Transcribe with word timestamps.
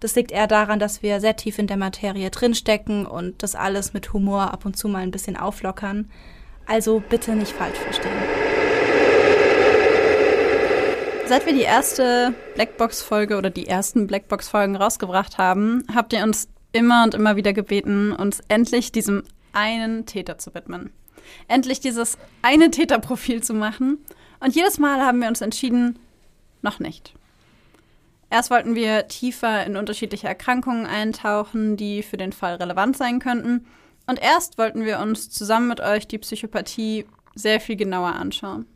Das 0.00 0.14
liegt 0.14 0.30
eher 0.30 0.46
daran, 0.46 0.78
dass 0.78 1.02
wir 1.02 1.20
sehr 1.20 1.36
tief 1.36 1.58
in 1.58 1.66
der 1.66 1.76
Materie 1.76 2.30
drinstecken 2.30 3.06
und 3.06 3.42
das 3.42 3.54
alles 3.54 3.94
mit 3.94 4.12
Humor 4.12 4.52
ab 4.52 4.66
und 4.66 4.76
zu 4.76 4.88
mal 4.88 5.02
ein 5.02 5.10
bisschen 5.10 5.36
auflockern. 5.36 6.10
Also 6.66 7.02
bitte 7.08 7.34
nicht 7.34 7.52
falsch 7.52 7.78
verstehen. 7.78 8.12
Seit 11.26 11.44
wir 11.46 11.54
die 11.54 11.62
erste 11.62 12.34
Blackbox-Folge 12.54 13.36
oder 13.36 13.50
die 13.50 13.66
ersten 13.66 14.06
Blackbox-Folgen 14.06 14.76
rausgebracht 14.76 15.38
haben, 15.38 15.84
habt 15.92 16.12
ihr 16.12 16.22
uns 16.22 16.48
immer 16.72 17.02
und 17.02 17.14
immer 17.14 17.34
wieder 17.34 17.52
gebeten, 17.52 18.12
uns 18.12 18.40
endlich 18.48 18.92
diesem 18.92 19.24
einen 19.52 20.06
Täter 20.06 20.38
zu 20.38 20.54
widmen. 20.54 20.92
Endlich 21.48 21.80
dieses 21.80 22.18
eine 22.42 22.70
Täterprofil 22.70 23.42
zu 23.42 23.54
machen. 23.54 23.98
Und 24.38 24.54
jedes 24.54 24.78
Mal 24.78 25.00
haben 25.00 25.20
wir 25.20 25.28
uns 25.28 25.40
entschieden, 25.40 25.98
noch 26.62 26.78
nicht. 26.78 27.14
Erst 28.30 28.50
wollten 28.50 28.74
wir 28.74 29.08
tiefer 29.08 29.64
in 29.64 29.76
unterschiedliche 29.76 30.26
Erkrankungen 30.26 30.86
eintauchen, 30.86 31.76
die 31.76 32.02
für 32.02 32.16
den 32.16 32.32
Fall 32.32 32.56
relevant 32.56 32.96
sein 32.96 33.20
könnten. 33.20 33.66
Und 34.06 34.20
erst 34.20 34.58
wollten 34.58 34.84
wir 34.84 34.98
uns 35.00 35.30
zusammen 35.30 35.68
mit 35.68 35.80
euch 35.80 36.06
die 36.08 36.18
Psychopathie 36.18 37.06
sehr 37.34 37.60
viel 37.60 37.76
genauer 37.76 38.14
anschauen. 38.14 38.66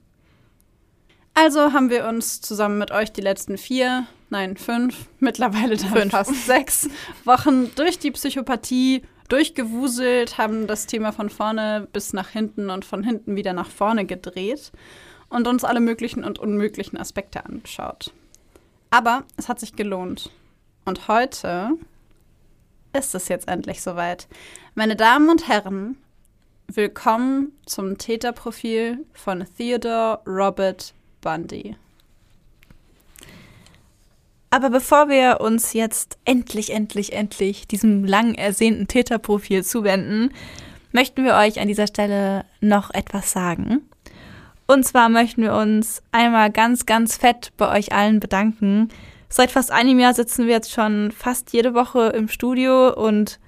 Also 1.34 1.72
haben 1.72 1.90
wir 1.90 2.06
uns 2.06 2.40
zusammen 2.40 2.78
mit 2.78 2.90
euch 2.90 3.12
die 3.12 3.20
letzten 3.20 3.56
vier, 3.56 4.06
nein, 4.28 4.56
fünf, 4.56 5.08
mittlerweile 5.18 5.76
dann 5.76 5.90
fünf. 5.90 6.10
fast 6.10 6.46
sechs 6.46 6.88
Wochen 7.24 7.74
durch 7.74 7.98
die 7.98 8.10
Psychopathie 8.10 9.02
durchgewuselt, 9.28 10.38
haben 10.38 10.66
das 10.66 10.86
Thema 10.86 11.12
von 11.12 11.30
vorne 11.30 11.88
bis 11.92 12.12
nach 12.12 12.28
hinten 12.28 12.68
und 12.68 12.84
von 12.84 13.04
hinten 13.04 13.36
wieder 13.36 13.52
nach 13.52 13.70
vorne 13.70 14.04
gedreht 14.04 14.72
und 15.28 15.46
uns 15.46 15.64
alle 15.64 15.80
möglichen 15.80 16.24
und 16.24 16.38
unmöglichen 16.38 16.98
Aspekte 16.98 17.46
angeschaut. 17.46 18.12
Aber 18.90 19.24
es 19.36 19.48
hat 19.48 19.60
sich 19.60 19.76
gelohnt. 19.76 20.30
Und 20.84 21.06
heute 21.06 21.70
ist 22.92 23.14
es 23.14 23.28
jetzt 23.28 23.46
endlich 23.46 23.82
soweit. 23.82 24.26
Meine 24.74 24.96
Damen 24.96 25.28
und 25.30 25.46
Herren, 25.46 25.96
willkommen 26.66 27.52
zum 27.66 27.98
Täterprofil 27.98 29.06
von 29.12 29.46
Theodore 29.56 30.20
Robert 30.26 30.92
Bundy. 31.20 31.76
Aber 34.50 34.70
bevor 34.70 35.08
wir 35.08 35.40
uns 35.40 35.72
jetzt 35.72 36.18
endlich, 36.24 36.72
endlich, 36.72 37.12
endlich 37.12 37.68
diesem 37.68 38.04
lang 38.04 38.34
ersehnten 38.34 38.88
Täterprofil 38.88 39.64
zuwenden, 39.64 40.34
möchten 40.90 41.22
wir 41.24 41.34
euch 41.36 41.60
an 41.60 41.68
dieser 41.68 41.86
Stelle 41.86 42.44
noch 42.60 42.90
etwas 42.90 43.30
sagen. 43.30 43.82
Und 44.70 44.84
zwar 44.84 45.08
möchten 45.08 45.42
wir 45.42 45.54
uns 45.54 46.00
einmal 46.12 46.52
ganz, 46.52 46.86
ganz 46.86 47.16
fett 47.16 47.50
bei 47.56 47.76
euch 47.76 47.92
allen 47.92 48.20
bedanken. 48.20 48.88
Seit 49.28 49.50
fast 49.50 49.72
einem 49.72 49.98
Jahr 49.98 50.14
sitzen 50.14 50.46
wir 50.46 50.52
jetzt 50.52 50.70
schon 50.70 51.10
fast 51.10 51.52
jede 51.52 51.74
Woche 51.74 52.12
im 52.14 52.28
Studio 52.28 52.94
und 52.94 53.40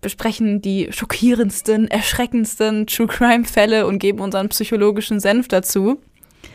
besprechen 0.00 0.60
die 0.60 0.88
schockierendsten, 0.90 1.86
erschreckendsten 1.86 2.88
True 2.88 3.06
Crime 3.06 3.44
Fälle 3.44 3.86
und 3.86 4.00
geben 4.00 4.18
unseren 4.18 4.48
psychologischen 4.48 5.20
Senf 5.20 5.46
dazu. 5.46 6.00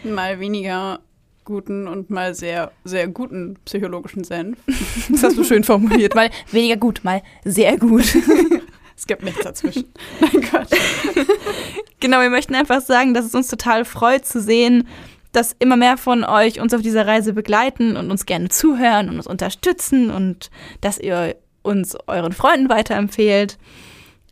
Mal 0.03 0.41
weniger 0.41 0.99
guten 1.45 1.87
und 1.87 2.09
mal 2.09 2.35
sehr, 2.35 2.73
sehr 2.83 3.07
guten 3.07 3.55
psychologischen 3.63 4.25
Senf. 4.25 4.57
Das 5.09 5.23
hast 5.23 5.37
du 5.37 5.45
schön 5.45 5.63
formuliert. 5.63 6.15
Mal 6.15 6.31
weniger 6.51 6.75
gut, 6.75 6.99
mal 7.05 7.21
sehr 7.45 7.77
gut. 7.77 8.17
Es 9.05 9.07
gibt 9.07 9.21
nichts 9.21 9.43
dazwischen. 9.43 9.85
Mein 10.19 10.41
Gott. 10.51 10.67
genau, 11.99 12.21
wir 12.21 12.31
möchten 12.31 12.55
einfach 12.55 12.81
sagen, 12.81 13.13
dass 13.13 13.23
es 13.23 13.35
uns 13.35 13.47
total 13.47 13.85
freut 13.85 14.25
zu 14.25 14.41
sehen, 14.41 14.87
dass 15.31 15.55
immer 15.59 15.77
mehr 15.77 15.97
von 15.97 16.23
euch 16.23 16.59
uns 16.59 16.73
auf 16.73 16.81
dieser 16.81 17.05
Reise 17.05 17.33
begleiten 17.33 17.97
und 17.97 18.09
uns 18.09 18.25
gerne 18.25 18.49
zuhören 18.49 19.09
und 19.09 19.17
uns 19.17 19.27
unterstützen 19.27 20.09
und 20.09 20.49
dass 20.81 20.97
ihr 20.97 21.35
uns 21.61 21.95
euren 22.07 22.33
Freunden 22.33 22.67
weiterempfehlt. 22.67 23.59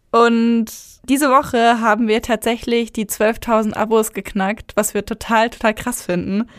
Und 0.09 0.65
diese 1.07 1.29
Woche 1.29 1.79
haben 1.79 2.07
wir 2.07 2.23
tatsächlich 2.23 2.91
die 2.91 3.05
12.000 3.05 3.73
Abos 3.73 4.11
geknackt, 4.11 4.71
was 4.73 4.95
wir 4.95 5.05
total, 5.05 5.51
total 5.51 5.75
krass 5.75 6.01
finden. 6.01 6.49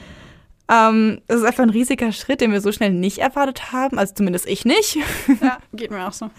Ähm, 0.71 1.21
das 1.27 1.39
ist 1.39 1.47
einfach 1.47 1.65
ein 1.65 1.71
riesiger 1.71 2.13
Schritt, 2.13 2.41
den 2.41 2.53
wir 2.53 2.61
so 2.61 2.71
schnell 2.71 2.93
nicht 2.93 3.19
erwartet 3.19 3.73
haben, 3.73 3.99
also 3.99 4.15
zumindest 4.15 4.47
ich 4.47 4.65
nicht. 4.65 4.99
Ja, 5.43 5.59
geht 5.73 5.91
mir 5.91 6.07
auch 6.07 6.13
so. 6.13 6.31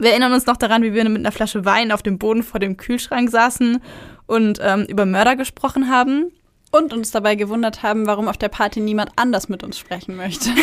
Wir 0.00 0.12
erinnern 0.12 0.32
uns 0.32 0.46
noch 0.46 0.56
daran, 0.56 0.82
wie 0.82 0.94
wir 0.94 1.06
mit 1.10 1.18
einer 1.18 1.30
Flasche 1.30 1.66
Wein 1.66 1.92
auf 1.92 2.02
dem 2.02 2.18
Boden 2.18 2.42
vor 2.42 2.58
dem 2.58 2.78
Kühlschrank 2.78 3.30
saßen 3.30 3.82
und 4.26 4.58
ähm, 4.62 4.86
über 4.88 5.04
Mörder 5.04 5.36
gesprochen 5.36 5.90
haben. 5.90 6.32
Und 6.72 6.92
uns 6.92 7.10
dabei 7.10 7.34
gewundert 7.34 7.82
haben, 7.82 8.06
warum 8.06 8.28
auf 8.28 8.38
der 8.38 8.48
Party 8.48 8.78
niemand 8.78 9.10
anders 9.16 9.48
mit 9.48 9.64
uns 9.64 9.76
sprechen 9.76 10.14
möchte. 10.14 10.50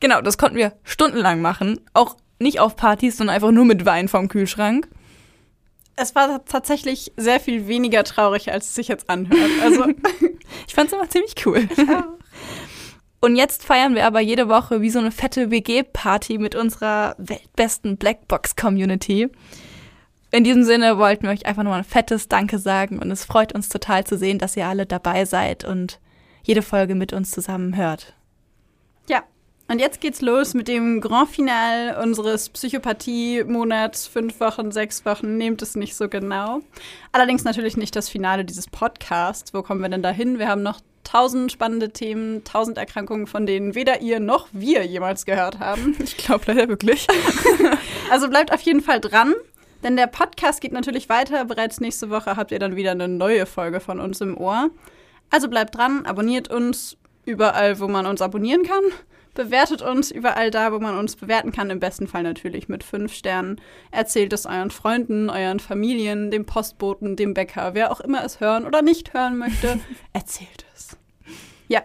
genau, 0.00 0.22
das 0.22 0.38
konnten 0.38 0.56
wir 0.56 0.72
stundenlang 0.82 1.42
machen. 1.42 1.80
Auch 1.92 2.16
nicht 2.38 2.60
auf 2.60 2.74
Partys, 2.76 3.18
sondern 3.18 3.36
einfach 3.36 3.50
nur 3.50 3.66
mit 3.66 3.84
Wein 3.84 4.08
vom 4.08 4.28
Kühlschrank. 4.28 4.88
Es 5.96 6.14
war 6.14 6.46
tatsächlich 6.46 7.12
sehr 7.18 7.40
viel 7.40 7.68
weniger 7.68 8.04
traurig, 8.04 8.50
als 8.50 8.70
es 8.70 8.74
sich 8.74 8.88
jetzt 8.88 9.10
anhört. 9.10 9.50
Also, 9.62 9.84
ich 10.66 10.74
fand 10.74 10.88
es 10.88 10.94
immer 10.94 11.10
ziemlich 11.10 11.34
cool. 11.44 11.68
Ja. 11.76 12.08
Und 13.24 13.36
jetzt 13.36 13.64
feiern 13.64 13.94
wir 13.94 14.04
aber 14.04 14.18
jede 14.18 14.48
Woche 14.48 14.80
wie 14.80 14.90
so 14.90 14.98
eine 14.98 15.12
fette 15.12 15.52
WG-Party 15.52 16.38
mit 16.38 16.56
unserer 16.56 17.14
weltbesten 17.18 17.96
Blackbox-Community. 17.96 19.28
In 20.32 20.42
diesem 20.42 20.64
Sinne 20.64 20.98
wollten 20.98 21.22
wir 21.22 21.30
euch 21.30 21.46
einfach 21.46 21.62
nochmal 21.62 21.78
ein 21.78 21.84
fettes 21.84 22.26
Danke 22.26 22.58
sagen 22.58 22.98
und 22.98 23.12
es 23.12 23.24
freut 23.24 23.54
uns 23.54 23.68
total 23.68 24.04
zu 24.04 24.18
sehen, 24.18 24.40
dass 24.40 24.56
ihr 24.56 24.66
alle 24.66 24.86
dabei 24.86 25.24
seid 25.24 25.64
und 25.64 26.00
jede 26.42 26.62
Folge 26.62 26.96
mit 26.96 27.12
uns 27.12 27.30
zusammen 27.30 27.76
hört. 27.76 28.12
Ja, 29.08 29.22
und 29.68 29.78
jetzt 29.78 30.00
geht's 30.00 30.20
los 30.20 30.54
mit 30.54 30.66
dem 30.66 31.00
Grand 31.00 31.30
Final 31.30 32.02
unseres 32.02 32.48
Psychopathie-Monats. 32.48 34.08
Fünf 34.08 34.40
Wochen, 34.40 34.72
sechs 34.72 35.04
Wochen, 35.04 35.36
nehmt 35.36 35.62
es 35.62 35.76
nicht 35.76 35.94
so 35.94 36.08
genau. 36.08 36.62
Allerdings 37.12 37.44
natürlich 37.44 37.76
nicht 37.76 37.94
das 37.94 38.08
Finale 38.08 38.44
dieses 38.44 38.66
Podcasts. 38.66 39.54
Wo 39.54 39.62
kommen 39.62 39.80
wir 39.80 39.90
denn 39.90 40.02
da 40.02 40.10
hin? 40.10 40.40
Wir 40.40 40.48
haben 40.48 40.64
noch 40.64 40.80
tausend 41.04 41.52
spannende 41.52 41.90
Themen, 41.90 42.44
tausend 42.44 42.78
Erkrankungen, 42.78 43.26
von 43.26 43.46
denen 43.46 43.74
weder 43.74 44.00
ihr 44.00 44.20
noch 44.20 44.48
wir 44.52 44.84
jemals 44.84 45.24
gehört 45.24 45.58
haben. 45.58 45.96
Ich 46.02 46.16
glaube 46.16 46.44
leider 46.46 46.68
wirklich. 46.68 47.06
also 48.10 48.28
bleibt 48.28 48.52
auf 48.52 48.60
jeden 48.62 48.80
Fall 48.80 49.00
dran, 49.00 49.34
denn 49.82 49.96
der 49.96 50.06
Podcast 50.06 50.60
geht 50.60 50.72
natürlich 50.72 51.08
weiter. 51.08 51.44
Bereits 51.44 51.80
nächste 51.80 52.10
Woche 52.10 52.36
habt 52.36 52.50
ihr 52.52 52.58
dann 52.58 52.76
wieder 52.76 52.92
eine 52.92 53.08
neue 53.08 53.46
Folge 53.46 53.80
von 53.80 54.00
uns 54.00 54.20
im 54.20 54.36
Ohr. 54.36 54.70
Also 55.30 55.48
bleibt 55.48 55.76
dran, 55.76 56.04
abonniert 56.06 56.48
uns 56.48 56.96
überall, 57.24 57.80
wo 57.80 57.88
man 57.88 58.06
uns 58.06 58.20
abonnieren 58.20 58.62
kann. 58.62 58.82
Bewertet 59.34 59.80
uns 59.80 60.10
überall 60.10 60.50
da, 60.50 60.72
wo 60.72 60.78
man 60.78 60.98
uns 60.98 61.16
bewerten 61.16 61.52
kann. 61.52 61.70
Im 61.70 61.80
besten 61.80 62.06
Fall 62.06 62.22
natürlich 62.22 62.68
mit 62.68 62.84
fünf 62.84 63.14
Sternen. 63.14 63.58
Erzählt 63.90 64.34
es 64.34 64.44
euren 64.44 64.70
Freunden, 64.70 65.30
euren 65.30 65.58
Familien, 65.58 66.30
dem 66.30 66.44
Postboten, 66.44 67.16
dem 67.16 67.32
Bäcker, 67.32 67.72
wer 67.74 67.90
auch 67.90 68.00
immer 68.00 68.22
es 68.24 68.40
hören 68.40 68.66
oder 68.66 68.82
nicht 68.82 69.14
hören 69.14 69.38
möchte. 69.38 69.80
Erzählt 70.12 70.66
es. 70.74 70.98
Ja, 71.68 71.80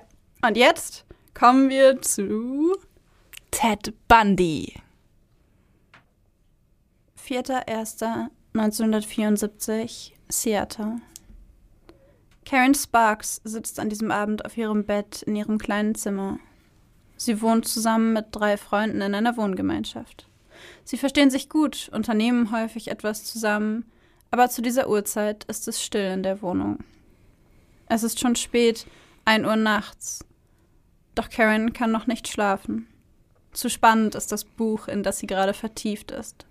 und 0.46 0.58
jetzt 0.58 1.06
kommen 1.34 1.70
wir 1.70 2.02
zu 2.02 2.76
Ted 3.52 3.94
Bundy. 4.10 4.74
4.1.1974, 7.26 10.12
Seattle. 10.30 10.98
Karen 12.46 12.76
Sparks 12.76 13.40
sitzt 13.44 13.80
an 13.80 13.90
diesem 13.90 14.12
Abend 14.12 14.46
auf 14.46 14.56
ihrem 14.56 14.86
Bett 14.86 15.24
in 15.24 15.36
ihrem 15.36 15.58
kleinen 15.58 15.96
Zimmer. 15.96 16.38
Sie 17.18 17.42
wohnt 17.42 17.68
zusammen 17.68 18.14
mit 18.14 18.28
drei 18.32 18.58
Freunden 18.58 19.02
in 19.02 19.16
einer 19.16 19.38
Wohngemeinschaft. 19.38 20.28
Sie 20.84 20.98
verstehen 20.98 21.32
sich 21.32 21.50
gut, 21.50 21.90
unternehmen 21.92 22.52
häufig 22.52 22.90
etwas 22.90 23.26
zusammen, 23.26 23.86
aber 24.30 24.50
zu 24.50 24.62
dieser 24.62 24.88
Uhrzeit 24.88 25.44
ist 25.46 25.68
es 25.68 25.84
still 25.84 26.12
in 26.12 26.24
der 26.24 26.42
Wohnung. 26.42 26.80
Es 27.88 28.04
ist 28.04 28.20
schon 28.20 28.36
spät, 28.36 28.86
ein 29.26 29.46
Uhr 29.46 29.56
nachts. 29.56 30.24
Doch 31.16 31.30
Karen 31.30 31.74
kann 31.74 31.92
noch 31.92 32.06
nicht 32.06 32.28
schlafen. 32.28 32.88
Zu 33.52 33.70
spannend 33.70 34.14
ist 34.14 34.32
das 34.32 34.46
Buch, 34.46 34.88
in 34.88 35.02
das 35.02 35.18
sie 35.18 35.28
gerade 35.28 35.54
vertieft 35.54 36.12
ist. 36.12 36.46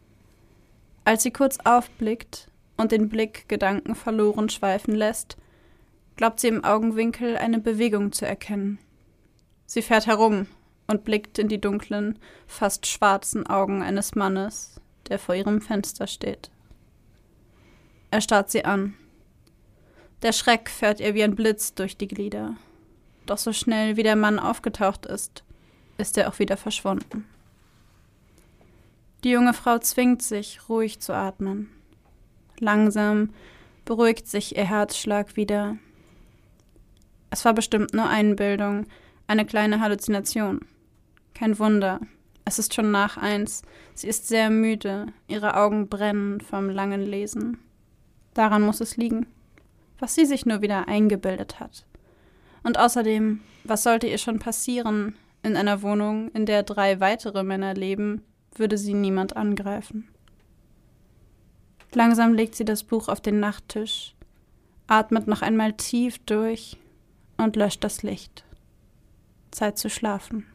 Als 1.04 1.22
sie 1.22 1.30
kurz 1.30 1.58
aufblickt 1.62 2.48
und 2.76 2.90
den 2.90 3.08
Blick 3.08 3.48
Gedanken 3.48 3.94
verloren 3.94 4.48
schweifen 4.48 4.94
lässt, 4.94 5.36
glaubt 6.16 6.40
sie 6.40 6.48
im 6.48 6.64
Augenwinkel 6.64 7.36
eine 7.36 7.60
Bewegung 7.60 8.10
zu 8.10 8.26
erkennen. 8.26 8.78
Sie 9.66 9.82
fährt 9.82 10.06
herum 10.06 10.48
und 10.86 11.04
blickt 11.04 11.38
in 11.38 11.48
die 11.48 11.60
dunklen, 11.60 12.18
fast 12.46 12.86
schwarzen 12.86 13.46
Augen 13.46 13.82
eines 13.82 14.14
Mannes, 14.14 14.80
der 15.08 15.18
vor 15.18 15.34
ihrem 15.34 15.60
Fenster 15.60 16.06
steht. 16.06 16.50
Er 18.10 18.20
starrt 18.20 18.50
sie 18.50 18.64
an. 18.64 18.94
Der 20.22 20.32
Schreck 20.32 20.70
fährt 20.70 21.00
ihr 21.00 21.14
wie 21.14 21.22
ein 21.22 21.34
Blitz 21.34 21.74
durch 21.74 21.96
die 21.96 22.08
Glieder. 22.08 22.56
Doch 23.26 23.38
so 23.38 23.52
schnell 23.52 23.96
wie 23.96 24.02
der 24.02 24.16
Mann 24.16 24.38
aufgetaucht 24.38 25.06
ist, 25.06 25.44
ist 25.98 26.16
er 26.16 26.28
auch 26.28 26.38
wieder 26.38 26.56
verschwunden. 26.56 27.26
Die 29.24 29.30
junge 29.30 29.54
Frau 29.54 29.78
zwingt 29.78 30.22
sich, 30.22 30.68
ruhig 30.68 31.00
zu 31.00 31.12
atmen. 31.12 31.68
Langsam 32.60 33.30
beruhigt 33.84 34.28
sich 34.28 34.56
ihr 34.56 34.64
Herzschlag 34.64 35.36
wieder. 35.36 35.76
Es 37.30 37.44
war 37.44 37.52
bestimmt 37.52 37.92
nur 37.92 38.08
Einbildung, 38.08 38.86
eine 39.26 39.44
kleine 39.44 39.80
Halluzination. 39.80 40.60
Kein 41.36 41.58
Wunder. 41.58 42.00
Es 42.46 42.58
ist 42.58 42.72
schon 42.72 42.90
nach 42.90 43.18
eins. 43.18 43.60
Sie 43.94 44.08
ist 44.08 44.26
sehr 44.26 44.48
müde. 44.48 45.08
Ihre 45.28 45.54
Augen 45.58 45.86
brennen 45.86 46.40
vom 46.40 46.70
langen 46.70 47.02
Lesen. 47.02 47.58
Daran 48.32 48.62
muss 48.62 48.80
es 48.80 48.96
liegen. 48.96 49.26
Was 49.98 50.14
sie 50.14 50.24
sich 50.24 50.46
nur 50.46 50.62
wieder 50.62 50.88
eingebildet 50.88 51.60
hat. 51.60 51.84
Und 52.62 52.78
außerdem, 52.78 53.40
was 53.64 53.82
sollte 53.82 54.06
ihr 54.06 54.16
schon 54.16 54.38
passieren? 54.38 55.14
In 55.42 55.58
einer 55.58 55.82
Wohnung, 55.82 56.30
in 56.30 56.46
der 56.46 56.62
drei 56.62 57.00
weitere 57.00 57.42
Männer 57.42 57.74
leben, 57.74 58.22
würde 58.54 58.78
sie 58.78 58.94
niemand 58.94 59.36
angreifen. 59.36 60.08
Langsam 61.92 62.32
legt 62.32 62.54
sie 62.54 62.64
das 62.64 62.82
Buch 62.82 63.08
auf 63.08 63.20
den 63.20 63.40
Nachttisch, 63.40 64.14
atmet 64.86 65.26
noch 65.26 65.42
einmal 65.42 65.74
tief 65.74 66.18
durch 66.24 66.78
und 67.36 67.56
löscht 67.56 67.84
das 67.84 68.02
Licht. 68.02 68.44
Zeit 69.50 69.76
zu 69.76 69.90
schlafen. 69.90 70.46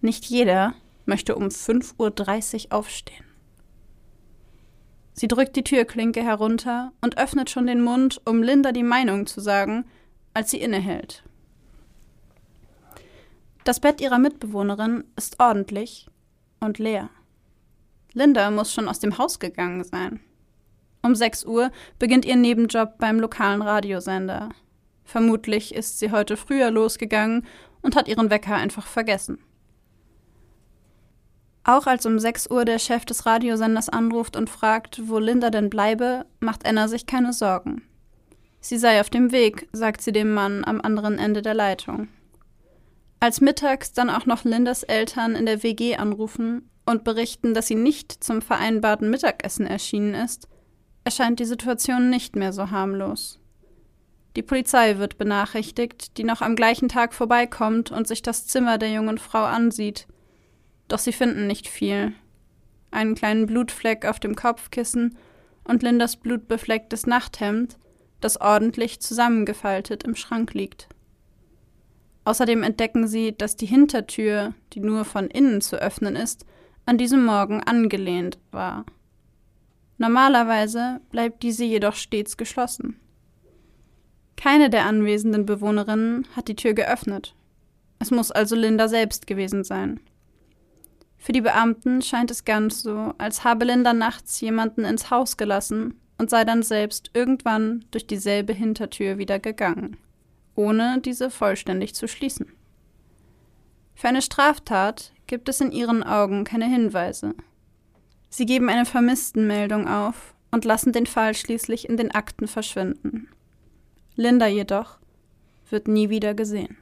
Nicht 0.00 0.24
jeder 0.26 0.74
möchte 1.04 1.36
um 1.36 1.48
5.30 1.48 2.66
Uhr 2.66 2.72
aufstehen. 2.78 3.24
Sie 5.12 5.28
drückt 5.28 5.56
die 5.56 5.64
Türklinke 5.64 6.22
herunter 6.22 6.92
und 7.02 7.18
öffnet 7.18 7.50
schon 7.50 7.66
den 7.66 7.82
Mund, 7.82 8.22
um 8.24 8.42
Linda 8.42 8.72
die 8.72 8.82
Meinung 8.82 9.26
zu 9.26 9.40
sagen, 9.40 9.84
als 10.32 10.50
sie 10.50 10.60
innehält. 10.60 11.22
Das 13.64 13.80
Bett 13.80 14.00
ihrer 14.00 14.18
Mitbewohnerin 14.18 15.04
ist 15.16 15.38
ordentlich 15.38 16.08
und 16.60 16.78
leer. 16.78 17.10
Linda 18.14 18.50
muss 18.50 18.72
schon 18.72 18.88
aus 18.88 18.98
dem 18.98 19.18
Haus 19.18 19.38
gegangen 19.38 19.84
sein. 19.84 20.20
Um 21.02 21.14
6 21.14 21.44
Uhr 21.44 21.70
beginnt 21.98 22.24
ihr 22.24 22.36
Nebenjob 22.36 22.98
beim 22.98 23.20
lokalen 23.20 23.62
Radiosender. 23.62 24.50
Vermutlich 25.04 25.74
ist 25.74 25.98
sie 25.98 26.10
heute 26.10 26.36
früher 26.36 26.70
losgegangen 26.70 27.46
und 27.82 27.96
hat 27.96 28.08
ihren 28.08 28.30
Wecker 28.30 28.54
einfach 28.54 28.86
vergessen. 28.86 29.38
Auch 31.64 31.86
als 31.86 32.06
um 32.06 32.18
6 32.18 32.50
Uhr 32.50 32.64
der 32.64 32.78
Chef 32.78 33.04
des 33.04 33.26
Radiosenders 33.26 33.88
anruft 33.88 34.36
und 34.36 34.48
fragt, 34.48 35.02
wo 35.08 35.18
Linda 35.18 35.50
denn 35.50 35.70
bleibe, 35.70 36.24
macht 36.40 36.66
Anna 36.66 36.88
sich 36.88 37.06
keine 37.06 37.32
Sorgen. 37.32 37.82
Sie 38.60 38.78
sei 38.78 39.00
auf 39.00 39.10
dem 39.10 39.32
Weg, 39.32 39.68
sagt 39.72 40.02
sie 40.02 40.12
dem 40.12 40.32
Mann 40.32 40.64
am 40.64 40.80
anderen 40.80 41.18
Ende 41.18 41.42
der 41.42 41.54
Leitung. 41.54 42.08
Als 43.18 43.40
mittags 43.40 43.92
dann 43.92 44.08
auch 44.08 44.24
noch 44.24 44.44
Lindas 44.44 44.82
Eltern 44.82 45.34
in 45.34 45.44
der 45.44 45.62
WG 45.62 45.96
anrufen 45.96 46.70
und 46.86 47.04
berichten, 47.04 47.52
dass 47.52 47.66
sie 47.66 47.74
nicht 47.74 48.24
zum 48.24 48.40
vereinbarten 48.40 49.10
Mittagessen 49.10 49.66
erschienen 49.66 50.14
ist, 50.14 50.48
erscheint 51.04 51.40
die 51.40 51.44
Situation 51.44 52.08
nicht 52.10 52.36
mehr 52.36 52.52
so 52.52 52.70
harmlos. 52.70 53.38
Die 54.36 54.42
Polizei 54.42 54.98
wird 54.98 55.18
benachrichtigt, 55.18 56.16
die 56.16 56.24
noch 56.24 56.40
am 56.40 56.56
gleichen 56.56 56.88
Tag 56.88 57.14
vorbeikommt 57.14 57.90
und 57.90 58.06
sich 58.06 58.22
das 58.22 58.46
Zimmer 58.46 58.78
der 58.78 58.90
jungen 58.90 59.18
Frau 59.18 59.42
ansieht. 59.42 60.06
Doch 60.90 60.98
sie 60.98 61.12
finden 61.12 61.46
nicht 61.46 61.68
viel. 61.68 62.12
Einen 62.90 63.14
kleinen 63.14 63.46
Blutfleck 63.46 64.04
auf 64.04 64.18
dem 64.18 64.34
Kopfkissen 64.34 65.16
und 65.62 65.84
Lindas 65.84 66.16
blutbeflecktes 66.16 67.06
Nachthemd, 67.06 67.78
das 68.20 68.40
ordentlich 68.40 69.00
zusammengefaltet 69.00 70.02
im 70.02 70.16
Schrank 70.16 70.52
liegt. 70.52 70.88
Außerdem 72.24 72.64
entdecken 72.64 73.06
sie, 73.06 73.32
dass 73.36 73.56
die 73.56 73.66
Hintertür, 73.66 74.52
die 74.72 74.80
nur 74.80 75.04
von 75.04 75.28
innen 75.28 75.60
zu 75.60 75.76
öffnen 75.76 76.16
ist, 76.16 76.44
an 76.86 76.98
diesem 76.98 77.24
Morgen 77.24 77.62
angelehnt 77.62 78.40
war. 78.50 78.84
Normalerweise 79.96 81.00
bleibt 81.12 81.44
diese 81.44 81.64
jedoch 81.64 81.94
stets 81.94 82.36
geschlossen. 82.36 82.98
Keine 84.36 84.70
der 84.70 84.86
anwesenden 84.86 85.46
Bewohnerinnen 85.46 86.26
hat 86.34 86.48
die 86.48 86.56
Tür 86.56 86.74
geöffnet. 86.74 87.36
Es 88.00 88.10
muss 88.10 88.32
also 88.32 88.56
Linda 88.56 88.88
selbst 88.88 89.28
gewesen 89.28 89.62
sein. 89.62 90.00
Für 91.20 91.32
die 91.32 91.42
Beamten 91.42 92.00
scheint 92.00 92.30
es 92.30 92.46
ganz 92.46 92.82
so, 92.82 93.12
als 93.18 93.44
habe 93.44 93.66
Linda 93.66 93.92
nachts 93.92 94.40
jemanden 94.40 94.86
ins 94.86 95.10
Haus 95.10 95.36
gelassen 95.36 96.00
und 96.16 96.30
sei 96.30 96.44
dann 96.44 96.62
selbst 96.62 97.10
irgendwann 97.12 97.84
durch 97.90 98.06
dieselbe 98.06 98.54
Hintertür 98.54 99.18
wieder 99.18 99.38
gegangen, 99.38 99.98
ohne 100.54 100.98
diese 101.04 101.30
vollständig 101.30 101.94
zu 101.94 102.08
schließen. 102.08 102.46
Für 103.94 104.08
eine 104.08 104.22
Straftat 104.22 105.12
gibt 105.26 105.50
es 105.50 105.60
in 105.60 105.72
ihren 105.72 106.02
Augen 106.02 106.44
keine 106.44 106.64
Hinweise. 106.66 107.34
Sie 108.30 108.46
geben 108.46 108.70
eine 108.70 108.86
Vermisstenmeldung 108.86 109.88
auf 109.88 110.34
und 110.50 110.64
lassen 110.64 110.92
den 110.92 111.06
Fall 111.06 111.34
schließlich 111.34 111.86
in 111.86 111.98
den 111.98 112.12
Akten 112.12 112.48
verschwinden. 112.48 113.28
Linda 114.16 114.46
jedoch 114.46 114.98
wird 115.68 115.86
nie 115.86 116.08
wieder 116.08 116.32
gesehen. 116.32 116.78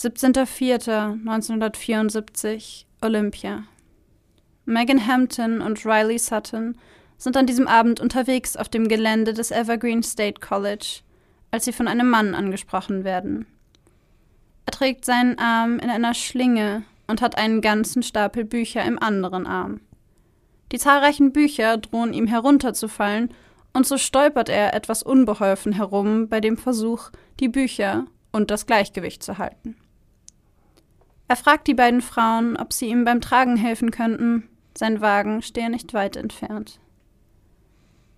17.04.1974 0.00 2.84
Olympia. 3.02 3.64
Megan 4.64 5.06
Hampton 5.06 5.60
und 5.60 5.84
Riley 5.84 6.18
Sutton 6.18 6.78
sind 7.18 7.36
an 7.36 7.44
diesem 7.44 7.68
Abend 7.68 8.00
unterwegs 8.00 8.56
auf 8.56 8.70
dem 8.70 8.88
Gelände 8.88 9.34
des 9.34 9.50
Evergreen 9.50 10.02
State 10.02 10.40
College, 10.40 11.00
als 11.50 11.66
sie 11.66 11.74
von 11.74 11.86
einem 11.86 12.08
Mann 12.08 12.34
angesprochen 12.34 13.04
werden. 13.04 13.44
Er 14.64 14.72
trägt 14.72 15.04
seinen 15.04 15.38
Arm 15.38 15.78
in 15.78 15.90
einer 15.90 16.14
Schlinge 16.14 16.82
und 17.06 17.20
hat 17.20 17.36
einen 17.36 17.60
ganzen 17.60 18.02
Stapel 18.02 18.46
Bücher 18.46 18.82
im 18.86 18.98
anderen 18.98 19.46
Arm. 19.46 19.82
Die 20.72 20.78
zahlreichen 20.78 21.32
Bücher 21.32 21.76
drohen 21.76 22.14
ihm 22.14 22.26
herunterzufallen, 22.26 23.34
und 23.74 23.86
so 23.86 23.98
stolpert 23.98 24.48
er 24.48 24.72
etwas 24.72 25.02
unbeholfen 25.02 25.72
herum 25.72 26.30
bei 26.30 26.40
dem 26.40 26.56
Versuch, 26.56 27.10
die 27.38 27.50
Bücher 27.50 28.06
und 28.32 28.50
das 28.50 28.64
Gleichgewicht 28.64 29.22
zu 29.22 29.36
halten. 29.36 29.76
Er 31.30 31.36
fragt 31.36 31.68
die 31.68 31.74
beiden 31.74 32.00
Frauen, 32.00 32.56
ob 32.56 32.72
sie 32.72 32.86
ihm 32.86 33.04
beim 33.04 33.20
Tragen 33.20 33.54
helfen 33.54 33.92
könnten. 33.92 34.48
Sein 34.76 35.00
Wagen 35.00 35.42
stehe 35.42 35.70
nicht 35.70 35.94
weit 35.94 36.16
entfernt. 36.16 36.80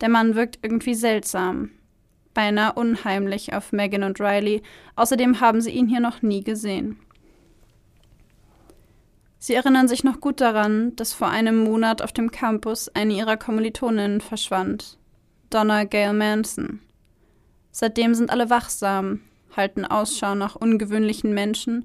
Der 0.00 0.08
Mann 0.08 0.34
wirkt 0.34 0.60
irgendwie 0.62 0.94
seltsam, 0.94 1.72
beinahe 2.32 2.72
unheimlich 2.72 3.52
auf 3.52 3.70
Megan 3.70 4.04
und 4.04 4.18
Riley. 4.18 4.62
Außerdem 4.96 5.42
haben 5.42 5.60
sie 5.60 5.72
ihn 5.72 5.88
hier 5.88 6.00
noch 6.00 6.22
nie 6.22 6.42
gesehen. 6.42 7.00
Sie 9.38 9.52
erinnern 9.52 9.88
sich 9.88 10.04
noch 10.04 10.18
gut 10.18 10.40
daran, 10.40 10.96
dass 10.96 11.12
vor 11.12 11.28
einem 11.28 11.64
Monat 11.64 12.00
auf 12.00 12.14
dem 12.14 12.30
Campus 12.30 12.88
eine 12.88 13.12
ihrer 13.12 13.36
Kommilitoninnen 13.36 14.22
verschwand, 14.22 14.96
Donna 15.50 15.84
Gail 15.84 16.14
Manson. 16.14 16.80
Seitdem 17.72 18.14
sind 18.14 18.30
alle 18.30 18.48
wachsam, 18.48 19.20
halten 19.54 19.84
Ausschau 19.84 20.34
nach 20.34 20.56
ungewöhnlichen 20.56 21.34
Menschen 21.34 21.84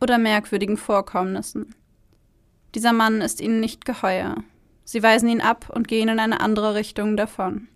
oder 0.00 0.18
merkwürdigen 0.18 0.76
Vorkommnissen. 0.76 1.74
Dieser 2.74 2.92
Mann 2.92 3.20
ist 3.20 3.40
ihnen 3.40 3.60
nicht 3.60 3.84
geheuer. 3.84 4.36
Sie 4.84 5.02
weisen 5.02 5.28
ihn 5.28 5.40
ab 5.40 5.70
und 5.74 5.88
gehen 5.88 6.08
in 6.08 6.20
eine 6.20 6.40
andere 6.40 6.74
Richtung 6.74 7.16
davon. 7.16 7.68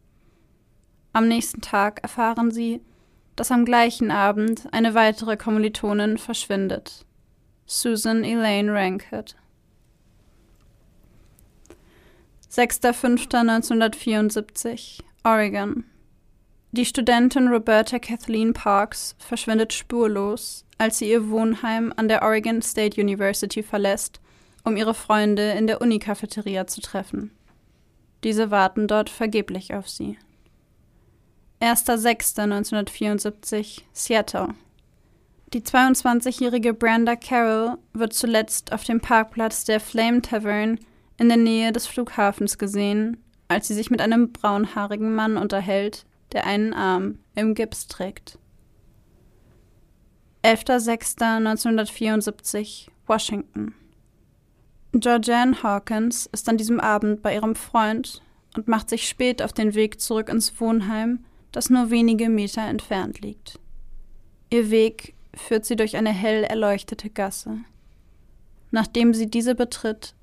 Am 1.12 1.26
nächsten 1.26 1.60
Tag 1.60 2.02
erfahren 2.02 2.50
sie, 2.50 2.82
dass 3.34 3.50
am 3.50 3.64
gleichen 3.64 4.10
Abend 4.10 4.68
eine 4.72 4.94
weitere 4.94 5.36
Kommilitonin 5.36 6.18
verschwindet. 6.18 7.06
Susan 7.66 8.24
Elaine 8.24 8.72
Rankett. 8.72 9.36
6.5.1974, 12.50 15.00
Oregon. 15.24 15.84
Die 16.72 16.84
Studentin 16.84 17.48
Roberta 17.48 17.98
Kathleen 17.98 18.52
Parks 18.52 19.16
verschwindet 19.18 19.72
spurlos, 19.72 20.64
als 20.78 20.98
sie 20.98 21.10
ihr 21.10 21.28
Wohnheim 21.28 21.92
an 21.96 22.06
der 22.06 22.22
Oregon 22.22 22.62
State 22.62 23.00
University 23.00 23.64
verlässt, 23.64 24.20
um 24.62 24.76
ihre 24.76 24.94
Freunde 24.94 25.50
in 25.52 25.66
der 25.66 25.80
Unikafeteria 25.80 26.68
zu 26.68 26.80
treffen. 26.80 27.32
Diese 28.22 28.52
warten 28.52 28.86
dort 28.86 29.10
vergeblich 29.10 29.74
auf 29.74 29.88
sie. 29.88 30.16
1.6.1974, 31.60 33.80
Seattle. 33.92 34.54
Die 35.52 35.62
22-jährige 35.62 36.72
Brenda 36.72 37.16
Carroll 37.16 37.78
wird 37.94 38.12
zuletzt 38.12 38.72
auf 38.72 38.84
dem 38.84 39.00
Parkplatz 39.00 39.64
der 39.64 39.80
Flame 39.80 40.22
Tavern 40.22 40.78
in 41.18 41.28
der 41.28 41.36
Nähe 41.36 41.72
des 41.72 41.88
Flughafens 41.88 42.58
gesehen, 42.58 43.16
als 43.48 43.66
sie 43.66 43.74
sich 43.74 43.90
mit 43.90 44.00
einem 44.00 44.30
braunhaarigen 44.30 45.12
Mann 45.12 45.36
unterhält, 45.36 46.06
der 46.32 46.46
einen 46.46 46.72
Arm 46.72 47.18
im 47.34 47.54
Gips 47.54 47.86
trägt. 47.86 48.38
11.06.1974, 50.42 52.86
Washington. 53.06 53.74
Georgianne 54.92 55.62
Hawkins 55.62 56.28
ist 56.32 56.48
an 56.48 56.56
diesem 56.56 56.80
Abend 56.80 57.22
bei 57.22 57.34
ihrem 57.34 57.54
Freund 57.54 58.22
und 58.56 58.66
macht 58.66 58.90
sich 58.90 59.08
spät 59.08 59.42
auf 59.42 59.52
den 59.52 59.74
Weg 59.74 60.00
zurück 60.00 60.28
ins 60.28 60.60
Wohnheim, 60.60 61.24
das 61.52 61.70
nur 61.70 61.90
wenige 61.90 62.28
Meter 62.28 62.62
entfernt 62.62 63.20
liegt. 63.20 63.60
Ihr 64.50 64.70
Weg 64.70 65.14
führt 65.34 65.64
sie 65.64 65.76
durch 65.76 65.96
eine 65.96 66.10
hell 66.10 66.42
erleuchtete 66.42 67.10
Gasse. 67.10 67.58
Nachdem 68.72 69.14
sie 69.14 69.30
diese 69.30 69.54
betritt, 69.54 70.14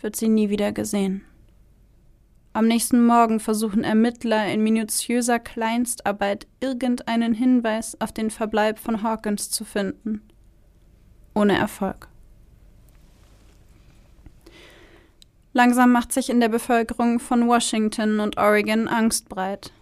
wird 0.00 0.16
sie 0.16 0.28
nie 0.28 0.48
wieder 0.48 0.72
gesehen. 0.72 1.22
Am 2.52 2.66
nächsten 2.66 3.06
Morgen 3.06 3.38
versuchen 3.38 3.84
Ermittler 3.84 4.52
in 4.52 4.64
minutiöser 4.64 5.38
Kleinstarbeit 5.38 6.48
irgendeinen 6.60 7.32
Hinweis 7.32 8.00
auf 8.00 8.10
den 8.10 8.30
Verbleib 8.30 8.80
von 8.80 9.04
Hawkins 9.04 9.50
zu 9.50 9.64
finden. 9.64 10.22
Ohne 11.32 11.56
Erfolg. 11.56 12.08
Langsam 15.52 15.92
macht 15.92 16.12
sich 16.12 16.28
in 16.28 16.40
der 16.40 16.48
Bevölkerung 16.48 17.20
von 17.20 17.46
Washington 17.46 18.18
und 18.18 18.36
Oregon 18.36 18.88
Angst 18.88 19.28
breit. 19.28 19.72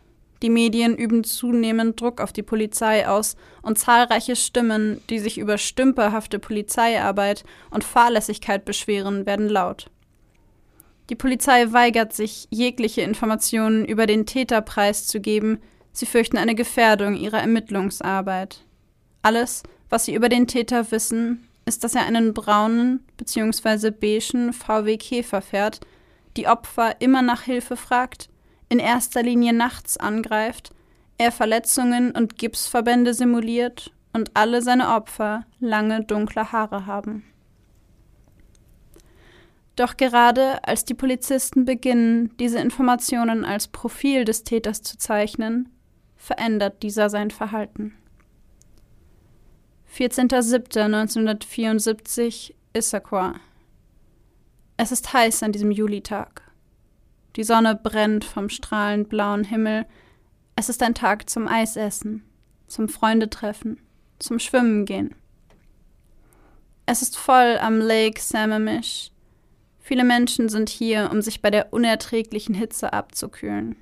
Die 0.42 0.50
Medien 0.50 0.94
üben 0.94 1.24
zunehmend 1.24 1.98
Druck 2.00 2.20
auf 2.20 2.34
die 2.34 2.42
Polizei 2.42 3.08
aus 3.08 3.36
und 3.62 3.78
zahlreiche 3.78 4.36
Stimmen, 4.36 5.00
die 5.08 5.18
sich 5.18 5.38
über 5.38 5.56
stümperhafte 5.56 6.38
Polizeiarbeit 6.38 7.44
und 7.70 7.82
Fahrlässigkeit 7.82 8.66
beschweren, 8.66 9.24
werden 9.24 9.48
laut. 9.48 9.90
Die 11.10 11.14
Polizei 11.14 11.72
weigert 11.72 12.12
sich, 12.12 12.46
jegliche 12.50 13.00
Informationen 13.00 13.84
über 13.84 14.06
den 14.06 14.26
Täter 14.26 14.60
preiszugeben, 14.60 15.58
sie 15.92 16.06
fürchten 16.06 16.36
eine 16.36 16.54
Gefährdung 16.54 17.14
ihrer 17.14 17.40
Ermittlungsarbeit. 17.40 18.64
Alles, 19.22 19.62
was 19.88 20.04
sie 20.04 20.14
über 20.14 20.28
den 20.28 20.46
Täter 20.46 20.90
wissen, 20.90 21.48
ist, 21.64 21.82
dass 21.84 21.94
er 21.94 22.06
einen 22.06 22.34
braunen 22.34 23.04
bzw. 23.16 23.90
beigen 23.90 24.52
VW 24.52 24.96
Käfer 24.96 25.40
fährt, 25.40 25.80
die 26.36 26.46
Opfer 26.46 27.00
immer 27.00 27.22
nach 27.22 27.42
Hilfe 27.42 27.76
fragt 27.76 28.28
in 28.68 28.78
erster 28.78 29.22
Linie 29.22 29.52
nachts 29.52 29.96
angreift, 29.96 30.70
er 31.16 31.32
Verletzungen 31.32 32.12
und 32.12 32.38
Gipsverbände 32.38 33.14
simuliert 33.14 33.92
und 34.12 34.30
alle 34.34 34.62
seine 34.62 34.94
Opfer 34.94 35.46
lange 35.58 36.04
dunkle 36.04 36.52
Haare 36.52 36.86
haben. 36.86 37.24
Doch 39.78 39.96
gerade 39.96 40.62
als 40.64 40.84
die 40.84 40.94
Polizisten 40.94 41.64
beginnen, 41.64 42.36
diese 42.38 42.58
Informationen 42.58 43.44
als 43.44 43.68
Profil 43.68 44.24
des 44.24 44.42
Täters 44.42 44.82
zu 44.82 44.98
zeichnen, 44.98 45.68
verändert 46.16 46.82
dieser 46.82 47.08
sein 47.08 47.30
Verhalten. 47.30 47.94
14.07.1974 49.96 52.54
Issaquah. 52.72 53.36
Es 54.76 54.90
ist 54.90 55.12
heiß 55.12 55.44
an 55.44 55.52
diesem 55.52 55.70
Julitag. 55.70 56.42
Die 57.36 57.44
Sonne 57.44 57.76
brennt 57.76 58.24
vom 58.24 58.48
strahlend 58.48 59.08
blauen 59.08 59.44
Himmel. 59.44 59.86
Es 60.56 60.68
ist 60.68 60.82
ein 60.82 60.96
Tag 60.96 61.30
zum 61.30 61.46
Eisessen, 61.46 62.24
zum 62.66 62.88
Freundetreffen, 62.88 63.78
zum 64.18 64.40
Schwimmen 64.40 64.86
gehen. 64.86 65.14
Es 66.84 67.00
ist 67.00 67.16
voll 67.16 67.58
am 67.60 67.78
Lake 67.78 68.20
Sammamish. 68.20 69.12
Viele 69.88 70.04
Menschen 70.04 70.50
sind 70.50 70.68
hier, 70.68 71.08
um 71.10 71.22
sich 71.22 71.40
bei 71.40 71.50
der 71.50 71.72
unerträglichen 71.72 72.54
Hitze 72.54 72.92
abzukühlen. 72.92 73.74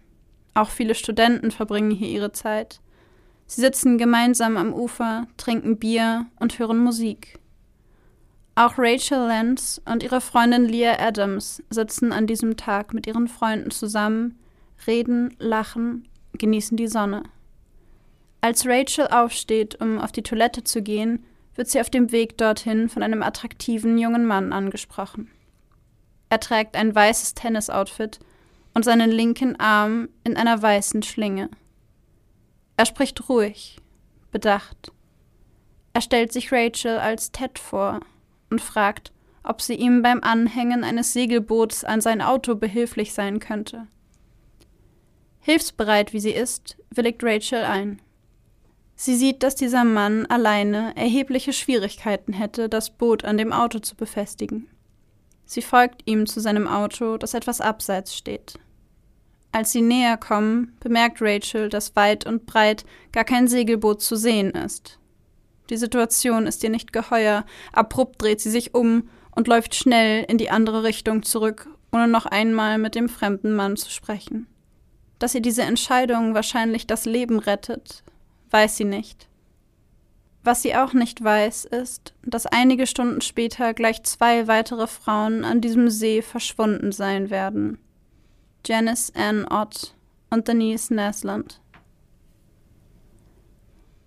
Auch 0.54 0.70
viele 0.70 0.94
Studenten 0.94 1.50
verbringen 1.50 1.90
hier 1.90 2.06
ihre 2.06 2.30
Zeit. 2.30 2.78
Sie 3.48 3.60
sitzen 3.60 3.98
gemeinsam 3.98 4.56
am 4.56 4.72
Ufer, 4.72 5.26
trinken 5.36 5.78
Bier 5.78 6.26
und 6.38 6.60
hören 6.60 6.78
Musik. 6.78 7.40
Auch 8.54 8.74
Rachel 8.78 9.26
Lentz 9.26 9.82
und 9.84 10.04
ihre 10.04 10.20
Freundin 10.20 10.66
Leah 10.66 10.96
Adams 11.00 11.60
sitzen 11.70 12.12
an 12.12 12.28
diesem 12.28 12.56
Tag 12.56 12.94
mit 12.94 13.08
ihren 13.08 13.26
Freunden 13.26 13.72
zusammen, 13.72 14.38
reden, 14.86 15.34
lachen, 15.40 16.06
genießen 16.38 16.76
die 16.76 16.86
Sonne. 16.86 17.24
Als 18.42 18.64
Rachel 18.64 19.08
aufsteht, 19.08 19.80
um 19.80 19.98
auf 19.98 20.12
die 20.12 20.22
Toilette 20.22 20.62
zu 20.62 20.82
gehen, 20.82 21.24
wird 21.56 21.66
sie 21.66 21.80
auf 21.80 21.90
dem 21.90 22.12
Weg 22.12 22.38
dorthin 22.38 22.88
von 22.88 23.02
einem 23.02 23.24
attraktiven 23.24 23.98
jungen 23.98 24.24
Mann 24.24 24.52
angesprochen. 24.52 25.32
Er 26.28 26.40
trägt 26.40 26.76
ein 26.76 26.94
weißes 26.94 27.34
Tennisoutfit 27.34 28.18
und 28.74 28.84
seinen 28.84 29.10
linken 29.10 29.58
Arm 29.58 30.08
in 30.24 30.36
einer 30.36 30.60
weißen 30.60 31.02
Schlinge. 31.02 31.50
Er 32.76 32.86
spricht 32.86 33.28
ruhig, 33.28 33.78
bedacht. 34.30 34.92
Er 35.92 36.02
stellt 36.02 36.32
sich 36.32 36.52
Rachel 36.52 36.98
als 36.98 37.32
Ted 37.32 37.58
vor 37.58 38.00
und 38.50 38.60
fragt, 38.60 39.12
ob 39.42 39.62
sie 39.62 39.74
ihm 39.74 40.02
beim 40.02 40.22
Anhängen 40.22 40.84
eines 40.84 41.12
Segelboots 41.12 41.84
an 41.84 42.00
sein 42.00 42.20
Auto 42.20 42.54
behilflich 42.56 43.14
sein 43.14 43.40
könnte. 43.40 43.86
Hilfsbereit 45.40 46.12
wie 46.12 46.20
sie 46.20 46.32
ist, 46.32 46.76
willigt 46.90 47.22
Rachel 47.22 47.64
ein. 47.64 48.02
Sie 48.96 49.14
sieht, 49.14 49.42
dass 49.42 49.54
dieser 49.54 49.84
Mann 49.84 50.26
alleine 50.26 50.96
erhebliche 50.96 51.52
Schwierigkeiten 51.52 52.32
hätte, 52.32 52.68
das 52.68 52.90
Boot 52.90 53.24
an 53.24 53.38
dem 53.38 53.52
Auto 53.52 53.78
zu 53.78 53.94
befestigen. 53.94 54.68
Sie 55.46 55.62
folgt 55.62 56.02
ihm 56.04 56.26
zu 56.26 56.40
seinem 56.40 56.66
Auto, 56.66 57.16
das 57.16 57.32
etwas 57.32 57.60
abseits 57.60 58.14
steht. 58.14 58.58
Als 59.52 59.72
sie 59.72 59.80
näher 59.80 60.18
kommen, 60.18 60.76
bemerkt 60.80 61.22
Rachel, 61.22 61.70
dass 61.70 61.96
weit 61.96 62.26
und 62.26 62.44
breit 62.44 62.84
gar 63.12 63.24
kein 63.24 63.48
Segelboot 63.48 64.02
zu 64.02 64.16
sehen 64.16 64.50
ist. 64.50 64.98
Die 65.70 65.76
Situation 65.76 66.46
ist 66.46 66.62
ihr 66.62 66.70
nicht 66.70 66.92
geheuer. 66.92 67.46
Abrupt 67.72 68.20
dreht 68.20 68.40
sie 68.40 68.50
sich 68.50 68.74
um 68.74 69.08
und 69.30 69.48
läuft 69.48 69.74
schnell 69.74 70.24
in 70.28 70.36
die 70.36 70.50
andere 70.50 70.82
Richtung 70.82 71.22
zurück, 71.22 71.68
ohne 71.92 72.08
noch 72.08 72.26
einmal 72.26 72.78
mit 72.78 72.94
dem 72.94 73.08
fremden 73.08 73.54
Mann 73.54 73.76
zu 73.76 73.90
sprechen. 73.90 74.46
Dass 75.18 75.34
ihr 75.34 75.42
diese 75.42 75.62
Entscheidung 75.62 76.34
wahrscheinlich 76.34 76.86
das 76.86 77.06
Leben 77.06 77.38
rettet, 77.38 78.02
weiß 78.50 78.76
sie 78.76 78.84
nicht. 78.84 79.28
Was 80.46 80.62
sie 80.62 80.76
auch 80.76 80.92
nicht 80.92 81.24
weiß, 81.24 81.64
ist, 81.64 82.14
dass 82.22 82.46
einige 82.46 82.86
Stunden 82.86 83.20
später 83.20 83.74
gleich 83.74 84.04
zwei 84.04 84.46
weitere 84.46 84.86
Frauen 84.86 85.44
an 85.44 85.60
diesem 85.60 85.90
See 85.90 86.22
verschwunden 86.22 86.92
sein 86.92 87.30
werden. 87.30 87.78
Janice 88.64 89.12
Ann 89.16 89.44
Ott 89.44 89.96
und 90.30 90.46
Denise 90.46 90.94
Nasland. 90.94 91.60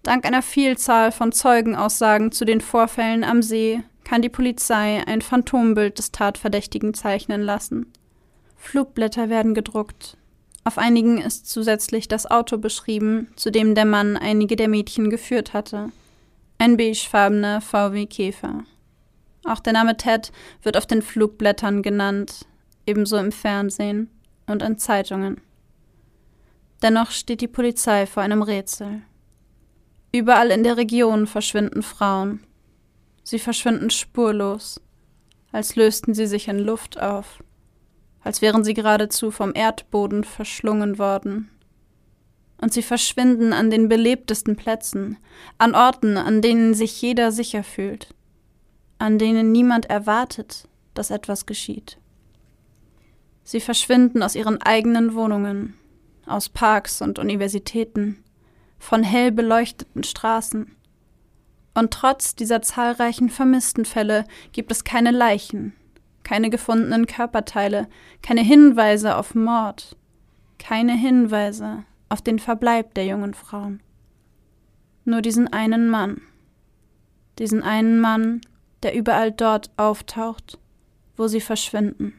Dank 0.03 0.25
einer 0.25 0.41
Vielzahl 0.41 1.12
von 1.12 1.34
Zeugenaussagen 1.34 2.31
zu 2.31 2.46
den 2.46 2.62
Vorfällen 2.62 3.25
am 3.25 3.41
See 3.41 3.84
kann 4.05 4.22
die 4.22 4.29
Polizei 4.29 5.03
ein 5.05 5.22
Phantombild 5.22 5.98
des 6.00 6.13
Tatverdächtigen 6.13 6.93
zeichnen 6.93 7.41
lassen. 7.41 7.91
Flugblätter 8.55 9.27
werden 9.27 9.53
gedruckt. 9.53 10.15
Auf 10.63 10.77
einigen 10.77 11.17
ist 11.17 11.50
zusätzlich 11.50 12.08
das 12.08 12.31
Auto 12.31 12.58
beschrieben, 12.58 13.27
zu 13.36 13.51
dem 13.51 13.75
der 13.75 13.84
Mann 13.84 14.15
einige 14.15 14.55
der 14.55 14.69
Mädchen 14.69 15.10
geführt 15.10 15.51
hatte. 15.51 15.91
Ein 16.61 16.75
beigefarbener 16.75 17.61
VW 17.61 18.05
Käfer. 18.05 18.65
Auch 19.45 19.61
der 19.61 19.71
Name 19.71 19.95
Ted 19.95 20.33
wird 20.61 20.75
auf 20.75 20.85
den 20.85 21.01
Flugblättern 21.01 21.81
genannt, 21.81 22.45
ebenso 22.85 23.15
im 23.15 23.31
Fernsehen 23.31 24.09
und 24.45 24.61
in 24.61 24.77
Zeitungen. 24.77 25.39
Dennoch 26.81 27.11
steht 27.11 27.39
die 27.39 27.47
Polizei 27.47 28.05
vor 28.05 28.23
einem 28.23 28.41
Rätsel. 28.41 29.01
Überall 30.11 30.51
in 30.51 30.63
der 30.63 30.75
Region 30.75 31.27
verschwinden 31.27 31.81
Frauen. 31.81 32.43
Sie 33.23 33.39
verschwinden 33.39 33.89
spurlos, 33.89 34.81
als 35.53 35.77
lösten 35.77 36.13
sie 36.13 36.27
sich 36.27 36.49
in 36.49 36.59
Luft 36.59 36.99
auf, 36.99 37.41
als 38.21 38.41
wären 38.41 38.65
sie 38.65 38.73
geradezu 38.73 39.31
vom 39.31 39.53
Erdboden 39.55 40.25
verschlungen 40.25 40.99
worden. 40.99 41.49
Und 42.61 42.73
sie 42.73 42.81
verschwinden 42.81 43.53
an 43.53 43.69
den 43.69 43.87
belebtesten 43.87 44.55
Plätzen, 44.55 45.17
an 45.57 45.75
Orten, 45.75 46.17
an 46.17 46.41
denen 46.41 46.73
sich 46.73 47.01
jeder 47.01 47.31
sicher 47.31 47.63
fühlt, 47.63 48.13
an 48.97 49.17
denen 49.17 49.51
niemand 49.51 49.85
erwartet, 49.89 50.67
dass 50.93 51.09
etwas 51.09 51.45
geschieht. 51.45 51.97
Sie 53.43 53.61
verschwinden 53.61 54.21
aus 54.21 54.35
ihren 54.35 54.61
eigenen 54.61 55.15
Wohnungen, 55.15 55.73
aus 56.25 56.49
Parks 56.49 57.01
und 57.01 57.17
Universitäten, 57.17 58.23
von 58.77 59.03
hell 59.03 59.31
beleuchteten 59.31 60.03
Straßen. 60.03 60.75
Und 61.73 61.91
trotz 61.91 62.35
dieser 62.35 62.61
zahlreichen 62.61 63.29
vermissten 63.29 63.85
Fälle 63.85 64.25
gibt 64.51 64.71
es 64.71 64.83
keine 64.83 65.11
Leichen, 65.11 65.73
keine 66.23 66.49
gefundenen 66.49 67.07
Körperteile, 67.07 67.87
keine 68.21 68.41
Hinweise 68.41 69.15
auf 69.15 69.33
Mord, 69.33 69.95
keine 70.57 70.93
Hinweise 70.93 71.85
auf 72.09 72.21
den 72.21 72.39
Verbleib 72.39 72.93
der 72.95 73.05
jungen 73.05 73.33
Frauen. 73.33 73.81
Nur 75.05 75.21
diesen 75.21 75.47
einen 75.47 75.89
Mann, 75.89 76.21
diesen 77.37 77.63
einen 77.63 77.99
Mann, 77.99 78.41
der 78.83 78.95
überall 78.95 79.31
dort 79.31 79.71
auftaucht, 79.77 80.59
wo 81.15 81.27
sie 81.27 81.41
verschwinden. 81.41 82.13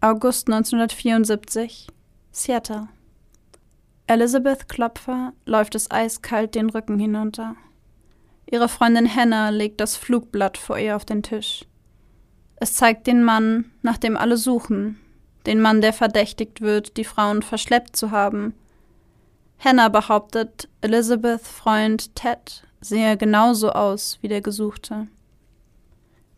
August 0.00 0.48
1974, 0.48 1.88
Seattle. 2.30 2.88
Elizabeth 4.06 4.68
Klopfer 4.68 5.32
läuft 5.46 5.74
es 5.74 5.90
eiskalt 5.90 6.54
den 6.54 6.68
Rücken 6.68 6.98
hinunter. 6.98 7.56
Ihre 8.50 8.68
Freundin 8.68 9.08
Hannah 9.08 9.48
legt 9.48 9.80
das 9.80 9.96
Flugblatt 9.96 10.58
vor 10.58 10.78
ihr 10.78 10.94
auf 10.94 11.06
den 11.06 11.22
Tisch. 11.22 11.64
Es 12.56 12.74
zeigt 12.74 13.06
den 13.06 13.24
Mann, 13.24 13.72
nach 13.82 13.96
dem 13.96 14.16
alle 14.16 14.36
suchen, 14.36 15.00
den 15.46 15.60
Mann, 15.60 15.80
der 15.80 15.92
verdächtigt 15.92 16.60
wird, 16.60 16.96
die 16.96 17.04
Frauen 17.04 17.42
verschleppt 17.42 17.96
zu 17.96 18.10
haben. 18.10 18.54
Hannah 19.58 19.88
behauptet, 19.88 20.68
Elizabeths 20.80 21.48
Freund 21.48 22.14
Ted 22.14 22.64
sehe 22.80 23.16
genauso 23.16 23.70
aus 23.70 24.18
wie 24.20 24.28
der 24.28 24.40
Gesuchte. 24.40 25.06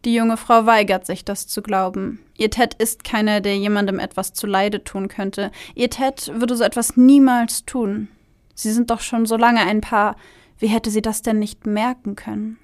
Die 0.04 0.14
junge 0.14 0.36
Frau 0.36 0.66
weigert 0.66 1.04
sich, 1.04 1.24
das 1.24 1.48
zu 1.48 1.62
glauben. 1.62 2.20
Ihr 2.38 2.50
Ted 2.50 2.74
ist 2.74 3.02
keiner, 3.02 3.40
der 3.40 3.56
jemandem 3.56 3.98
etwas 3.98 4.32
zuleide 4.32 4.84
tun 4.84 5.08
könnte. 5.08 5.50
Ihr 5.74 5.90
Ted 5.90 6.30
würde 6.34 6.54
so 6.54 6.62
etwas 6.62 6.96
niemals 6.96 7.64
tun. 7.64 8.08
Sie 8.54 8.70
sind 8.70 8.90
doch 8.90 9.00
schon 9.00 9.26
so 9.26 9.36
lange 9.36 9.60
ein 9.60 9.80
Paar. 9.80 10.14
Wie 10.58 10.68
hätte 10.68 10.90
sie 10.90 11.02
das 11.02 11.22
denn 11.22 11.40
nicht 11.40 11.66
merken 11.66 12.14
können? 12.14 12.58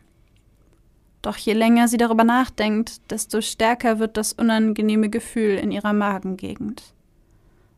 Doch 1.22 1.36
je 1.36 1.52
länger 1.52 1.86
sie 1.86 1.96
darüber 1.96 2.24
nachdenkt, 2.24 3.10
desto 3.10 3.40
stärker 3.40 4.00
wird 4.00 4.16
das 4.16 4.32
unangenehme 4.32 5.08
Gefühl 5.08 5.56
in 5.56 5.70
ihrer 5.70 5.92
Magengegend. 5.92 6.82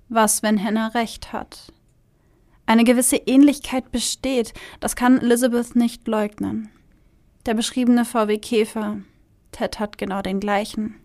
Was, 0.09 0.43
wenn 0.43 0.63
Hannah 0.63 0.89
recht 0.89 1.33
hat? 1.33 1.73
Eine 2.67 2.85
gewisse 2.85 3.17
Ähnlichkeit 3.17 3.93
besteht, 3.93 4.55
das 4.81 4.97
kann 4.97 5.21
Elizabeth 5.21 5.77
nicht 5.77 6.09
leugnen. 6.09 6.71
Der 7.45 7.53
beschriebene 7.53 8.07
VW 8.07 8.39
Käfer, 8.39 9.01
Ted 9.53 9.79
hat 9.79 9.99
genau 9.99 10.23
den 10.23 10.41
gleichen. 10.41 10.97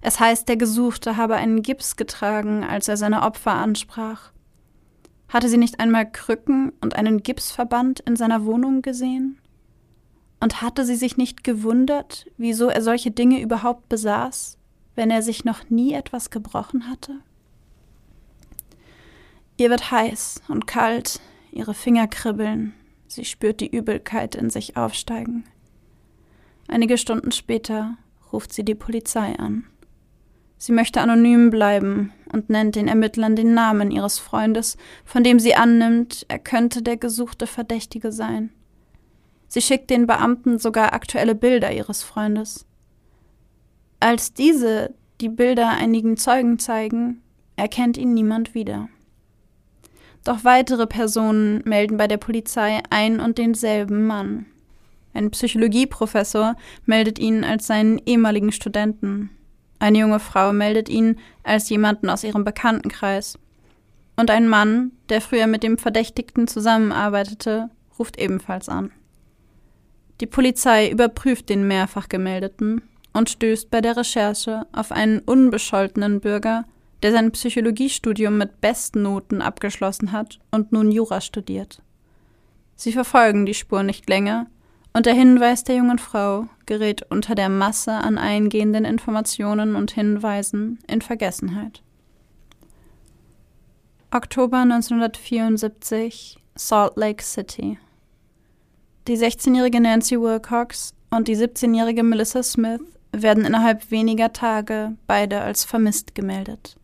Es 0.00 0.18
heißt, 0.18 0.48
der 0.48 0.56
Gesuchte 0.56 1.18
habe 1.18 1.36
einen 1.36 1.62
Gips 1.62 1.96
getragen, 1.96 2.64
als 2.64 2.88
er 2.88 2.96
seine 2.96 3.22
Opfer 3.22 3.52
ansprach. 3.52 4.32
Hatte 5.28 5.48
sie 5.48 5.58
nicht 5.58 5.78
einmal 5.78 6.10
Krücken 6.10 6.72
und 6.80 6.96
einen 6.96 7.22
Gipsverband 7.22 8.00
in 8.00 8.16
seiner 8.16 8.44
Wohnung 8.46 8.80
gesehen? 8.82 9.38
Und 10.42 10.60
hatte 10.60 10.84
sie 10.84 10.96
sich 10.96 11.16
nicht 11.16 11.44
gewundert, 11.44 12.26
wieso 12.36 12.66
er 12.66 12.82
solche 12.82 13.12
Dinge 13.12 13.40
überhaupt 13.40 13.88
besaß, 13.88 14.58
wenn 14.96 15.08
er 15.08 15.22
sich 15.22 15.44
noch 15.44 15.70
nie 15.70 15.92
etwas 15.92 16.30
gebrochen 16.30 16.90
hatte? 16.90 17.20
Ihr 19.56 19.70
wird 19.70 19.92
heiß 19.92 20.42
und 20.48 20.66
kalt, 20.66 21.20
ihre 21.52 21.74
Finger 21.74 22.08
kribbeln, 22.08 22.74
sie 23.06 23.24
spürt 23.24 23.60
die 23.60 23.70
Übelkeit 23.70 24.34
in 24.34 24.50
sich 24.50 24.76
aufsteigen. 24.76 25.44
Einige 26.66 26.98
Stunden 26.98 27.30
später 27.30 27.96
ruft 28.32 28.52
sie 28.52 28.64
die 28.64 28.74
Polizei 28.74 29.38
an. 29.38 29.64
Sie 30.58 30.72
möchte 30.72 31.00
anonym 31.00 31.50
bleiben 31.50 32.12
und 32.32 32.50
nennt 32.50 32.74
den 32.74 32.88
Ermittlern 32.88 33.36
den 33.36 33.54
Namen 33.54 33.92
ihres 33.92 34.18
Freundes, 34.18 34.76
von 35.04 35.22
dem 35.22 35.38
sie 35.38 35.54
annimmt, 35.54 36.26
er 36.26 36.40
könnte 36.40 36.82
der 36.82 36.96
gesuchte 36.96 37.46
Verdächtige 37.46 38.10
sein. 38.10 38.50
Sie 39.52 39.60
schickt 39.60 39.90
den 39.90 40.06
Beamten 40.06 40.58
sogar 40.58 40.94
aktuelle 40.94 41.34
Bilder 41.34 41.70
ihres 41.72 42.02
Freundes. 42.02 42.64
Als 44.00 44.32
diese 44.32 44.94
die 45.20 45.28
Bilder 45.28 45.68
einigen 45.68 46.16
Zeugen 46.16 46.58
zeigen, 46.58 47.20
erkennt 47.56 47.98
ihn 47.98 48.14
niemand 48.14 48.54
wieder. 48.54 48.88
Doch 50.24 50.44
weitere 50.44 50.86
Personen 50.86 51.60
melden 51.66 51.98
bei 51.98 52.08
der 52.08 52.16
Polizei 52.16 52.80
ein 52.88 53.20
und 53.20 53.36
denselben 53.36 54.06
Mann. 54.06 54.46
Ein 55.12 55.30
Psychologieprofessor 55.30 56.56
meldet 56.86 57.18
ihn 57.18 57.44
als 57.44 57.66
seinen 57.66 57.98
ehemaligen 58.06 58.52
Studenten. 58.52 59.28
Eine 59.78 59.98
junge 59.98 60.20
Frau 60.20 60.54
meldet 60.54 60.88
ihn 60.88 61.18
als 61.42 61.68
jemanden 61.68 62.08
aus 62.08 62.24
ihrem 62.24 62.44
Bekanntenkreis. 62.44 63.38
Und 64.16 64.30
ein 64.30 64.48
Mann, 64.48 64.92
der 65.10 65.20
früher 65.20 65.46
mit 65.46 65.62
dem 65.62 65.76
Verdächtigten 65.76 66.48
zusammenarbeitete, 66.48 67.68
ruft 67.98 68.18
ebenfalls 68.18 68.70
an. 68.70 68.92
Die 70.22 70.28
Polizei 70.28 70.88
überprüft 70.88 71.48
den 71.48 71.66
mehrfach 71.66 72.08
gemeldeten 72.08 72.82
und 73.12 73.28
stößt 73.28 73.72
bei 73.72 73.80
der 73.80 73.96
Recherche 73.96 74.68
auf 74.70 74.92
einen 74.92 75.18
unbescholtenen 75.18 76.20
Bürger, 76.20 76.64
der 77.02 77.10
sein 77.10 77.32
Psychologiestudium 77.32 78.38
mit 78.38 78.60
Bestnoten 78.60 79.42
abgeschlossen 79.42 80.12
hat 80.12 80.38
und 80.52 80.70
nun 80.70 80.92
Jura 80.92 81.20
studiert. 81.20 81.82
Sie 82.76 82.92
verfolgen 82.92 83.46
die 83.46 83.54
Spur 83.54 83.82
nicht 83.82 84.08
länger 84.08 84.46
und 84.92 85.06
der 85.06 85.14
Hinweis 85.14 85.64
der 85.64 85.74
jungen 85.74 85.98
Frau 85.98 86.46
gerät 86.66 87.04
unter 87.10 87.34
der 87.34 87.48
Masse 87.48 87.90
an 87.90 88.16
eingehenden 88.16 88.84
Informationen 88.84 89.74
und 89.74 89.90
Hinweisen 89.90 90.78
in 90.86 91.02
Vergessenheit. 91.02 91.82
Oktober 94.12 94.58
1974 94.58 96.38
Salt 96.54 96.96
Lake 96.96 97.24
City 97.24 97.76
Die 99.08 99.16
16-jährige 99.16 99.80
Nancy 99.80 100.20
Wilcox 100.20 100.94
und 101.10 101.26
die 101.26 101.36
17-jährige 101.36 102.04
Melissa 102.04 102.40
Smith 102.44 102.80
werden 103.10 103.44
innerhalb 103.44 103.90
weniger 103.90 104.32
Tage 104.32 104.96
beide 105.08 105.40
als 105.40 105.64
vermisst 105.64 106.14
gemeldet. 106.14 106.76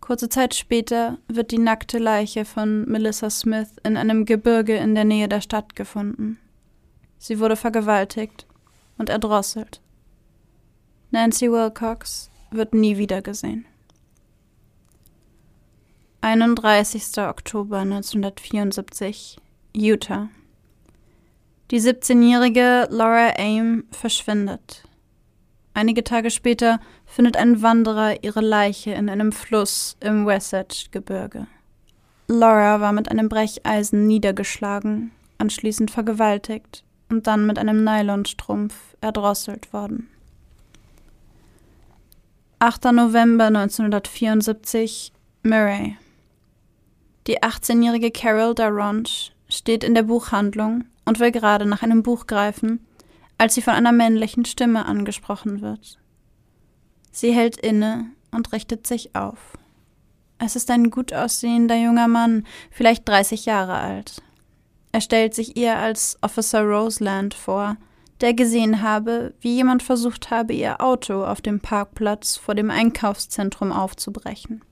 Kurze 0.00 0.30
Zeit 0.30 0.54
später 0.54 1.18
wird 1.28 1.50
die 1.50 1.58
nackte 1.58 1.98
Leiche 1.98 2.46
von 2.46 2.86
Melissa 2.86 3.28
Smith 3.28 3.68
in 3.84 3.98
einem 3.98 4.24
Gebirge 4.24 4.76
in 4.76 4.94
der 4.94 5.04
Nähe 5.04 5.28
der 5.28 5.42
Stadt 5.42 5.76
gefunden. 5.76 6.38
Sie 7.18 7.38
wurde 7.38 7.56
vergewaltigt 7.56 8.46
und 8.96 9.10
erdrosselt. 9.10 9.82
Nancy 11.10 11.52
Wilcox 11.52 12.30
wird 12.50 12.72
nie 12.72 12.96
wieder 12.96 13.20
gesehen. 13.20 13.66
31. 16.22 17.18
Oktober 17.18 17.80
1974, 17.80 19.38
Utah. 19.74 20.30
Die 21.70 21.80
17-jährige 21.80 22.88
Laura 22.90 23.34
Aim 23.38 23.84
verschwindet. 23.92 24.82
Einige 25.72 26.02
Tage 26.02 26.32
später 26.32 26.80
findet 27.06 27.36
ein 27.36 27.62
Wanderer 27.62 28.24
ihre 28.24 28.40
Leiche 28.40 28.90
in 28.90 29.08
einem 29.08 29.30
Fluss 29.30 29.96
im 30.00 30.26
Wasatch-Gebirge. 30.26 31.46
Laura 32.26 32.80
war 32.80 32.90
mit 32.90 33.08
einem 33.08 33.28
Brecheisen 33.28 34.08
niedergeschlagen, 34.08 35.12
anschließend 35.38 35.92
vergewaltigt 35.92 36.82
und 37.08 37.28
dann 37.28 37.46
mit 37.46 37.56
einem 37.56 37.84
Nylonstrumpf 37.84 38.74
erdrosselt 39.00 39.72
worden. 39.72 40.08
8. 42.58 42.86
November 42.86 43.46
1974, 43.46 45.12
Murray. 45.44 45.96
Die 47.28 47.40
18-jährige 47.40 48.10
Carol 48.10 48.56
Daronch 48.56 49.32
steht 49.48 49.84
in 49.84 49.94
der 49.94 50.02
Buchhandlung 50.02 50.84
und 51.10 51.18
will 51.18 51.32
gerade 51.32 51.66
nach 51.66 51.82
einem 51.82 52.04
Buch 52.04 52.28
greifen, 52.28 52.86
als 53.36 53.56
sie 53.56 53.62
von 53.62 53.74
einer 53.74 53.90
männlichen 53.90 54.44
Stimme 54.44 54.86
angesprochen 54.86 55.60
wird. 55.60 55.98
Sie 57.10 57.32
hält 57.32 57.56
inne 57.56 58.12
und 58.30 58.52
richtet 58.52 58.86
sich 58.86 59.16
auf. 59.16 59.58
Es 60.38 60.54
ist 60.54 60.70
ein 60.70 60.88
gut 60.88 61.12
aussehender 61.12 61.74
junger 61.74 62.06
Mann, 62.06 62.46
vielleicht 62.70 63.08
30 63.08 63.44
Jahre 63.44 63.74
alt. 63.74 64.22
Er 64.92 65.00
stellt 65.00 65.34
sich 65.34 65.56
ihr 65.56 65.76
als 65.78 66.16
Officer 66.20 66.62
Roseland 66.62 67.34
vor, 67.34 67.76
der 68.20 68.32
gesehen 68.32 68.80
habe, 68.80 69.34
wie 69.40 69.56
jemand 69.56 69.82
versucht 69.82 70.30
habe, 70.30 70.52
ihr 70.52 70.80
Auto 70.80 71.24
auf 71.24 71.40
dem 71.40 71.58
Parkplatz 71.58 72.36
vor 72.36 72.54
dem 72.54 72.70
Einkaufszentrum 72.70 73.72
aufzubrechen. 73.72 74.62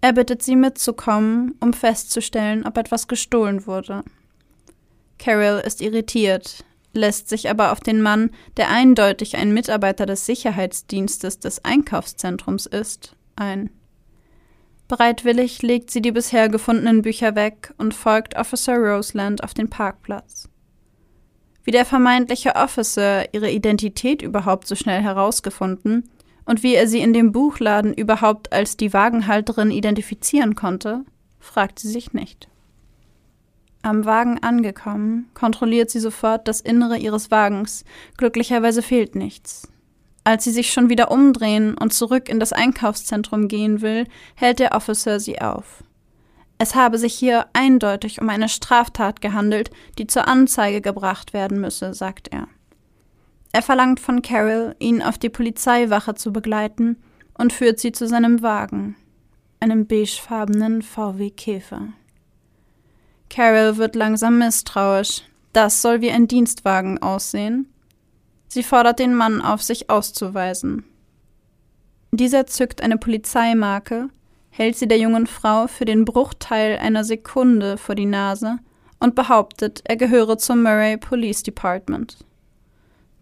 Er 0.00 0.14
bittet 0.14 0.42
sie 0.42 0.56
mitzukommen, 0.56 1.56
um 1.60 1.74
festzustellen, 1.74 2.66
ob 2.66 2.78
etwas 2.78 3.06
gestohlen 3.06 3.66
wurde. 3.66 4.02
Carol 5.20 5.60
ist 5.60 5.80
irritiert, 5.80 6.64
lässt 6.92 7.28
sich 7.28 7.48
aber 7.48 7.72
auf 7.72 7.80
den 7.80 8.02
Mann, 8.02 8.30
der 8.56 8.70
eindeutig 8.70 9.36
ein 9.36 9.52
Mitarbeiter 9.52 10.06
des 10.06 10.26
Sicherheitsdienstes 10.26 11.38
des 11.38 11.64
Einkaufszentrums 11.64 12.66
ist, 12.66 13.14
ein. 13.36 13.70
Bereitwillig 14.88 15.62
legt 15.62 15.90
sie 15.90 16.02
die 16.02 16.10
bisher 16.10 16.48
gefundenen 16.48 17.02
Bücher 17.02 17.36
weg 17.36 17.72
und 17.78 17.94
folgt 17.94 18.36
Officer 18.36 18.76
Roseland 18.76 19.44
auf 19.44 19.54
den 19.54 19.70
Parkplatz. 19.70 20.48
Wie 21.62 21.70
der 21.70 21.84
vermeintliche 21.84 22.56
Officer 22.56 23.32
ihre 23.32 23.50
Identität 23.50 24.22
überhaupt 24.22 24.66
so 24.66 24.74
schnell 24.74 25.02
herausgefunden 25.02 26.10
und 26.46 26.62
wie 26.64 26.74
er 26.74 26.88
sie 26.88 27.00
in 27.00 27.12
dem 27.12 27.30
Buchladen 27.30 27.94
überhaupt 27.94 28.52
als 28.52 28.76
die 28.76 28.92
Wagenhalterin 28.92 29.70
identifizieren 29.70 30.56
konnte, 30.56 31.04
fragt 31.38 31.78
sie 31.78 31.88
sich 31.88 32.12
nicht. 32.12 32.49
Am 33.82 34.04
Wagen 34.04 34.38
angekommen, 34.42 35.30
kontrolliert 35.32 35.90
sie 35.90 36.00
sofort 36.00 36.46
das 36.46 36.60
Innere 36.60 36.98
ihres 36.98 37.30
Wagens. 37.30 37.84
Glücklicherweise 38.18 38.82
fehlt 38.82 39.14
nichts. 39.14 39.68
Als 40.22 40.44
sie 40.44 40.50
sich 40.50 40.70
schon 40.70 40.90
wieder 40.90 41.10
umdrehen 41.10 41.76
und 41.78 41.94
zurück 41.94 42.28
in 42.28 42.40
das 42.40 42.52
Einkaufszentrum 42.52 43.48
gehen 43.48 43.80
will, 43.80 44.06
hält 44.34 44.58
der 44.58 44.74
Officer 44.74 45.18
sie 45.18 45.40
auf. 45.40 45.82
Es 46.58 46.74
habe 46.74 46.98
sich 46.98 47.14
hier 47.14 47.46
eindeutig 47.54 48.20
um 48.20 48.28
eine 48.28 48.50
Straftat 48.50 49.22
gehandelt, 49.22 49.70
die 49.98 50.06
zur 50.06 50.28
Anzeige 50.28 50.82
gebracht 50.82 51.32
werden 51.32 51.58
müsse, 51.58 51.94
sagt 51.94 52.28
er. 52.28 52.48
Er 53.52 53.62
verlangt 53.62 53.98
von 53.98 54.20
Carol, 54.20 54.76
ihn 54.78 55.02
auf 55.02 55.16
die 55.16 55.30
Polizeiwache 55.30 56.14
zu 56.14 56.34
begleiten 56.34 56.98
und 57.38 57.54
führt 57.54 57.78
sie 57.78 57.92
zu 57.92 58.06
seinem 58.06 58.42
Wagen, 58.42 58.94
einem 59.58 59.86
beigefarbenen 59.86 60.82
VW 60.82 61.30
Käfer. 61.30 61.94
Carol 63.30 63.78
wird 63.78 63.94
langsam 63.94 64.38
misstrauisch. 64.38 65.22
Das 65.52 65.80
soll 65.80 66.00
wie 66.00 66.10
ein 66.10 66.28
Dienstwagen 66.28 67.00
aussehen. 67.02 67.72
Sie 68.48 68.62
fordert 68.62 68.98
den 68.98 69.14
Mann 69.14 69.40
auf, 69.40 69.62
sich 69.62 69.88
auszuweisen. 69.88 70.84
Dieser 72.12 72.46
zückt 72.46 72.82
eine 72.82 72.98
Polizeimarke, 72.98 74.08
hält 74.50 74.76
sie 74.76 74.88
der 74.88 74.98
jungen 74.98 75.28
Frau 75.28 75.68
für 75.68 75.84
den 75.84 76.04
Bruchteil 76.04 76.76
einer 76.78 77.04
Sekunde 77.04 77.78
vor 77.78 77.94
die 77.94 78.06
Nase 78.06 78.58
und 78.98 79.14
behauptet, 79.14 79.82
er 79.84 79.96
gehöre 79.96 80.36
zum 80.36 80.62
Murray 80.62 80.96
Police 80.96 81.44
Department. 81.44 82.18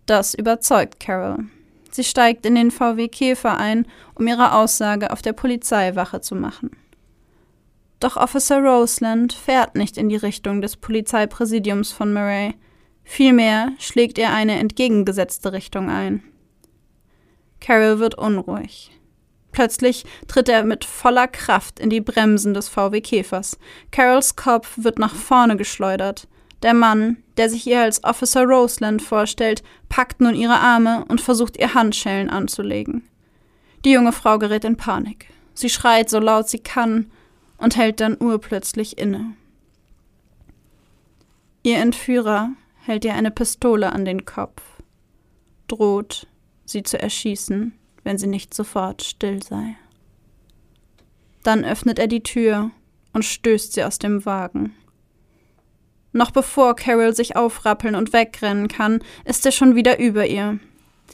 Das 0.06 0.32
überzeugt 0.34 1.00
Carol. 1.00 1.44
Sie 1.90 2.04
steigt 2.04 2.46
in 2.46 2.54
den 2.54 2.70
VW 2.70 3.08
Käfer 3.08 3.58
ein, 3.58 3.86
um 4.14 4.26
ihre 4.26 4.54
Aussage 4.54 5.10
auf 5.10 5.20
der 5.20 5.34
Polizeiwache 5.34 6.22
zu 6.22 6.34
machen. 6.34 6.70
Doch 8.00 8.16
Officer 8.16 8.60
Roseland 8.60 9.32
fährt 9.32 9.74
nicht 9.74 9.96
in 9.96 10.08
die 10.08 10.16
Richtung 10.16 10.62
des 10.62 10.76
Polizeipräsidiums 10.76 11.90
von 11.90 12.12
Murray. 12.12 12.54
Vielmehr 13.02 13.72
schlägt 13.78 14.18
er 14.18 14.32
eine 14.32 14.58
entgegengesetzte 14.58 15.52
Richtung 15.52 15.90
ein. 15.90 16.22
Carol 17.60 17.98
wird 17.98 18.16
unruhig. 18.16 18.92
Plötzlich 19.50 20.04
tritt 20.28 20.48
er 20.48 20.62
mit 20.62 20.84
voller 20.84 21.26
Kraft 21.26 21.80
in 21.80 21.90
die 21.90 22.00
Bremsen 22.00 22.54
des 22.54 22.68
VW 22.68 23.00
Käfers. 23.00 23.58
Carols 23.90 24.36
Kopf 24.36 24.74
wird 24.76 24.98
nach 24.98 25.14
vorne 25.14 25.56
geschleudert. 25.56 26.28
Der 26.62 26.74
Mann, 26.74 27.16
der 27.36 27.50
sich 27.50 27.66
ihr 27.66 27.80
als 27.80 28.04
Officer 28.04 28.44
Roseland 28.44 29.02
vorstellt, 29.02 29.62
packt 29.88 30.20
nun 30.20 30.34
ihre 30.34 30.58
Arme 30.60 31.04
und 31.08 31.20
versucht 31.20 31.56
ihr 31.56 31.74
Handschellen 31.74 32.30
anzulegen. 32.30 33.08
Die 33.84 33.92
junge 33.92 34.12
Frau 34.12 34.38
gerät 34.38 34.64
in 34.64 34.76
Panik. 34.76 35.26
Sie 35.54 35.70
schreit 35.70 36.10
so 36.10 36.18
laut 36.20 36.48
sie 36.48 36.58
kann 36.58 37.10
und 37.58 37.76
hält 37.76 38.00
dann 38.00 38.16
urplötzlich 38.20 38.98
inne. 38.98 39.34
Ihr 41.62 41.78
Entführer 41.78 42.50
hält 42.84 43.04
ihr 43.04 43.14
eine 43.14 43.30
Pistole 43.30 43.92
an 43.92 44.04
den 44.04 44.24
Kopf, 44.24 44.62
droht, 45.66 46.26
sie 46.64 46.82
zu 46.82 47.00
erschießen, 47.00 47.74
wenn 48.04 48.18
sie 48.18 48.26
nicht 48.26 48.54
sofort 48.54 49.02
still 49.02 49.42
sei. 49.42 49.76
Dann 51.42 51.64
öffnet 51.64 51.98
er 51.98 52.06
die 52.06 52.22
Tür 52.22 52.70
und 53.12 53.24
stößt 53.24 53.74
sie 53.74 53.84
aus 53.84 53.98
dem 53.98 54.24
Wagen. 54.24 54.74
Noch 56.12 56.30
bevor 56.30 56.74
Carol 56.74 57.14
sich 57.14 57.36
aufrappeln 57.36 57.94
und 57.94 58.12
wegrennen 58.12 58.68
kann, 58.68 59.00
ist 59.24 59.44
er 59.44 59.52
schon 59.52 59.74
wieder 59.74 59.98
über 59.98 60.26
ihr. 60.26 60.58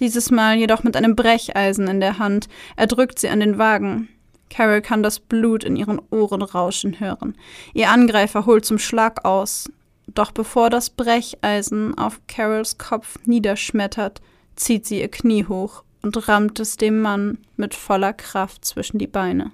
Dieses 0.01 0.31
Mal 0.31 0.57
jedoch 0.57 0.83
mit 0.83 0.97
einem 0.97 1.17
Brecheisen 1.17 1.89
in 1.89 2.01
der 2.01 2.19
Hand. 2.19 2.49
Er 2.77 2.87
drückt 2.87 3.19
sie 3.19 3.29
an 3.29 3.41
den 3.41 3.59
Wagen. 3.59 4.09
Carol 4.55 4.83
kann 4.83 5.03
das 5.03 5.19
Blut 5.19 5.65
in 5.65 5.75
ihren 5.75 6.01
Ohren 6.11 6.43
rauschen 6.43 7.01
hören. 7.01 7.37
Ihr 7.73 7.91
Angreifer 7.91 8.47
holt 8.47 8.65
zum 8.65 8.79
Schlag 8.79 9.25
aus. 9.25 9.69
Doch 10.07 10.31
bevor 10.31 10.71
das 10.71 10.91
Brecheisen 10.91 11.99
auf 11.99 12.21
Carols 12.29 12.79
Kopf 12.79 13.19
niederschmettert, 13.25 14.23
zieht 14.55 14.87
sie 14.87 15.01
ihr 15.01 15.11
Knie 15.11 15.47
hoch 15.47 15.83
und 16.03 16.29
rammt 16.29 16.61
es 16.61 16.77
dem 16.77 17.03
Mann 17.03 17.39
mit 17.57 17.75
voller 17.75 18.13
Kraft 18.13 18.65
zwischen 18.65 18.99
die 18.99 19.09
Beine. 19.09 19.51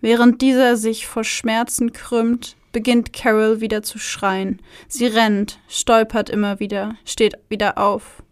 Während 0.00 0.42
dieser 0.42 0.76
sich 0.76 1.06
vor 1.06 1.22
Schmerzen 1.22 1.92
krümmt, 1.92 2.56
beginnt 2.72 3.12
Carol 3.12 3.60
wieder 3.60 3.84
zu 3.84 3.98
schreien. 3.98 4.60
Sie 4.88 5.06
rennt, 5.06 5.60
stolpert 5.68 6.30
immer 6.30 6.58
wieder, 6.58 6.96
steht 7.04 7.34
wieder 7.48 7.78
auf. 7.78 8.24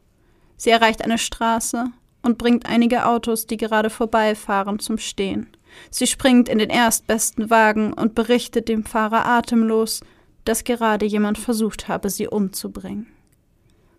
Sie 0.57 0.71
erreicht 0.71 1.03
eine 1.03 1.19
Straße 1.19 1.93
und 2.27 2.39
bringt 2.39 2.67
einige 2.67 3.07
Autos, 3.07 3.47
die 3.47 3.57
gerade 3.57 3.89
vorbeifahren, 3.89 4.79
zum 4.79 4.99
Stehen. 4.99 5.47
Sie 5.91 6.07
springt 6.07 6.49
in 6.49 6.59
den 6.59 6.71
erstbesten 6.71 7.49
Wagen 7.51 7.93
und 7.93 8.15
berichtet 8.15 8.69
dem 8.69 8.85
Fahrer 8.85 9.27
atemlos, 9.27 10.01
dass 10.45 10.65
gerade 10.65 11.07
jemand 11.07 11.39
versucht 11.39 11.89
habe, 11.89 12.11
sie 12.11 12.29
umzubringen. 12.29 13.07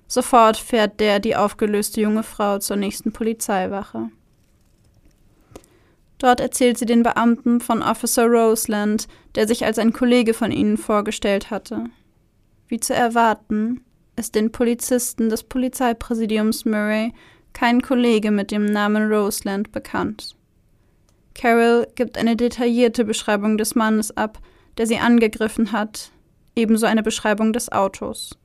Sofort 0.07 0.57
fährt 0.57 0.99
der 0.99 1.19
die 1.19 1.35
aufgelöste 1.35 2.01
junge 2.01 2.23
Frau 2.23 2.59
zur 2.59 2.77
nächsten 2.77 3.11
Polizeiwache. 3.11 4.09
Dort 6.17 6.39
erzählt 6.39 6.77
sie 6.77 6.85
den 6.85 7.03
Beamten 7.03 7.59
von 7.59 7.83
Officer 7.83 8.25
Roseland, 8.25 9.07
der 9.35 9.47
sich 9.47 9.65
als 9.65 9.77
ein 9.77 9.93
Kollege 9.93 10.33
von 10.33 10.51
ihnen 10.51 10.77
vorgestellt 10.77 11.51
hatte. 11.51 11.85
Wie 12.67 12.79
zu 12.79 12.93
erwarten, 12.93 13.81
ist 14.15 14.35
den 14.35 14.51
Polizisten 14.51 15.29
des 15.29 15.43
Polizeipräsidiums 15.43 16.65
Murray 16.65 17.13
kein 17.57 17.81
Kollege 17.81 18.29
mit 18.29 18.51
dem 18.51 18.65
Namen 18.65 19.11
Roseland 19.11 19.71
bekannt. 19.71 20.35
Carol 21.33 21.87
gibt 21.95 22.19
eine 22.19 22.35
detaillierte 22.35 23.03
Beschreibung 23.03 23.57
des 23.57 23.73
Mannes 23.73 24.15
ab, 24.15 24.37
der 24.77 24.85
sie 24.85 24.99
angegriffen 24.99 25.71
hat, 25.71 26.11
ebenso 26.55 26.85
eine 26.85 27.01
Beschreibung 27.01 27.53
des 27.53 27.71
Autos. 27.71 28.37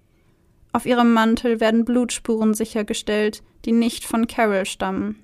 Auf 0.72 0.86
ihrem 0.86 1.12
Mantel 1.12 1.60
werden 1.60 1.84
Blutspuren 1.84 2.54
sichergestellt, 2.54 3.42
die 3.66 3.72
nicht 3.72 4.06
von 4.06 4.26
Carol 4.26 4.64
stammen. 4.64 5.22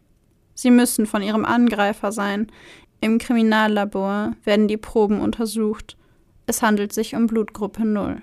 Sie 0.53 0.71
müssen 0.71 1.07
von 1.07 1.23
ihrem 1.23 1.47
Angreifer 1.47 2.13
sein. 2.13 2.49
Im 3.01 3.17
Kriminallabor 3.17 4.35
werden 4.45 4.69
die 4.69 4.77
Proben 4.77 5.19
untersucht. 5.19 5.97
Es 6.45 6.61
handelt 6.61 6.93
sich 6.93 7.15
um 7.15 7.27
Blutgruppe 7.27 7.87
0. 7.87 8.21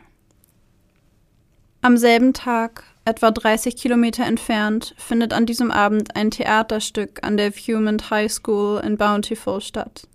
Am 1.81 1.97
selben 1.97 2.33
Tag 2.33 2.83
Etwa 3.07 3.29
30 3.29 3.75
Kilometer 3.75 4.25
entfernt 4.25 4.95
findet 4.97 5.31
an 5.31 5.45
diesem 5.45 5.69
Abend 5.69 6.15
ein 6.15 6.31
Theaterstück 6.31 7.19
an 7.23 7.37
der 7.37 7.51
Viewment 7.51 8.09
High 8.09 8.31
School 8.31 8.81
in 8.83 8.97
Bountiful 8.97 9.61
statt. 9.61 10.07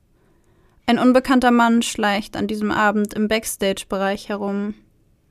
Ein 0.86 0.98
unbekannter 0.98 1.52
Mann 1.52 1.82
schleicht 1.82 2.36
an 2.36 2.48
diesem 2.48 2.72
Abend 2.72 3.14
im 3.14 3.28
Backstage-Bereich 3.28 4.28
herum. 4.28 4.74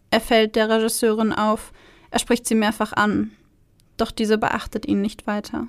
Er 0.10 0.22
fällt 0.22 0.56
der 0.56 0.70
Regisseurin 0.70 1.34
auf, 1.34 1.74
er 2.12 2.20
spricht 2.20 2.48
sie 2.48 2.56
mehrfach 2.56 2.94
an, 2.94 3.32
doch 3.98 4.12
diese 4.12 4.38
beachtet 4.38 4.88
ihn 4.88 5.02
nicht 5.02 5.28
weiter. 5.28 5.68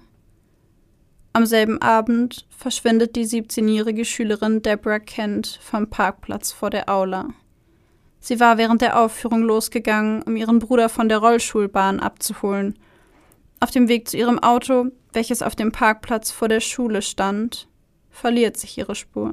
Am 1.32 1.44
selben 1.44 1.82
Abend 1.82 2.46
verschwindet 2.56 3.16
die 3.16 3.26
17-jährige 3.26 4.04
Schülerin 4.04 4.62
Deborah 4.62 5.00
Kent 5.00 5.58
vom 5.60 5.90
Parkplatz 5.90 6.52
vor 6.52 6.70
der 6.70 6.88
Aula. 6.88 7.30
Sie 8.20 8.38
war 8.38 8.58
während 8.58 8.82
der 8.82 9.00
Aufführung 9.00 9.42
losgegangen, 9.42 10.22
um 10.22 10.36
ihren 10.36 10.58
Bruder 10.58 10.88
von 10.88 11.08
der 11.08 11.18
Rollschulbahn 11.18 12.00
abzuholen. 12.00 12.78
Auf 13.60 13.70
dem 13.70 13.88
Weg 13.88 14.08
zu 14.08 14.16
ihrem 14.16 14.38
Auto, 14.38 14.86
welches 15.12 15.42
auf 15.42 15.56
dem 15.56 15.72
Parkplatz 15.72 16.30
vor 16.30 16.48
der 16.48 16.60
Schule 16.60 17.02
stand, 17.02 17.66
verliert 18.10 18.56
sich 18.56 18.76
ihre 18.76 18.94
Spur. 18.94 19.32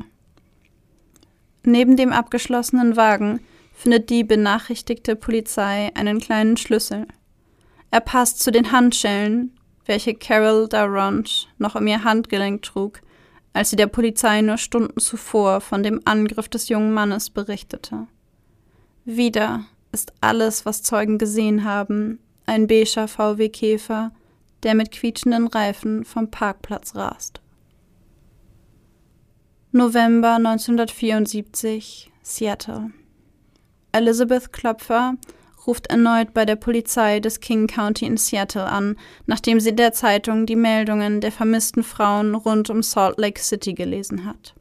Neben 1.63 1.97
dem 1.97 2.13
abgeschlossenen 2.13 2.95
Wagen 2.95 3.41
findet 3.73 4.10
die 4.10 4.23
benachrichtigte 4.23 5.15
Polizei 5.15 5.91
einen 5.95 6.19
kleinen 6.19 6.56
Schlüssel. 6.58 7.08
Er 7.91 8.02
passt 8.02 8.39
zu 8.39 8.52
den 8.52 8.71
Handschellen, 8.71 9.54
welche 9.86 10.13
Carol 10.13 10.67
Darrant 10.67 11.50
noch 11.58 11.76
um 11.76 11.86
ihr 11.88 12.04
Handgelenk 12.04 12.62
trug, 12.62 13.02
als 13.54 13.69
sie 13.69 13.76
der 13.76 13.88
Polizei 13.88 14.41
nur 14.41 14.58
Stunden 14.58 15.00
zuvor 15.00 15.62
von 15.62 15.84
dem 15.84 16.02
Angriff 16.06 16.47
des 16.47 16.69
jungen 16.69 16.93
Mannes 16.93 17.30
berichtete. 17.30 18.08
Wieder 19.10 19.63
ist 19.93 20.12
alles, 20.20 20.65
was 20.65 20.84
Zeugen 20.84 21.17
gesehen 21.17 21.63
haben, 21.63 22.20
ein 22.46 22.67
beiger 22.67 23.08
VW 23.08 23.48
Käfer, 23.48 24.12
der 24.63 24.76
mit 24.76 24.91
quietschenden 24.91 25.48
Reifen 25.48 26.04
vom 26.04 26.30
Parkplatz 26.30 26.93
rast. 26.93 27.39
November 29.72 30.36
1974, 30.36 32.12
Seattle. 32.22 32.91
Elizabeth 33.93 34.52
Klopfer 34.52 35.13
ruft 35.65 35.88
erneut 35.88 36.34
bei 36.34 36.43
der 36.43 36.58
Polizei 36.58 37.22
des 37.22 37.39
King 37.39 37.67
County 37.67 38.06
in 38.06 38.17
Seattle 38.17 38.65
an, 38.65 38.98
nachdem 39.26 39.62
sie 39.62 39.74
der 39.74 39.93
Zeitung 39.93 40.46
die 40.46 40.58
Meldungen 40.58 41.22
der 41.22 41.32
vermissten 41.32 41.84
Frauen 41.84 42.36
rund 42.36 42.70
um 42.70 42.84
Salt 42.84 43.17
Lake 43.17 43.39
City 43.39 43.74
gelesen 43.74 44.26
hat. 44.26 44.54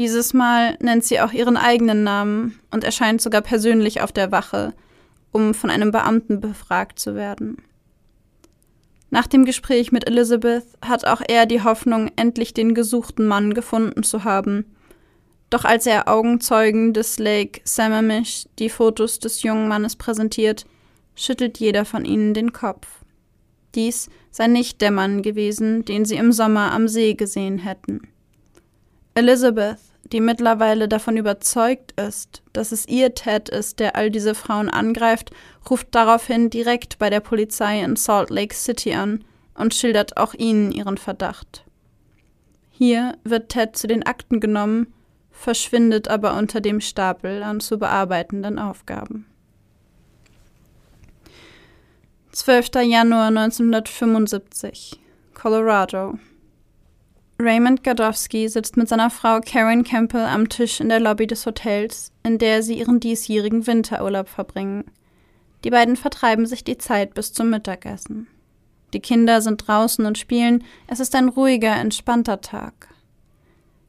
Dieses 0.00 0.34
Mal 0.34 0.76
nennt 0.80 1.04
sie 1.04 1.20
auch 1.20 1.30
ihren 1.30 1.56
eigenen 1.56 2.02
Namen 2.02 2.58
und 2.72 2.82
erscheint 2.82 3.20
sogar 3.20 3.42
persönlich 3.42 4.00
auf 4.00 4.10
der 4.10 4.32
Wache, 4.32 4.74
um 5.30 5.54
von 5.54 5.70
einem 5.70 5.92
Beamten 5.92 6.40
befragt 6.40 6.98
zu 6.98 7.14
werden. 7.14 7.58
Nach 9.10 9.28
dem 9.28 9.44
Gespräch 9.44 9.92
mit 9.92 10.08
Elizabeth 10.08 10.64
hat 10.84 11.04
auch 11.04 11.22
er 11.28 11.46
die 11.46 11.62
Hoffnung, 11.62 12.10
endlich 12.16 12.52
den 12.52 12.74
gesuchten 12.74 13.28
Mann 13.28 13.54
gefunden 13.54 14.02
zu 14.02 14.24
haben– 14.24 14.64
doch 15.50 15.64
als 15.64 15.84
er 15.84 16.08
Augenzeugen 16.08 16.94
des 16.94 17.18
Lake 17.18 17.60
Sammamish 17.64 18.46
die 18.60 18.70
Fotos 18.70 19.18
des 19.18 19.42
jungen 19.42 19.66
Mannes 19.66 19.96
präsentiert, 19.96 20.64
schüttelt 21.16 21.58
jeder 21.58 21.84
von 21.84 22.04
ihnen 22.04 22.34
den 22.34 22.52
Kopf. 22.52 22.86
Dies 23.74 24.08
sei 24.30 24.46
nicht 24.46 24.80
der 24.80 24.92
Mann 24.92 25.22
gewesen, 25.22 25.84
den 25.84 26.04
sie 26.04 26.16
im 26.16 26.30
Sommer 26.32 26.72
am 26.72 26.86
See 26.86 27.14
gesehen 27.14 27.58
hätten. 27.58 28.08
Elizabeth, 29.14 29.78
die 30.12 30.20
mittlerweile 30.20 30.88
davon 30.88 31.16
überzeugt 31.16 31.92
ist, 32.00 32.42
dass 32.52 32.72
es 32.72 32.86
ihr 32.88 33.14
Ted 33.14 33.48
ist, 33.48 33.78
der 33.78 33.96
all 33.96 34.10
diese 34.10 34.34
Frauen 34.34 34.68
angreift, 34.68 35.30
ruft 35.68 35.88
daraufhin 35.92 36.50
direkt 36.50 36.98
bei 36.98 37.10
der 37.10 37.20
Polizei 37.20 37.80
in 37.82 37.96
Salt 37.96 38.30
Lake 38.30 38.54
City 38.54 38.94
an 38.94 39.24
und 39.54 39.74
schildert 39.74 40.16
auch 40.16 40.34
ihnen 40.34 40.72
ihren 40.72 40.98
Verdacht. 40.98 41.64
Hier 42.70 43.16
wird 43.24 43.50
Ted 43.50 43.76
zu 43.76 43.86
den 43.86 44.04
Akten 44.04 44.40
genommen 44.40 44.92
verschwindet 45.40 46.08
aber 46.08 46.36
unter 46.36 46.60
dem 46.60 46.80
Stapel 46.80 47.42
an 47.42 47.60
zu 47.60 47.78
bearbeitenden 47.78 48.58
Aufgaben. 48.58 49.26
12. 52.32 52.70
Januar 52.84 53.28
1975, 53.28 55.00
Colorado. 55.34 56.18
Raymond 57.40 57.82
Gadowski 57.82 58.48
sitzt 58.50 58.76
mit 58.76 58.88
seiner 58.88 59.08
Frau 59.08 59.40
Karen 59.40 59.82
Campbell 59.82 60.26
am 60.26 60.50
Tisch 60.50 60.78
in 60.78 60.90
der 60.90 61.00
Lobby 61.00 61.26
des 61.26 61.46
Hotels, 61.46 62.12
in 62.22 62.36
der 62.36 62.62
sie 62.62 62.78
ihren 62.78 63.00
diesjährigen 63.00 63.66
Winterurlaub 63.66 64.28
verbringen. 64.28 64.84
Die 65.64 65.70
beiden 65.70 65.96
vertreiben 65.96 66.44
sich 66.44 66.64
die 66.64 66.76
Zeit 66.76 67.14
bis 67.14 67.32
zum 67.32 67.48
Mittagessen. 67.48 68.26
Die 68.92 69.00
Kinder 69.00 69.40
sind 69.40 69.66
draußen 69.66 70.04
und 70.04 70.18
spielen, 70.18 70.64
es 70.86 71.00
ist 71.00 71.14
ein 71.14 71.30
ruhiger, 71.30 71.74
entspannter 71.74 72.42
Tag. 72.42 72.88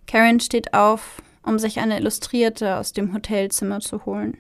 Karen 0.08 0.40
steht 0.40 0.74
auf, 0.74 1.22
um 1.44 1.60
sich 1.60 1.80
eine 1.80 1.98
Illustrierte 2.00 2.78
aus 2.78 2.94
dem 2.94 3.14
Hotelzimmer 3.14 3.82
zu 3.82 4.06
holen. 4.06 4.38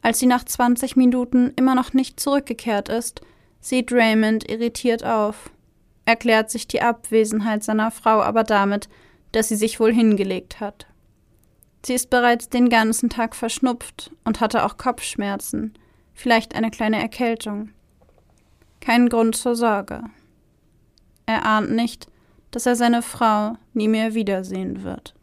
Als 0.00 0.18
sie 0.18 0.26
nach 0.26 0.44
20 0.44 0.96
Minuten 0.96 1.52
immer 1.56 1.74
noch 1.74 1.92
nicht 1.92 2.20
zurückgekehrt 2.20 2.88
ist, 2.88 3.20
sieht 3.60 3.92
Raymond 3.92 4.48
irritiert 4.48 5.04
auf, 5.04 5.50
erklärt 6.08 6.50
sich 6.50 6.66
die 6.66 6.80
Abwesenheit 6.80 7.62
seiner 7.62 7.90
Frau 7.90 8.22
aber 8.22 8.42
damit, 8.42 8.88
dass 9.32 9.48
sie 9.48 9.56
sich 9.56 9.78
wohl 9.78 9.92
hingelegt 9.92 10.58
hat. 10.58 10.86
Sie 11.84 11.92
ist 11.92 12.08
bereits 12.08 12.48
den 12.48 12.70
ganzen 12.70 13.10
Tag 13.10 13.36
verschnupft 13.36 14.10
und 14.24 14.40
hatte 14.40 14.64
auch 14.64 14.78
Kopfschmerzen, 14.78 15.74
vielleicht 16.14 16.54
eine 16.54 16.70
kleine 16.70 16.98
Erkältung. 16.98 17.72
Kein 18.80 19.10
Grund 19.10 19.36
zur 19.36 19.54
Sorge. 19.54 20.02
Er 21.26 21.44
ahnt 21.44 21.72
nicht, 21.72 22.06
dass 22.52 22.64
er 22.64 22.74
seine 22.74 23.02
Frau 23.02 23.58
nie 23.74 23.88
mehr 23.88 24.14
wiedersehen 24.14 24.84
wird. 24.84 25.14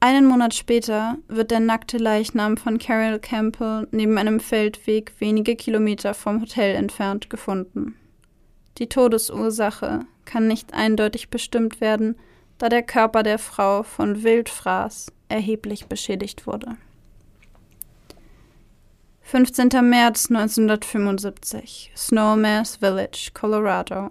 Einen 0.00 0.26
Monat 0.26 0.54
später 0.54 1.18
wird 1.28 1.52
der 1.52 1.60
nackte 1.60 1.98
Leichnam 1.98 2.56
von 2.56 2.78
Carol 2.78 3.20
Campbell 3.20 3.86
neben 3.92 4.18
einem 4.18 4.40
Feldweg 4.40 5.12
wenige 5.20 5.54
Kilometer 5.54 6.14
vom 6.14 6.40
Hotel 6.40 6.74
entfernt 6.74 7.30
gefunden. 7.30 7.94
Die 8.80 8.88
Todesursache 8.88 10.06
kann 10.24 10.48
nicht 10.48 10.72
eindeutig 10.72 11.28
bestimmt 11.28 11.82
werden, 11.82 12.16
da 12.56 12.70
der 12.70 12.82
Körper 12.82 13.22
der 13.22 13.38
Frau 13.38 13.82
von 13.82 14.22
Wildfraß 14.22 15.12
erheblich 15.28 15.86
beschädigt 15.86 16.46
wurde. 16.46 16.76
15. 19.20 19.68
März 19.82 20.30
1975, 20.30 21.92
Snowmass 21.94 22.76
Village, 22.76 23.30
Colorado. 23.34 24.08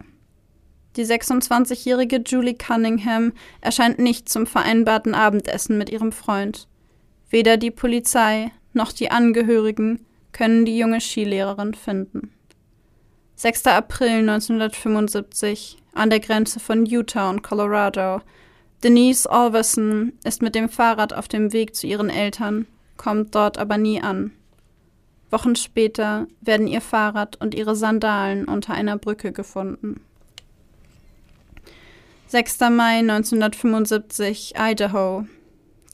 Die 0.95 1.03
26-jährige 1.03 2.21
Julie 2.25 2.53
Cunningham 2.53 3.33
erscheint 3.61 3.97
nicht 3.97 4.29
zum 4.29 4.45
vereinbarten 4.45 5.15
Abendessen 5.15 5.79
mit 5.79 5.89
ihrem 5.89 6.11
Freund. 6.11 6.67
Weder 7.29 7.57
die 7.57 7.71
Polizei 7.71 8.51
noch 8.73 8.91
die 8.91 9.09
Angehörigen 9.09 10.05
können 10.31 10.65
die 10.65 10.77
junge 10.77 11.01
Skilehrerin 11.01 11.73
finden. 11.73 12.31
6. 13.39 13.67
April 13.67 14.29
1975 14.29 15.77
an 15.93 16.09
der 16.09 16.19
Grenze 16.19 16.59
von 16.59 16.85
Utah 16.85 17.29
und 17.29 17.41
Colorado. 17.41 18.19
Denise 18.83 19.27
Alverson 19.27 20.11
ist 20.25 20.41
mit 20.41 20.55
dem 20.55 20.67
Fahrrad 20.67 21.13
auf 21.13 21.29
dem 21.29 21.53
Weg 21.53 21.73
zu 21.73 21.87
ihren 21.87 22.09
Eltern, 22.09 22.67
kommt 22.97 23.33
dort 23.33 23.57
aber 23.57 23.77
nie 23.77 24.01
an. 24.01 24.33
Wochen 25.31 25.55
später 25.55 26.27
werden 26.41 26.67
ihr 26.67 26.81
Fahrrad 26.81 27.39
und 27.39 27.55
ihre 27.55 27.77
Sandalen 27.77 28.43
unter 28.43 28.73
einer 28.73 28.97
Brücke 28.97 29.31
gefunden. 29.31 30.01
6. 32.27 32.59
Mai 32.71 32.99
1975, 32.99 34.55
Idaho. 34.59 35.25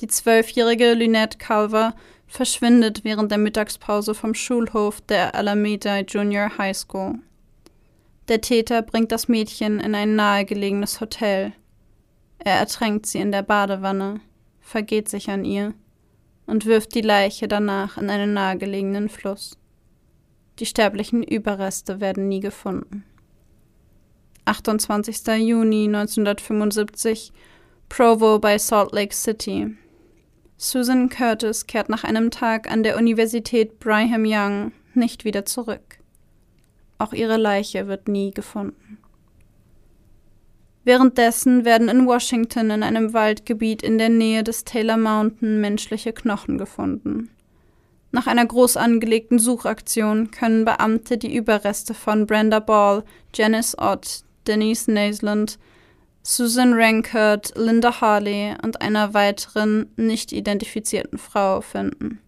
Die 0.02 0.08
zwölfjährige 0.08 0.96
Lynette 0.96 1.38
Culver 1.38 1.94
verschwindet 2.26 3.04
während 3.04 3.30
der 3.30 3.38
Mittagspause 3.38 4.16
vom 4.16 4.34
Schulhof 4.34 5.00
der 5.02 5.36
Alameda 5.36 6.00
Junior 6.00 6.58
High 6.58 6.76
School. 6.76 7.20
Der 8.28 8.42
Täter 8.42 8.82
bringt 8.82 9.12
das 9.12 9.28
Mädchen 9.28 9.80
in 9.80 9.94
ein 9.94 10.16
nahegelegenes 10.16 11.00
Hotel. 11.00 11.54
Er 12.40 12.56
ertränkt 12.56 13.06
sie 13.06 13.20
in 13.20 13.32
der 13.32 13.44
Badewanne, 13.44 14.20
vergeht 14.60 15.10
sich 15.10 15.30
an 15.30 15.46
ihr 15.46 15.74
und 16.48 16.66
wirft 16.66 16.96
die 16.96 17.02
Leiche 17.02 17.48
danach 17.48 17.98
in 17.98 18.10
einen 18.10 18.34
nahegelegenen 18.34 19.10
Fluss. 19.10 19.58
Die 20.60 20.66
sterblichen 20.66 21.22
Überreste 21.22 22.00
werden 22.00 22.28
nie 22.28 22.40
gefunden. 22.40 23.04
28. 24.46 25.28
Juni 25.40 25.86
1975, 25.86 27.32
Provo 27.90 28.40
bei 28.40 28.58
Salt 28.58 28.92
Lake 28.92 29.14
City. 29.14 29.76
Susan 30.58 31.10
Curtis 31.10 31.68
kehrt 31.68 31.90
nach 31.90 32.04
einem 32.04 32.32
Tag 32.32 32.72
an 32.72 32.84
der 32.84 32.98
Universität 32.98 33.80
Brigham 33.80 34.24
Young 34.26 34.72
nicht 34.94 35.26
wieder 35.26 35.46
zurück. 35.46 36.00
Auch 36.98 37.14
ihre 37.14 37.38
Leiche 37.38 37.88
wird 37.88 38.08
nie 38.08 38.32
gefunden. 38.32 39.00
Währenddessen 40.86 41.66
werden 41.66 41.90
in 41.90 42.06
Washington 42.06 42.70
in 42.70 42.84
einem 42.84 43.14
Waldgebiet 43.14 43.82
in 43.82 43.98
der 43.98 44.10
Nähe 44.10 44.44
des 44.44 44.66
Taylor 44.66 44.98
Mountain 44.98 45.60
menschliche 45.60 46.14
Knochen 46.14 46.60
gefunden. 46.60 47.32
Nach 48.12 48.28
einer 48.28 48.46
groß 48.46 48.78
angelegten 48.78 49.40
Suchaktion 49.40 50.32
können 50.32 50.64
Beamte 50.64 51.18
die 51.18 51.36
Überreste 51.36 51.94
von 51.94 52.28
Brenda 52.28 52.60
Ball, 52.60 53.04
Janice 53.34 53.78
Ott, 53.78 54.24
Denise 54.48 54.90
Naisland, 54.90 55.58
Susan 56.22 56.74
Rankert, 56.74 57.54
Linda 57.56 58.00
Harley 58.00 58.56
und 58.64 58.82
einer 58.82 59.14
weiteren 59.14 59.92
nicht 59.98 60.32
identifizierten 60.32 61.18
Frau 61.18 61.62
finden. 61.62 62.20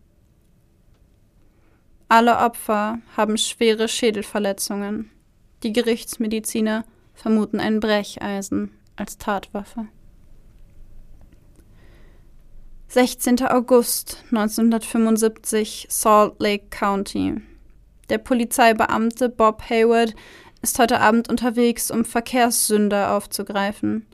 Alle 2.09 2.37
Opfer 2.37 2.99
haben 3.17 3.37
schwere 3.37 3.89
Schädelverletzungen. 3.89 5.11
Die 5.63 5.73
Gerichtsmediziner 5.73 6.85
vermuten 7.13 7.59
ein 7.59 7.81
Brecheisen 7.81 8.71
als 8.95 9.17
Tatwaffe. 9.17 9.87
16. 12.87 13.45
August 13.47 14.23
1975, 14.31 15.87
Salt 15.89 16.35
Lake 16.39 16.67
County. 16.69 17.41
Der 18.09 18.19
Polizeibeamte 18.19 19.27
Bob 19.27 19.61
Hayward 19.69 20.15
ist 20.61 20.79
heute 20.79 21.01
Abend 21.01 21.27
unterwegs, 21.29 21.91
um 21.91 22.05
Verkehrssünder 22.05 23.11
aufzugreifen. 23.17 24.05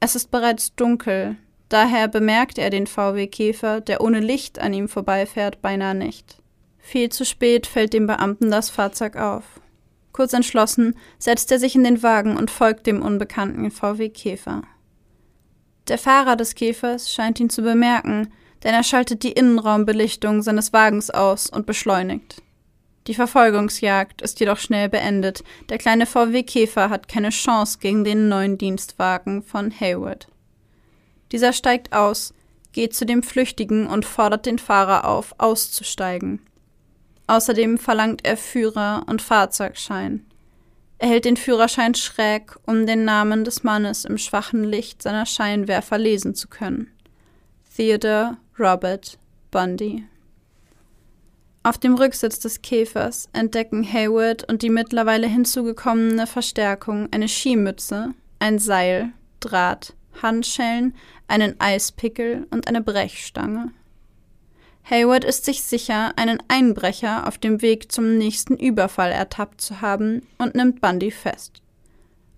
Es 0.00 0.16
ist 0.16 0.32
bereits 0.32 0.74
dunkel, 0.74 1.36
daher 1.68 2.08
bemerkt 2.08 2.58
er 2.58 2.70
den 2.70 2.88
VW-Käfer, 2.88 3.80
der 3.80 4.00
ohne 4.00 4.18
Licht 4.18 4.58
an 4.58 4.72
ihm 4.72 4.88
vorbeifährt, 4.88 5.62
beinahe 5.62 5.94
nicht. 5.94 6.39
Viel 6.80 7.10
zu 7.10 7.24
spät 7.24 7.66
fällt 7.66 7.92
dem 7.92 8.06
Beamten 8.06 8.50
das 8.50 8.70
Fahrzeug 8.70 9.16
auf. 9.16 9.44
Kurz 10.12 10.32
entschlossen 10.32 10.96
setzt 11.18 11.52
er 11.52 11.58
sich 11.58 11.74
in 11.74 11.84
den 11.84 12.02
Wagen 12.02 12.36
und 12.36 12.50
folgt 12.50 12.86
dem 12.86 13.02
unbekannten 13.02 13.70
VW-Käfer. 13.70 14.62
Der 15.88 15.98
Fahrer 15.98 16.36
des 16.36 16.54
Käfers 16.54 17.12
scheint 17.12 17.40
ihn 17.40 17.50
zu 17.50 17.62
bemerken, 17.62 18.32
denn 18.62 18.74
er 18.74 18.82
schaltet 18.82 19.22
die 19.22 19.32
Innenraumbelichtung 19.32 20.42
seines 20.42 20.72
Wagens 20.72 21.10
aus 21.10 21.48
und 21.48 21.66
beschleunigt. 21.66 22.42
Die 23.06 23.14
Verfolgungsjagd 23.14 24.20
ist 24.20 24.38
jedoch 24.40 24.58
schnell 24.58 24.88
beendet. 24.88 25.42
Der 25.68 25.78
kleine 25.78 26.06
VW 26.06 26.42
Käfer 26.42 26.90
hat 26.90 27.08
keine 27.08 27.30
Chance 27.30 27.78
gegen 27.80 28.04
den 28.04 28.28
neuen 28.28 28.58
Dienstwagen 28.58 29.42
von 29.42 29.72
Hayward. 29.72 30.28
Dieser 31.32 31.52
steigt 31.52 31.92
aus, 31.92 32.34
geht 32.72 32.94
zu 32.94 33.06
dem 33.06 33.22
Flüchtigen 33.22 33.86
und 33.86 34.04
fordert 34.04 34.46
den 34.46 34.58
Fahrer 34.58 35.06
auf, 35.06 35.34
auszusteigen. 35.38 36.40
Außerdem 37.30 37.78
verlangt 37.78 38.24
er 38.24 38.36
Führer 38.36 39.04
und 39.06 39.22
Fahrzeugschein. 39.22 40.26
Er 40.98 41.10
hält 41.10 41.24
den 41.24 41.36
Führerschein 41.36 41.94
schräg, 41.94 42.56
um 42.66 42.88
den 42.88 43.04
Namen 43.04 43.44
des 43.44 43.62
Mannes 43.62 44.04
im 44.04 44.18
schwachen 44.18 44.64
Licht 44.64 45.00
seiner 45.00 45.26
Scheinwerfer 45.26 45.96
lesen 45.96 46.34
zu 46.34 46.48
können. 46.48 46.90
Theodore 47.76 48.36
Robert 48.58 49.16
Bundy. 49.52 50.04
Auf 51.62 51.78
dem 51.78 51.94
Rücksitz 51.94 52.40
des 52.40 52.62
Käfers 52.62 53.28
entdecken 53.32 53.84
Hayward 53.84 54.48
und 54.48 54.62
die 54.62 54.70
mittlerweile 54.70 55.28
hinzugekommene 55.28 56.26
Verstärkung 56.26 57.06
eine 57.12 57.28
Skimütze, 57.28 58.12
ein 58.40 58.58
Seil, 58.58 59.12
Draht, 59.38 59.94
Handschellen, 60.20 60.96
einen 61.28 61.60
Eispickel 61.60 62.48
und 62.50 62.66
eine 62.66 62.80
Brechstange. 62.82 63.70
Hayward 64.84 65.24
ist 65.24 65.44
sich 65.44 65.62
sicher, 65.62 66.12
einen 66.16 66.42
Einbrecher 66.48 67.26
auf 67.26 67.38
dem 67.38 67.62
Weg 67.62 67.92
zum 67.92 68.18
nächsten 68.18 68.56
Überfall 68.56 69.12
ertappt 69.12 69.60
zu 69.60 69.80
haben 69.80 70.26
und 70.38 70.54
nimmt 70.54 70.80
Bundy 70.80 71.10
fest. 71.10 71.62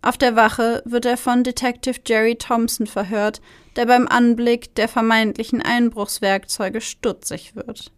Auf 0.02 0.18
der 0.18 0.34
Wache 0.34 0.82
wird 0.84 1.06
er 1.06 1.16
von 1.16 1.44
Detective 1.44 2.00
Jerry 2.04 2.34
Thompson 2.36 2.86
verhört, 2.86 3.40
der 3.76 3.86
beim 3.86 4.08
Anblick 4.08 4.74
der 4.74 4.88
vermeintlichen 4.88 5.62
Einbruchswerkzeuge 5.62 6.80
stutzig 6.80 7.54
wird. 7.54 7.92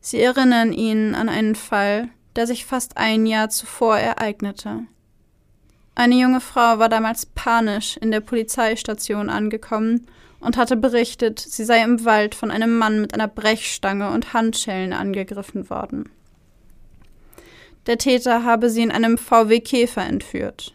Sie 0.00 0.20
erinnern 0.20 0.72
ihn 0.72 1.14
an 1.14 1.28
einen 1.28 1.54
Fall, 1.54 2.08
der 2.34 2.48
sich 2.48 2.66
fast 2.66 2.96
ein 2.96 3.24
Jahr 3.24 3.50
zuvor 3.50 3.98
ereignete. 3.98 4.80
Eine 5.94 6.16
junge 6.16 6.40
Frau 6.40 6.78
war 6.78 6.88
damals 6.88 7.26
panisch 7.26 7.96
in 7.98 8.10
der 8.10 8.20
Polizeistation 8.20 9.30
angekommen 9.30 10.08
und 10.42 10.56
hatte 10.56 10.76
berichtet, 10.76 11.38
sie 11.38 11.64
sei 11.64 11.82
im 11.82 12.04
Wald 12.04 12.34
von 12.34 12.50
einem 12.50 12.76
Mann 12.76 13.00
mit 13.00 13.14
einer 13.14 13.28
Brechstange 13.28 14.10
und 14.10 14.32
Handschellen 14.34 14.92
angegriffen 14.92 15.70
worden. 15.70 16.10
Der 17.86 17.98
Täter 17.98 18.44
habe 18.44 18.68
sie 18.68 18.82
in 18.82 18.90
einem 18.90 19.18
VW 19.18 19.60
Käfer 19.60 20.04
entführt. 20.04 20.74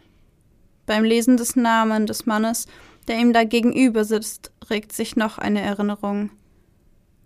Beim 0.86 1.04
Lesen 1.04 1.36
des 1.36 1.54
Namens 1.54 2.06
des 2.06 2.26
Mannes, 2.26 2.66
der 3.06 3.18
ihm 3.18 3.32
da 3.32 3.44
gegenüber 3.44 4.04
sitzt, 4.04 4.52
regt 4.70 4.92
sich 4.92 5.16
noch 5.16 5.38
eine 5.38 5.60
Erinnerung. 5.60 6.30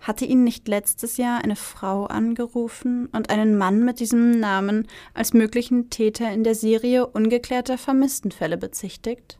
Hatte 0.00 0.24
ihn 0.24 0.42
nicht 0.42 0.66
letztes 0.66 1.16
Jahr 1.16 1.42
eine 1.44 1.54
Frau 1.54 2.06
angerufen 2.06 3.06
und 3.12 3.30
einen 3.30 3.56
Mann 3.56 3.84
mit 3.84 4.00
diesem 4.00 4.40
Namen 4.40 4.88
als 5.14 5.32
möglichen 5.32 5.90
Täter 5.90 6.32
in 6.32 6.42
der 6.42 6.56
Serie 6.56 7.06
ungeklärter 7.06 7.78
Vermisstenfälle 7.78 8.56
bezichtigt? 8.56 9.38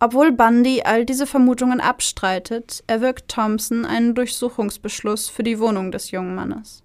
Obwohl 0.00 0.32
Bundy 0.32 0.82
all 0.82 1.04
diese 1.04 1.26
Vermutungen 1.26 1.80
abstreitet, 1.80 2.82
erwirkt 2.86 3.28
Thompson 3.28 3.84
einen 3.84 4.14
Durchsuchungsbeschluss 4.14 5.28
für 5.28 5.42
die 5.42 5.58
Wohnung 5.58 5.92
des 5.92 6.10
jungen 6.10 6.34
Mannes. 6.34 6.82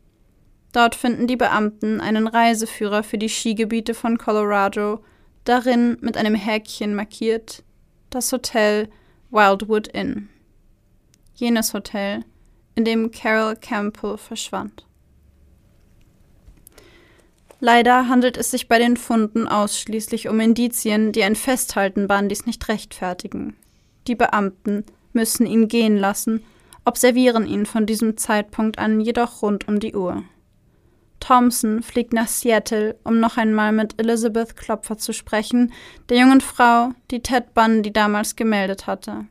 Dort 0.73 0.95
finden 0.95 1.25
die 1.25 1.38
Beamten 1.38 2.01
einen 2.01 2.28
Reiseführer 2.28 3.04
für 3.04 3.17
die 3.17 3.30
Skigebiete 3.30 3.93
von 3.93 4.17
Colorado, 4.17 5.04
darin 5.45 5.97
mit 6.01 6.17
einem 6.17 6.36
Häkchen 6.36 6.93
markiert 6.93 7.63
das 8.10 8.32
Hotel 8.32 8.89
Wildwood 9.32 9.88
Inn 9.88 10.30
jenes 11.36 11.73
Hotel, 11.73 12.23
in 12.75 12.86
dem 12.86 13.12
Carol 13.12 13.56
Campbell 13.56 14.17
verschwand. 14.17 14.86
Leider 17.59 18.09
handelt 18.09 18.37
es 18.37 18.51
sich 18.51 18.67
bei 18.67 18.79
den 18.79 18.97
Funden 18.97 19.47
ausschließlich 19.47 20.27
um 20.27 20.39
Indizien, 20.39 21.11
die 21.11 21.23
ein 21.23 21.35
Festhalten 21.35 22.07
Bandys 22.07 22.45
nicht 22.45 22.67
rechtfertigen. 22.67 23.55
Die 24.07 24.15
Beamten 24.15 24.83
müssen 25.13 25.45
ihn 25.45 25.67
gehen 25.67 25.97
lassen, 25.97 26.43
observieren 26.83 27.47
ihn 27.47 27.65
von 27.65 27.85
diesem 27.85 28.17
Zeitpunkt 28.17 28.77
an 28.77 28.99
jedoch 28.99 29.41
rund 29.41 29.67
um 29.67 29.79
die 29.79 29.95
Uhr. 29.95 30.23
Thompson 31.19 31.81
fliegt 31.81 32.13
nach 32.13 32.27
Seattle, 32.27 32.97
um 33.03 33.19
noch 33.19 33.37
einmal 33.37 33.71
mit 33.71 33.99
Elizabeth 33.99 34.55
Klopfer 34.55 34.97
zu 34.97 35.11
sprechen, 35.11 35.73
der 36.09 36.19
jungen 36.19 36.41
Frau, 36.41 36.91
die 37.09 37.21
Ted 37.21 37.53
Bundy 37.55 37.91
damals 37.91 38.35
gemeldet 38.35 38.85
hatte. 38.85 39.25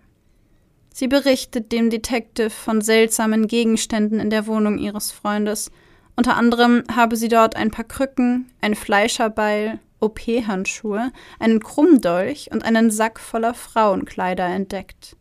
Sie 0.93 1.07
berichtet 1.07 1.71
dem 1.71 1.91
Detective 1.91 2.51
von 2.51 2.81
seltsamen 2.81 3.47
Gegenständen 3.47 4.19
in 4.19 4.31
der 4.31 4.47
Wohnung 4.47 4.79
ihres 4.79 5.13
Freundes. 5.13 5.71
Unter 6.17 6.37
anderem 6.37 6.85
habe 6.95 7.17
sie 7.17 7.29
dort 7.29 7.57
ein 7.57 7.71
paar 7.71 7.85
Krücken, 7.85 8.51
ein 8.61 8.75
Fleischerbeil, 8.75 9.81
OP-Handschuhe, 10.01 11.13
einen 11.39 11.61
Krummdolch 11.61 12.51
und 12.53 12.65
einen 12.65 12.91
Sack 12.91 13.19
voller 13.19 13.55
Frauenkleider 13.55 14.47
entdeckt. 14.47 15.17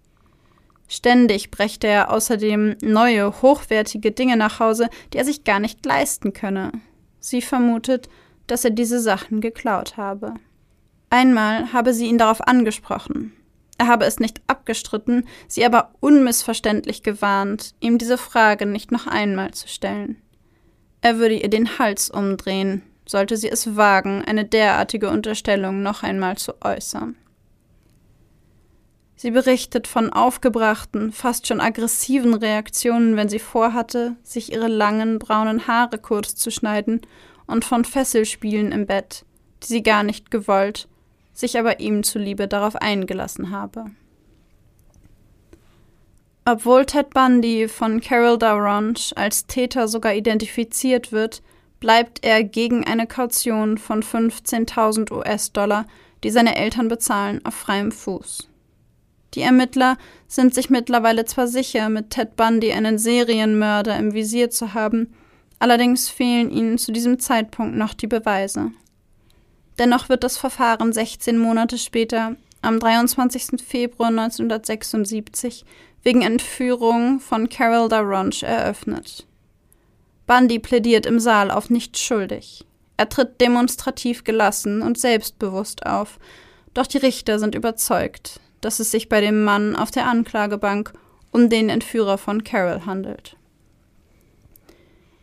Ständig 0.88 1.49
brächte 1.49 1.88
er 1.88 2.12
außerdem 2.12 2.75
neue, 2.82 3.41
hochwertige 3.41 4.12
Dinge 4.12 4.38
nach 4.38 4.60
Hause, 4.60 4.89
die 5.12 5.17
er 5.17 5.25
sich 5.25 5.43
gar 5.43 5.60
nicht 5.60 5.84
leisten 5.86 6.34
könne. 6.34 6.71
Sie 7.19 7.41
vermutet, 7.41 8.10
dass 8.45 8.65
er 8.65 8.71
diese 8.71 8.99
Sachen 8.99 9.41
geklaut 9.41 9.97
habe. 9.97 10.36
Einmal 11.10 11.73
habe 11.73 11.93
sie 11.93 12.08
ihn 12.08 12.17
darauf 12.17 12.41
angesprochen. 12.41 13.34
Er 13.77 13.88
habe 13.88 14.06
es 14.06 14.19
nicht 14.19 14.41
abgestritten, 14.47 15.27
sie 15.47 15.65
aber 15.65 15.93
unmissverständlich 15.99 17.01
gewarnt, 17.01 17.73
ihm 17.79 17.97
diese 17.97 18.17
Frage 18.17 18.65
nicht 18.65 18.91
noch 18.91 19.08
einmal 19.08 19.51
zu 19.51 19.67
stellen. 19.67 20.22
Er 21.03 21.17
würde 21.17 21.35
ihr 21.35 21.49
den 21.49 21.79
Hals 21.79 22.09
umdrehen, 22.09 22.81
sollte 23.05 23.35
sie 23.35 23.49
es 23.49 23.75
wagen, 23.75 24.23
eine 24.25 24.45
derartige 24.45 25.09
Unterstellung 25.09 25.83
noch 25.83 26.01
einmal 26.01 26.37
zu 26.37 26.53
äußern. 26.61 27.17
Sie 29.17 29.31
berichtet 29.31 29.85
von 29.85 30.13
aufgebrachten, 30.13 31.11
fast 31.11 31.45
schon 31.45 31.59
aggressiven 31.59 32.33
Reaktionen, 32.33 33.17
wenn 33.17 33.27
sie 33.27 33.39
vorhatte, 33.39 34.15
sich 34.23 34.53
ihre 34.53 34.69
langen 34.69 35.19
braunen 35.19 35.67
Haare 35.67 35.97
kurz 35.97 36.35
zu 36.35 36.51
schneiden, 36.51 37.01
und 37.47 37.65
von 37.65 37.83
Fesselspielen 37.83 38.71
im 38.71 38.85
Bett, 38.85 39.25
die 39.61 39.67
sie 39.67 39.83
gar 39.83 40.03
nicht 40.03 40.31
gewollt, 40.31 40.87
sich 41.33 41.59
aber 41.59 41.82
ihm 41.82 42.03
zuliebe 42.03 42.47
darauf 42.47 42.78
eingelassen 42.78 43.49
habe. 43.49 43.88
Obwohl 46.45 46.85
Ted 46.85 47.11
Bundy 47.11 47.67
von 47.69 48.01
Carol 48.01 48.37
Daronch 48.37 49.13
als 49.15 49.47
Täter 49.47 49.87
sogar 49.87 50.13
identifiziert 50.13 51.11
wird, 51.11 51.41
bleibt 51.79 52.23
er 52.23 52.43
gegen 52.43 52.85
eine 52.85 53.07
Kaution 53.07 53.77
von 53.77 54.03
15.000 54.03 55.11
US-Dollar, 55.11 55.85
die 56.23 56.31
seine 56.31 56.55
Eltern 56.55 56.89
bezahlen, 56.89 57.41
auf 57.45 57.53
freiem 57.53 57.91
Fuß. 57.91 58.49
Die 59.33 59.41
Ermittler 59.41 59.97
sind 60.27 60.53
sich 60.53 60.69
mittlerweile 60.69 61.25
zwar 61.25 61.47
sicher, 61.47 61.89
mit 61.89 62.11
Ted 62.11 62.35
Bundy 62.35 62.71
einen 62.71 62.97
Serienmörder 62.97 63.97
im 63.97 64.13
Visier 64.13 64.49
zu 64.49 64.73
haben, 64.73 65.13
allerdings 65.59 66.09
fehlen 66.09 66.51
ihnen 66.51 66.77
zu 66.77 66.91
diesem 66.91 67.19
Zeitpunkt 67.19 67.75
noch 67.75 67.93
die 67.93 68.07
Beweise. 68.07 68.71
Dennoch 69.79 70.07
wird 70.09 70.23
das 70.23 70.37
Verfahren 70.37 70.93
16 70.93 71.37
Monate 71.37 71.77
später, 71.77 72.35
am 72.61 72.79
23. 72.79 73.61
Februar 73.61 74.09
1976, 74.09 75.65
wegen 76.04 76.22
Entführung 76.22 77.20
von 77.20 77.49
Carol 77.49 77.89
Daronch 77.89 78.43
eröffnet. 78.43 79.26
Bundy 80.28 80.60
plädiert 80.60 81.06
im 81.06 81.20
Saal 81.20 81.51
auf 81.51 81.70
nicht 81.70 81.97
schuldig. 81.97 82.66
Er 82.97 83.10
tritt 83.10 83.41
demonstrativ 83.41 84.24
gelassen 84.24 84.82
und 84.82 84.97
selbstbewusst 84.97 85.86
auf, 85.86 86.20
Doch 86.74 86.88
die 86.88 86.97
Richter 86.97 87.38
sind 87.38 87.54
überzeugt, 87.54 88.39
dass 88.62 88.80
es 88.80 88.89
sich 88.89 89.08
bei 89.08 89.22
dem 89.22 89.43
Mann 89.43 89.76
auf 89.76 89.91
der 89.91 90.08
Anklagebank 90.08 90.93
um 91.32 91.49
den 91.49 91.70
Entführer 91.70 92.18
von 92.18 92.43
Carol 92.43 92.86
handelt. 92.86 93.36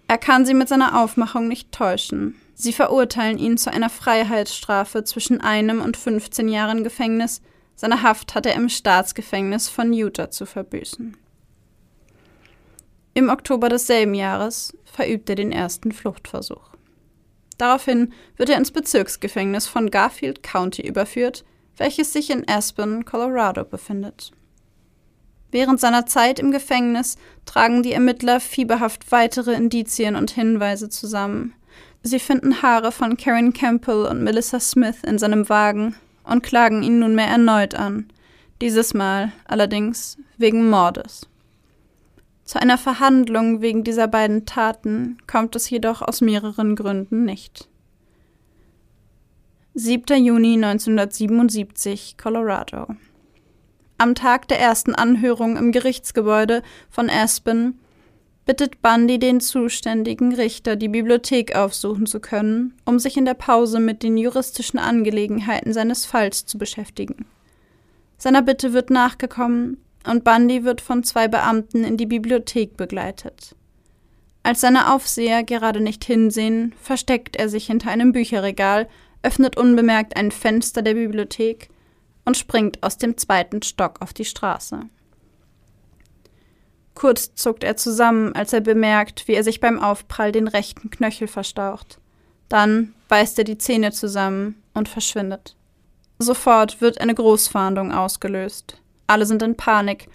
Er 0.06 0.18
kann 0.18 0.44
sie 0.44 0.54
mit 0.54 0.68
seiner 0.68 1.00
Aufmachung 1.00 1.48
nicht 1.48 1.72
täuschen. 1.72 2.34
Sie 2.54 2.72
verurteilen 2.72 3.38
ihn 3.38 3.56
zu 3.56 3.72
einer 3.72 3.88
Freiheitsstrafe 3.88 5.04
zwischen 5.04 5.40
einem 5.40 5.80
und 5.80 5.96
15 5.96 6.48
Jahren 6.48 6.84
Gefängnis. 6.84 7.42
Seine 7.80 8.02
Haft 8.02 8.34
hat 8.34 8.44
er 8.44 8.56
im 8.56 8.68
Staatsgefängnis 8.68 9.70
von 9.70 9.94
Utah 9.94 10.30
zu 10.30 10.44
verbüßen. 10.44 11.16
Im 13.14 13.30
Oktober 13.30 13.70
desselben 13.70 14.12
Jahres 14.12 14.76
verübt 14.84 15.30
er 15.30 15.36
den 15.36 15.50
ersten 15.50 15.90
Fluchtversuch. 15.90 16.74
Daraufhin 17.56 18.12
wird 18.36 18.50
er 18.50 18.58
ins 18.58 18.70
Bezirksgefängnis 18.70 19.66
von 19.66 19.90
Garfield 19.90 20.42
County 20.42 20.86
überführt, 20.86 21.46
welches 21.78 22.12
sich 22.12 22.28
in 22.28 22.46
Aspen, 22.46 23.06
Colorado 23.06 23.64
befindet. 23.64 24.32
Während 25.50 25.80
seiner 25.80 26.04
Zeit 26.04 26.38
im 26.38 26.50
Gefängnis 26.50 27.16
tragen 27.46 27.82
die 27.82 27.94
Ermittler 27.94 28.40
fieberhaft 28.40 29.10
weitere 29.10 29.54
Indizien 29.54 30.16
und 30.16 30.32
Hinweise 30.32 30.90
zusammen. 30.90 31.54
Sie 32.02 32.18
finden 32.18 32.60
Haare 32.60 32.92
von 32.92 33.16
Karen 33.16 33.54
Campbell 33.54 34.04
und 34.04 34.22
Melissa 34.22 34.60
Smith 34.60 34.98
in 35.02 35.18
seinem 35.18 35.48
Wagen 35.48 35.96
und 36.30 36.42
klagen 36.42 36.82
ihn 36.82 37.00
nunmehr 37.00 37.26
erneut 37.26 37.74
an, 37.74 38.08
dieses 38.60 38.94
Mal 38.94 39.32
allerdings 39.46 40.16
wegen 40.38 40.70
Mordes. 40.70 41.28
Zu 42.44 42.60
einer 42.60 42.78
Verhandlung 42.78 43.60
wegen 43.60 43.84
dieser 43.84 44.08
beiden 44.08 44.46
Taten 44.46 45.18
kommt 45.26 45.56
es 45.56 45.68
jedoch 45.68 46.02
aus 46.02 46.20
mehreren 46.20 46.76
Gründen 46.76 47.24
nicht. 47.24 47.68
7. 49.74 50.24
Juni 50.24 50.54
1977, 50.54 52.16
Colorado. 52.16 52.86
Am 53.98 54.14
Tag 54.14 54.48
der 54.48 54.60
ersten 54.60 54.94
Anhörung 54.94 55.56
im 55.56 55.72
Gerichtsgebäude 55.72 56.62
von 56.90 57.10
Aspen 57.10 57.78
bittet 58.50 58.82
Bundy 58.82 59.20
den 59.20 59.40
zuständigen 59.40 60.34
Richter, 60.34 60.74
die 60.74 60.88
Bibliothek 60.88 61.54
aufsuchen 61.54 62.06
zu 62.06 62.18
können, 62.18 62.74
um 62.84 62.98
sich 62.98 63.16
in 63.16 63.24
der 63.24 63.34
Pause 63.34 63.78
mit 63.78 64.02
den 64.02 64.16
juristischen 64.16 64.80
Angelegenheiten 64.80 65.72
seines 65.72 66.04
Falls 66.04 66.46
zu 66.46 66.58
beschäftigen. 66.58 67.26
Seiner 68.18 68.42
Bitte 68.42 68.72
wird 68.72 68.90
nachgekommen 68.90 69.76
und 70.04 70.24
Bundy 70.24 70.64
wird 70.64 70.80
von 70.80 71.04
zwei 71.04 71.28
Beamten 71.28 71.84
in 71.84 71.96
die 71.96 72.06
Bibliothek 72.06 72.76
begleitet. 72.76 73.54
Als 74.42 74.62
seine 74.62 74.92
Aufseher 74.92 75.44
gerade 75.44 75.80
nicht 75.80 76.04
hinsehen, 76.04 76.74
versteckt 76.82 77.36
er 77.36 77.48
sich 77.48 77.66
hinter 77.66 77.92
einem 77.92 78.10
Bücherregal, 78.10 78.88
öffnet 79.22 79.58
unbemerkt 79.58 80.16
ein 80.16 80.32
Fenster 80.32 80.82
der 80.82 80.94
Bibliothek 80.94 81.68
und 82.24 82.36
springt 82.36 82.82
aus 82.82 82.98
dem 82.98 83.16
zweiten 83.16 83.62
Stock 83.62 84.02
auf 84.02 84.12
die 84.12 84.24
Straße. 84.24 84.80
Kurz 86.94 87.34
zuckt 87.34 87.64
er 87.64 87.76
zusammen, 87.76 88.34
als 88.34 88.52
er 88.52 88.60
bemerkt, 88.60 89.28
wie 89.28 89.34
er 89.34 89.44
sich 89.44 89.60
beim 89.60 89.78
Aufprall 89.80 90.32
den 90.32 90.48
rechten 90.48 90.90
Knöchel 90.90 91.28
verstaucht. 91.28 91.98
Dann 92.48 92.94
beißt 93.08 93.38
er 93.38 93.44
die 93.44 93.58
Zähne 93.58 93.92
zusammen 93.92 94.62
und 94.74 94.88
verschwindet. 94.88 95.56
Sofort 96.18 96.80
wird 96.80 97.00
eine 97.00 97.14
Großfahndung 97.14 97.92
ausgelöst. 97.92 98.76
Alle 99.06 99.24
sind 99.24 99.42
in 99.42 99.56
Panik. 99.56 100.08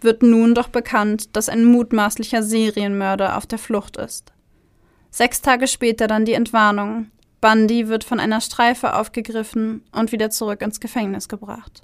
Wird 0.00 0.22
nun 0.22 0.54
doch 0.54 0.68
bekannt, 0.68 1.36
dass 1.36 1.48
ein 1.48 1.64
mutmaßlicher 1.64 2.42
Serienmörder 2.42 3.36
auf 3.36 3.46
der 3.46 3.58
Flucht 3.58 3.96
ist. 3.96 4.32
Sechs 5.10 5.42
Tage 5.42 5.66
später 5.66 6.06
dann 6.06 6.24
die 6.24 6.34
Entwarnung. 6.34 7.10
Bundy 7.40 7.88
wird 7.88 8.04
von 8.04 8.20
einer 8.20 8.40
Streife 8.40 8.94
aufgegriffen 8.94 9.84
und 9.92 10.12
wieder 10.12 10.30
zurück 10.30 10.62
ins 10.62 10.80
Gefängnis 10.80 11.28
gebracht. 11.28 11.82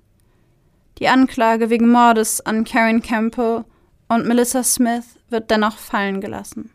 Die 0.99 1.09
Anklage 1.09 1.69
wegen 1.69 1.91
Mordes 1.91 2.41
an 2.41 2.65
Karen 2.65 3.03
Campbell 3.03 3.65
und 4.09 4.27
Melissa 4.27 4.63
Smith 4.63 5.19
wird 5.29 5.51
dennoch 5.51 5.77
fallen 5.77 6.21
gelassen. 6.21 6.71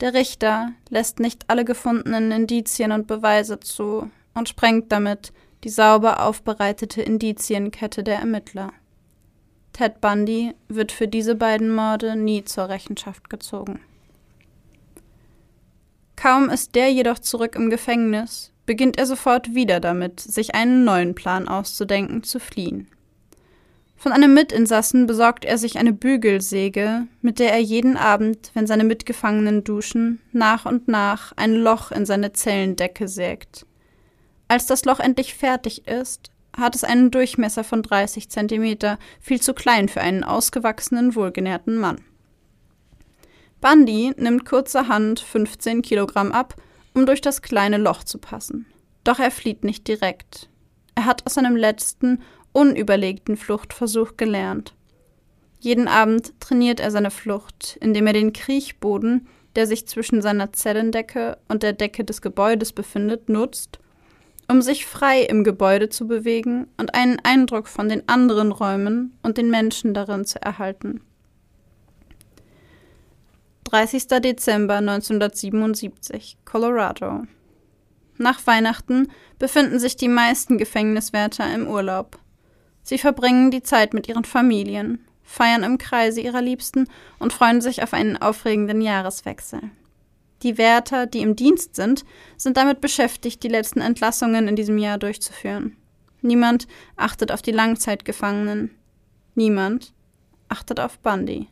Der 0.00 0.14
Richter 0.14 0.72
lässt 0.88 1.20
nicht 1.20 1.44
alle 1.48 1.64
gefundenen 1.64 2.32
Indizien 2.32 2.92
und 2.92 3.06
Beweise 3.06 3.60
zu 3.60 4.10
und 4.34 4.48
sprengt 4.48 4.90
damit 4.90 5.32
die 5.64 5.68
sauber 5.68 6.24
aufbereitete 6.24 7.02
Indizienkette 7.02 8.02
der 8.02 8.18
Ermittler. 8.18 8.72
Ted 9.72 10.00
Bundy 10.00 10.54
wird 10.68 10.92
für 10.92 11.08
diese 11.08 11.34
beiden 11.34 11.74
Morde 11.74 12.16
nie 12.16 12.44
zur 12.44 12.68
Rechenschaft 12.68 13.30
gezogen. 13.30 13.80
Kaum 16.16 16.50
ist 16.50 16.74
der 16.74 16.92
jedoch 16.92 17.18
zurück 17.18 17.56
im 17.56 17.70
Gefängnis, 17.70 18.52
beginnt 18.66 18.98
er 18.98 19.06
sofort 19.06 19.54
wieder 19.54 19.80
damit, 19.80 20.20
sich 20.20 20.54
einen 20.54 20.84
neuen 20.84 21.14
Plan 21.14 21.48
auszudenken, 21.48 22.22
zu 22.22 22.38
fliehen. 22.38 22.88
Von 24.02 24.10
einem 24.10 24.34
Mitinsassen 24.34 25.06
besorgt 25.06 25.44
er 25.44 25.58
sich 25.58 25.78
eine 25.78 25.92
Bügelsäge, 25.92 27.06
mit 27.20 27.38
der 27.38 27.52
er 27.52 27.60
jeden 27.60 27.96
Abend, 27.96 28.50
wenn 28.52 28.66
seine 28.66 28.82
Mitgefangenen 28.82 29.62
duschen, 29.62 30.20
nach 30.32 30.66
und 30.66 30.88
nach 30.88 31.30
ein 31.36 31.54
Loch 31.54 31.92
in 31.92 32.04
seine 32.04 32.32
Zellendecke 32.32 33.06
sägt. 33.06 33.64
Als 34.48 34.66
das 34.66 34.84
Loch 34.84 34.98
endlich 34.98 35.36
fertig 35.36 35.86
ist, 35.86 36.32
hat 36.56 36.74
es 36.74 36.82
einen 36.82 37.12
Durchmesser 37.12 37.62
von 37.62 37.84
30 37.84 38.28
Zentimeter, 38.28 38.98
viel 39.20 39.40
zu 39.40 39.54
klein 39.54 39.88
für 39.88 40.00
einen 40.00 40.24
ausgewachsenen, 40.24 41.14
wohlgenährten 41.14 41.76
Mann. 41.76 42.00
Bundy 43.60 44.14
nimmt 44.16 44.44
kurzerhand 44.44 45.20
15 45.20 45.80
Kilogramm 45.80 46.32
ab, 46.32 46.56
um 46.92 47.06
durch 47.06 47.20
das 47.20 47.40
kleine 47.40 47.76
Loch 47.76 48.02
zu 48.02 48.18
passen. 48.18 48.66
Doch 49.04 49.20
er 49.20 49.30
flieht 49.30 49.62
nicht 49.62 49.86
direkt. 49.86 50.48
Er 50.96 51.06
hat 51.06 51.24
aus 51.24 51.34
seinem 51.34 51.54
letzten, 51.56 52.20
unüberlegten 52.52 53.36
Fluchtversuch 53.36 54.16
gelernt. 54.16 54.74
Jeden 55.60 55.88
Abend 55.88 56.38
trainiert 56.40 56.80
er 56.80 56.90
seine 56.90 57.10
Flucht, 57.10 57.78
indem 57.80 58.06
er 58.06 58.12
den 58.12 58.32
Kriechboden, 58.32 59.28
der 59.54 59.66
sich 59.66 59.86
zwischen 59.86 60.22
seiner 60.22 60.52
Zellendecke 60.52 61.38
und 61.48 61.62
der 61.62 61.72
Decke 61.72 62.04
des 62.04 62.22
Gebäudes 62.22 62.72
befindet, 62.72 63.28
nutzt, 63.28 63.78
um 64.48 64.60
sich 64.60 64.86
frei 64.86 65.22
im 65.22 65.44
Gebäude 65.44 65.88
zu 65.88 66.06
bewegen 66.06 66.66
und 66.78 66.94
einen 66.94 67.18
Eindruck 67.22 67.68
von 67.68 67.88
den 67.88 68.08
anderen 68.08 68.50
Räumen 68.52 69.16
und 69.22 69.38
den 69.38 69.50
Menschen 69.50 69.94
darin 69.94 70.24
zu 70.24 70.42
erhalten. 70.42 71.00
30. 73.64 74.08
Dezember 74.20 74.74
1977, 74.74 76.36
Colorado. 76.44 77.22
Nach 78.18 78.46
Weihnachten 78.46 79.08
befinden 79.38 79.78
sich 79.78 79.96
die 79.96 80.08
meisten 80.08 80.58
Gefängniswärter 80.58 81.52
im 81.54 81.66
Urlaub. 81.66 82.18
Sie 82.82 82.98
verbringen 82.98 83.50
die 83.50 83.62
Zeit 83.62 83.94
mit 83.94 84.08
ihren 84.08 84.24
Familien, 84.24 85.06
feiern 85.22 85.62
im 85.62 85.78
Kreise 85.78 86.20
ihrer 86.20 86.42
Liebsten 86.42 86.88
und 87.18 87.32
freuen 87.32 87.60
sich 87.60 87.82
auf 87.82 87.94
einen 87.94 88.16
aufregenden 88.16 88.80
Jahreswechsel. 88.80 89.60
Die 90.42 90.58
Wärter, 90.58 91.06
die 91.06 91.20
im 91.20 91.36
Dienst 91.36 91.76
sind, 91.76 92.04
sind 92.36 92.56
damit 92.56 92.80
beschäftigt, 92.80 93.42
die 93.42 93.48
letzten 93.48 93.80
Entlassungen 93.80 94.48
in 94.48 94.56
diesem 94.56 94.76
Jahr 94.78 94.98
durchzuführen. 94.98 95.76
Niemand 96.20 96.66
achtet 96.96 97.30
auf 97.30 97.42
die 97.42 97.52
Langzeitgefangenen. 97.52 98.70
Niemand 99.34 99.92
achtet 100.48 100.80
auf 100.80 100.98
Bundy. 100.98 101.48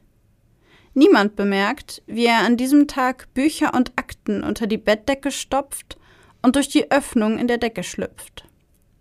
Niemand 0.95 1.37
bemerkt, 1.37 2.03
wie 2.07 2.27
er 2.27 2.41
an 2.41 2.57
diesem 2.57 2.89
Tag 2.89 3.33
Bücher 3.33 3.75
und 3.75 3.93
Akten 3.97 4.43
unter 4.43 4.67
die 4.67 4.77
Bettdecke 4.77 5.31
stopft 5.31 5.97
und 6.43 6.57
durch 6.57 6.69
die 6.69 6.91
Öffnung 6.91 7.39
in 7.39 7.47
der 7.47 7.59
Decke 7.59 7.85
schlüpft. 7.85 8.45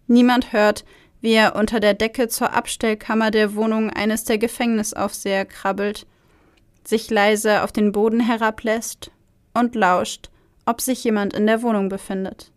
Niemand 0.07 0.53
hört, 0.53 0.85
wie 1.21 1.33
er 1.33 1.55
unter 1.55 1.79
der 1.79 1.93
Decke 1.93 2.27
zur 2.27 2.53
Abstellkammer 2.53 3.31
der 3.31 3.55
Wohnung 3.55 3.89
eines 3.89 4.23
der 4.23 4.37
Gefängnisaufseher 4.37 5.45
krabbelt, 5.45 6.05
sich 6.83 7.09
leise 7.09 7.63
auf 7.63 7.71
den 7.71 7.91
Boden 7.91 8.19
herablässt 8.19 9.11
und 9.53 9.75
lauscht, 9.75 10.29
ob 10.65 10.81
sich 10.81 11.03
jemand 11.03 11.33
in 11.33 11.47
der 11.47 11.61
Wohnung 11.61 11.89
befindet. 11.89 12.51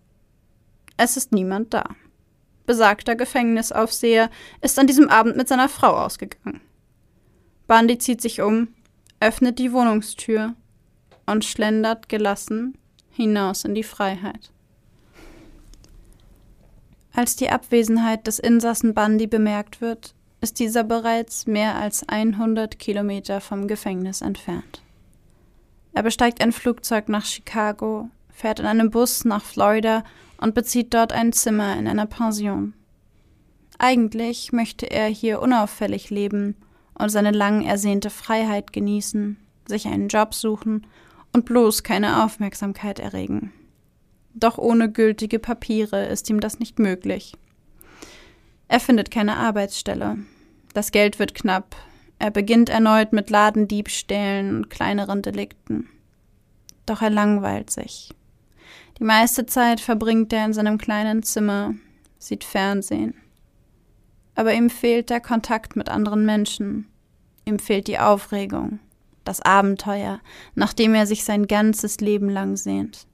Es 0.96 1.16
ist 1.16 1.32
niemand 1.32 1.74
da. 1.74 1.84
Besagter 2.66 3.16
Gefängnisaufseher 3.16 4.30
ist 4.60 4.78
an 4.78 4.86
diesem 4.86 5.08
Abend 5.08 5.36
mit 5.36 5.48
seiner 5.48 5.68
Frau 5.68 5.96
ausgegangen. 5.96 6.60
Bundy 7.66 7.98
zieht 7.98 8.20
sich 8.20 8.40
um, 8.40 8.68
öffnet 9.18 9.58
die 9.58 9.72
Wohnungstür 9.72 10.54
und 11.26 11.44
schlendert 11.44 12.08
gelassen 12.08 12.78
hinaus 13.10 13.64
in 13.64 13.74
die 13.74 13.82
Freiheit. 13.82 14.52
Als 17.14 17.36
die 17.36 17.50
Abwesenheit 17.50 18.26
des 18.26 18.38
Insassen 18.38 18.94
Bundy 18.94 19.26
bemerkt 19.26 19.80
wird, 19.80 20.14
ist 20.40 20.58
dieser 20.58 20.82
bereits 20.82 21.46
mehr 21.46 21.76
als 21.76 22.08
100 22.08 22.78
Kilometer 22.78 23.40
vom 23.40 23.68
Gefängnis 23.68 24.22
entfernt. 24.22 24.82
Er 25.92 26.02
besteigt 26.02 26.42
ein 26.42 26.52
Flugzeug 26.52 27.08
nach 27.08 27.26
Chicago, 27.26 28.08
fährt 28.30 28.60
in 28.60 28.66
einem 28.66 28.90
Bus 28.90 29.24
nach 29.24 29.44
Florida 29.44 30.04
und 30.38 30.54
bezieht 30.54 30.94
dort 30.94 31.12
ein 31.12 31.32
Zimmer 31.32 31.76
in 31.76 31.86
einer 31.86 32.06
Pension. 32.06 32.72
Eigentlich 33.78 34.52
möchte 34.52 34.90
er 34.90 35.06
hier 35.06 35.42
unauffällig 35.42 36.08
leben 36.10 36.56
und 36.94 37.10
seine 37.10 37.30
lang 37.30 37.62
ersehnte 37.64 38.10
Freiheit 38.10 38.72
genießen, 38.72 39.36
sich 39.66 39.86
einen 39.86 40.08
Job 40.08 40.34
suchen 40.34 40.86
und 41.32 41.44
bloß 41.44 41.82
keine 41.82 42.24
Aufmerksamkeit 42.24 42.98
erregen. 42.98 43.52
Doch 44.34 44.58
ohne 44.58 44.90
gültige 44.90 45.38
Papiere 45.38 46.06
ist 46.06 46.28
ihm 46.30 46.40
das 46.40 46.58
nicht 46.58 46.78
möglich. 46.78 47.34
Er 48.68 48.80
findet 48.80 49.10
keine 49.10 49.36
Arbeitsstelle. 49.36 50.18
Das 50.72 50.92
Geld 50.92 51.18
wird 51.18 51.34
knapp. 51.34 51.76
Er 52.18 52.30
beginnt 52.30 52.70
erneut 52.70 53.12
mit 53.12 53.30
Ladendiebstählen 53.30 54.56
und 54.56 54.70
kleineren 54.70 55.22
Delikten. 55.22 55.88
Doch 56.86 57.02
er 57.02 57.10
langweilt 57.10 57.70
sich. 57.70 58.10
Die 58.98 59.04
meiste 59.04 59.46
Zeit 59.46 59.80
verbringt 59.80 60.32
er 60.32 60.46
in 60.46 60.52
seinem 60.52 60.78
kleinen 60.78 61.22
Zimmer, 61.22 61.74
sieht 62.18 62.44
Fernsehen. 62.44 63.14
Aber 64.34 64.54
ihm 64.54 64.70
fehlt 64.70 65.10
der 65.10 65.20
Kontakt 65.20 65.76
mit 65.76 65.88
anderen 65.88 66.24
Menschen. 66.24 66.88
Ihm 67.44 67.58
fehlt 67.58 67.88
die 67.88 67.98
Aufregung, 67.98 68.78
das 69.24 69.40
Abenteuer, 69.40 70.20
nach 70.54 70.72
dem 70.72 70.94
er 70.94 71.06
sich 71.06 71.24
sein 71.24 71.46
ganzes 71.46 72.00
Leben 72.00 72.30
lang 72.30 72.56
sehnt. 72.56 73.06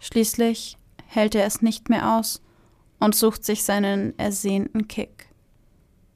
Schließlich 0.00 0.76
hält 1.06 1.34
er 1.34 1.44
es 1.44 1.62
nicht 1.62 1.88
mehr 1.88 2.16
aus 2.16 2.40
und 2.98 3.14
sucht 3.14 3.44
sich 3.44 3.62
seinen 3.62 4.18
ersehnten 4.18 4.88
Kick. 4.88 5.28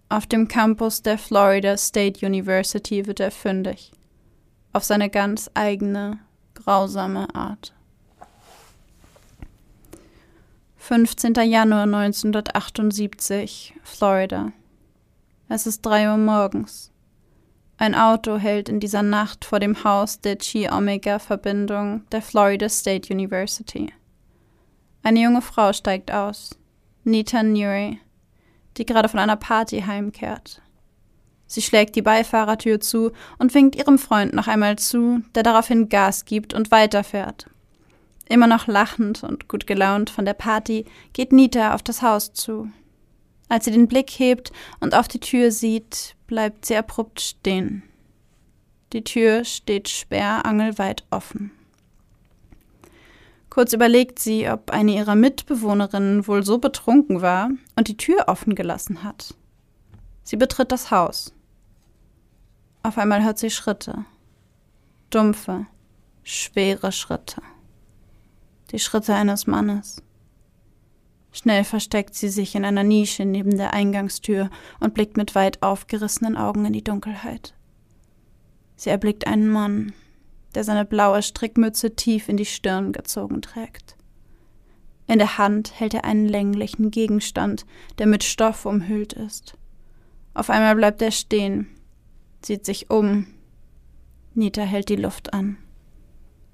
Auf 0.09 0.27
dem 0.27 0.49
Campus 0.49 1.03
der 1.03 1.19
Florida 1.19 1.77
State 1.77 2.25
University 2.25 3.07
wird 3.07 3.21
er 3.21 3.31
fündig. 3.31 3.93
Auf 4.73 4.85
seine 4.85 5.11
ganz 5.11 5.51
eigene, 5.55 6.19
grausame 6.55 7.35
Art. 7.35 7.73
15. 10.77 11.35
Januar 11.35 11.85
1978, 11.85 13.75
Florida. 13.83 14.53
Es 15.49 15.67
ist 15.67 15.81
drei 15.81 16.11
Uhr 16.11 16.19
morgens. 16.19 16.91
Ein 17.77 17.95
Auto 17.95 18.37
hält 18.37 18.69
in 18.69 18.79
dieser 18.79 19.03
Nacht 19.03 19.45
vor 19.45 19.59
dem 19.59 19.83
Haus 19.83 20.21
der 20.21 20.39
Chi-Omega-Verbindung 20.39 22.09
der 22.11 22.23
Florida 22.23 22.69
State 22.69 23.13
University. 23.13 23.93
Eine 25.03 25.21
junge 25.21 25.43
Frau 25.43 25.73
steigt 25.73 26.13
aus, 26.13 26.57
Nita 27.03 27.43
Nuri, 27.43 27.99
die 28.77 28.87
gerade 28.87 29.09
von 29.09 29.19
einer 29.19 29.37
Party 29.37 29.83
heimkehrt. 29.83 30.63
Sie 31.47 31.63
schlägt 31.63 31.97
die 31.97 32.03
Beifahrertür 32.03 32.81
zu 32.81 33.13
und 33.39 33.55
winkt 33.55 33.77
ihrem 33.77 33.99
Freund 33.99 34.35
noch 34.35 34.49
einmal 34.49 34.77
zu, 34.77 35.23
der 35.35 35.43
daraufhin 35.43 35.89
Gas 35.89 36.25
gibt 36.25 36.55
und 36.55 36.71
weiterfährt. 36.71 37.51
Immer 38.29 38.47
noch 38.47 38.67
lachend 38.67 39.23
und 39.23 39.49
gut 39.49 39.67
gelaunt 39.67 40.11
von 40.11 40.25
der 40.25 40.33
Party 40.35 40.87
geht 41.13 41.33
Nita 41.33 41.75
auf 41.75 41.83
das 41.83 42.03
Haus 42.03 42.33
zu. 42.33 42.71
Als 43.55 43.67
sie 43.67 43.71
den 43.71 43.87
Blick 43.87 44.11
hebt 44.11 44.51
und 44.81 44.97
auf 44.97 45.07
die 45.07 45.21
Tür 45.21 45.53
sieht, 45.53 46.17
bleibt 46.27 46.67
sie 46.67 46.75
abrupt 46.75 47.21
stehen. 47.21 47.85
Die 48.93 49.05
Tür 49.05 49.45
steht 49.45 49.89
sperrangelweit 49.89 51.05
offen. 51.11 51.53
Kurz 53.51 53.73
überlegt 53.73 54.19
sie, 54.19 54.51
ob 54.51 54.73
eine 54.73 54.97
ihrer 54.97 55.15
Mitbewohnerinnen 55.15 56.27
wohl 56.27 56.45
so 56.45 56.59
betrunken 56.59 57.23
war 57.23 57.49
und 57.77 57.87
die 57.87 57.97
Tür 57.97 58.25
offen 58.27 58.57
gelassen 58.57 59.05
hat. 59.05 59.35
Sie 60.25 60.35
betritt 60.35 60.73
das 60.73 60.91
Haus. 60.91 61.33
Auf 62.83 62.99
einmal 62.99 63.23
hört 63.23 63.39
sie 63.39 63.51
Schritte. 63.51 64.05
Dumpfe, 65.11 65.67
schwere 66.25 66.91
Schritte. 66.91 67.41
Die 68.73 68.81
Schritte 68.81 69.15
eines 69.15 69.47
Mannes. 69.47 70.03
Schnell 71.35 71.65
versteckt 71.65 72.15
sie 72.15 72.29
sich 72.29 72.55
in 72.55 72.65
einer 72.65 72.85
Nische 72.85 73.25
neben 73.25 73.57
der 73.57 73.75
Eingangstür 73.75 74.51
und 74.79 74.95
blickt 74.95 75.17
mit 75.17 75.35
weit 75.35 75.61
aufgerissenen 75.65 76.37
Augen 76.37 76.65
in 76.65 76.73
die 76.73 76.85
Dunkelheit. 76.85 77.55
Sie 78.77 78.91
erblickt 78.91 79.27
einen 79.27 79.49
Mann, 79.49 79.93
der 80.55 80.63
seine 80.63 80.85
blaue 80.85 81.23
Strickmütze 81.23 81.97
tief 81.97 82.29
in 82.29 82.37
die 82.37 82.45
Stirn 82.45 82.93
gezogen 82.93 83.43
trägt. 83.43 83.97
In 85.09 85.19
der 85.19 85.37
Hand 85.37 85.79
hält 85.81 85.93
er 85.95 86.05
einen 86.05 86.29
länglichen 86.29 86.93
Gegenstand, 86.93 87.67
der 87.99 88.07
mit 88.07 88.23
Stoff 88.23 88.65
umhüllt 88.65 89.13
ist. 89.13 89.59
Auf 90.35 90.51
einmal 90.51 90.77
bleibt 90.77 91.03
er 91.03 91.11
stehen, 91.11 91.67
sieht 92.43 92.65
sich 92.65 92.91
um. 92.91 93.27
Nita 94.35 94.63
hält 94.63 94.89
die 94.89 94.95
Luft 94.95 95.35
an. 95.35 95.57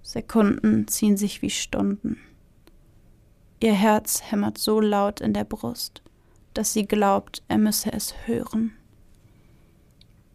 Sekunden 0.00 0.88
ziehen 0.88 1.18
sich 1.18 1.42
wie 1.42 1.50
Stunden. 1.50 2.16
Ihr 3.62 3.74
Herz 3.74 4.22
hämmert 4.30 4.56
so 4.56 4.80
laut 4.80 5.20
in 5.20 5.34
der 5.34 5.44
Brust, 5.44 6.00
dass 6.54 6.72
sie 6.72 6.86
glaubt, 6.86 7.42
er 7.46 7.58
müsse 7.58 7.92
es 7.92 8.14
hören. 8.24 8.72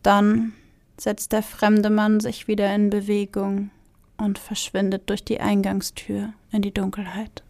Dann 0.03 0.53
setzt 0.97 1.31
der 1.31 1.41
fremde 1.41 1.89
Mann 1.89 2.19
sich 2.19 2.47
wieder 2.47 2.73
in 2.73 2.91
Bewegung 2.91 3.71
und 4.17 4.37
verschwindet 4.37 5.09
durch 5.09 5.25
die 5.25 5.39
Eingangstür 5.39 6.33
in 6.51 6.61
die 6.61 6.73
Dunkelheit. 6.73 7.43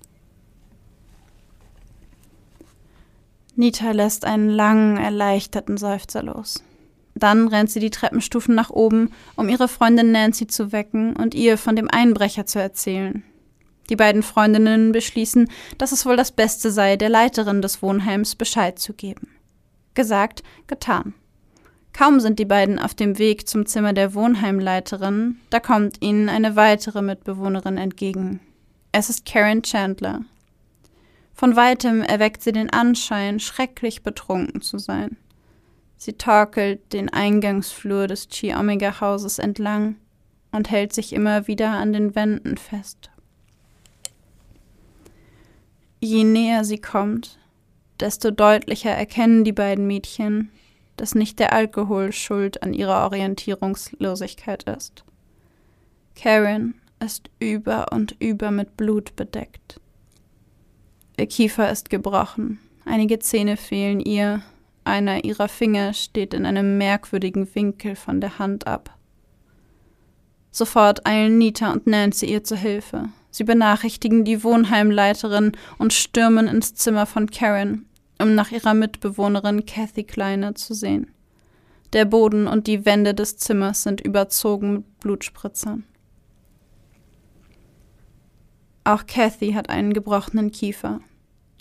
Nita 3.57 3.91
lässt 3.91 4.23
einen 4.23 4.49
langen, 4.49 4.95
erleichterten 4.95 5.78
Seufzer 5.78 6.23
los. 6.23 6.63
Dann 7.15 7.49
rennt 7.49 7.69
sie 7.69 7.80
die 7.82 7.89
Treppenstufen 7.89 8.55
nach 8.55 8.69
oben, 8.69 9.11
um 9.36 9.49
ihre 9.49 9.67
Freundin 9.67 10.11
Nancy 10.11 10.47
zu 10.47 10.71
wecken 10.71 11.15
und 11.17 11.36
ihr 11.36 11.57
von 11.57 11.76
dem 11.76 11.89
Einbrecher 11.89 12.45
zu 12.45 12.59
erzählen. 12.59 13.23
Die 13.89 13.95
beiden 13.95 14.23
Freundinnen 14.23 14.91
beschließen, 14.91 15.49
dass 15.77 15.91
es 15.91 16.05
wohl 16.05 16.17
das 16.17 16.31
Beste 16.31 16.71
sei, 16.71 16.95
der 16.95 17.09
Leiterin 17.09 17.61
des 17.61 17.81
Wohnheims 17.81 18.36
Bescheid 18.36 18.79
zu 18.79 18.93
geben. 18.93 19.29
Gesagt, 19.93 20.43
getan. 20.67 21.13
Kaum 21.93 22.19
sind 22.19 22.39
die 22.39 22.45
beiden 22.45 22.77
auf 22.77 22.93
dem 22.93 23.17
Weg 23.19 23.47
zum 23.47 23.65
Zimmer 23.65 23.93
der 23.93 24.13
Wohnheimleiterin, 24.13 25.38
da 25.49 25.61
kommt 25.61 26.01
ihnen 26.01 26.27
eine 26.27 26.57
weitere 26.57 27.01
Mitbewohnerin 27.01 27.77
entgegen. 27.77 28.41
Es 28.91 29.09
ist 29.09 29.25
Karen 29.25 29.61
Chandler. 29.63 30.21
Von 31.33 31.55
weitem 31.55 32.01
erweckt 32.01 32.43
sie 32.43 32.51
den 32.51 32.69
Anschein, 32.69 33.39
schrecklich 33.39 34.03
betrunken 34.03 34.61
zu 34.61 34.77
sein. 34.77 35.17
Sie 35.97 36.13
torkelt 36.13 36.91
den 36.93 37.09
Eingangsflur 37.09 38.07
des 38.07 38.27
Chi-Omega-Hauses 38.27 39.39
entlang 39.39 39.95
und 40.51 40.69
hält 40.69 40.93
sich 40.93 41.13
immer 41.13 41.47
wieder 41.47 41.71
an 41.71 41.93
den 41.93 42.15
Wänden 42.15 42.57
fest. 42.57 43.09
Je 45.99 46.23
näher 46.23 46.63
sie 46.63 46.79
kommt, 46.79 47.37
desto 47.99 48.31
deutlicher 48.31 48.91
erkennen 48.91 49.43
die 49.43 49.53
beiden 49.53 49.87
Mädchen, 49.87 50.51
dass 50.97 51.15
nicht 51.15 51.39
der 51.39 51.53
Alkohol 51.53 52.11
schuld 52.11 52.63
an 52.63 52.73
ihrer 52.73 53.05
Orientierungslosigkeit 53.05 54.63
ist. 54.63 55.03
Karen 56.15 56.75
ist 57.03 57.29
über 57.39 57.91
und 57.91 58.15
über 58.19 58.51
mit 58.51 58.77
Blut 58.77 59.15
bedeckt. 59.15 59.79
Ihr 61.17 61.27
Kiefer 61.27 61.69
ist 61.71 61.89
gebrochen, 61.89 62.59
einige 62.85 63.19
Zähne 63.19 63.57
fehlen 63.57 63.99
ihr, 63.99 64.41
einer 64.83 65.23
ihrer 65.23 65.47
Finger 65.47 65.93
steht 65.93 66.33
in 66.33 66.45
einem 66.45 66.77
merkwürdigen 66.77 67.53
Winkel 67.55 67.95
von 67.95 68.21
der 68.21 68.37
Hand 68.37 68.67
ab. 68.67 68.95
Sofort 70.51 71.05
eilen 71.05 71.37
Nita 71.37 71.71
und 71.71 71.87
Nancy 71.87 72.27
ihr 72.27 72.43
zu 72.43 72.55
Hilfe. 72.55 73.09
Sie 73.36 73.43
benachrichtigen 73.43 74.23
die 74.23 74.45
Wohnheimleiterin 74.45 75.51
und 75.77 75.91
stürmen 75.91 76.47
ins 76.47 76.73
Zimmer 76.73 77.05
von 77.05 77.29
Karen, 77.29 77.86
um 78.17 78.33
nach 78.33 78.49
ihrer 78.49 78.73
Mitbewohnerin 78.73 79.65
Kathy 79.65 80.05
Kleiner 80.05 80.55
zu 80.55 80.73
sehen. 80.73 81.11
Der 81.91 82.05
Boden 82.05 82.47
und 82.47 82.65
die 82.65 82.86
Wände 82.86 83.13
des 83.13 83.36
Zimmers 83.36 83.83
sind 83.83 83.99
überzogen 83.99 84.73
mit 84.75 84.99
Blutspritzern. 85.01 85.83
Auch 88.86 89.05
Kathy 89.05 89.51
hat 89.51 89.69
einen 89.69 89.91
gebrochenen 89.91 90.53
Kiefer 90.53 91.01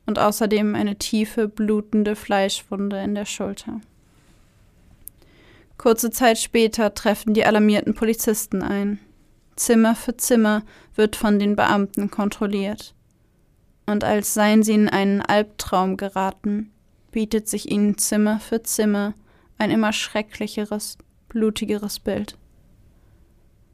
und 0.07 0.21
außerdem 0.21 0.77
eine 0.77 0.95
tiefe, 0.95 1.49
blutende 1.49 2.15
Fleischwunde 2.15 3.03
in 3.03 3.17
der 3.17 3.25
Schulter. 3.25 3.81
Kurze 5.77 6.13
Zeit 6.13 6.39
später 6.39 6.95
treffen 6.95 7.35
die 7.35 7.45
alarmierten 7.45 7.95
Polizisten 7.95 8.63
ein. 8.63 9.01
Zimmer 9.57 9.95
für 9.95 10.17
Zimmer 10.17 10.63
wird 10.95 11.17
von 11.17 11.39
den 11.39 11.57
Beamten 11.57 12.11
kontrolliert 12.11 12.95
und 13.87 14.05
als 14.05 14.35
seien 14.35 14.63
sie 14.63 14.75
in 14.75 14.89
einen 14.89 15.21
Albtraum 15.21 15.97
geraten, 15.97 16.73
bietet 17.11 17.49
sich 17.49 17.71
ihnen 17.71 17.99
Zimmer 17.99 18.41
für 18.41 18.63
Zimmer 18.63 19.15
ein 19.59 19.71
immer 19.71 19.93
schrecklicheres, 19.93 20.99
blutigeres 21.29 22.01
Bild. 22.01 22.37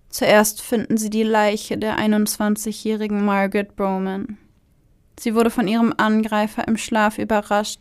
Zuerst 0.09 0.61
finden 0.61 0.97
sie 0.97 1.11
die 1.11 1.23
Leiche 1.23 1.79
der 1.79 1.99
21-jährigen 1.99 3.25
Margaret 3.25 3.77
Bowman. 3.77 4.39
Sie 5.19 5.35
wurde 5.35 5.51
von 5.51 5.69
ihrem 5.69 5.95
Angreifer 5.97 6.67
im 6.67 6.77
Schlaf 6.77 7.19
überrascht, 7.19 7.81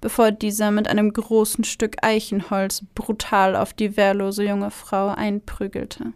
bevor 0.00 0.32
dieser 0.32 0.70
mit 0.70 0.88
einem 0.88 1.12
großen 1.12 1.64
Stück 1.64 1.96
Eichenholz 2.02 2.84
brutal 2.94 3.54
auf 3.56 3.72
die 3.72 3.96
wehrlose 3.96 4.44
junge 4.44 4.70
Frau 4.70 5.08
einprügelte. 5.08 6.12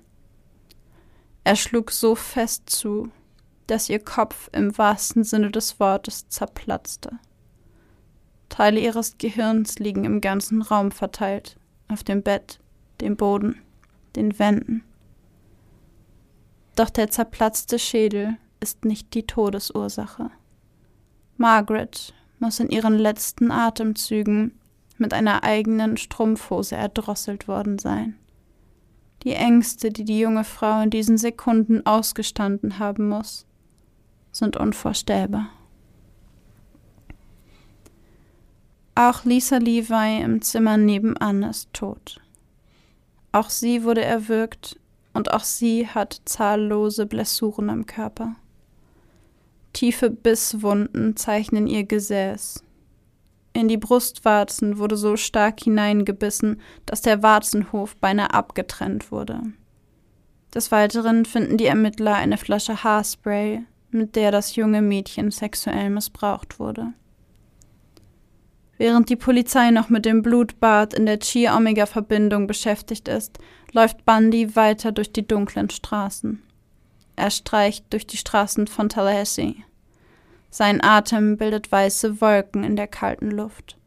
Er 1.44 1.56
schlug 1.56 1.90
so 1.90 2.14
fest 2.14 2.70
zu, 2.70 3.10
dass 3.66 3.88
ihr 3.88 3.98
Kopf 3.98 4.48
im 4.52 4.76
wahrsten 4.76 5.24
Sinne 5.24 5.50
des 5.50 5.80
Wortes 5.80 6.28
zerplatzte. 6.28 7.18
Teile 8.48 8.80
ihres 8.80 9.18
Gehirns 9.18 9.78
liegen 9.78 10.04
im 10.04 10.20
ganzen 10.20 10.62
Raum 10.62 10.90
verteilt, 10.90 11.56
auf 11.88 12.04
dem 12.04 12.22
Bett, 12.22 12.60
dem 13.00 13.16
Boden, 13.16 13.60
den 14.14 14.38
Wänden. 14.38 14.84
Doch 16.76 16.90
der 16.90 17.10
zerplatzte 17.10 17.78
Schädel 17.78 18.36
ist 18.60 18.84
nicht 18.84 19.14
die 19.14 19.26
Todesursache. 19.26 20.30
Margaret, 21.36 22.14
muss 22.38 22.60
in 22.60 22.70
ihren 22.70 22.98
letzten 22.98 23.50
Atemzügen 23.50 24.58
mit 24.98 25.14
einer 25.14 25.44
eigenen 25.44 25.96
Strumpfhose 25.96 26.76
erdrosselt 26.76 27.48
worden 27.48 27.78
sein. 27.78 28.18
Die 29.24 29.34
Ängste, 29.34 29.90
die 29.90 30.04
die 30.04 30.18
junge 30.18 30.44
Frau 30.44 30.82
in 30.82 30.90
diesen 30.90 31.16
Sekunden 31.16 31.86
ausgestanden 31.86 32.78
haben 32.78 33.08
muss, 33.08 33.46
sind 34.32 34.56
unvorstellbar. 34.56 35.50
Auch 38.94 39.24
Lisa 39.24 39.56
Levi 39.56 40.22
im 40.22 40.42
Zimmer 40.42 40.76
nebenan 40.76 41.42
ist 41.44 41.72
tot. 41.72 42.20
Auch 43.30 43.48
sie 43.48 43.84
wurde 43.84 44.02
erwürgt 44.02 44.78
und 45.14 45.32
auch 45.32 45.44
sie 45.44 45.86
hat 45.86 46.20
zahllose 46.24 47.06
Blessuren 47.06 47.70
am 47.70 47.86
Körper. 47.86 48.36
Tiefe 49.72 50.10
Bisswunden 50.10 51.16
zeichnen 51.16 51.66
ihr 51.66 51.84
Gesäß. 51.84 52.62
In 53.52 53.68
die 53.68 53.76
Brustwarzen 53.76 54.78
wurde 54.78 54.96
so 54.96 55.16
stark 55.16 55.60
hineingebissen, 55.60 56.60
dass 56.86 57.02
der 57.02 57.22
Warzenhof 57.22 57.96
beinahe 57.96 58.32
abgetrennt 58.32 59.12
wurde. 59.12 59.42
Des 60.54 60.70
Weiteren 60.70 61.24
finden 61.24 61.58
die 61.58 61.66
Ermittler 61.66 62.14
eine 62.14 62.38
Flasche 62.38 62.82
Haarspray, 62.82 63.62
mit 63.90 64.16
der 64.16 64.30
das 64.30 64.56
junge 64.56 64.82
Mädchen 64.82 65.30
sexuell 65.30 65.90
missbraucht 65.90 66.58
wurde. 66.58 66.92
Während 68.78 69.10
die 69.10 69.16
Polizei 69.16 69.70
noch 69.70 69.90
mit 69.90 70.06
dem 70.06 70.22
Blutbad 70.22 70.94
in 70.94 71.06
der 71.06 71.18
Chi-Omega-Verbindung 71.18 72.46
beschäftigt 72.46 73.06
ist, 73.06 73.38
läuft 73.72 74.04
Bundy 74.04 74.56
weiter 74.56 74.92
durch 74.92 75.12
die 75.12 75.26
dunklen 75.26 75.70
Straßen. 75.70 76.42
Er 77.14 77.30
streicht 77.30 77.92
durch 77.92 78.06
die 78.06 78.16
Straßen 78.16 78.66
von 78.66 78.88
Tallahassee. 78.88 79.56
Sein 80.54 80.84
Atem 80.84 81.38
bildet 81.38 81.72
weiße 81.72 82.20
Wolken 82.20 82.62
in 82.62 82.76
der 82.76 82.86
kalten 82.86 83.30
Luft. 83.30 83.78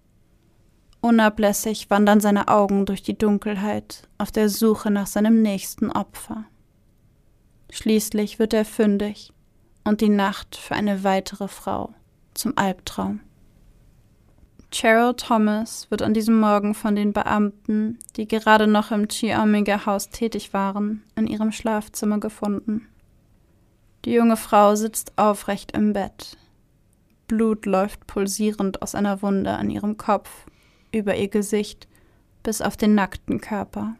Unablässig 0.99 1.91
wandern 1.91 2.19
seine 2.19 2.47
Augen 2.47 2.87
durch 2.87 3.03
die 3.03 3.15
Dunkelheit 3.15 4.09
auf 4.17 4.31
der 4.31 4.49
Suche 4.49 4.89
nach 4.89 5.05
seinem 5.05 5.43
nächsten 5.43 5.91
Opfer. 5.91 6.45
Schließlich 7.69 8.39
wird 8.39 8.55
er 8.55 8.65
fündig 8.65 9.31
und 9.83 10.01
die 10.01 10.09
Nacht 10.09 10.55
für 10.55 10.73
eine 10.73 11.03
weitere 11.03 11.47
Frau 11.47 11.93
zum 12.33 12.57
Albtraum. 12.57 13.19
Cheryl 14.71 15.13
Thomas 15.13 15.91
wird 15.91 16.01
an 16.01 16.15
diesem 16.15 16.39
Morgen 16.39 16.73
von 16.73 16.95
den 16.95 17.13
Beamten, 17.13 17.99
die 18.15 18.27
gerade 18.27 18.65
noch 18.65 18.89
im 18.89 19.07
Chi-Omega-Haus 19.07 20.09
tätig 20.09 20.51
waren, 20.51 21.03
in 21.15 21.27
ihrem 21.27 21.51
Schlafzimmer 21.51 22.19
gefunden. 22.19 22.87
Die 24.05 24.13
junge 24.13 24.35
Frau 24.35 24.75
sitzt 24.75 25.15
aufrecht 25.15 25.73
im 25.73 25.93
Bett. 25.93 26.37
Blut 27.27 27.65
läuft 27.65 28.07
pulsierend 28.07 28.81
aus 28.81 28.95
einer 28.95 29.21
Wunde 29.21 29.51
an 29.51 29.69
ihrem 29.69 29.97
Kopf, 29.97 30.29
über 30.91 31.15
ihr 31.15 31.27
Gesicht 31.27 31.87
bis 32.43 32.61
auf 32.61 32.77
den 32.77 32.95
nackten 32.95 33.41
Körper. 33.41 33.95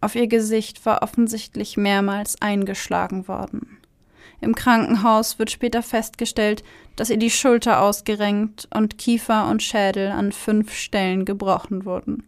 Auf 0.00 0.14
ihr 0.14 0.26
Gesicht 0.26 0.84
war 0.86 1.02
offensichtlich 1.02 1.76
mehrmals 1.76 2.40
eingeschlagen 2.40 3.28
worden. 3.28 3.78
Im 4.40 4.54
Krankenhaus 4.54 5.38
wird 5.38 5.50
später 5.50 5.82
festgestellt, 5.82 6.62
dass 6.96 7.10
ihr 7.10 7.16
die 7.16 7.30
Schulter 7.30 7.80
ausgerenkt 7.80 8.68
und 8.72 8.98
Kiefer 8.98 9.48
und 9.48 9.62
Schädel 9.62 10.10
an 10.10 10.30
fünf 10.30 10.74
Stellen 10.74 11.24
gebrochen 11.24 11.84
wurden. 11.84 12.24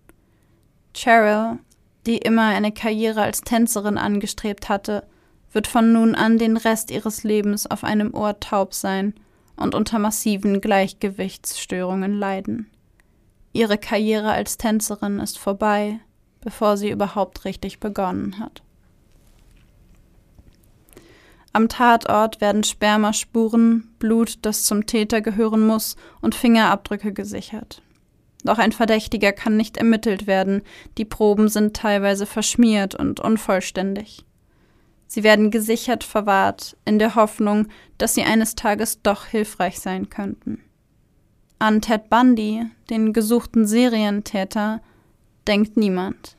Cheryl, 0.94 1.59
die 2.07 2.18
immer 2.18 2.48
eine 2.48 2.72
Karriere 2.72 3.22
als 3.22 3.42
Tänzerin 3.42 3.98
angestrebt 3.98 4.68
hatte, 4.68 5.07
wird 5.53 5.66
von 5.66 5.92
nun 5.92 6.14
an 6.14 6.38
den 6.38 6.57
Rest 6.57 6.90
ihres 6.90 7.22
Lebens 7.22 7.68
auf 7.68 7.84
einem 7.84 8.14
Ohr 8.14 8.40
taub 8.40 8.74
sein 8.74 9.14
und 9.61 9.75
unter 9.75 9.99
massiven 9.99 10.61
Gleichgewichtsstörungen 10.61 12.15
leiden. 12.15 12.67
Ihre 13.53 13.79
Karriere 13.79 14.33
als 14.33 14.57
Tänzerin 14.57 15.21
ist 15.21 15.39
vorbei, 15.39 16.01
bevor 16.41 16.77
sie 16.77 16.91
überhaupt 16.91 17.45
richtig 17.45 17.79
begonnen 17.79 18.39
hat. 18.41 18.63
Am 21.53 21.69
Tatort 21.69 22.41
werden 22.41 22.65
Spermaspuren, 22.65 23.93
Blut, 23.99 24.39
das 24.43 24.65
zum 24.65 24.87
Täter 24.87 25.21
gehören 25.21 25.67
muss, 25.67 25.97
und 26.21 26.35
Fingerabdrücke 26.35 27.13
gesichert. 27.13 27.83
Doch 28.45 28.59
ein 28.59 28.73
Verdächtiger 28.73 29.33
kann 29.33 29.57
nicht 29.57 29.77
ermittelt 29.77 30.27
werden, 30.27 30.63
die 30.97 31.05
Proben 31.05 31.49
sind 31.49 31.77
teilweise 31.77 32.25
verschmiert 32.25 32.95
und 32.95 33.21
unvollständig. 33.21 34.25
Sie 35.11 35.25
werden 35.25 35.51
gesichert 35.51 36.05
verwahrt, 36.05 36.77
in 36.85 37.01
der 37.01 37.17
Hoffnung, 37.17 37.67
dass 37.99 38.15
sie 38.15 38.23
eines 38.23 38.55
Tages 38.55 39.03
doch 39.03 39.27
hilfreich 39.27 39.81
sein 39.81 40.09
könnten. 40.09 40.63
An 41.59 41.81
Ted 41.81 42.09
Bundy, 42.09 42.67
den 42.91 43.13
gesuchten 43.13 43.67
Serientäter, 43.67 44.81
denkt 45.49 45.77
niemand. 45.77 46.37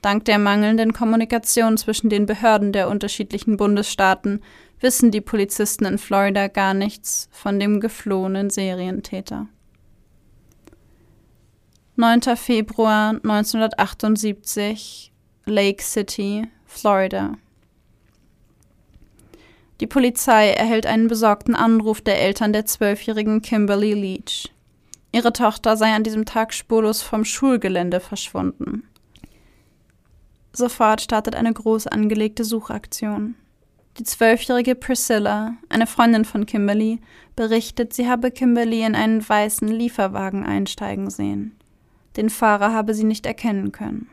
Dank 0.00 0.24
der 0.24 0.38
mangelnden 0.38 0.94
Kommunikation 0.94 1.76
zwischen 1.76 2.08
den 2.08 2.24
Behörden 2.24 2.72
der 2.72 2.88
unterschiedlichen 2.88 3.58
Bundesstaaten 3.58 4.40
wissen 4.80 5.10
die 5.10 5.20
Polizisten 5.20 5.84
in 5.84 5.98
Florida 5.98 6.48
gar 6.48 6.72
nichts 6.72 7.28
von 7.30 7.60
dem 7.60 7.78
geflohenen 7.78 8.48
Serientäter. 8.48 9.48
9. 11.96 12.22
Februar 12.36 13.10
1978 13.10 15.12
Lake 15.44 15.82
City, 15.82 16.48
Florida. 16.64 17.36
Die 19.80 19.86
Polizei 19.86 20.50
erhält 20.50 20.86
einen 20.86 21.06
besorgten 21.06 21.54
Anruf 21.54 22.00
der 22.00 22.20
Eltern 22.20 22.52
der 22.52 22.66
zwölfjährigen 22.66 23.42
Kimberly 23.42 23.94
Leach. 23.94 24.52
Ihre 25.12 25.32
Tochter 25.32 25.76
sei 25.76 25.94
an 25.94 26.02
diesem 26.02 26.24
Tag 26.24 26.52
spurlos 26.52 27.02
vom 27.02 27.24
Schulgelände 27.24 28.00
verschwunden. 28.00 28.82
Sofort 30.52 31.00
startet 31.00 31.36
eine 31.36 31.52
groß 31.52 31.86
angelegte 31.86 32.44
Suchaktion. 32.44 33.36
Die 33.98 34.04
zwölfjährige 34.04 34.74
Priscilla, 34.74 35.54
eine 35.68 35.86
Freundin 35.86 36.24
von 36.24 36.46
Kimberly, 36.46 37.00
berichtet, 37.36 37.92
sie 37.92 38.08
habe 38.08 38.30
Kimberly 38.30 38.82
in 38.82 38.94
einen 38.94 39.26
weißen 39.26 39.68
Lieferwagen 39.68 40.44
einsteigen 40.44 41.10
sehen. 41.10 41.56
Den 42.16 42.30
Fahrer 42.30 42.72
habe 42.72 42.94
sie 42.94 43.04
nicht 43.04 43.26
erkennen 43.26 43.72
können. 43.72 44.08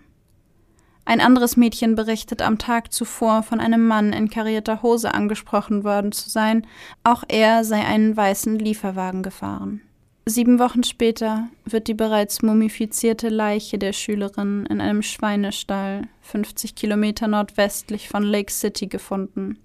Ein 1.08 1.22
anderes 1.22 1.56
Mädchen 1.56 1.95
berichtet, 1.95 2.41
am 2.41 2.58
Tag 2.58 2.91
zuvor 2.91 3.43
von 3.43 3.60
einem 3.60 3.88
Mann 3.88 4.12
in 4.12 4.28
karierter 4.28 4.82
Hose 4.82 5.14
angesprochen 5.14 5.84
worden 5.84 6.12
zu 6.12 6.30
sein, 6.30 6.66
auch 7.03 7.24
er 7.28 7.64
sei 7.64 7.86
einen 7.86 8.18
weißen 8.18 8.58
Lieferwagen 8.58 9.22
gefahren. 9.22 9.82
Sieben 10.26 10.58
Wochen 10.58 10.84
später 10.84 11.47
wird 11.66 11.88
die 11.88 11.93
bereits 11.93 12.41
mumifizierte 12.41 13.30
Leiche 13.30 13.78
der 13.78 13.93
Schülerin 13.93 14.66
in 14.66 14.82
einem 14.82 15.03
Schweinestall 15.03 16.08
50 16.22 16.74
Kilometer 16.74 17.28
nordwestlich 17.28 18.10
von 18.10 18.24
Lake 18.24 18.51
City 18.51 18.88
gefunden. 18.88 19.60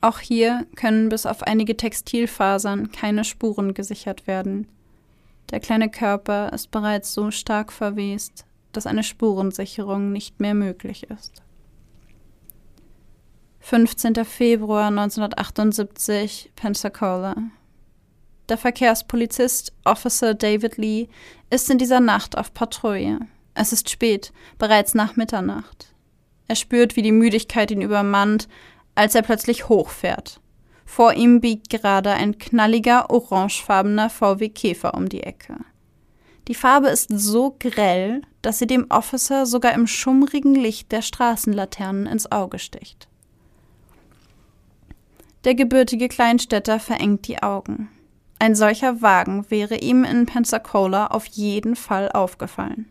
Auch 0.00 0.20
hier 0.20 0.64
können 0.76 1.08
bis 1.08 1.26
auf 1.26 1.42
einige 1.42 1.76
Textilfasern 1.76 2.92
keine 2.92 3.24
Spuren 3.24 3.74
gesichert 3.74 4.28
werden. 4.28 4.68
Der 5.50 5.58
kleine 5.58 5.90
Körper 5.90 6.52
ist 6.52 6.70
bereits 6.70 7.12
so 7.12 7.32
stark 7.32 7.72
verwest, 7.72 8.46
dass 8.76 8.86
eine 8.86 9.02
Spurensicherung 9.02 10.12
nicht 10.12 10.40
mehr 10.40 10.54
möglich 10.54 11.04
ist. 11.04 11.42
15. 13.60 14.24
Februar 14.24 14.88
1978, 14.88 16.52
Pensacola, 16.54 17.36
der 18.48 18.58
Verkehrspolizist 18.58 19.72
Officer 19.84 20.34
David 20.34 20.76
Lee 20.76 21.08
ist 21.50 21.68
in 21.68 21.78
dieser 21.78 21.98
Nacht 21.98 22.38
auf 22.38 22.54
Patrouille. 22.54 23.18
Es 23.54 23.72
ist 23.72 23.90
spät, 23.90 24.32
bereits 24.58 24.94
nach 24.94 25.16
Mitternacht. 25.16 25.92
Er 26.46 26.54
spürt, 26.54 26.94
wie 26.94 27.02
die 27.02 27.12
Müdigkeit 27.12 27.72
ihn 27.72 27.82
übermannt, 27.82 28.48
als 28.94 29.16
er 29.16 29.22
plötzlich 29.22 29.68
hochfährt. 29.68 30.40
Vor 30.84 31.14
ihm 31.14 31.40
biegt 31.40 31.70
gerade 31.70 32.12
ein 32.12 32.38
knalliger, 32.38 33.10
orangefarbener 33.10 34.10
VW 34.10 34.48
Käfer 34.48 34.94
um 34.94 35.08
die 35.08 35.24
Ecke. 35.24 35.56
Die 36.48 36.54
Farbe 36.54 36.88
ist 36.88 37.10
so 37.12 37.56
grell, 37.58 38.22
dass 38.40 38.58
sie 38.58 38.68
dem 38.68 38.86
Officer 38.88 39.46
sogar 39.46 39.72
im 39.74 39.86
schummrigen 39.86 40.54
Licht 40.54 40.92
der 40.92 41.02
Straßenlaternen 41.02 42.06
ins 42.06 42.30
Auge 42.30 42.58
sticht. 42.58 43.08
Der 45.44 45.54
gebürtige 45.54 46.08
Kleinstädter 46.08 46.78
verengt 46.78 47.26
die 47.26 47.42
Augen. 47.42 47.88
Ein 48.38 48.54
solcher 48.54 49.02
Wagen 49.02 49.50
wäre 49.50 49.76
ihm 49.76 50.04
in 50.04 50.26
Pensacola 50.26 51.08
auf 51.08 51.26
jeden 51.26 51.74
Fall 51.74 52.10
aufgefallen. 52.12 52.90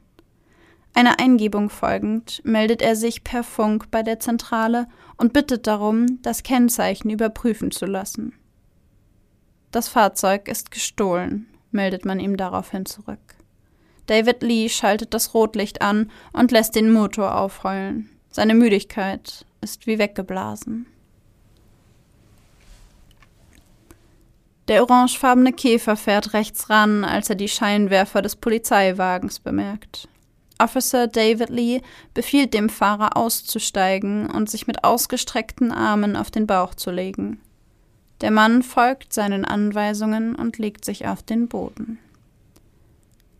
Einer 0.93 1.20
Eingebung 1.20 1.70
folgend 1.70 2.41
meldet 2.45 2.82
er 2.82 2.95
sich 2.95 3.24
per 3.24 3.43
Funk 3.43 3.91
bei 3.91 4.01
der 4.01 4.20
Zentrale 4.20 4.88
und 5.18 5.34
bittet 5.34 5.68
darum, 5.68 6.22
das 6.22 6.43
Kennzeichen 6.43 7.10
überprüfen 7.10 7.72
zu 7.72 7.86
lassen. 7.86 8.34
Das 9.72 9.89
Fahrzeug 9.89 10.47
ist 10.47 10.72
gestohlen, 10.72 11.47
meldet 11.72 12.06
man 12.06 12.22
ihm 12.22 12.38
daraufhin 12.38 12.86
zurück. 12.86 13.20
David 14.08 14.43
Lee 14.43 14.70
schaltet 14.70 15.14
das 15.14 15.34
Rotlicht 15.34 15.82
an 15.82 16.12
und 16.34 16.51
lässt 16.51 16.76
den 16.76 16.91
Motor 16.91 17.36
aufheulen. 17.36 18.10
Seine 18.30 18.53
Müdigkeit 18.53 19.45
ist 19.62 19.88
wie 19.88 19.97
weggeblasen. 19.97 20.86
Der 24.68 24.82
orangefarbene 24.82 25.53
Käfer 25.53 25.95
fährt 25.95 26.34
rechts 26.34 26.70
ran, 26.70 27.03
als 27.03 27.30
er 27.30 27.36
die 27.36 27.47
Scheinwerfer 27.47 28.22
des 28.22 28.36
Polizeiwagens 28.36 29.39
bemerkt. 29.39 30.08
Officer 30.58 31.08
David 31.08 31.49
Lee 31.49 31.82
befiehlt 32.14 32.53
dem 32.53 32.70
Fahrer 32.70 33.18
auszusteigen 33.18 34.30
und 34.30 34.49
sich 34.49 34.68
mit 34.68 34.84
ausgestreckten 34.84 35.72
Armen 35.72 36.16
auf 36.16 36.32
den 36.32 36.47
Bauch 36.47 36.74
zu 36.74 36.91
legen. 36.91 37.39
Der 38.22 38.32
Mann 38.32 38.64
folgt 38.64 39.14
seinen 39.14 39.45
Anweisungen 39.45 40.36
und 40.36 40.58
legt 40.58 40.86
sich 40.86 41.08
auf 41.08 41.22
den 41.22 41.47
Boden. 41.47 41.99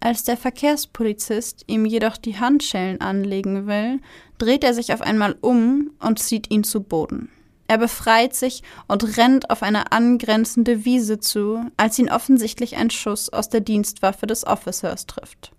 Als 0.06 0.24
der 0.24 0.38
Verkehrspolizist 0.38 1.64
ihm 1.66 1.84
jedoch 1.84 2.18
die 2.18 2.38
Handschellen 2.38 3.01
anlegen 3.01 3.66
will, 3.66 3.99
dreht 4.38 4.64
er 4.64 4.76
sich 4.76 4.93
auf 4.93 5.01
einmal 5.01 5.36
um 5.41 5.89
und 5.99 6.20
zieht 6.20 6.51
ihn 6.51 6.64
zu 6.64 6.84
Boden. 6.84 7.32
Er 7.68 7.80
befreit 7.80 8.36
sich 8.36 8.62
und 8.88 9.18
rennt 9.18 9.49
auf 9.49 9.64
eine 9.64 9.91
angrenzende 9.91 10.86
Wiese 10.86 11.20
zu, 11.20 11.72
als 11.76 11.97
ihn 11.97 12.12
offensichtlich 12.12 12.78
ein 12.78 12.91
Schuss 12.91 13.34
aus 13.34 13.49
der 13.49 13.62
Dienstwaffe 13.62 14.28
des 14.28 14.45
Officers 14.45 15.08
trifft. 15.08 15.53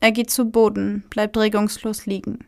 Er 0.00 0.12
geht 0.12 0.28
zu 0.28 0.50
Boden, 0.50 1.04
bleibt 1.08 1.38
regungslos 1.38 2.04
liegen. 2.04 2.40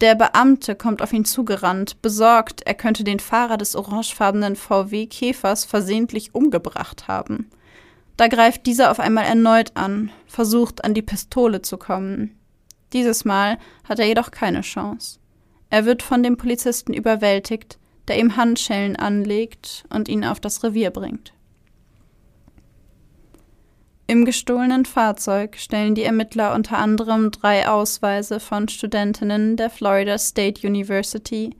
Der 0.00 0.14
Beamte 0.14 0.76
kommt 0.76 1.02
auf 1.02 1.12
ihn 1.12 1.24
zugerannt, 1.24 2.00
besorgt, 2.02 2.62
er 2.64 2.74
könnte 2.74 3.02
den 3.02 3.18
Fahrer 3.18 3.56
des 3.56 3.74
orangefarbenen 3.74 4.54
VW 4.54 5.06
Käfers 5.06 5.64
versehentlich 5.64 6.36
umgebracht 6.36 7.08
haben. 7.08 7.50
Da 8.18 8.26
greift 8.26 8.66
dieser 8.66 8.90
auf 8.90 8.98
einmal 8.98 9.26
erneut 9.26 9.70
an, 9.76 10.10
versucht 10.26 10.84
an 10.84 10.92
die 10.92 11.02
Pistole 11.02 11.62
zu 11.62 11.78
kommen. 11.78 12.36
Dieses 12.92 13.24
Mal 13.24 13.58
hat 13.84 14.00
er 14.00 14.06
jedoch 14.06 14.32
keine 14.32 14.62
Chance. 14.62 15.20
Er 15.70 15.84
wird 15.84 16.02
von 16.02 16.24
dem 16.24 16.36
Polizisten 16.36 16.92
überwältigt, 16.92 17.78
der 18.08 18.18
ihm 18.18 18.36
Handschellen 18.36 18.96
anlegt 18.96 19.84
und 19.90 20.08
ihn 20.08 20.24
auf 20.24 20.40
das 20.40 20.64
Revier 20.64 20.90
bringt. 20.90 21.32
Im 24.08 24.24
gestohlenen 24.24 24.84
Fahrzeug 24.84 25.56
stellen 25.56 25.94
die 25.94 26.02
Ermittler 26.02 26.54
unter 26.54 26.78
anderem 26.78 27.30
drei 27.30 27.68
Ausweise 27.68 28.40
von 28.40 28.66
Studentinnen 28.66 29.56
der 29.56 29.70
Florida 29.70 30.18
State 30.18 30.66
University, 30.66 31.54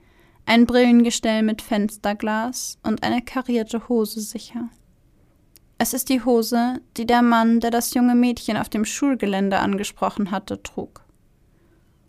ein 0.45 0.65
Brillengestell 0.65 1.41
mit 1.41 1.61
Fensterglas 1.61 2.79
und 2.83 3.01
eine 3.03 3.21
karierte 3.21 3.87
Hose 3.87 4.19
sicher. 4.19 4.67
Es 5.81 5.93
ist 5.93 6.09
die 6.09 6.25
Hose, 6.25 6.81
die 6.97 7.07
der 7.07 7.21
Mann, 7.21 7.61
der 7.61 7.71
das 7.71 7.93
junge 7.93 8.13
Mädchen 8.13 8.57
auf 8.57 8.67
dem 8.67 8.83
Schulgelände 8.83 9.59
angesprochen 9.59 10.29
hatte, 10.29 10.61
trug. 10.61 11.05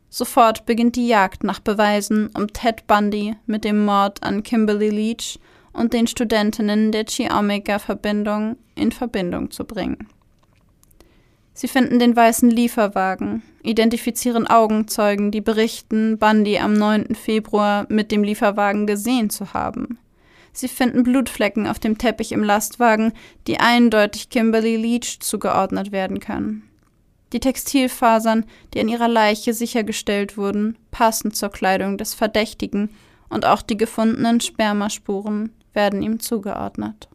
Sofort 0.09 0.67
beginnt 0.67 0.97
die 0.97 1.07
Jagd 1.07 1.45
nach 1.45 1.61
Beweisen, 1.61 2.31
um 2.37 2.49
Ted 2.49 2.89
Bundy 2.89 3.37
mit 3.47 3.65
dem 3.65 3.85
Mord 3.85 4.25
an 4.25 4.43
Kimberly 4.43 4.91
Leach 4.91 5.39
und 5.73 5.93
den 5.93 6.09
Studentinnen 6.09 6.91
der 6.91 7.05
Chi 7.05 7.31
Omega 7.33 7.79
Verbindung 7.79 8.57
in 8.75 8.91
Verbindung 8.91 9.53
zu 9.53 9.65
bringen. 9.65 10.09
Sie 11.55 11.69
finden 11.69 12.01
den 12.01 12.17
weißen 12.17 12.51
Lieferwagen, 12.51 13.45
identifizieren 13.63 14.49
Augenzeugen, 14.49 15.31
die 15.31 15.41
berichten, 15.41 16.19
Bundy 16.19 16.59
am 16.59 16.73
9. 16.73 17.15
Februar 17.15 17.87
mit 17.89 18.11
dem 18.11 18.25
Lieferwagen 18.25 18.89
gesehen 18.89 19.31
zu 19.31 19.55
haben. 19.55 20.01
Sie 20.53 20.69
finden 20.69 21.03
Blutflecken 21.03 21.67
auf 21.67 21.79
dem 21.79 21.99
Teppich 21.99 22.33
im 22.33 22.43
Lastwagen, 22.43 23.13
die 23.47 23.61
eindeutig 23.61 24.31
Kimberly 24.31 24.77
Leach 24.77 25.21
zugeordnet 25.21 25.93
werden 25.93 26.21
können. 26.21 26.63
Die 27.33 27.41
Textilfasern, 27.41 28.45
die 28.75 28.81
an 28.81 28.89
ihrer 28.89 29.09
Leiche 29.09 29.55
sichergestellt 29.55 30.37
wurden, 30.37 30.77
passen 30.91 31.33
zur 31.33 31.51
Kleidung 31.51 31.97
des 31.97 32.15
Verdächtigen 32.15 32.91
und 33.29 33.47
auch 33.47 33.63
die 33.63 33.77
gefundenen 33.77 34.41
Spermaspuren 34.41 35.53
werden 35.73 36.03
ihm 36.03 36.19
zugeordnet. 36.19 37.09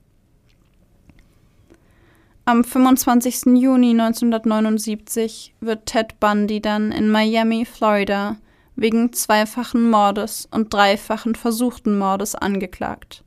Am 2.46 2.64
25. 2.64 3.58
Juni 3.58 3.90
1979 3.90 5.56
wird 5.60 5.88
Ted 5.88 6.20
Bundy 6.20 6.62
dann 6.62 6.92
in 6.92 7.10
Miami, 7.10 7.66
Florida, 7.66 8.38
wegen 8.76 9.12
zweifachen 9.14 9.90
Mordes 9.90 10.48
und 10.52 10.74
dreifachen 10.74 11.36
versuchten 11.36 11.98
Mordes 11.98 12.36
angeklagt. 12.36 13.25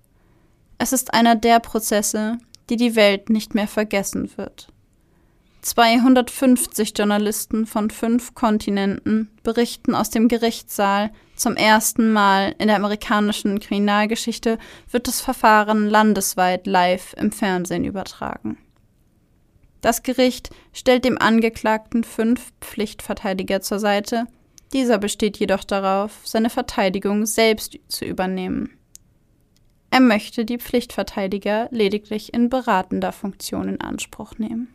Es 0.78 0.92
ist 0.92 1.12
einer 1.12 1.34
der 1.34 1.60
Prozesse, 1.60 2.38
die 2.70 2.76
die 2.76 2.94
Welt 2.94 3.30
nicht 3.30 3.54
mehr 3.54 3.68
vergessen 3.68 4.30
wird. 4.36 4.68
250 5.62 6.92
Journalisten 6.96 7.66
von 7.66 7.90
fünf 7.90 8.34
Kontinenten 8.34 9.28
berichten 9.42 9.94
aus 9.94 10.08
dem 10.08 10.28
Gerichtssaal. 10.28 11.10
Zum 11.34 11.56
ersten 11.56 12.12
Mal 12.12 12.54
in 12.58 12.68
der 12.68 12.76
amerikanischen 12.76 13.58
Kriminalgeschichte 13.58 14.58
wird 14.90 15.08
das 15.08 15.20
Verfahren 15.20 15.88
landesweit 15.88 16.66
live 16.66 17.12
im 17.18 17.32
Fernsehen 17.32 17.84
übertragen. 17.84 18.56
Das 19.80 20.02
Gericht 20.02 20.50
stellt 20.72 21.04
dem 21.04 21.18
Angeklagten 21.18 22.04
fünf 22.04 22.52
Pflichtverteidiger 22.60 23.60
zur 23.60 23.78
Seite, 23.78 24.26
dieser 24.72 24.98
besteht 24.98 25.38
jedoch 25.38 25.64
darauf, 25.64 26.20
seine 26.24 26.50
Verteidigung 26.50 27.24
selbst 27.26 27.78
zu 27.88 28.04
übernehmen. 28.04 28.77
Er 29.91 30.01
möchte 30.01 30.45
die 30.45 30.59
Pflichtverteidiger 30.59 31.68
lediglich 31.70 32.34
in 32.34 32.49
beratender 32.49 33.12
Funktion 33.12 33.68
in 33.68 33.80
Anspruch 33.80 34.39
nehmen. 34.39 34.74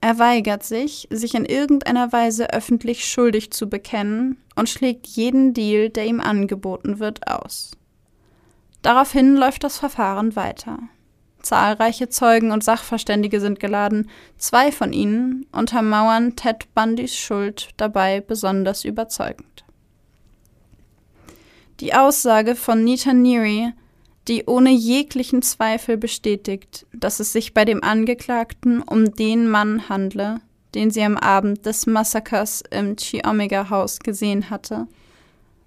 Er 0.00 0.18
weigert 0.18 0.62
sich, 0.62 1.06
sich 1.10 1.34
in 1.34 1.44
irgendeiner 1.44 2.10
Weise 2.12 2.52
öffentlich 2.52 3.04
schuldig 3.04 3.52
zu 3.52 3.68
bekennen 3.68 4.38
und 4.56 4.68
schlägt 4.68 5.06
jeden 5.06 5.52
Deal, 5.52 5.90
der 5.90 6.06
ihm 6.06 6.20
angeboten 6.20 6.98
wird, 6.98 7.28
aus. 7.28 7.72
Daraufhin 8.82 9.36
läuft 9.36 9.62
das 9.62 9.76
Verfahren 9.76 10.36
weiter. 10.36 10.78
Zahlreiche 11.42 12.08
Zeugen 12.08 12.50
und 12.50 12.64
Sachverständige 12.64 13.40
sind 13.40 13.60
geladen. 13.60 14.10
Zwei 14.36 14.72
von 14.72 14.92
ihnen 14.92 15.46
untermauern 15.52 16.36
Ted 16.36 16.74
Bundys 16.74 17.16
Schuld 17.16 17.70
dabei 17.76 18.20
besonders 18.20 18.84
überzeugend. 18.84 19.64
Die 21.80 21.94
Aussage 21.94 22.56
von 22.56 22.84
Nita 22.84 23.14
Neary, 23.14 23.72
die 24.28 24.44
ohne 24.44 24.70
jeglichen 24.70 25.40
Zweifel 25.40 25.96
bestätigt, 25.96 26.86
dass 26.92 27.20
es 27.20 27.32
sich 27.32 27.54
bei 27.54 27.64
dem 27.64 27.82
Angeklagten 27.82 28.82
um 28.82 29.14
den 29.14 29.48
Mann 29.48 29.88
handle, 29.88 30.40
den 30.74 30.90
sie 30.90 31.02
am 31.02 31.16
Abend 31.16 31.64
des 31.64 31.86
Massakers 31.86 32.62
im 32.70 32.96
Chi 32.96 33.22
Omega 33.26 33.70
Haus 33.70 33.98
gesehen 33.98 34.50
hatte, 34.50 34.86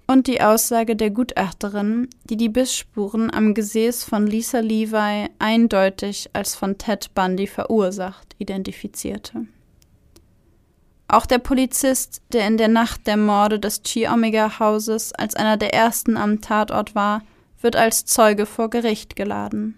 und 0.05 0.27
die 0.27 0.41
Aussage 0.41 0.95
der 0.95 1.09
Gutachterin, 1.09 2.09
die 2.25 2.37
die 2.37 2.49
Bissspuren 2.49 3.33
am 3.33 3.55
Gesäß 3.55 4.03
von 4.03 4.27
Lisa 4.27 4.59
Levi 4.59 5.29
eindeutig 5.39 6.29
als 6.33 6.53
von 6.53 6.77
Ted 6.77 7.13
Bundy 7.15 7.47
verursacht 7.47 8.35
identifizierte. 8.37 9.47
Auch 11.13 11.27
der 11.27 11.37
Polizist, 11.37 12.23
der 12.31 12.47
in 12.47 12.57
der 12.57 12.69
Nacht 12.69 13.05
der 13.05 13.17
Morde 13.17 13.59
des 13.59 13.83
Chi 13.83 14.07
Omega 14.07 14.57
Hauses 14.57 15.13
als 15.13 15.35
einer 15.35 15.57
der 15.57 15.71
ersten 15.71 16.17
am 16.17 16.41
Tatort 16.41 16.95
war, 16.95 17.21
wird 17.61 17.75
als 17.75 18.05
Zeuge 18.05 18.47
vor 18.47 18.71
Gericht 18.71 19.15
geladen. 19.15 19.77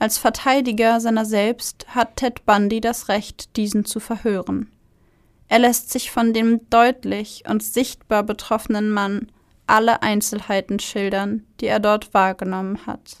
Als 0.00 0.18
Verteidiger 0.18 0.98
seiner 0.98 1.24
selbst 1.24 1.86
hat 1.94 2.16
Ted 2.16 2.46
Bundy 2.46 2.80
das 2.80 3.06
Recht, 3.06 3.56
diesen 3.56 3.84
zu 3.84 4.00
verhören. 4.00 4.72
Er 5.46 5.60
lässt 5.60 5.92
sich 5.92 6.10
von 6.10 6.32
dem 6.32 6.68
deutlich 6.68 7.44
und 7.48 7.62
sichtbar 7.62 8.24
betroffenen 8.24 8.90
Mann 8.90 9.30
alle 9.68 10.02
Einzelheiten 10.02 10.80
schildern, 10.80 11.46
die 11.60 11.66
er 11.66 11.78
dort 11.78 12.12
wahrgenommen 12.12 12.88
hat. 12.88 13.18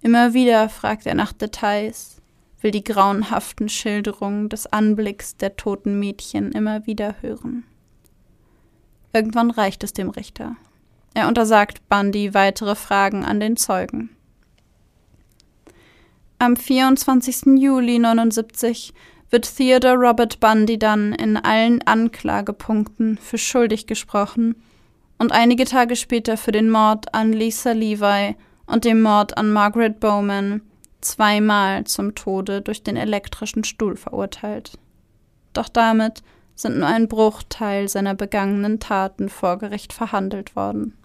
Immer 0.00 0.34
wieder 0.34 0.68
fragt 0.68 1.06
er 1.06 1.14
nach 1.14 1.32
Details, 1.32 2.20
will 2.62 2.70
die 2.70 2.84
grauenhaften 2.84 3.68
Schilderungen 3.68 4.48
des 4.48 4.66
Anblicks 4.66 5.36
der 5.36 5.56
toten 5.56 5.98
Mädchen 5.98 6.52
immer 6.52 6.86
wieder 6.86 7.16
hören. 7.20 7.64
Irgendwann 9.12 9.50
reicht 9.50 9.84
es 9.84 9.92
dem 9.92 10.10
Richter. 10.10 10.56
Er 11.14 11.28
untersagt 11.28 11.88
Bundy 11.88 12.32
weitere 12.32 12.74
Fragen 12.74 13.24
an 13.24 13.40
den 13.40 13.56
Zeugen. 13.56 14.10
Am 16.38 16.56
24. 16.56 17.58
Juli 17.58 17.98
79 17.98 18.94
wird 19.30 19.56
Theodore 19.56 19.96
Robert 19.96 20.40
Bundy 20.40 20.78
dann 20.78 21.12
in 21.12 21.36
allen 21.36 21.82
Anklagepunkten 21.82 23.18
für 23.18 23.38
schuldig 23.38 23.86
gesprochen 23.86 24.56
und 25.18 25.32
einige 25.32 25.64
Tage 25.64 25.94
später 25.94 26.36
für 26.36 26.52
den 26.52 26.70
Mord 26.70 27.14
an 27.14 27.32
Lisa 27.32 27.72
Levi 27.72 28.34
und 28.66 28.84
den 28.84 29.02
Mord 29.02 29.36
an 29.36 29.52
Margaret 29.52 30.00
Bowman 30.00 30.62
zweimal 31.04 31.84
zum 31.84 32.14
Tode 32.14 32.62
durch 32.62 32.82
den 32.82 32.96
elektrischen 32.96 33.64
Stuhl 33.64 33.96
verurteilt. 33.96 34.78
Doch 35.52 35.68
damit 35.68 36.22
sind 36.54 36.78
nur 36.78 36.88
ein 36.88 37.08
Bruchteil 37.08 37.88
seiner 37.88 38.14
begangenen 38.14 38.80
Taten 38.80 39.28
vor 39.28 39.58
Gericht 39.58 39.92
verhandelt 39.92 40.56
worden. 40.56 40.96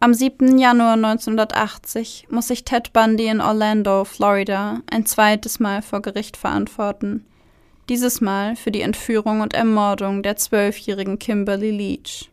Am 0.00 0.12
7. 0.12 0.58
Januar 0.58 0.94
1980 0.94 2.26
muss 2.30 2.48
sich 2.48 2.64
Ted 2.64 2.92
Bundy 2.92 3.26
in 3.26 3.40
Orlando, 3.40 4.04
Florida, 4.04 4.80
ein 4.90 5.06
zweites 5.06 5.60
Mal 5.60 5.80
vor 5.82 6.02
Gericht 6.02 6.36
verantworten 6.36 7.24
dieses 7.88 8.20
Mal 8.20 8.56
für 8.56 8.70
die 8.70 8.80
Entführung 8.80 9.40
und 9.40 9.54
Ermordung 9.54 10.22
der 10.22 10.36
zwölfjährigen 10.36 11.18
Kimberly 11.18 11.70
Leach. 11.70 12.30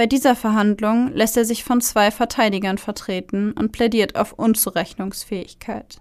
Bei 0.00 0.06
dieser 0.06 0.34
Verhandlung 0.34 1.12
lässt 1.12 1.36
er 1.36 1.44
sich 1.44 1.62
von 1.62 1.82
zwei 1.82 2.10
Verteidigern 2.10 2.78
vertreten 2.78 3.52
und 3.52 3.70
plädiert 3.70 4.16
auf 4.16 4.32
Unzurechnungsfähigkeit. 4.32 6.00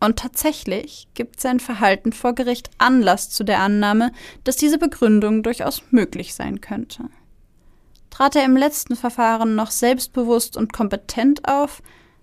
Und 0.00 0.18
tatsächlich 0.18 1.06
gibt 1.12 1.38
sein 1.38 1.60
Verhalten 1.60 2.14
vor 2.14 2.34
Gericht 2.34 2.70
Anlass 2.78 3.28
zu 3.28 3.44
der 3.44 3.58
Annahme, 3.58 4.12
dass 4.44 4.56
diese 4.56 4.78
Begründung 4.78 5.42
durchaus 5.42 5.82
möglich 5.90 6.32
sein 6.32 6.62
könnte. 6.62 7.10
Trat 8.08 8.36
er 8.36 8.46
im 8.46 8.56
letzten 8.56 8.96
Verfahren 8.96 9.54
noch 9.54 9.70
selbstbewusst 9.70 10.56
und 10.56 10.72
kompetent 10.72 11.46
auf, 11.46 11.82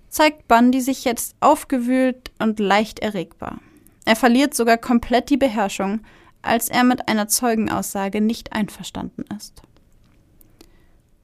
zeigt 0.10 0.48
Bundy 0.48 0.82
sich 0.82 1.06
jetzt 1.06 1.36
aufgewühlt 1.42 2.32
und 2.40 2.60
leicht 2.60 3.02
erregbar. 3.02 3.60
Er 4.06 4.16
verliert 4.16 4.56
sogar 4.56 4.78
komplett 4.78 5.30
die 5.30 5.38
Beherrschung, 5.38 6.00
als 6.42 6.70
er 6.70 6.84
mit 6.84 7.08
einer 7.08 7.28
Zeugenaussage 7.28 8.20
nicht 8.20 8.54
einverstanden 8.54 9.26
ist. 9.38 9.62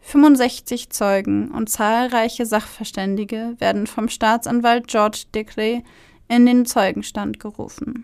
65 0.03 0.89
Zeugen 0.89 1.49
und 1.49 1.69
zahlreiche 1.69 2.45
Sachverständige 2.45 3.55
werden 3.57 3.87
vom 3.87 4.09
Staatsanwalt 4.09 4.87
George 4.87 5.23
Dickley 5.33 5.83
in 6.27 6.45
den 6.45 6.65
Zeugenstand 6.65 7.39
gerufen. 7.39 8.03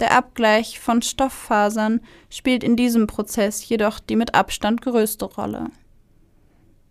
Der 0.00 0.12
Abgleich 0.12 0.80
von 0.80 1.02
Stofffasern 1.02 2.00
spielt 2.30 2.64
in 2.64 2.76
diesem 2.76 3.06
Prozess 3.06 3.66
jedoch 3.66 4.00
die 4.00 4.16
mit 4.16 4.34
Abstand 4.34 4.82
größte 4.82 5.24
Rolle. 5.24 5.70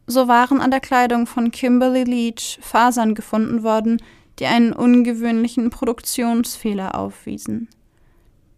So 0.07 0.27
waren 0.29 0.61
an 0.61 0.71
der 0.71 0.79
Kleidung 0.79 1.27
von 1.27 1.51
Kimberly 1.51 2.03
Leach 2.03 2.59
Fasern 2.61 3.15
gefunden 3.15 3.63
worden, 3.63 4.01
die 4.39 4.45
einen 4.45 4.73
ungewöhnlichen 4.73 5.69
Produktionsfehler 5.69 6.95
aufwiesen. 6.95 7.69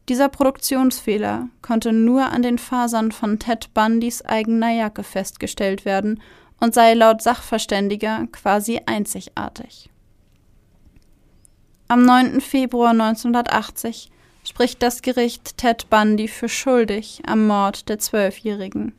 Dieser 0.08 0.30
Produktionsfehler 0.30 1.50
konnte 1.62 1.92
nur 1.92 2.26
an 2.28 2.44
den 2.44 2.60
Fasern 2.60 3.12
von 3.12 3.40
Ted 3.40 3.74
Bundys 3.74 4.22
eigener 4.24 4.72
Jacke 4.72 5.04
festgestellt 5.04 5.84
werden 5.84 6.22
und 6.60 6.74
sei 6.76 6.94
laut 6.94 7.22
Sachverständiger 7.22 8.28
quasi 8.32 8.82
einzigartig. 8.86 9.90
Am 11.88 12.04
9. 12.04 12.42
Februar 12.42 12.92
1980 12.92 14.12
spricht 14.44 14.84
das 14.84 15.02
Gericht 15.02 15.58
Ted 15.58 15.90
Bundy 15.90 16.28
für 16.28 16.50
schuldig 16.50 17.22
am 17.26 17.48
Mord 17.48 17.90
der 17.90 18.00
Zwölfjährigen. 18.00 18.94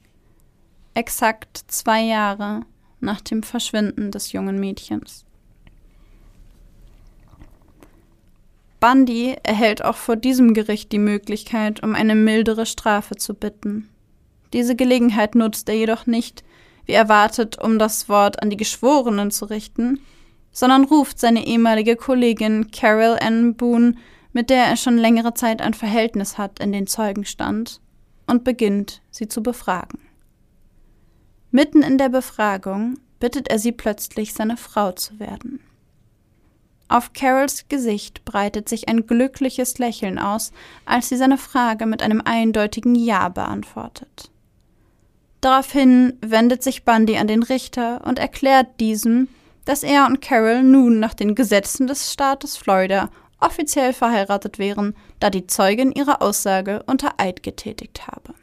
Exakt 0.95 1.65
zwei 1.69 2.03
Jahre 2.03 2.61
nach 3.01 3.21
dem 3.21 3.43
Verschwinden 3.43 4.11
des 4.11 4.33
jungen 4.33 4.59
Mädchens. 4.59 5.26
Bundy 8.87 9.35
erhält 9.43 9.85
auch 9.85 9.97
vor 9.97 10.15
diesem 10.15 10.55
Gericht 10.55 10.93
die 10.93 11.01
Möglichkeit, 11.01 11.83
um 11.83 11.97
eine 11.97 12.15
mildere 12.15 12.67
Strafe 12.67 13.17
zu 13.17 13.35
bitten. 13.35 13.89
Diese 14.53 14.77
Gelegenheit 14.77 15.35
nutzt 15.35 15.69
er 15.69 15.75
jedoch 15.75 16.07
nicht, 16.07 16.45
wie 16.85 16.93
erwartet, 16.93 17.59
um 17.61 17.81
das 17.81 18.09
Wort 18.09 18.41
an 18.41 18.49
die 18.49 18.57
Geschworenen 18.57 19.33
zu 19.33 19.47
richten, 19.47 19.99
sondern 20.53 20.85
ruft 20.85 21.19
seine 21.19 21.49
ehemalige 21.49 21.97
Kollegin 21.97 22.71
Carol 22.71 23.19
Ann 23.21 23.57
Boone, 23.57 23.97
mit 24.33 24.51
der 24.51 24.67
er 24.67 24.77
schon 24.77 24.99
längere 24.99 25.35
Zeit 25.35 25.63
ein 25.63 25.75
Verhältnis 25.75 26.39
hat, 26.39 26.61
in 26.61 26.71
den 26.71 26.87
Zeugenstand 26.87 27.81
und 28.29 28.45
beginnt, 28.45 29.03
sie 29.11 29.27
zu 29.27 29.43
befragen. 29.43 29.99
Mitten 31.51 31.83
in 31.83 31.99
der 31.99 32.09
Befragung 32.09 33.01
bittet 33.19 33.49
er 33.49 33.59
sie 33.59 33.73
plötzlich, 33.73 34.33
seine 34.33 34.57
Frau 34.57 34.93
zu 34.93 35.19
werden. 35.19 35.59
Auf 36.89 37.13
Carols 37.13 37.69
Gesicht 37.69 38.25
breitet 38.25 38.69
sich 38.69 38.89
ein 38.89 39.07
glückliches 39.07 39.79
Lächeln 39.79 40.19
aus, 40.19 40.53
als 40.85 41.09
sie 41.09 41.17
seine 41.17 41.39
Frage 41.39 41.87
mit 41.87 42.03
einem 42.03 42.23
eindeutigen 42.25 42.95
Ja 42.95 43.29
beantwortet. 43.29 44.31
Daraufhin 45.41 46.15
wendet 46.21 46.63
sich 46.63 46.85
Bundy 46.85 47.19
an 47.19 47.27
den 47.27 47.43
Richter 47.43 48.05
und 48.05 48.19
erklärt 48.19 48.81
diesem, 48.81 49.29
dass 49.65 49.83
er 49.83 50.07
und 50.07 50.21
Carol 50.21 50.63
nun 50.63 51.01
nach 51.01 51.15
den 51.15 51.35
Gesetzen 51.35 51.87
des 51.87 52.13
Staates 52.13 52.57
Florida 52.57 53.11
offiziell 53.41 53.93
verheiratet 53.93 54.59
wären, 54.59 54.95
da 55.21 55.29
die 55.29 55.47
Zeugin 55.47 55.93
ihre 55.93 56.21
Aussage 56.21 56.83
unter 56.87 57.15
Eid 57.19 57.43
getätigt 57.43 58.07
habe. 58.07 58.35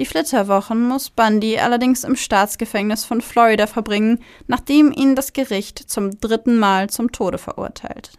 Die 0.00 0.06
Flitterwochen 0.06 0.88
muss 0.88 1.10
Bundy 1.10 1.58
allerdings 1.58 2.04
im 2.04 2.16
Staatsgefängnis 2.16 3.04
von 3.04 3.20
Florida 3.20 3.66
verbringen, 3.66 4.18
nachdem 4.46 4.92
ihn 4.92 5.14
das 5.14 5.34
Gericht 5.34 5.78
zum 5.78 6.18
dritten 6.20 6.58
Mal 6.58 6.88
zum 6.88 7.12
Tode 7.12 7.36
verurteilt. 7.36 8.12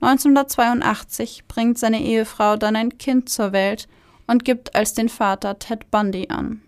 1982 0.00 1.44
bringt 1.48 1.78
seine 1.78 2.00
Ehefrau 2.02 2.56
dann 2.56 2.76
ein 2.76 2.96
Kind 2.96 3.28
zur 3.28 3.52
Welt 3.52 3.88
und 4.26 4.46
gibt 4.46 4.74
als 4.74 4.94
den 4.94 5.10
Vater 5.10 5.58
Ted 5.58 5.90
Bundy 5.90 6.28
an. 6.30 6.62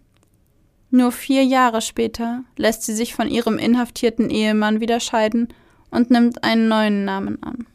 Nur 0.90 1.10
vier 1.10 1.44
Jahre 1.46 1.80
später 1.80 2.44
lässt 2.58 2.82
sie 2.82 2.94
sich 2.94 3.14
von 3.14 3.30
ihrem 3.30 3.56
inhaftierten 3.56 4.28
Ehemann 4.28 4.82
wieder 4.82 5.00
scheiden 5.00 5.48
und 5.90 6.10
nimmt 6.10 6.44
einen 6.44 6.68
neuen 6.68 7.06
Namen 7.06 7.42
an. 7.42 7.66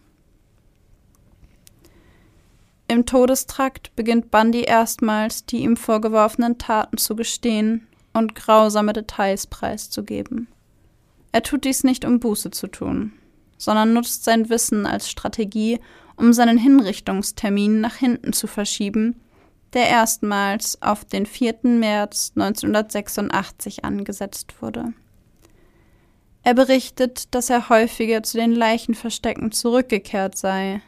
Im 2.93 3.07
Todestrakt 3.07 3.95
beginnt 3.95 4.29
Bundy 4.29 4.61
erstmals, 4.61 5.47
die 5.47 5.63
ihm 5.63 5.77
vorgeworfenen 5.77 6.59
Taten 6.59 6.99
zu 6.99 7.15
gestehen 7.15 7.87
und 8.13 8.35
grausame 8.35 8.93
Details 8.93 9.47
preiszugeben. 9.47 10.47
Er 11.31 11.41
tut 11.41 11.65
dies 11.65 11.83
nicht, 11.83 12.05
um 12.05 12.19
Buße 12.19 12.51
zu 12.51 12.67
tun, 12.67 13.13
sondern 13.57 13.93
nutzt 13.93 14.25
sein 14.25 14.47
Wissen 14.49 14.85
als 14.85 15.09
Strategie, 15.09 15.79
um 16.17 16.33
seinen 16.33 16.59
Hinrichtungstermin 16.59 17.81
nach 17.81 17.95
hinten 17.95 18.31
zu 18.31 18.45
verschieben 18.45 19.15
der 19.73 19.89
erstmals 19.89 20.79
auf 20.83 21.03
den 21.03 21.25
4. 21.25 21.61
März 21.63 22.33
1986 22.35 23.83
angesetzt 23.83 24.61
wurde. 24.61 24.93
Er 26.43 26.53
berichtet, 26.53 27.33
dass 27.33 27.49
er 27.49 27.69
häufiger 27.69 28.21
zu 28.21 28.37
den 28.37 28.51
Leichenverstecken 28.51 29.51
zurückgekehrt 29.51 30.37
sei. 30.37 30.83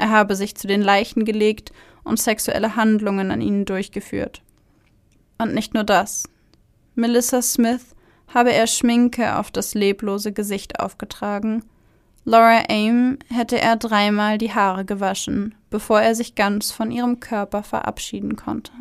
Er 0.00 0.10
habe 0.10 0.34
sich 0.34 0.56
zu 0.56 0.66
den 0.66 0.82
Leichen 0.82 1.24
gelegt 1.24 1.72
und 2.02 2.18
sexuelle 2.18 2.74
Handlungen 2.74 3.30
an 3.30 3.40
ihnen 3.40 3.64
durchgeführt. 3.64 4.42
Und 5.38 5.54
nicht 5.54 5.74
nur 5.74 5.84
das. 5.84 6.24
Melissa 6.94 7.42
Smith 7.42 7.94
habe 8.28 8.52
er 8.52 8.66
Schminke 8.66 9.36
auf 9.36 9.50
das 9.50 9.74
leblose 9.74 10.32
Gesicht 10.32 10.80
aufgetragen 10.80 11.62
Laura 12.24 12.64
Aim 12.68 13.18
hätte 13.28 13.60
er 13.60 13.76
dreimal 13.76 14.36
die 14.36 14.52
Haare 14.52 14.84
gewaschen, 14.84 15.54
bevor 15.70 16.00
er 16.00 16.14
sich 16.14 16.34
ganz 16.34 16.70
von 16.70 16.90
ihrem 16.90 17.18
Körper 17.18 17.62
verabschieden 17.62 18.36
konnte. 18.36 18.72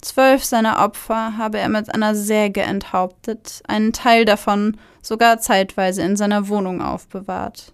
Zwölf 0.00 0.44
seiner 0.44 0.84
Opfer 0.84 1.38
habe 1.38 1.58
er 1.58 1.68
mit 1.68 1.92
einer 1.92 2.14
Säge 2.14 2.62
enthauptet, 2.62 3.62
einen 3.66 3.92
Teil 3.92 4.24
davon 4.24 4.76
sogar 5.02 5.38
zeitweise 5.38 6.02
in 6.02 6.16
seiner 6.16 6.48
Wohnung 6.48 6.82
aufbewahrt. 6.82 7.72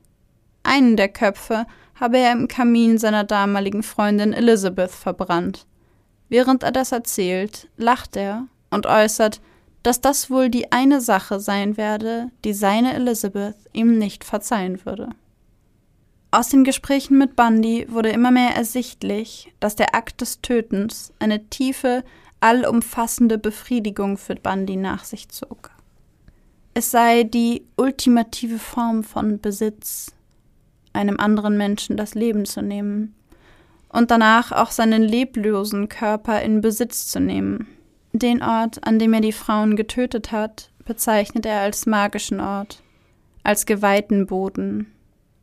Einen 0.65 0.97
der 0.97 1.09
Köpfe 1.09 1.67
habe 1.95 2.19
er 2.19 2.33
im 2.33 2.49
Kamin 2.49 2.99
seiner 2.99 3.23
damaligen 3.23 3.85
Freundin 3.85 4.33
Elizabeth 4.33 4.91
verbrannt. 4.91 5.67
Während 6.29 6.65
er 6.65 6.73
das 6.73 6.91
erzählt, 6.91 7.69
lacht 7.77 8.17
er 8.17 8.49
und 8.71 8.87
äußert, 8.87 9.41
dass 9.85 10.01
das 10.01 10.31
wohl 10.31 10.49
die 10.49 10.73
eine 10.73 11.01
Sache 11.01 11.39
sein 11.39 11.77
werde, 11.77 12.31
die 12.45 12.55
seine 12.55 12.95
Elizabeth 12.95 13.55
ihm 13.73 13.99
nicht 13.99 14.25
verzeihen 14.25 14.85
würde. 14.85 15.11
Aus 16.31 16.49
den 16.49 16.65
Gesprächen 16.65 17.19
mit 17.19 17.37
Bundy 17.37 17.87
wurde 17.89 18.09
immer 18.09 18.33
mehr 18.33 18.57
ersichtlich, 18.57 19.53
dass 19.61 19.77
der 19.77 19.95
Akt 19.95 20.21
des 20.21 20.41
Tötens 20.41 21.13
eine 21.21 21.49
tiefe, 21.49 22.03
allumfassende 22.41 23.39
Befriedigung 23.39 24.17
für 24.17 24.35
Bundy 24.35 24.77
nach 24.77 25.05
sich 25.05 25.29
zog. 25.29 25.71
Es 26.73 26.91
sei 26.91 27.23
die 27.23 27.65
ultimative 27.77 28.59
Form 28.59 29.05
von 29.05 29.39
Besitz, 29.39 30.14
einem 30.95 31.19
anderen 31.19 31.57
Menschen 31.57 31.97
das 31.97 32.15
Leben 32.15 32.45
zu 32.45 32.63
nehmen 32.63 33.15
und 33.89 34.11
danach 34.11 34.51
auch 34.51 34.71
seinen 34.71 35.03
leblosen 35.03 35.89
Körper 35.89 36.43
in 36.43 36.61
Besitz 36.61 37.07
zu 37.07 37.21
nehmen, 37.21 37.69
den 38.13 38.43
Ort, 38.43 38.87
an 38.87 38.99
dem 38.99 39.13
er 39.13 39.21
die 39.21 39.33
Frauen 39.33 39.77
getötet 39.77 40.33
hat, 40.33 40.71
bezeichnet 40.85 41.47
er 41.47 41.61
als 41.61 41.87
magischen 41.87 42.41
Ort, 42.41 42.83
als 43.43 43.67
geweihten 43.67 44.27
Boden, 44.27 44.93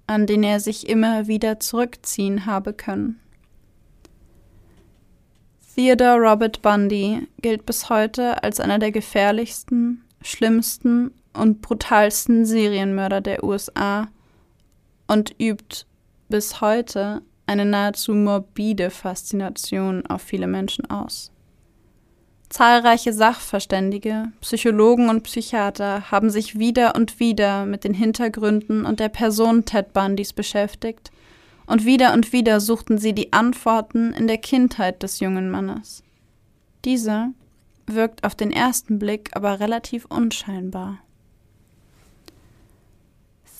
an 0.08 0.28
den 0.28 0.43
er 0.43 0.60
sich 0.60 0.89
immer 0.89 1.28
wieder 1.28 1.60
zurückziehen 1.60 2.45
habe 2.45 2.74
können. 2.74 3.20
Theodore 5.76 6.20
Robert 6.20 6.62
Bundy 6.62 7.28
gilt 7.41 7.66
bis 7.66 7.89
heute 7.89 8.43
als 8.43 8.60
einer 8.60 8.78
der 8.78 8.91
gefährlichsten, 8.91 10.04
schlimmsten 10.22 11.12
und 11.34 11.62
brutalsten 11.62 12.45
Serienmörder 12.45 13.22
der 13.22 13.43
USA 13.43 14.10
und 15.12 15.36
übt 15.41 15.86
bis 16.30 16.62
heute 16.62 17.22
eine 17.45 17.66
nahezu 17.66 18.14
morbide 18.14 18.89
Faszination 18.89 20.05
auf 20.05 20.22
viele 20.22 20.47
Menschen 20.47 20.89
aus. 20.89 21.34
Zahlreiche 22.47 23.12
Sachverständige, 23.12 24.32
Psychologen 24.39 25.09
und 25.09 25.24
Psychiater 25.24 26.12
haben 26.12 26.30
sich 26.30 26.57
wieder 26.59 26.95
und 26.95 27.20
wieder 27.20 27.66
mit 27.66 27.84
den 27.84 27.93
Hintergründen 27.93 28.86
und 28.86 29.01
der 29.01 29.09
Person 29.09 29.66
Ted 29.66 29.91
Bundys 29.91 30.32
beschäftigt, 30.32 31.12
und 31.66 31.86
wieder 31.86 32.14
und 32.14 32.34
wieder 32.34 32.59
suchten 32.59 32.97
sie 32.97 33.14
die 33.14 33.32
Antworten 33.34 34.14
in 34.14 34.28
der 34.28 34.38
Kindheit 34.38 35.03
des 35.03 35.20
jungen 35.20 35.49
Mannes. 35.49 36.03
Diese 36.84 37.28
wirkt 37.86 38.24
auf 38.24 38.36
den 38.36 38.51
ersten 38.51 38.97
Blick 38.97 39.30
aber 39.34 39.59
relativ 39.59 40.05
unscheinbar. 40.05 40.99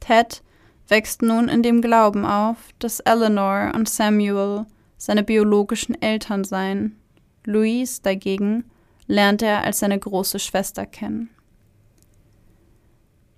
Ted 0.02 0.44
wächst 0.90 1.22
nun 1.22 1.48
in 1.48 1.64
dem 1.64 1.82
Glauben 1.82 2.26
auf, 2.26 2.58
dass 2.80 3.00
Eleanor 3.00 3.72
und 3.74 3.88
Samuel 3.88 4.66
seine 4.98 5.24
biologischen 5.24 6.02
Eltern 6.02 6.44
seien. 6.44 6.98
Louise 7.46 8.02
dagegen 8.02 8.66
lernt 9.08 9.42
er 9.42 9.64
als 9.64 9.80
seine 9.80 9.98
große 9.98 10.40
Schwester 10.40 10.86
kennen. 10.86 11.30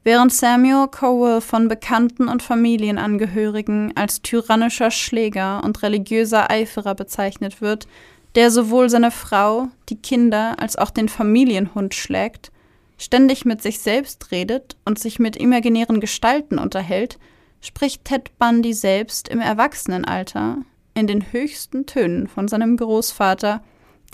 Während 0.10 0.34
Samuel 0.34 0.88
Cowell 0.88 1.40
von 1.40 1.68
Bekannten 1.68 2.30
und 2.30 2.42
Familienangehörigen 2.42 3.96
als 3.96 4.24
tyrannischer 4.24 4.90
Schläger 4.90 5.64
und 5.64 5.84
religiöser 5.84 6.50
Eiferer 6.50 6.96
bezeichnet 6.96 7.62
wird, 7.62 7.88
der 8.34 8.50
sowohl 8.50 8.90
seine 8.90 9.12
Frau, 9.12 9.68
die 9.88 9.98
Kinder 10.02 10.56
als 10.58 10.78
auch 10.78 10.90
den 10.90 11.10
Familienhund 11.10 11.94
schlägt, 11.94 12.52
ständig 12.98 13.46
mit 13.46 13.62
sich 13.62 13.82
selbst 13.82 14.32
redet 14.32 14.78
und 14.84 14.98
sich 14.98 15.20
mit 15.20 15.36
imaginären 15.36 16.00
Gestalten 16.00 16.58
unterhält, 16.58 17.20
spricht 17.62 18.06
Ted 18.06 18.36
Bundy 18.40 18.74
selbst 18.74 19.30
im 19.30 19.42
Erwachsenenalter 19.42 20.58
in 20.96 21.06
den 21.06 21.32
höchsten 21.32 21.86
Tönen 21.86 22.28
von 22.28 22.48
seinem 22.48 22.78
Großvater, 22.78 23.62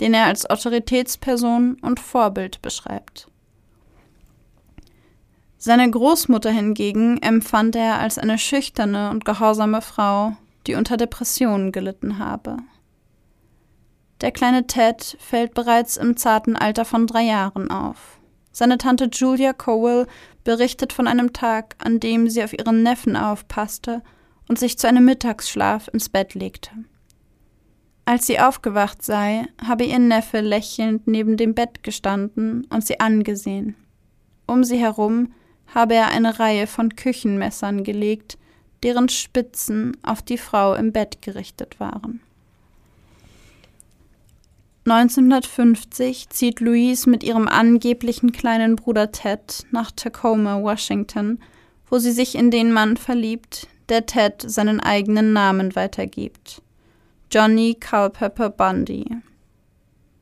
den 0.02 0.12
er 0.12 0.26
als 0.26 0.44
Autoritätsperson 0.44 1.78
und 1.80 2.00
Vorbild 2.00 2.60
beschreibt. 2.60 3.28
Seine 5.58 5.90
Großmutter 5.90 6.50
hingegen 6.50 7.18
empfand 7.22 7.76
er 7.76 7.98
als 7.98 8.18
eine 8.18 8.38
schüchterne 8.38 9.10
und 9.10 9.24
gehorsame 9.24 9.80
Frau, 9.80 10.36
die 10.66 10.74
unter 10.74 10.96
Depressionen 10.96 11.72
gelitten 11.72 12.18
habe. 12.18 12.58
Der 14.20 14.32
kleine 14.32 14.66
Ted 14.66 15.16
fällt 15.20 15.54
bereits 15.54 15.96
im 15.96 16.16
zarten 16.16 16.56
Alter 16.56 16.84
von 16.84 17.06
drei 17.06 17.22
Jahren 17.22 17.70
auf. 17.70 18.18
Seine 18.52 18.78
Tante 18.78 19.10
Julia 19.12 19.52
Cowell 19.52 20.06
berichtet 20.44 20.92
von 20.92 21.06
einem 21.06 21.32
Tag, 21.32 21.76
an 21.78 22.00
dem 22.00 22.30
sie 22.30 22.42
auf 22.42 22.52
ihren 22.54 22.82
Neffen 22.82 23.16
aufpasste 23.16 24.02
und 24.48 24.58
sich 24.58 24.78
zu 24.78 24.88
einem 24.88 25.04
Mittagsschlaf 25.04 25.88
ins 25.88 26.08
Bett 26.08 26.34
legte. 26.34 26.70
Als 28.06 28.26
sie 28.26 28.38
aufgewacht 28.38 29.02
sei, 29.02 29.46
habe 29.66 29.84
ihr 29.84 29.98
Neffe 29.98 30.40
lächelnd 30.40 31.06
neben 31.06 31.36
dem 31.36 31.54
Bett 31.54 31.82
gestanden 31.82 32.66
und 32.70 32.86
sie 32.86 33.00
angesehen. 33.00 33.74
Um 34.46 34.64
sie 34.64 34.78
herum 34.78 35.32
habe 35.74 35.94
er 35.94 36.08
eine 36.08 36.38
Reihe 36.38 36.66
von 36.66 36.96
Küchenmessern 36.96 37.84
gelegt, 37.84 38.38
deren 38.82 39.08
Spitzen 39.08 39.96
auf 40.02 40.22
die 40.22 40.38
Frau 40.38 40.74
im 40.74 40.92
Bett 40.92 41.22
gerichtet 41.22 41.80
waren. 41.80 42.20
1950 44.84 46.28
zieht 46.28 46.60
Louise 46.60 47.10
mit 47.10 47.24
ihrem 47.24 47.48
angeblichen 47.48 48.30
kleinen 48.30 48.76
Bruder 48.76 49.10
Ted 49.10 49.66
nach 49.72 49.90
Tacoma, 49.90 50.62
Washington, 50.62 51.40
wo 51.90 51.98
sie 51.98 52.12
sich 52.12 52.36
in 52.36 52.52
den 52.52 52.72
Mann 52.72 52.96
verliebt, 52.96 53.66
der 53.88 54.06
Ted 54.06 54.44
seinen 54.46 54.78
eigenen 54.78 55.32
Namen 55.32 55.74
weitergibt. 55.74 56.62
Johnny 57.32 57.74
Culpepper 57.74 58.50
Bundy. 58.50 59.04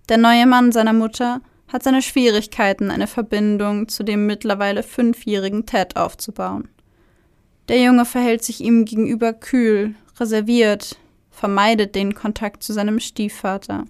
Der 0.09 0.17
neue 0.17 0.47
Mann 0.47 0.73
seiner 0.73 0.95
Mutter 0.95 1.43
hat 1.75 1.83
seine 1.83 2.03
Schwierigkeiten, 2.03 2.93
eine 2.93 3.09
Verbindung 3.09 3.89
zu 3.89 4.05
dem 4.05 4.27
mittlerweile 4.27 4.85
fünfjährigen 4.85 5.67
Ted 5.67 5.97
aufzubauen. 5.97 6.69
Der 7.67 7.83
Junge 7.83 8.05
verhält 8.05 8.45
sich 8.45 8.61
ihm 8.61 8.85
gegenüber 8.85 9.33
kühl, 9.33 9.97
reserviert, 10.21 10.97
vermeidet 11.33 11.97
den 11.97 12.15
Kontakt 12.15 12.63
zu 12.63 12.73
seinem 12.73 13.01
Stiefvater. 13.01 13.87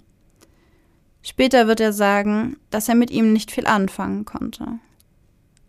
Später 1.20 1.66
wird 1.66 1.80
er 1.80 1.92
sagen, 1.92 2.56
dass 2.70 2.88
er 2.88 2.94
mit 2.94 3.10
ihm 3.10 3.34
nicht 3.34 3.50
viel 3.50 3.66
anfangen 3.66 4.24
konnte. 4.24 4.78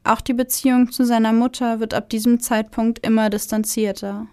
Auch 0.05 0.22
die 0.22 0.34
Beziehung 0.34 0.93
zu 0.93 1.03
seiner 1.03 1.34
Mutter 1.34 1.82
wird 1.82 1.93
ab 1.93 2.09
diesem 2.09 2.39
Zeitpunkt 2.39 3.05
immer 3.05 3.30
distanzierter. 3.30 4.28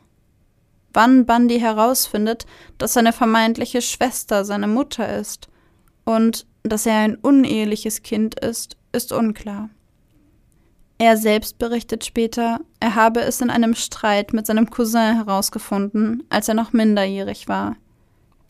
Wann 0.93 1.27
Bundy 1.27 1.59
herausfindet, 1.59 2.47
dass 2.79 2.93
seine 2.93 3.13
vermeintliche 3.13 3.83
Schwester 3.83 4.45
seine 4.45 4.69
Mutter 4.69 5.19
ist 5.19 5.49
und 6.05 6.47
dass 6.63 6.87
er 6.87 6.99
ein 6.99 7.17
uneheliches 7.17 8.03
Kind 8.03 8.39
ist, 8.39 8.77
ist 8.93 9.13
unklar. 9.13 9.71
Er 10.99 11.17
selbst 11.17 11.59
berichtet 11.59 12.05
später, 12.05 12.61
er 12.79 12.95
habe 12.95 13.23
es 13.23 13.41
in 13.41 13.51
einem 13.51 13.75
Streit 13.75 14.33
mit 14.33 14.47
seinem 14.47 14.71
Cousin 14.71 15.17
herausgefunden, 15.17 16.23
als 16.29 16.49
er 16.49 16.55
noch 16.55 16.73
minderjährig 16.73 17.49
war. 17.49 17.77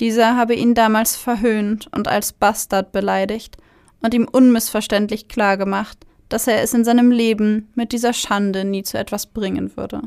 Dieser 0.00 0.36
habe 0.36 0.54
ihn 0.54 0.74
damals 0.74 1.16
verhöhnt 1.16 1.88
und 1.92 2.08
als 2.08 2.32
Bastard 2.32 2.92
beleidigt 2.92 3.56
und 4.02 4.12
ihm 4.12 4.28
unmissverständlich 4.30 5.28
klargemacht, 5.28 5.98
dass 6.28 6.46
er 6.46 6.62
es 6.62 6.74
in 6.74 6.84
seinem 6.84 7.10
Leben 7.10 7.70
mit 7.74 7.92
dieser 7.92 8.12
Schande 8.12 8.64
nie 8.64 8.82
zu 8.82 8.98
etwas 8.98 9.26
bringen 9.26 9.76
würde. 9.76 10.02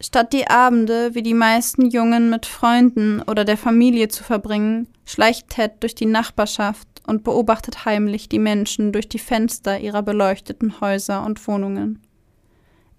Statt 0.00 0.32
die 0.32 0.46
Abende 0.46 1.14
wie 1.16 1.22
die 1.22 1.34
meisten 1.34 1.90
Jungen 1.90 2.30
mit 2.30 2.46
Freunden 2.46 3.20
oder 3.22 3.44
der 3.44 3.56
Familie 3.56 4.08
zu 4.08 4.22
verbringen, 4.22 4.86
schleicht 5.04 5.48
Ted 5.48 5.72
durch 5.80 5.96
die 5.96 6.06
Nachbarschaft 6.06 6.86
und 7.06 7.24
beobachtet 7.24 7.84
heimlich 7.84 8.28
die 8.28 8.38
Menschen 8.38 8.92
durch 8.92 9.08
die 9.08 9.18
Fenster 9.18 9.80
ihrer 9.80 10.02
beleuchteten 10.02 10.80
Häuser 10.80 11.24
und 11.24 11.44
Wohnungen. 11.48 12.00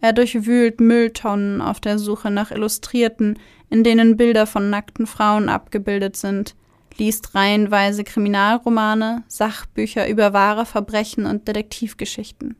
Er 0.01 0.11
durchwühlt 0.11 0.81
Mülltonnen 0.81 1.61
auf 1.61 1.79
der 1.79 1.99
Suche 1.99 2.31
nach 2.31 2.51
Illustrierten, 2.51 3.39
in 3.69 3.83
denen 3.83 4.17
Bilder 4.17 4.45
von 4.45 4.69
nackten 4.69 5.07
Frauen 5.07 5.47
abgebildet 5.47 6.17
sind, 6.17 6.55
liest 6.97 7.33
reihenweise 7.33 8.03
Kriminalromane, 8.03 9.23
Sachbücher 9.27 10.09
über 10.09 10.33
wahre 10.33 10.65
Verbrechen 10.65 11.25
und 11.25 11.47
Detektivgeschichten. 11.47 12.57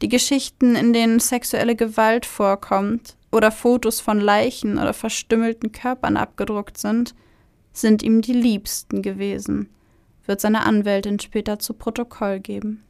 Die 0.00 0.08
Geschichten, 0.08 0.74
in 0.74 0.92
denen 0.92 1.20
sexuelle 1.20 1.74
Gewalt 1.74 2.24
vorkommt 2.24 3.15
oder 3.36 3.52
Fotos 3.52 4.00
von 4.00 4.18
Leichen 4.18 4.78
oder 4.78 4.94
verstümmelten 4.94 5.70
Körpern 5.70 6.16
abgedruckt 6.16 6.78
sind, 6.78 7.14
sind 7.72 8.02
ihm 8.02 8.22
die 8.22 8.32
liebsten 8.32 9.02
gewesen, 9.02 9.68
wird 10.24 10.40
seine 10.40 10.64
Anwältin 10.64 11.20
später 11.20 11.58
zu 11.58 11.74
Protokoll 11.74 12.40
geben. 12.40 12.82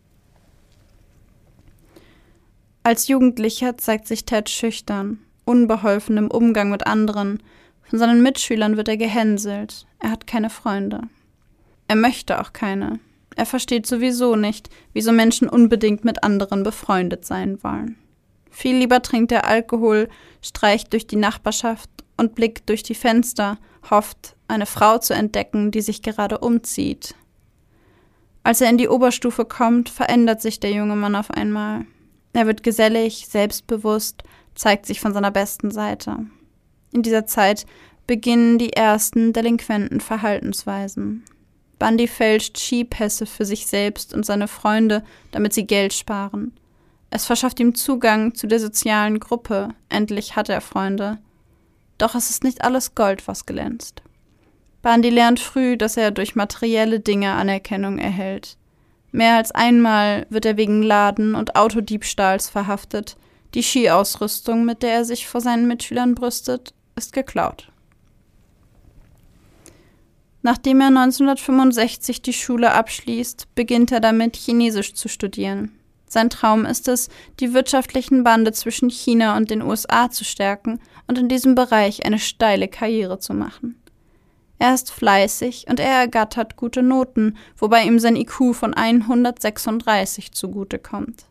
Als 2.85 3.09
Jugendlicher 3.09 3.77
zeigt 3.77 4.07
sich 4.07 4.25
Ted 4.25 4.49
schüchtern, 4.49 5.19
unbeholfen 5.45 6.17
im 6.17 6.31
Umgang 6.31 6.71
mit 6.71 6.87
anderen. 6.87 7.43
Von 7.83 7.99
seinen 7.99 8.23
Mitschülern 8.23 8.77
wird 8.77 8.87
er 8.87 8.97
gehänselt. 8.97 9.87
Er 9.99 10.13
hat 10.13 10.29
keine 10.29 10.51
Freunde. 10.51 11.03
Er 11.89 11.97
möchte 11.97 12.41
auch 12.41 12.53
keine. 12.53 13.01
Er 13.35 13.47
versteht 13.47 13.87
sowieso 13.87 14.37
nicht, 14.37 14.71
wieso 14.93 15.11
Menschen 15.11 15.49
unbedingt 15.49 16.05
mit 16.05 16.23
anderen 16.23 16.63
befreundet 16.63 17.25
sein 17.25 17.63
wollen. 17.65 17.97
Viel 18.57 18.79
lieber 18.79 19.03
trinkt 19.03 19.33
er 19.33 19.47
Alkohol, 19.47 20.09
streicht 20.41 20.91
durch 20.95 21.07
die 21.07 21.17
Nachbarschaft 21.17 21.91
und 22.17 22.35
blickt 22.35 22.71
durch 22.71 22.83
die 22.83 22.95
Fenster, 22.95 23.59
hofft, 23.91 24.35
eine 24.49 24.65
Frau 24.65 24.97
zu 24.97 25.13
entdecken, 25.13 25.71
die 25.71 25.83
sich 25.83 26.01
gerade 26.01 26.39
umzieht. 26.39 27.15
Als 28.45 28.63
er 28.63 28.71
in 28.71 28.79
die 28.79 28.89
Oberstufe 28.89 29.45
kommt, 29.45 29.91
verändert 29.91 30.41
sich 30.41 30.59
der 30.59 30.71
junge 30.71 30.97
Mann 30.97 31.17
auf 31.17 31.31
einmal. 31.31 31.85
Er 32.33 32.47
wird 32.47 32.63
gesellig, 32.63 33.27
selbstbewusst, 33.29 34.23
zeigt 34.55 34.87
sich 34.87 35.01
von 35.01 35.13
seiner 35.13 35.31
besten 35.31 35.71
Seite. 35.71 36.17
In 36.95 37.03
dieser 37.03 37.27
Zeit 37.27 37.67
beginnen 38.07 38.57
die 38.57 38.73
ersten 38.73 39.35
delinquenten 39.35 40.01
Verhaltensweisen. 40.01 41.25
Bundy 41.79 42.09
fälscht 42.09 42.57
Skipässe 42.57 43.27
für 43.27 43.45
sich 43.45 43.67
selbst 43.67 44.15
und 44.15 44.25
seine 44.25 44.49
Freunde, 44.49 45.05
damit 45.31 45.53
sie 45.53 45.67
Geld 45.67 45.93
sparen. 45.93 46.55
Es 47.11 47.27
verschafft 47.27 47.61
ihm 47.61 47.75
Zugang 47.75 48.35
zu 48.35 48.47
der 48.47 48.61
sozialen 48.61 49.21
Gruppe. 49.21 49.69
Endlich 49.89 50.37
hat 50.37 50.49
er 50.49 50.61
Freunde. 50.61 51.19
Doch 51.99 52.15
es 52.15 52.31
ist 52.31 52.45
nicht 52.45 52.63
alles 52.63 52.95
Gold, 52.95 53.27
was 53.27 53.47
glänzt. 53.47 54.03
Bundy 54.83 55.11
lernt 55.11 55.41
früh, 55.41 55.77
dass 55.77 55.97
er 55.97 56.11
durch 56.11 56.37
materielle 56.37 57.01
Dinge 57.01 57.33
Anerkennung 57.33 57.99
erhält. 57.99 58.57
Mehr 59.13 59.37
als 59.37 59.51
einmal 59.51 60.27
wird 60.31 60.45
er 60.45 60.57
wegen 60.57 60.83
Laden- 60.83 61.35
und 61.35 61.57
Autodiebstahls 61.57 62.51
verhaftet. 62.51 63.17
Die 63.55 63.63
Skiausrüstung, 63.63 64.65
mit 64.65 64.83
der 64.83 64.93
er 64.93 65.05
sich 65.05 65.27
vor 65.27 65.41
seinen 65.41 65.67
Mitschülern 65.67 66.15
brüstet, 66.15 66.75
ist 66.97 67.13
geklaut. 67.13 67.73
Nachdem 70.43 70.81
er 70.81 70.89
1965 70.89 72.23
die 72.23 72.33
Schule 72.33 72.73
abschließt, 72.73 73.55
beginnt 73.55 73.91
er 73.91 74.01
damit, 74.01 74.37
Chinesisch 74.37 74.95
zu 74.95 75.09
studieren. 75.09 75.76
Sein 76.09 76.31
Traum 76.31 76.65
ist 76.65 76.89
es, 76.89 77.09
die 77.41 77.53
wirtschaftlichen 77.53 78.23
Bande 78.23 78.53
zwischen 78.53 78.91
China 78.91 79.37
und 79.37 79.51
den 79.51 79.63
USA 79.63 80.11
zu 80.11 80.25
stärken 80.25 80.81
und 81.07 81.19
in 81.19 81.29
diesem 81.29 81.55
Bereich 81.55 82.05
eine 82.05 82.19
steile 82.19 82.69
Karriere 82.69 83.19
zu 83.19 83.35
machen. 83.35 83.81
Er 84.59 84.73
ist 84.73 84.91
fleißig 84.91 85.67
und 85.69 85.81
er 85.81 85.93
ergattert 85.93 86.57
gute 86.57 86.83
Noten, 86.83 87.37
wobei 87.59 87.85
ihm 87.85 87.99
sein 87.99 88.17
IQ 88.17 88.55
von 88.55 88.73
136 88.73 90.33
zugutekommt. 90.33 91.27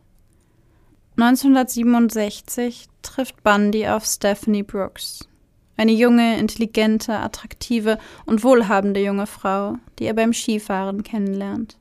1967 1.18 2.88
trifft 3.02 3.42
Bundy 3.42 3.88
auf 3.88 4.04
Stephanie 4.04 4.62
Brooks, 4.62 5.26
eine 5.76 5.92
junge, 5.92 6.38
intelligente, 6.38 7.14
attraktive 7.18 7.98
und 8.26 8.44
wohlhabende 8.44 9.02
junge 9.02 9.26
Frau, 9.26 9.76
die 9.98 10.04
er 10.04 10.14
beim 10.14 10.34
Skifahren 10.34 11.02
kennenlernt. 11.02 11.78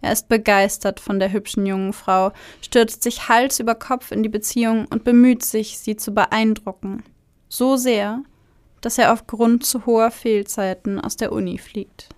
Er 0.00 0.12
ist 0.12 0.28
begeistert 0.28 1.00
von 1.00 1.18
der 1.18 1.32
hübschen 1.32 1.66
jungen 1.66 1.92
Frau, 1.92 2.32
stürzt 2.62 3.02
sich 3.02 3.28
Hals 3.28 3.60
über 3.60 3.74
Kopf 3.74 4.12
in 4.12 4.22
die 4.22 4.28
Beziehung 4.28 4.86
und 4.86 5.04
bemüht 5.04 5.44
sich, 5.44 5.78
sie 5.78 5.96
zu 5.96 6.12
beeindrucken. 6.12 7.02
So 7.48 7.76
sehr, 7.76 8.22
dass 8.80 8.98
er 8.98 9.12
aufgrund 9.12 9.64
zu 9.64 9.86
hoher 9.86 10.10
Fehlzeiten 10.10 11.00
aus 11.00 11.16
der 11.16 11.32
Uni 11.32 11.58
fliegt. 11.58 12.08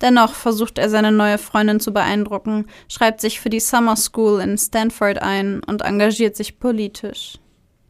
Dennoch 0.00 0.34
versucht 0.34 0.78
er 0.78 0.88
seine 0.88 1.10
neue 1.10 1.38
Freundin 1.38 1.80
zu 1.80 1.92
beeindrucken, 1.92 2.66
schreibt 2.88 3.20
sich 3.20 3.40
für 3.40 3.50
die 3.50 3.58
Summer 3.58 3.96
School 3.96 4.40
in 4.40 4.56
Stanford 4.56 5.20
ein 5.20 5.60
und 5.64 5.82
engagiert 5.82 6.36
sich 6.36 6.60
politisch. 6.60 7.38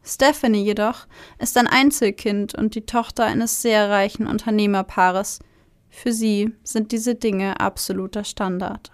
Stephanie 0.03 0.63
jedoch 0.63 1.05
ist 1.37 1.55
ein 1.57 1.67
Einzelkind 1.67 2.55
und 2.55 2.73
die 2.73 2.85
Tochter 2.85 3.25
eines 3.25 3.61
sehr 3.61 3.89
reichen 3.89 4.25
Unternehmerpaares. 4.25 5.39
Für 6.01 6.13
sie 6.13 6.53
sind 6.63 6.93
diese 6.93 7.15
Dinge 7.15 7.59
absoluter 7.59 8.23
Standard. 8.23 8.89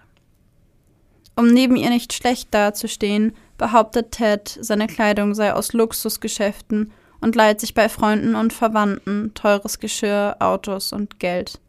Um 1.36 1.46
neben 1.52 1.76
ihr 1.76 1.88
nicht 1.88 2.12
schlecht 2.12 2.52
dazustehen, 2.52 3.36
behauptet 3.58 4.10
Ted, 4.10 4.58
seine 4.60 4.88
Kleidung 4.88 5.32
sei 5.32 5.54
aus 5.54 5.72
Luxusgeschäften 5.72 6.90
und 7.20 7.36
leiht 7.36 7.60
sich 7.60 7.74
bei 7.74 7.88
Freunden 7.88 8.34
und 8.34 8.52
Verwandten 8.52 9.30
teures 9.34 9.78
Geschirr, 9.78 10.34
Autos 10.40 10.92
und 10.92 11.20
Geld. 11.20 11.60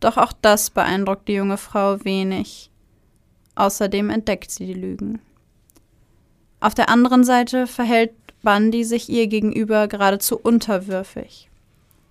Doch 0.00 0.16
auch 0.16 0.32
das 0.32 0.70
beeindruckt 0.70 1.28
die 1.28 1.34
junge 1.34 1.58
Frau 1.58 2.04
wenig. 2.04 2.68
Außerdem 3.54 4.10
entdeckt 4.10 4.50
sie 4.50 4.66
die 4.66 4.74
Lügen. 4.74 5.20
Auf 6.58 6.74
der 6.74 6.88
anderen 6.88 7.22
Seite 7.22 7.68
verhält 7.68 8.14
Bundy 8.42 8.82
sich 8.82 9.08
ihr 9.08 9.28
gegenüber 9.28 9.86
geradezu 9.86 10.36
unterwürfig. 10.36 11.50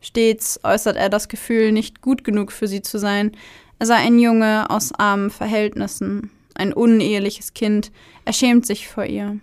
Stets 0.05 0.59
äußert 0.63 0.97
er 0.97 1.09
das 1.09 1.29
Gefühl, 1.29 1.71
nicht 1.71 1.99
gut 1.99 2.23
genug 2.23 2.51
für 2.51 2.67
sie 2.67 2.83
zu 2.83 2.99
sein. 2.99 3.31
Er 3.79 3.87
sei 3.87 3.95
ein 3.95 4.19
Junge 4.19 4.69
aus 4.69 4.93
armen 4.93 5.31
Verhältnissen, 5.31 6.29
ein 6.53 6.73
uneheliches 6.73 7.55
Kind, 7.55 7.91
er 8.23 8.33
schämt 8.33 8.67
sich 8.67 8.87
vor 8.87 9.05
ihr. 9.05 9.39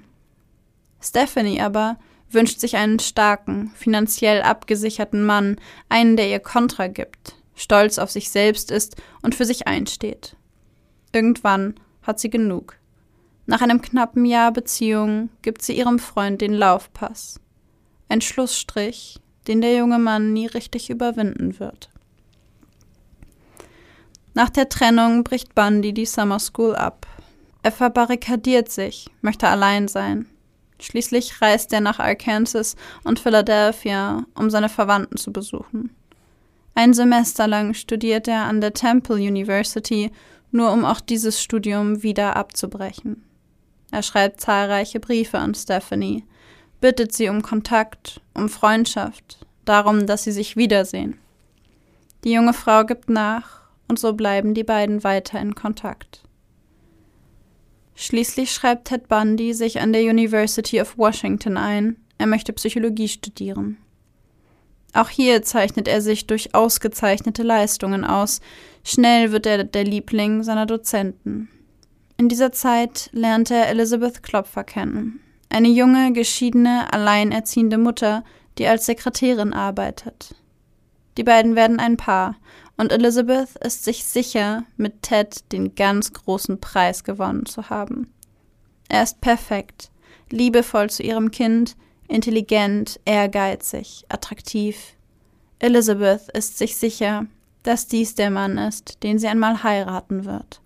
Stephanie 1.00 1.60
aber 1.60 1.98
wünscht 2.30 2.60
sich 2.60 2.76
einen 2.76 3.00
starken, 3.00 3.72
finanziell 3.74 4.42
abgesicherten 4.42 5.26
Mann, 5.26 5.56
einen, 5.88 6.16
der 6.16 6.28
ihr 6.28 6.38
Kontra 6.38 6.86
gibt, 6.86 7.34
stolz 7.56 7.98
auf 7.98 8.12
sich 8.12 8.30
selbst 8.30 8.70
ist 8.70 8.94
und 9.20 9.34
für 9.34 9.44
sich 9.44 9.66
einsteht. 9.66 10.36
Irgendwann 11.12 11.74
hat 12.02 12.20
sie 12.20 12.30
genug. 12.30 12.76
Nach 13.46 13.62
einem 13.62 13.82
knappen 13.82 14.24
Jahr 14.24 14.52
Beziehung 14.52 15.28
gibt 15.42 15.62
sie 15.62 15.76
ihrem 15.76 15.98
Freund 15.98 16.40
den 16.40 16.52
Laufpass. 16.52 17.40
Ein 18.08 18.20
Schlussstrich, 18.20 19.18
den 19.48 19.60
der 19.60 19.76
junge 19.76 19.98
Mann 19.98 20.32
nie 20.32 20.46
richtig 20.46 20.90
überwinden 20.90 21.58
wird. 21.58 21.90
Nach 24.34 24.50
der 24.50 24.68
Trennung 24.68 25.24
bricht 25.24 25.54
Bundy 25.54 25.92
die 25.92 26.06
Summer 26.06 26.38
School 26.38 26.74
ab. 26.74 27.06
Er 27.62 27.72
verbarrikadiert 27.72 28.70
sich, 28.70 29.08
möchte 29.20 29.48
allein 29.48 29.88
sein. 29.88 30.26
Schließlich 30.80 31.40
reist 31.40 31.72
er 31.72 31.80
nach 31.80 32.00
Arkansas 32.00 32.74
und 33.04 33.20
Philadelphia, 33.20 34.24
um 34.34 34.50
seine 34.50 34.68
Verwandten 34.68 35.16
zu 35.16 35.32
besuchen. 35.32 35.94
Ein 36.74 36.94
Semester 36.94 37.46
lang 37.46 37.74
studiert 37.74 38.26
er 38.26 38.44
an 38.44 38.60
der 38.60 38.72
Temple 38.72 39.16
University, 39.16 40.10
nur 40.50 40.72
um 40.72 40.84
auch 40.84 41.00
dieses 41.00 41.40
Studium 41.42 42.02
wieder 42.02 42.36
abzubrechen. 42.36 43.24
Er 43.90 44.02
schreibt 44.02 44.40
zahlreiche 44.40 44.98
Briefe 44.98 45.38
an 45.38 45.54
Stephanie, 45.54 46.24
bittet 46.82 47.14
sie 47.14 47.30
um 47.30 47.40
Kontakt, 47.40 48.20
um 48.34 48.50
Freundschaft, 48.50 49.38
darum, 49.64 50.06
dass 50.06 50.24
sie 50.24 50.32
sich 50.32 50.56
wiedersehen. 50.56 51.16
Die 52.24 52.32
junge 52.32 52.52
Frau 52.52 52.84
gibt 52.84 53.08
nach, 53.08 53.62
und 53.88 53.98
so 53.98 54.12
bleiben 54.12 54.52
die 54.52 54.64
beiden 54.64 55.02
weiter 55.02 55.40
in 55.40 55.54
Kontakt. 55.54 56.22
Schließlich 57.94 58.52
schreibt 58.52 58.88
Ted 58.88 59.08
Bundy 59.08 59.54
sich 59.54 59.80
an 59.80 59.92
der 59.92 60.02
University 60.02 60.80
of 60.80 60.98
Washington 60.98 61.56
ein, 61.56 61.96
er 62.18 62.26
möchte 62.26 62.52
Psychologie 62.52 63.08
studieren. 63.08 63.78
Auch 64.92 65.08
hier 65.08 65.42
zeichnet 65.42 65.88
er 65.88 66.00
sich 66.00 66.26
durch 66.26 66.54
ausgezeichnete 66.54 67.42
Leistungen 67.42 68.04
aus. 68.04 68.40
Schnell 68.84 69.32
wird 69.32 69.46
er 69.46 69.64
der 69.64 69.84
Liebling 69.84 70.42
seiner 70.42 70.66
Dozenten. 70.66 71.48
In 72.18 72.28
dieser 72.28 72.52
Zeit 72.52 73.08
lernte 73.12 73.54
er 73.54 73.68
Elizabeth 73.68 74.22
Klopfer 74.22 74.64
kennen, 74.64 75.20
eine 75.52 75.68
junge, 75.68 76.12
geschiedene, 76.12 76.92
alleinerziehende 76.92 77.78
Mutter, 77.78 78.24
die 78.58 78.66
als 78.66 78.86
Sekretärin 78.86 79.52
arbeitet. 79.52 80.34
Die 81.16 81.24
beiden 81.24 81.56
werden 81.56 81.78
ein 81.78 81.96
Paar 81.96 82.36
und 82.76 82.90
Elizabeth 82.90 83.56
ist 83.56 83.84
sich 83.84 84.04
sicher, 84.04 84.64
mit 84.76 85.02
Ted 85.02 85.52
den 85.52 85.74
ganz 85.74 86.12
großen 86.12 86.58
Preis 86.58 87.04
gewonnen 87.04 87.46
zu 87.46 87.68
haben. 87.68 88.12
Er 88.88 89.02
ist 89.02 89.20
perfekt, 89.20 89.90
liebevoll 90.30 90.90
zu 90.90 91.02
ihrem 91.02 91.30
Kind, 91.30 91.76
intelligent, 92.08 92.98
ehrgeizig, 93.04 94.04
attraktiv. 94.08 94.94
Elizabeth 95.58 96.28
ist 96.34 96.58
sich 96.58 96.76
sicher, 96.76 97.26
dass 97.62 97.86
dies 97.86 98.14
der 98.14 98.30
Mann 98.30 98.58
ist, 98.58 99.02
den 99.02 99.18
sie 99.18 99.28
einmal 99.28 99.62
heiraten 99.62 100.24
wird. 100.24 100.60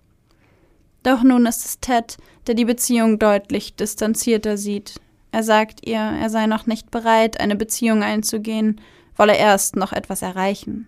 Doch 1.03 1.23
nun 1.23 1.45
ist 1.45 1.65
es 1.65 1.79
Ted, 1.79 2.17
der 2.47 2.55
die 2.55 2.65
Beziehung 2.65 3.19
deutlich 3.19 3.75
distanzierter 3.75 4.57
sieht. 4.57 4.99
Er 5.31 5.43
sagt 5.43 5.85
ihr, 5.85 5.99
er 5.99 6.29
sei 6.29 6.47
noch 6.47 6.65
nicht 6.65 6.89
bereit, 6.91 7.39
eine 7.39 7.55
Beziehung 7.55 8.03
einzugehen, 8.03 8.81
wolle 9.15 9.35
erst 9.35 9.75
noch 9.75 9.91
etwas 9.91 10.21
erreichen. 10.21 10.87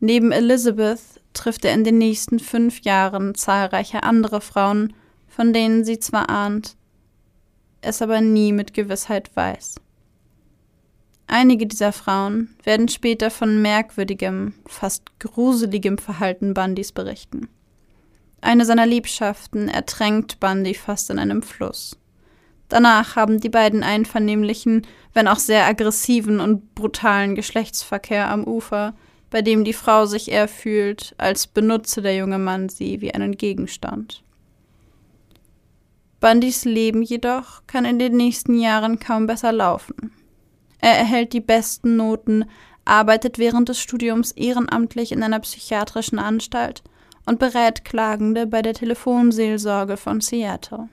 Neben 0.00 0.32
Elizabeth 0.32 1.00
trifft 1.32 1.64
er 1.64 1.74
in 1.74 1.84
den 1.84 1.98
nächsten 1.98 2.38
fünf 2.38 2.80
Jahren 2.80 3.34
zahlreiche 3.34 4.02
andere 4.02 4.40
Frauen, 4.40 4.94
von 5.28 5.52
denen 5.52 5.84
sie 5.84 5.98
zwar 5.98 6.28
ahnt, 6.28 6.76
es 7.82 8.02
aber 8.02 8.20
nie 8.20 8.52
mit 8.52 8.74
Gewissheit 8.74 9.34
weiß. 9.34 9.76
Einige 11.26 11.66
dieser 11.66 11.92
Frauen 11.92 12.50
werden 12.64 12.88
später 12.88 13.30
von 13.30 13.62
merkwürdigem, 13.62 14.54
fast 14.66 15.18
gruseligem 15.20 15.96
Verhalten 15.96 16.54
Bundys 16.54 16.90
berichten. 16.92 17.48
Eine 18.40 18.64
seiner 18.64 18.86
Liebschaften 18.86 19.68
ertränkt 19.68 20.40
Bundy 20.40 20.74
fast 20.74 21.10
in 21.10 21.18
einem 21.18 21.42
Fluss. 21.42 21.96
Danach 22.68 23.16
haben 23.16 23.40
die 23.40 23.48
beiden 23.48 23.82
einvernehmlichen, 23.82 24.86
wenn 25.12 25.28
auch 25.28 25.38
sehr 25.38 25.66
aggressiven 25.66 26.40
und 26.40 26.74
brutalen 26.74 27.34
Geschlechtsverkehr 27.34 28.30
am 28.30 28.44
Ufer, 28.44 28.94
bei 29.28 29.42
dem 29.42 29.64
die 29.64 29.72
Frau 29.72 30.06
sich 30.06 30.30
eher 30.30 30.48
fühlt, 30.48 31.14
als 31.18 31.46
benutze 31.46 32.00
der 32.00 32.16
junge 32.16 32.38
Mann 32.38 32.68
sie 32.68 33.00
wie 33.00 33.12
einen 33.12 33.36
Gegenstand. 33.36 34.22
Bundys 36.20 36.64
Leben 36.64 37.02
jedoch 37.02 37.62
kann 37.66 37.84
in 37.84 37.98
den 37.98 38.16
nächsten 38.16 38.58
Jahren 38.58 39.00
kaum 39.00 39.26
besser 39.26 39.52
laufen. 39.52 40.12
Er 40.78 40.96
erhält 40.96 41.32
die 41.32 41.40
besten 41.40 41.96
Noten, 41.96 42.44
arbeitet 42.84 43.38
während 43.38 43.68
des 43.68 43.80
Studiums 43.80 44.32
ehrenamtlich 44.32 45.12
in 45.12 45.22
einer 45.22 45.40
psychiatrischen 45.40 46.18
Anstalt 46.18 46.82
und 47.30 47.38
berät 47.38 47.84
Klagende 47.84 48.44
bei 48.44 48.60
der 48.60 48.74
Telefonseelsorge 48.74 49.96
von 49.96 50.20
Seattle. 50.20 50.88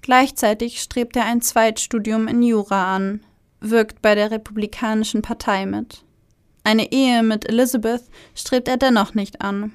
Gleichzeitig 0.00 0.82
strebt 0.82 1.14
er 1.14 1.26
ein 1.26 1.40
Zweitstudium 1.40 2.26
in 2.26 2.42
Jura 2.42 2.96
an, 2.96 3.20
wirkt 3.60 4.02
bei 4.02 4.16
der 4.16 4.32
Republikanischen 4.32 5.22
Partei 5.22 5.64
mit. 5.64 6.02
Eine 6.64 6.90
Ehe 6.90 7.22
mit 7.22 7.48
Elizabeth 7.48 8.02
strebt 8.34 8.66
er 8.66 8.78
dennoch 8.78 9.14
nicht 9.14 9.42
an. 9.42 9.74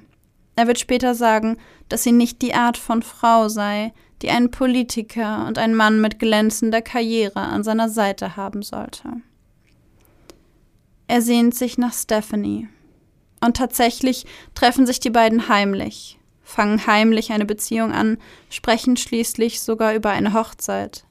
Er 0.57 0.67
wird 0.67 0.79
später 0.79 1.15
sagen, 1.15 1.55
dass 1.87 2.03
sie 2.03 2.11
nicht 2.11 2.41
die 2.41 2.53
Art 2.53 2.75
von 2.75 3.03
Frau 3.03 3.47
sei, 3.47 3.93
die 4.21 4.31
einen 4.31 4.51
Politiker 4.51 5.47
und 5.47 5.57
einen 5.57 5.75
Mann 5.75 6.01
mit 6.01 6.19
glänzender 6.19 6.81
Karriere 6.81 7.39
an 7.39 7.63
seiner 7.63 7.87
Seite 7.87 8.35
haben 8.35 8.63
sollte. 8.63 9.13
Er 11.07 11.21
sehnt 11.21 11.55
sich 11.55 11.77
nach 11.77 11.93
Stephanie. 11.93 12.67
Und 13.41 13.57
tatsächlich 13.57 14.25
treffen 14.55 14.85
sich 14.85 14.99
die 14.99 15.09
beiden 15.09 15.47
heimlich, 15.47 16.19
fangen 16.43 16.87
heimlich 16.87 17.31
eine 17.31 17.45
Beziehung 17.45 17.91
an, 17.91 18.17
sprechen 18.49 18.97
schließlich 18.97 19.61
sogar 19.61 19.93
über 19.93 20.09
eine 20.09 20.33
Hochzeit. 20.33 21.05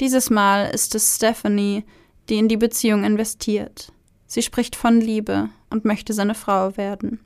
Dieses 0.00 0.30
Mal 0.30 0.70
ist 0.70 0.94
es 0.94 1.16
Stephanie, 1.16 1.84
die 2.28 2.38
in 2.38 2.48
die 2.48 2.56
Beziehung 2.56 3.04
investiert. 3.04 3.92
Sie 4.26 4.42
spricht 4.42 4.76
von 4.76 5.00
Liebe 5.00 5.48
und 5.70 5.84
möchte 5.84 6.12
seine 6.12 6.34
Frau 6.34 6.76
werden. 6.76 7.20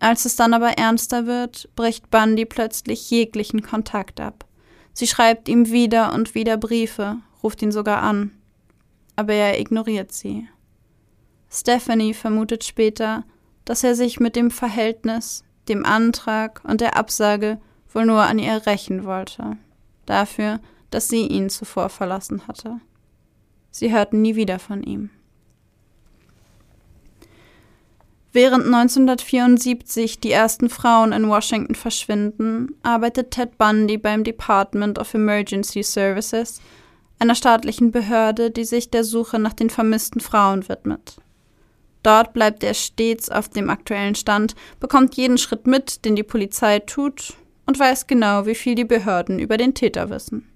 Als 0.00 0.24
es 0.24 0.34
dann 0.34 0.52
aber 0.52 0.78
ernster 0.78 1.26
wird, 1.26 1.68
bricht 1.76 2.10
Bundy 2.10 2.44
plötzlich 2.44 3.08
jeglichen 3.10 3.62
Kontakt 3.62 4.20
ab. 4.20 4.44
Sie 4.92 5.06
schreibt 5.06 5.48
ihm 5.48 5.70
wieder 5.70 6.12
und 6.12 6.34
wieder 6.34 6.56
Briefe, 6.56 7.18
ruft 7.42 7.62
ihn 7.62 7.70
sogar 7.70 8.02
an. 8.02 8.32
Aber 9.14 9.32
er 9.32 9.60
ignoriert 9.60 10.12
sie. 10.12 10.48
Stephanie 11.52 12.14
vermutet 12.14 12.64
später, 12.64 13.24
dass 13.66 13.84
er 13.84 13.94
sich 13.94 14.18
mit 14.18 14.36
dem 14.36 14.50
Verhältnis, 14.50 15.44
dem 15.68 15.84
Antrag 15.84 16.62
und 16.64 16.80
der 16.80 16.96
Absage 16.96 17.60
wohl 17.92 18.06
nur 18.06 18.22
an 18.22 18.38
ihr 18.38 18.66
rächen 18.66 19.04
wollte. 19.04 19.58
Dafür, 20.06 20.60
dass 20.90 21.08
sie 21.08 21.26
ihn 21.26 21.50
zuvor 21.50 21.90
verlassen 21.90 22.48
hatte. 22.48 22.80
Sie 23.70 23.92
hörten 23.92 24.22
nie 24.22 24.34
wieder 24.34 24.58
von 24.58 24.82
ihm. 24.82 25.10
Während 28.32 28.64
1974 28.64 30.20
die 30.20 30.32
ersten 30.32 30.70
Frauen 30.70 31.12
in 31.12 31.28
Washington 31.28 31.74
verschwinden, 31.74 32.74
arbeitet 32.82 33.30
Ted 33.30 33.58
Bundy 33.58 33.98
beim 33.98 34.24
Department 34.24 34.98
of 34.98 35.12
Emergency 35.12 35.82
Services, 35.82 36.62
einer 37.18 37.34
staatlichen 37.34 37.90
Behörde, 37.90 38.50
die 38.50 38.64
sich 38.64 38.90
der 38.90 39.04
Suche 39.04 39.38
nach 39.38 39.52
den 39.52 39.68
vermissten 39.68 40.20
Frauen 40.20 40.66
widmet. 40.70 41.16
Dort 42.02 42.32
bleibt 42.32 42.64
er 42.64 42.74
stets 42.74 43.30
auf 43.30 43.48
dem 43.48 43.70
aktuellen 43.70 44.14
Stand, 44.14 44.54
bekommt 44.80 45.14
jeden 45.14 45.38
Schritt 45.38 45.66
mit, 45.66 46.04
den 46.04 46.16
die 46.16 46.22
Polizei 46.22 46.80
tut, 46.80 47.34
und 47.64 47.78
weiß 47.78 48.08
genau, 48.08 48.46
wie 48.46 48.56
viel 48.56 48.74
die 48.74 48.84
Behörden 48.84 49.38
über 49.38 49.56
den 49.56 49.74
Täter 49.74 50.10
wissen. 50.10 50.48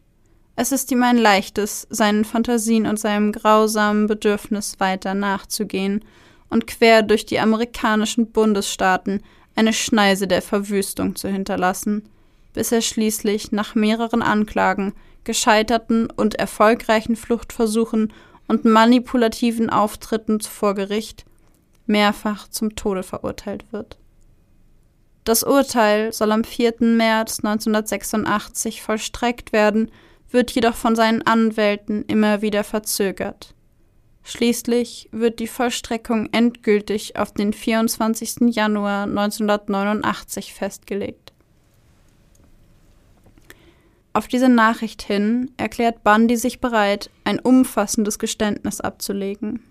Es 0.56 0.72
ist 0.72 0.90
ihm 0.90 1.02
ein 1.02 1.18
leichtes, 1.18 1.86
seinen 1.90 2.24
Fantasien 2.24 2.86
und 2.86 2.98
seinem 2.98 3.30
grausamen 3.32 4.06
Bedürfnis 4.06 4.80
weiter 4.80 5.14
nachzugehen– 5.14 6.04
und 6.48 6.66
quer 6.66 7.02
durch 7.02 7.26
die 7.26 7.40
amerikanischen 7.40 8.30
Bundesstaaten 8.30 9.22
eine 9.54 9.72
Schneise 9.72 10.26
der 10.26 10.42
Verwüstung 10.42 11.16
zu 11.16 11.28
hinterlassen, 11.28 12.08
bis 12.52 12.72
er 12.72 12.82
schließlich 12.82 13.52
nach 13.52 13.74
mehreren 13.74 14.22
Anklagen, 14.22 14.94
gescheiterten 15.24 16.08
und 16.10 16.36
erfolgreichen 16.36 17.16
Fluchtversuchen 17.16 18.12
und 18.48 18.64
manipulativen 18.64 19.70
Auftritten 19.70 20.40
vor 20.40 20.74
Gericht 20.74 21.24
mehrfach 21.86 22.48
zum 22.48 22.76
Tode 22.76 23.02
verurteilt 23.02 23.64
wird. 23.72 23.98
Das 25.24 25.42
Urteil 25.42 26.12
soll 26.12 26.30
am 26.30 26.44
4. 26.44 26.74
März 26.80 27.40
1986 27.40 28.82
vollstreckt 28.82 29.52
werden, 29.52 29.90
wird 30.30 30.52
jedoch 30.52 30.74
von 30.74 30.94
seinen 30.94 31.22
Anwälten 31.22 32.04
immer 32.04 32.42
wieder 32.42 32.62
verzögert. 32.64 33.54
Schließlich 34.22 35.08
wird 35.12 35.38
die 35.38 35.46
Vollstreckung 35.46 36.28
endgültig 36.32 37.16
auf 37.16 37.32
den 37.32 37.52
24. 37.52 38.54
Januar 38.54 39.04
1989 39.04 40.52
festgelegt. 40.52 41.32
Auf 44.12 44.28
diese 44.28 44.48
Nachricht 44.48 45.02
hin 45.02 45.50
erklärt 45.56 46.02
Bundy 46.02 46.36
sich 46.36 46.60
bereit, 46.60 47.10
ein 47.24 47.38
umfassendes 47.38 48.18
Geständnis 48.18 48.80
abzulegen. 48.80 49.62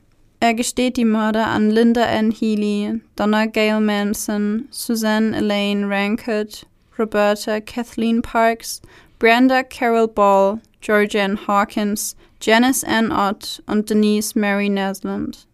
Er 0.45 0.53
gesteht 0.53 0.97
die 0.97 1.05
Morde 1.05 1.43
an 1.43 1.71
Linda 1.71 2.05
Ann 2.05 2.29
Healy, 2.29 3.01
Donna 3.15 3.47
Gail 3.47 3.79
Manson, 3.79 4.67
Suzanne 4.69 5.35
Elaine 5.35 5.89
Rankett, 5.89 6.67
Roberta 6.99 7.59
Kathleen 7.59 8.21
Parks, 8.21 8.79
Brenda 9.17 9.63
Carol 9.63 10.07
Ball, 10.07 10.61
Georgianne 10.81 11.47
Hawkins, 11.47 12.15
Janice 12.39 12.83
Ann 12.83 13.11
Ott 13.11 13.63
und 13.65 13.89
Denise 13.89 14.37
Mary 14.37 14.69
Nesland. 14.69 15.47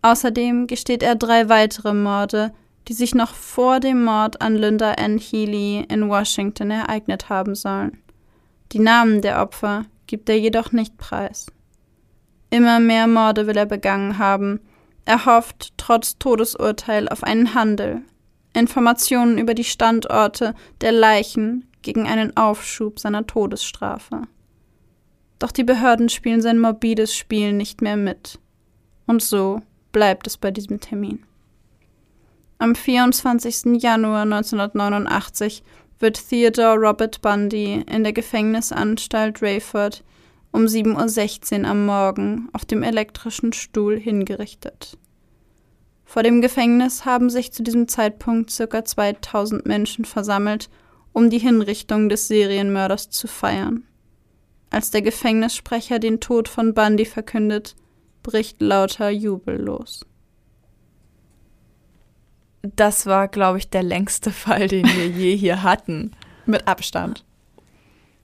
Außerdem 0.00 0.68
gesteht 0.68 1.02
er 1.02 1.14
drei 1.14 1.50
weitere 1.50 1.92
Morde, 1.92 2.54
die 2.88 2.94
sich 2.94 3.14
noch 3.14 3.34
vor 3.34 3.78
dem 3.78 4.04
Mord 4.04 4.40
an 4.40 4.56
Linda 4.56 4.92
Ann 4.92 5.18
Healy 5.18 5.84
in 5.86 6.08
Washington 6.08 6.70
ereignet 6.70 7.28
haben 7.28 7.54
sollen. 7.54 7.98
Die 8.72 8.78
Namen 8.78 9.20
der 9.20 9.42
Opfer 9.42 9.84
gibt 10.06 10.30
er 10.30 10.38
jedoch 10.38 10.72
nicht 10.72 10.96
preis. 10.96 11.48
Immer 12.50 12.80
mehr 12.80 13.06
Morde 13.06 13.46
will 13.46 13.56
er 13.56 13.66
begangen 13.66 14.18
haben. 14.18 14.60
Er 15.04 15.26
hofft 15.26 15.74
trotz 15.76 16.18
Todesurteil 16.18 17.08
auf 17.08 17.22
einen 17.22 17.54
Handel, 17.54 18.02
Informationen 18.54 19.38
über 19.38 19.54
die 19.54 19.64
Standorte 19.64 20.54
der 20.80 20.92
Leichen 20.92 21.66
gegen 21.82 22.06
einen 22.06 22.36
Aufschub 22.36 22.98
seiner 22.98 23.26
Todesstrafe. 23.26 24.22
Doch 25.38 25.52
die 25.52 25.64
Behörden 25.64 26.08
spielen 26.08 26.42
sein 26.42 26.58
morbides 26.58 27.14
Spiel 27.14 27.52
nicht 27.52 27.80
mehr 27.80 27.96
mit. 27.96 28.38
Und 29.06 29.22
so 29.22 29.60
bleibt 29.92 30.26
es 30.26 30.36
bei 30.36 30.50
diesem 30.50 30.80
Termin. 30.80 31.22
Am 32.58 32.74
24. 32.74 33.80
Januar 33.80 34.22
1989 34.22 35.62
wird 36.00 36.28
Theodore 36.28 36.76
Robert 36.76 37.22
Bundy 37.22 37.84
in 37.88 38.02
der 38.02 38.12
Gefängnisanstalt 38.12 39.40
Rayford 39.40 40.02
um 40.52 40.64
7.16 40.64 41.60
Uhr 41.62 41.68
am 41.68 41.86
Morgen 41.86 42.48
auf 42.52 42.64
dem 42.64 42.82
elektrischen 42.82 43.52
Stuhl 43.52 43.98
hingerichtet. 43.98 44.98
Vor 46.04 46.22
dem 46.22 46.40
Gefängnis 46.40 47.04
haben 47.04 47.28
sich 47.28 47.52
zu 47.52 47.62
diesem 47.62 47.86
Zeitpunkt 47.86 48.56
ca. 48.56 48.84
2000 48.84 49.66
Menschen 49.66 50.04
versammelt, 50.04 50.70
um 51.12 51.30
die 51.30 51.38
Hinrichtung 51.38 52.08
des 52.08 52.28
Serienmörders 52.28 53.10
zu 53.10 53.26
feiern. 53.26 53.84
Als 54.70 54.90
der 54.90 55.02
Gefängnissprecher 55.02 55.98
den 55.98 56.20
Tod 56.20 56.48
von 56.48 56.74
Bundy 56.74 57.04
verkündet, 57.04 57.76
bricht 58.22 58.60
lauter 58.60 59.10
Jubel 59.10 59.60
los. 59.60 60.04
Das 62.62 63.06
war, 63.06 63.28
glaube 63.28 63.58
ich, 63.58 63.70
der 63.70 63.82
längste 63.82 64.30
Fall, 64.30 64.68
den 64.68 64.86
wir 64.86 65.08
je 65.08 65.36
hier 65.36 65.62
hatten. 65.62 66.12
Mit 66.44 66.66
Abstand. 66.66 67.24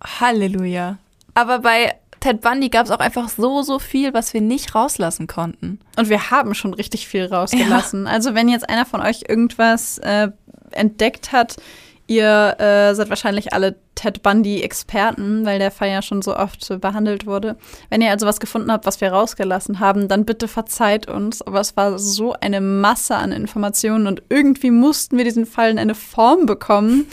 Halleluja. 0.02 0.98
Aber 1.34 1.60
bei 1.60 1.94
Ted 2.24 2.40
Bundy 2.40 2.70
gab 2.70 2.86
es 2.86 2.90
auch 2.90 3.01
einfach 3.01 3.28
so, 3.28 3.60
so 3.60 3.78
viel, 3.78 4.14
was 4.14 4.32
wir 4.32 4.40
nicht 4.40 4.74
rauslassen 4.74 5.26
konnten. 5.26 5.78
Und 5.98 6.09
wir 6.09 6.30
haben 6.30 6.55
schon 6.55 6.72
richtig 6.72 7.06
viel 7.06 7.26
rausgelassen. 7.26 8.06
Ja. 8.06 8.12
Also 8.12 8.34
wenn 8.34 8.48
jetzt 8.48 8.66
einer 8.66 8.86
von 8.86 9.02
euch 9.02 9.24
irgendwas 9.28 9.98
äh, 9.98 10.28
entdeckt 10.70 11.32
hat, 11.32 11.56
Ihr 12.06 12.56
äh, 12.60 12.94
seid 12.94 13.09
wahrscheinlich 13.09 13.55
alle 13.55 13.76
Ted 13.94 14.22
Bundy-Experten, 14.22 15.46
weil 15.46 15.59
der 15.59 15.70
Fall 15.70 15.88
ja 15.88 16.02
schon 16.02 16.20
so 16.20 16.36
oft 16.36 16.78
behandelt 16.82 17.24
wurde. 17.24 17.56
Wenn 17.88 18.02
ihr 18.02 18.10
also 18.10 18.26
was 18.26 18.40
gefunden 18.40 18.70
habt, 18.70 18.84
was 18.84 19.01
wir 19.01 19.10
rausgelassen 19.10 19.80
haben, 19.80 20.06
dann 20.06 20.26
bitte 20.26 20.46
verzeiht 20.46 21.09
uns. 21.09 21.40
Aber 21.40 21.60
es 21.60 21.78
war 21.78 21.98
so 21.98 22.34
eine 22.34 22.60
Masse 22.60 23.16
an 23.16 23.32
Informationen 23.32 24.06
und 24.06 24.22
irgendwie 24.28 24.70
mussten 24.70 25.16
wir 25.16 25.24
diesen 25.24 25.46
Fall 25.46 25.70
in 25.70 25.78
eine 25.78 25.94
Form 25.94 26.44
bekommen, 26.44 27.06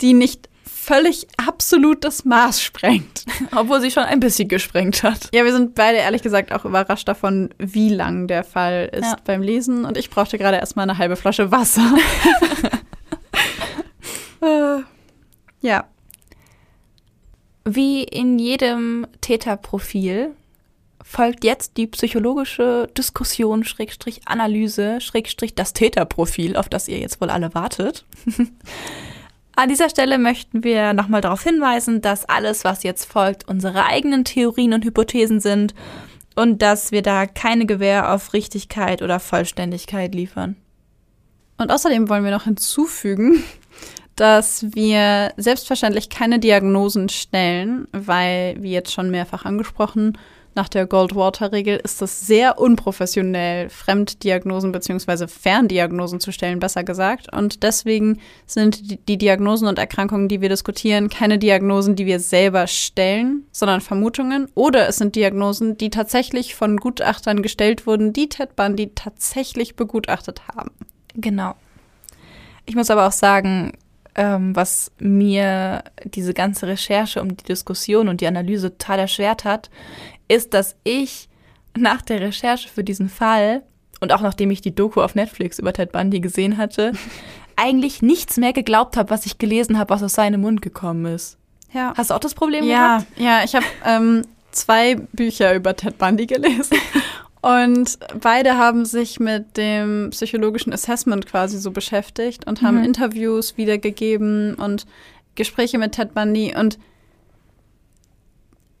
die 0.00 0.14
nicht 0.14 0.49
völlig 0.90 1.28
absolut 1.36 2.02
das 2.02 2.24
Maß 2.24 2.60
sprengt. 2.60 3.24
Obwohl 3.56 3.80
sie 3.80 3.92
schon 3.92 4.02
ein 4.02 4.18
bisschen 4.18 4.48
gesprengt 4.48 5.04
hat. 5.04 5.28
Ja, 5.32 5.44
wir 5.44 5.52
sind 5.52 5.76
beide 5.76 5.98
ehrlich 5.98 6.22
gesagt 6.22 6.52
auch 6.52 6.64
überrascht 6.64 7.06
davon, 7.06 7.50
wie 7.58 7.90
lang 7.90 8.26
der 8.26 8.42
Fall 8.42 8.90
ist 8.92 9.04
ja. 9.04 9.16
beim 9.24 9.40
Lesen. 9.40 9.84
Und 9.84 9.96
ich 9.96 10.10
brauchte 10.10 10.36
gerade 10.36 10.56
erstmal 10.56 10.82
eine 10.82 10.98
halbe 10.98 11.16
Flasche 11.16 11.50
Wasser. 11.50 11.94
Äh, 14.42 14.80
ja. 15.60 15.84
Wie 17.66 18.04
in 18.04 18.38
jedem 18.38 19.06
Täterprofil 19.20 20.34
folgt 21.02 21.44
jetzt 21.44 21.76
die 21.76 21.86
psychologische 21.86 22.88
Diskussion, 22.96 23.64
Schrägstrich 23.64 24.22
Analyse, 24.24 25.02
Schrägstrich 25.02 25.54
das 25.54 25.74
Täterprofil, 25.74 26.56
auf 26.56 26.70
das 26.70 26.88
ihr 26.88 27.00
jetzt 27.00 27.20
wohl 27.20 27.28
alle 27.28 27.52
wartet. 27.52 28.06
An 29.60 29.68
dieser 29.68 29.90
Stelle 29.90 30.16
möchten 30.16 30.64
wir 30.64 30.94
nochmal 30.94 31.20
darauf 31.20 31.42
hinweisen, 31.42 32.00
dass 32.00 32.26
alles, 32.26 32.64
was 32.64 32.82
jetzt 32.82 33.04
folgt, 33.04 33.46
unsere 33.46 33.84
eigenen 33.84 34.24
Theorien 34.24 34.72
und 34.72 34.86
Hypothesen 34.86 35.38
sind 35.38 35.74
und 36.34 36.62
dass 36.62 36.92
wir 36.92 37.02
da 37.02 37.26
keine 37.26 37.66
Gewähr 37.66 38.14
auf 38.14 38.32
Richtigkeit 38.32 39.02
oder 39.02 39.20
Vollständigkeit 39.20 40.14
liefern. 40.14 40.56
Und 41.58 41.70
außerdem 41.70 42.08
wollen 42.08 42.24
wir 42.24 42.30
noch 42.30 42.44
hinzufügen, 42.44 43.44
dass 44.16 44.64
wir 44.74 45.34
selbstverständlich 45.36 46.08
keine 46.08 46.38
Diagnosen 46.38 47.10
stellen, 47.10 47.86
weil, 47.92 48.56
wie 48.62 48.72
jetzt 48.72 48.94
schon 48.94 49.10
mehrfach 49.10 49.44
angesprochen, 49.44 50.16
nach 50.54 50.68
der 50.68 50.86
Goldwater-Regel 50.86 51.80
ist 51.82 52.02
es 52.02 52.26
sehr 52.26 52.58
unprofessionell, 52.58 53.68
Fremddiagnosen 53.68 54.72
bzw. 54.72 55.28
Ferndiagnosen 55.28 56.20
zu 56.20 56.32
stellen, 56.32 56.58
besser 56.58 56.82
gesagt. 56.82 57.32
Und 57.32 57.62
deswegen 57.62 58.18
sind 58.46 59.08
die 59.08 59.16
Diagnosen 59.16 59.68
und 59.68 59.78
Erkrankungen, 59.78 60.28
die 60.28 60.40
wir 60.40 60.48
diskutieren, 60.48 61.08
keine 61.08 61.38
Diagnosen, 61.38 61.94
die 61.94 62.06
wir 62.06 62.18
selber 62.18 62.66
stellen, 62.66 63.44
sondern 63.52 63.80
Vermutungen. 63.80 64.48
Oder 64.54 64.88
es 64.88 64.96
sind 64.96 65.14
Diagnosen, 65.14 65.78
die 65.78 65.90
tatsächlich 65.90 66.54
von 66.54 66.78
Gutachtern 66.78 67.42
gestellt 67.42 67.86
wurden, 67.86 68.12
die 68.12 68.28
Ted 68.28 68.56
Bundy 68.56 68.90
tatsächlich 68.94 69.76
begutachtet 69.76 70.42
haben. 70.48 70.72
Genau. 71.14 71.54
Ich 72.66 72.74
muss 72.74 72.90
aber 72.90 73.06
auch 73.06 73.12
sagen, 73.12 73.72
ähm, 74.14 74.54
was 74.56 74.90
mir 74.98 75.84
diese 76.04 76.34
ganze 76.34 76.66
Recherche 76.66 77.22
um 77.22 77.36
die 77.36 77.44
Diskussion 77.44 78.08
und 78.08 78.20
die 78.20 78.26
Analyse 78.26 78.70
total 78.76 79.00
erschwert 79.00 79.44
hat, 79.44 79.70
ist, 80.30 80.54
dass 80.54 80.76
ich 80.84 81.28
nach 81.76 82.02
der 82.02 82.20
Recherche 82.20 82.68
für 82.68 82.84
diesen 82.84 83.08
Fall 83.08 83.62
und 84.00 84.12
auch 84.12 84.22
nachdem 84.22 84.50
ich 84.50 84.60
die 84.60 84.74
Doku 84.74 85.02
auf 85.02 85.14
Netflix 85.14 85.58
über 85.58 85.72
Ted 85.72 85.92
Bundy 85.92 86.20
gesehen 86.20 86.56
hatte, 86.56 86.92
eigentlich 87.56 88.00
nichts 88.00 88.38
mehr 88.38 88.52
geglaubt 88.52 88.96
habe, 88.96 89.10
was 89.10 89.26
ich 89.26 89.38
gelesen 89.38 89.78
habe, 89.78 89.90
was 89.90 90.02
aus 90.02 90.14
seinem 90.14 90.40
Mund 90.40 90.62
gekommen 90.62 91.04
ist. 91.06 91.36
Ja. 91.72 91.92
Hast 91.96 92.10
du 92.10 92.14
auch 92.14 92.20
das 92.20 92.34
Problem 92.34 92.64
ja, 92.64 92.98
gehabt? 92.98 93.18
Ja, 93.18 93.44
ich 93.44 93.54
habe 93.54 93.66
ähm, 93.84 94.22
zwei 94.50 94.96
Bücher 95.12 95.54
über 95.54 95.76
Ted 95.76 95.98
Bundy 95.98 96.26
gelesen. 96.26 96.76
Und 97.42 97.98
beide 98.20 98.58
haben 98.58 98.84
sich 98.84 99.18
mit 99.18 99.56
dem 99.56 100.10
psychologischen 100.10 100.72
Assessment 100.74 101.26
quasi 101.26 101.58
so 101.58 101.70
beschäftigt 101.70 102.46
und 102.46 102.60
haben 102.60 102.78
Mhm. 102.78 102.84
Interviews 102.84 103.56
wiedergegeben 103.56 104.56
und 104.56 104.84
Gespräche 105.36 105.78
mit 105.78 105.92
Ted 105.92 106.12
Bundy. 106.12 106.54
Und 106.54 106.78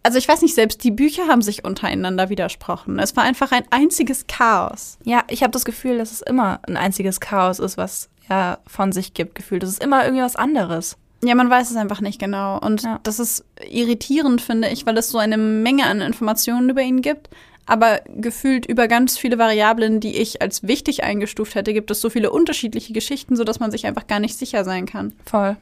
also 0.02 0.18
ich 0.18 0.26
weiß 0.28 0.42
nicht, 0.42 0.54
selbst 0.54 0.82
die 0.84 0.90
Bücher 0.90 1.26
haben 1.28 1.42
sich 1.42 1.64
untereinander 1.64 2.28
widersprochen. 2.30 2.98
Es 2.98 3.16
war 3.16 3.24
einfach 3.24 3.52
ein 3.52 3.64
einziges 3.70 4.26
Chaos. 4.26 4.98
Ja, 5.04 5.24
ich 5.28 5.42
habe 5.42 5.50
das 5.52 5.64
Gefühl, 5.64 5.98
dass 5.98 6.12
es 6.12 6.20
immer 6.22 6.60
ein 6.66 6.76
einziges 6.76 7.20
Chaos 7.20 7.58
ist, 7.58 7.76
was 7.76 8.08
er 8.28 8.60
von 8.66 8.92
sich 8.92 9.12
gibt, 9.14 9.34
gefühlt. 9.34 9.62
Das 9.62 9.70
ist 9.70 9.82
immer 9.82 10.04
irgendwie 10.04 10.22
was 10.22 10.36
anderes. 10.36 10.96
Ja, 11.22 11.34
man 11.34 11.50
weiß 11.50 11.70
es 11.70 11.76
einfach 11.76 12.00
nicht 12.00 12.18
genau. 12.18 12.58
Und 12.58 12.82
Ja. 12.82 12.98
das 13.02 13.18
ist 13.18 13.44
irritierend, 13.68 14.40
finde 14.40 14.68
ich, 14.68 14.86
weil 14.86 14.96
es 14.96 15.10
so 15.10 15.18
eine 15.18 15.36
Menge 15.36 15.84
an 15.86 16.00
Informationen 16.00 16.70
über 16.70 16.80
ihn 16.82 17.02
gibt. 17.02 17.28
Aber 17.66 18.00
gefühlt 18.16 18.66
über 18.66 18.88
ganz 18.88 19.18
viele 19.18 19.38
Variablen, 19.38 20.00
die 20.00 20.16
ich 20.16 20.40
als 20.42 20.62
wichtig 20.66 21.04
eingestuft 21.04 21.54
hätte, 21.54 21.72
gibt 21.72 21.90
es 21.90 22.00
so 22.00 22.10
viele 22.10 22.30
unterschiedliche 22.30 22.92
Geschichten, 22.92 23.36
sodass 23.36 23.60
man 23.60 23.70
sich 23.70 23.86
einfach 23.86 24.06
gar 24.06 24.18
nicht 24.18 24.36
sicher 24.36 24.64
sein 24.64 24.86
kann. 24.86 25.12
Voll. 25.26 25.56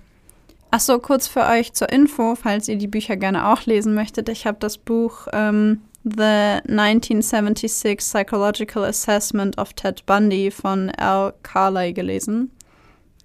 Ach 0.70 0.80
so, 0.80 0.98
kurz 0.98 1.28
für 1.28 1.46
euch 1.46 1.72
zur 1.72 1.90
Info, 1.90 2.34
falls 2.34 2.68
ihr 2.68 2.76
die 2.76 2.88
Bücher 2.88 3.16
gerne 3.16 3.48
auch 3.48 3.64
lesen 3.64 3.94
möchtet. 3.94 4.28
Ich 4.28 4.46
habe 4.46 4.58
das 4.60 4.76
Buch 4.76 5.26
ähm, 5.32 5.80
The 6.04 6.60
1976 6.68 7.98
Psychological 7.98 8.84
Assessment 8.84 9.56
of 9.58 9.72
Ted 9.72 10.04
Bundy 10.04 10.50
von 10.50 10.90
Al 10.90 11.32
Carley 11.42 11.94
gelesen. 11.94 12.50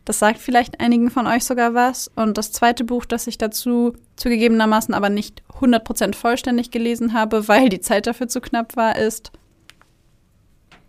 Das 0.05 0.19
sagt 0.19 0.39
vielleicht 0.39 0.79
einigen 0.79 1.09
von 1.09 1.27
euch 1.27 1.43
sogar 1.43 1.73
was. 1.73 2.09
Und 2.15 2.37
das 2.37 2.51
zweite 2.51 2.83
Buch, 2.83 3.05
das 3.05 3.27
ich 3.27 3.37
dazu 3.37 3.93
zugegebenermaßen 4.15 4.93
aber 4.93 5.09
nicht 5.09 5.43
100% 5.59 6.15
vollständig 6.15 6.71
gelesen 6.71 7.13
habe, 7.13 7.47
weil 7.49 7.67
die 7.67 7.81
Zeit 7.81 8.07
dafür 8.07 8.29
zu 8.29 8.39
knapp 8.39 8.77
war, 8.77 8.97
ist 8.97 9.31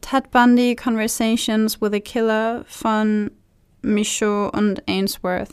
Ted 0.00 0.30
Bundy 0.30 0.76
Conversations 0.76 1.80
with 1.80 1.92
a 1.92 2.00
Killer 2.00 2.64
von 2.68 3.30
Michaud 3.82 4.54
und 4.54 4.82
Ainsworth. 4.88 5.50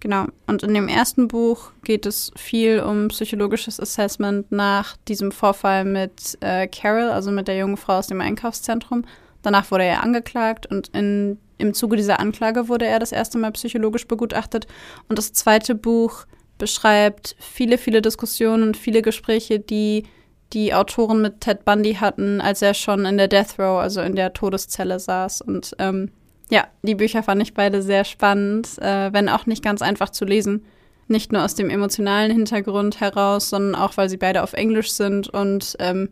Genau. 0.00 0.26
Und 0.46 0.62
in 0.62 0.74
dem 0.74 0.86
ersten 0.86 1.26
Buch 1.26 1.72
geht 1.82 2.06
es 2.06 2.30
viel 2.36 2.80
um 2.80 3.08
psychologisches 3.08 3.80
Assessment 3.80 4.50
nach 4.52 4.96
diesem 5.08 5.32
Vorfall 5.32 5.84
mit 5.84 6.38
äh, 6.40 6.68
Carol, 6.68 7.10
also 7.10 7.32
mit 7.32 7.48
der 7.48 7.58
jungen 7.58 7.76
Frau 7.76 7.94
aus 7.94 8.06
dem 8.06 8.20
Einkaufszentrum. 8.20 9.04
Danach 9.42 9.70
wurde 9.70 9.84
er 9.84 10.02
angeklagt 10.02 10.66
und 10.66 10.88
in, 10.88 11.38
im 11.58 11.74
Zuge 11.74 11.96
dieser 11.96 12.20
Anklage 12.20 12.68
wurde 12.68 12.86
er 12.86 13.00
das 13.00 13.12
erste 13.12 13.38
Mal 13.38 13.50
psychologisch 13.52 14.06
begutachtet. 14.06 14.66
Und 15.08 15.18
das 15.18 15.32
zweite 15.32 15.74
Buch 15.74 16.26
beschreibt 16.58 17.34
viele, 17.38 17.78
viele 17.78 18.02
Diskussionen 18.02 18.62
und 18.62 18.76
viele 18.76 19.02
Gespräche, 19.02 19.58
die 19.58 20.04
die 20.52 20.72
Autoren 20.74 21.20
mit 21.20 21.40
Ted 21.40 21.64
Bundy 21.64 21.94
hatten, 21.94 22.40
als 22.40 22.62
er 22.62 22.74
schon 22.74 23.04
in 23.04 23.18
der 23.18 23.28
Death 23.28 23.58
Row, 23.58 23.78
also 23.80 24.00
in 24.00 24.16
der 24.16 24.32
Todeszelle 24.32 24.98
saß. 24.98 25.42
Und 25.42 25.74
ähm, 25.78 26.10
ja, 26.50 26.66
die 26.82 26.94
Bücher 26.94 27.22
fand 27.22 27.42
ich 27.42 27.54
beide 27.54 27.82
sehr 27.82 28.04
spannend, 28.04 28.78
äh, 28.78 29.12
wenn 29.12 29.28
auch 29.28 29.46
nicht 29.46 29.62
ganz 29.62 29.82
einfach 29.82 30.10
zu 30.10 30.24
lesen. 30.24 30.64
Nicht 31.06 31.32
nur 31.32 31.44
aus 31.44 31.54
dem 31.54 31.70
emotionalen 31.70 32.30
Hintergrund 32.30 33.00
heraus, 33.00 33.50
sondern 33.50 33.74
auch, 33.74 33.96
weil 33.96 34.08
sie 34.08 34.16
beide 34.16 34.42
auf 34.42 34.52
Englisch 34.52 34.92
sind 34.92 35.28
und 35.28 35.76
ähm, 35.78 36.10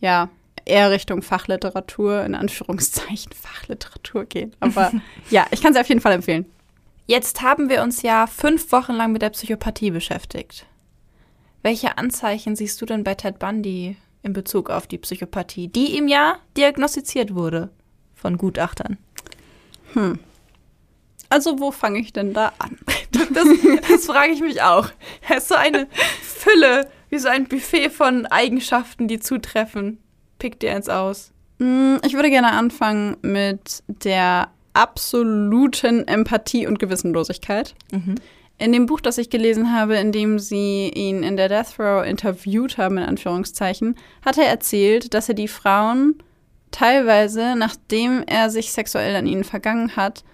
ja, 0.00 0.28
eher 0.64 0.90
Richtung 0.90 1.22
Fachliteratur, 1.22 2.24
in 2.24 2.34
Anführungszeichen 2.34 3.32
Fachliteratur 3.40 4.24
gehen. 4.26 4.54
Aber 4.60 4.92
ja, 5.30 5.46
ich 5.50 5.62
kann 5.62 5.74
sie 5.74 5.80
auf 5.80 5.88
jeden 5.88 6.00
Fall 6.00 6.12
empfehlen. 6.12 6.46
Jetzt 7.06 7.42
haben 7.42 7.68
wir 7.68 7.82
uns 7.82 8.02
ja 8.02 8.26
fünf 8.26 8.70
Wochen 8.70 8.92
lang 8.92 9.12
mit 9.12 9.22
der 9.22 9.30
Psychopathie 9.30 9.90
beschäftigt. 9.90 10.66
Welche 11.62 11.98
Anzeichen 11.98 12.54
siehst 12.54 12.80
du 12.80 12.86
denn 12.86 13.02
bei 13.02 13.14
Ted 13.14 13.38
Bundy 13.38 13.96
in 14.22 14.32
Bezug 14.32 14.70
auf 14.70 14.86
die 14.86 14.98
Psychopathie, 14.98 15.68
die 15.68 15.96
ihm 15.96 16.06
ja 16.06 16.36
diagnostiziert 16.56 17.34
wurde 17.34 17.70
von 18.14 18.36
Gutachtern? 18.36 18.98
Also, 21.30 21.58
wo 21.60 21.70
fange 21.70 21.98
ich 22.00 22.12
denn 22.12 22.32
da 22.34 22.52
an? 22.58 22.78
Das, 23.10 23.46
das 23.88 24.06
frage 24.06 24.32
ich 24.32 24.40
mich 24.40 24.62
auch. 24.62 24.88
Er 25.28 25.38
ist 25.38 25.48
so 25.48 25.54
eine 25.54 25.86
Fülle, 26.22 26.88
wie 27.10 27.18
so 27.18 27.28
ein 27.28 27.46
Buffet 27.46 27.90
von 27.90 28.26
Eigenschaften, 28.26 29.08
die 29.08 29.18
zutreffen. 29.18 29.98
Pick 30.38 30.60
dir 30.60 30.74
eins 30.74 30.88
aus. 30.88 31.32
Mm, 31.58 31.96
Ich 32.04 32.14
würde 32.14 32.30
gerne 32.30 32.52
anfangen 32.52 33.16
mit 33.22 33.82
der 34.04 34.48
absoluten 34.72 36.06
Empathie 36.06 36.66
und 36.66 36.78
Gewissenlosigkeit. 36.78 37.74
In 38.58 38.72
dem 38.72 38.86
Buch, 38.86 39.00
das 39.00 39.18
ich 39.18 39.30
gelesen 39.30 39.72
habe, 39.74 39.96
in 39.96 40.12
dem 40.12 40.38
sie 40.38 40.88
ihn 40.94 41.22
in 41.22 41.36
der 41.36 41.48
Death 41.48 41.78
Row 41.78 42.04
interviewt 42.04 42.78
haben, 42.78 42.98
in 42.98 43.04
Anführungszeichen, 43.04 43.96
hat 44.24 44.38
er 44.38 44.46
erzählt, 44.46 45.12
dass 45.14 45.28
er 45.28 45.34
die 45.34 45.48
Frauen 45.48 46.22
teilweise, 46.70 47.54
nachdem 47.56 48.22
er 48.26 48.50
sich 48.50 48.72
sexuell 48.72 49.16
an 49.16 49.26
ihnen 49.26 49.44
vergangen 49.44 49.96
hat, 49.96 50.24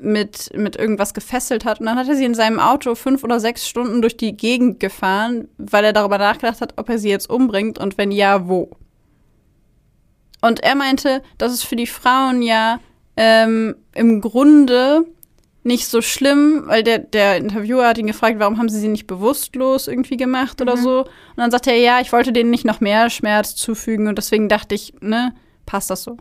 mit, 0.00 0.50
mit 0.56 0.76
irgendwas 0.76 1.14
gefesselt 1.14 1.64
hat. 1.64 1.80
Und 1.80 1.86
dann 1.86 1.98
hat 1.98 2.08
er 2.08 2.16
sie 2.16 2.24
in 2.24 2.34
seinem 2.34 2.58
Auto 2.58 2.94
fünf 2.94 3.22
oder 3.22 3.38
sechs 3.38 3.68
Stunden 3.68 4.00
durch 4.00 4.16
die 4.16 4.36
Gegend 4.36 4.80
gefahren, 4.80 5.48
weil 5.58 5.84
er 5.84 5.92
darüber 5.92 6.18
nachgedacht 6.18 6.60
hat, 6.60 6.74
ob 6.76 6.88
er 6.88 6.98
sie 6.98 7.10
jetzt 7.10 7.28
umbringt 7.28 7.78
und 7.78 7.98
wenn 7.98 8.10
ja, 8.10 8.48
wo. 8.48 8.70
Und 10.40 10.60
er 10.60 10.74
meinte, 10.74 11.22
dass 11.38 11.52
es 11.52 11.62
für 11.62 11.76
die 11.76 11.86
Frauen 11.86 12.40
ja 12.42 12.80
ähm, 13.16 13.76
im 13.94 14.20
Grunde 14.20 15.04
nicht 15.62 15.86
so 15.86 16.00
schlimm, 16.00 16.62
weil 16.66 16.82
der, 16.82 16.98
der 16.98 17.36
Interviewer 17.36 17.86
hat 17.86 17.98
ihn 17.98 18.06
gefragt, 18.06 18.38
warum 18.38 18.56
haben 18.56 18.70
sie 18.70 18.80
sie 18.80 18.88
nicht 18.88 19.06
bewusstlos 19.06 19.88
irgendwie 19.88 20.16
gemacht 20.16 20.62
oder 20.62 20.78
so. 20.78 21.00
Und 21.00 21.36
dann 21.36 21.50
sagte 21.50 21.70
er, 21.70 21.78
ja, 21.78 22.00
ich 22.00 22.12
wollte 22.12 22.32
denen 22.32 22.48
nicht 22.48 22.64
noch 22.64 22.80
mehr 22.80 23.10
Schmerz 23.10 23.56
zufügen 23.56 24.08
und 24.08 24.16
deswegen 24.16 24.48
dachte 24.48 24.74
ich, 24.74 24.94
ne, 25.00 25.34
passt 25.70 25.88
das 25.88 26.02
so. 26.02 26.16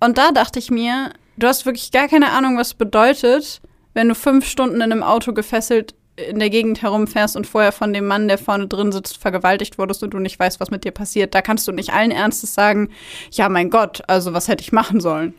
Und 0.00 0.18
da 0.18 0.32
dachte 0.32 0.58
ich 0.58 0.70
mir, 0.70 1.12
du 1.36 1.46
hast 1.46 1.64
wirklich 1.64 1.92
gar 1.92 2.08
keine 2.08 2.32
Ahnung, 2.32 2.58
was 2.58 2.74
bedeutet, 2.74 3.60
wenn 3.94 4.08
du 4.08 4.14
fünf 4.16 4.46
Stunden 4.46 4.76
in 4.76 4.82
einem 4.82 5.04
Auto 5.04 5.32
gefesselt 5.32 5.94
in 6.16 6.38
der 6.40 6.50
Gegend 6.50 6.82
herumfährst 6.82 7.36
und 7.36 7.46
vorher 7.46 7.72
von 7.72 7.92
dem 7.92 8.06
Mann, 8.06 8.26
der 8.26 8.38
vorne 8.38 8.66
drin 8.66 8.90
sitzt, 8.90 9.18
vergewaltigt 9.18 9.78
wurdest 9.78 10.02
und 10.02 10.10
du 10.10 10.18
nicht 10.18 10.38
weißt, 10.38 10.58
was 10.60 10.70
mit 10.70 10.84
dir 10.84 10.90
passiert. 10.90 11.34
Da 11.34 11.42
kannst 11.42 11.68
du 11.68 11.72
nicht 11.72 11.92
allen 11.92 12.10
Ernstes 12.10 12.52
sagen, 12.52 12.90
ja, 13.30 13.48
mein 13.48 13.70
Gott, 13.70 14.02
also 14.08 14.32
was 14.32 14.48
hätte 14.48 14.62
ich 14.62 14.72
machen 14.72 15.00
sollen? 15.00 15.34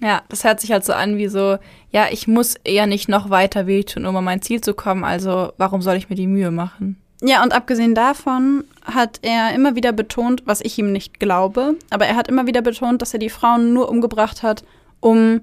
Ja, 0.00 0.22
das 0.28 0.44
hört 0.44 0.60
sich 0.60 0.70
halt 0.70 0.84
so 0.84 0.92
an 0.92 1.16
wie 1.16 1.28
so, 1.28 1.58
ja, 1.90 2.06
ich 2.10 2.28
muss 2.28 2.54
eher 2.62 2.86
nicht 2.86 3.08
noch 3.08 3.30
weiter 3.30 3.66
wehtun, 3.66 4.04
um 4.04 4.14
an 4.16 4.24
mein 4.24 4.42
Ziel 4.42 4.60
zu 4.60 4.74
kommen, 4.74 5.02
also 5.02 5.52
warum 5.56 5.80
soll 5.82 5.96
ich 5.96 6.10
mir 6.10 6.16
die 6.16 6.26
Mühe 6.26 6.50
machen? 6.50 7.00
Ja, 7.22 7.42
und 7.42 7.52
abgesehen 7.54 7.94
davon 7.94 8.64
hat 8.84 9.20
er 9.22 9.54
immer 9.54 9.74
wieder 9.74 9.92
betont, 9.92 10.42
was 10.46 10.60
ich 10.60 10.78
ihm 10.78 10.92
nicht 10.92 11.18
glaube, 11.18 11.76
aber 11.90 12.06
er 12.06 12.16
hat 12.16 12.28
immer 12.28 12.46
wieder 12.46 12.62
betont, 12.62 13.00
dass 13.02 13.12
er 13.14 13.18
die 13.18 13.30
Frauen 13.30 13.72
nur 13.72 13.88
umgebracht 13.88 14.42
hat, 14.42 14.64
um 15.00 15.40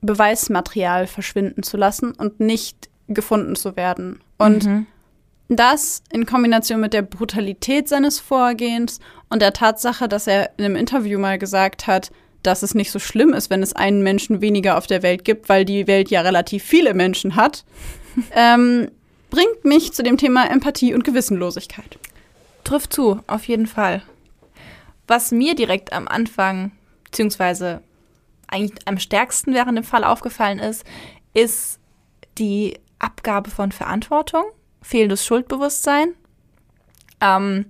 Beweismaterial 0.00 1.06
verschwinden 1.06 1.62
zu 1.62 1.76
lassen 1.76 2.12
und 2.12 2.40
nicht 2.40 2.88
gefunden 3.08 3.56
zu 3.56 3.76
werden. 3.76 4.20
Und 4.38 4.64
Mhm. 4.66 4.86
das 5.48 6.02
in 6.10 6.26
Kombination 6.26 6.80
mit 6.80 6.92
der 6.92 7.02
Brutalität 7.02 7.88
seines 7.88 8.18
Vorgehens 8.18 8.98
und 9.30 9.42
der 9.42 9.52
Tatsache, 9.52 10.08
dass 10.08 10.26
er 10.26 10.50
in 10.56 10.64
einem 10.64 10.76
Interview 10.76 11.18
mal 11.18 11.38
gesagt 11.38 11.86
hat, 11.86 12.10
dass 12.42 12.62
es 12.64 12.74
nicht 12.74 12.90
so 12.90 12.98
schlimm 12.98 13.32
ist, 13.32 13.48
wenn 13.50 13.62
es 13.62 13.72
einen 13.74 14.02
Menschen 14.02 14.40
weniger 14.40 14.76
auf 14.76 14.88
der 14.88 15.02
Welt 15.04 15.24
gibt, 15.24 15.48
weil 15.48 15.64
die 15.64 15.86
Welt 15.86 16.10
ja 16.10 16.22
relativ 16.22 16.64
viele 16.64 16.94
Menschen 16.94 17.36
hat, 17.36 17.64
ähm, 18.34 18.90
bringt 19.32 19.64
mich 19.64 19.94
zu 19.94 20.02
dem 20.02 20.18
Thema 20.18 20.50
Empathie 20.50 20.92
und 20.92 21.04
Gewissenlosigkeit. 21.04 21.98
Trifft 22.64 22.92
zu, 22.92 23.20
auf 23.26 23.48
jeden 23.48 23.66
Fall. 23.66 24.02
Was 25.08 25.32
mir 25.32 25.54
direkt 25.54 25.94
am 25.94 26.06
Anfang, 26.06 26.70
beziehungsweise 27.04 27.82
eigentlich 28.46 28.86
am 28.86 28.98
stärksten 28.98 29.54
während 29.54 29.78
dem 29.78 29.84
Fall 29.84 30.04
aufgefallen 30.04 30.58
ist, 30.58 30.84
ist 31.32 31.80
die 32.36 32.78
Abgabe 32.98 33.50
von 33.50 33.72
Verantwortung, 33.72 34.44
fehlendes 34.82 35.24
Schuldbewusstsein. 35.24 36.14
Ähm, 37.22 37.64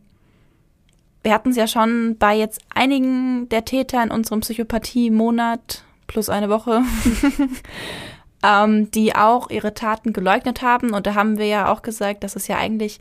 wir 1.22 1.32
hatten 1.32 1.51
es 1.51 1.56
ja 1.56 1.68
schon 1.68 2.16
bei 2.18 2.36
jetzt 2.36 2.60
einigen 2.74 3.48
der 3.51 3.64
Täter 3.64 4.02
in 4.02 4.10
unserem 4.10 4.40
Psychopathie-Monat 4.40 5.84
plus 6.09 6.28
eine 6.28 6.48
Woche, 6.48 6.82
ähm, 8.43 8.90
die 8.90 9.14
auch 9.14 9.51
ihre 9.51 9.74
Taten 9.74 10.12
geleugnet 10.12 10.62
haben. 10.62 10.93
Und 10.93 11.06
da 11.06 11.14
haben 11.14 11.39
wir 11.39 11.47
ja 11.47 11.73
auch 11.73 11.82
gesagt, 11.82 12.24
dass 12.24 12.36
es 12.36 12.48
ja 12.48 12.59
eigentlich 12.59 13.01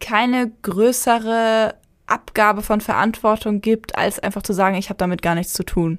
keine 0.00 0.52
größere 0.62 1.74
Abgabe 2.06 2.62
von 2.62 2.80
Verantwortung 2.80 3.60
gibt, 3.60 3.96
als 3.98 4.18
einfach 4.18 4.42
zu 4.42 4.52
sagen, 4.52 4.76
ich 4.76 4.88
habe 4.88 4.98
damit 4.98 5.22
gar 5.22 5.34
nichts 5.34 5.54
zu 5.54 5.64
tun. 5.64 5.98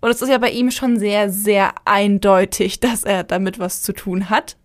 Und 0.00 0.10
es 0.10 0.20
ist 0.20 0.28
ja 0.28 0.38
bei 0.38 0.50
ihm 0.50 0.70
schon 0.70 0.98
sehr, 0.98 1.30
sehr 1.30 1.74
eindeutig, 1.84 2.80
dass 2.80 3.04
er 3.04 3.24
damit 3.24 3.58
was 3.58 3.82
zu 3.82 3.92
tun 3.92 4.28
hat. 4.30 4.56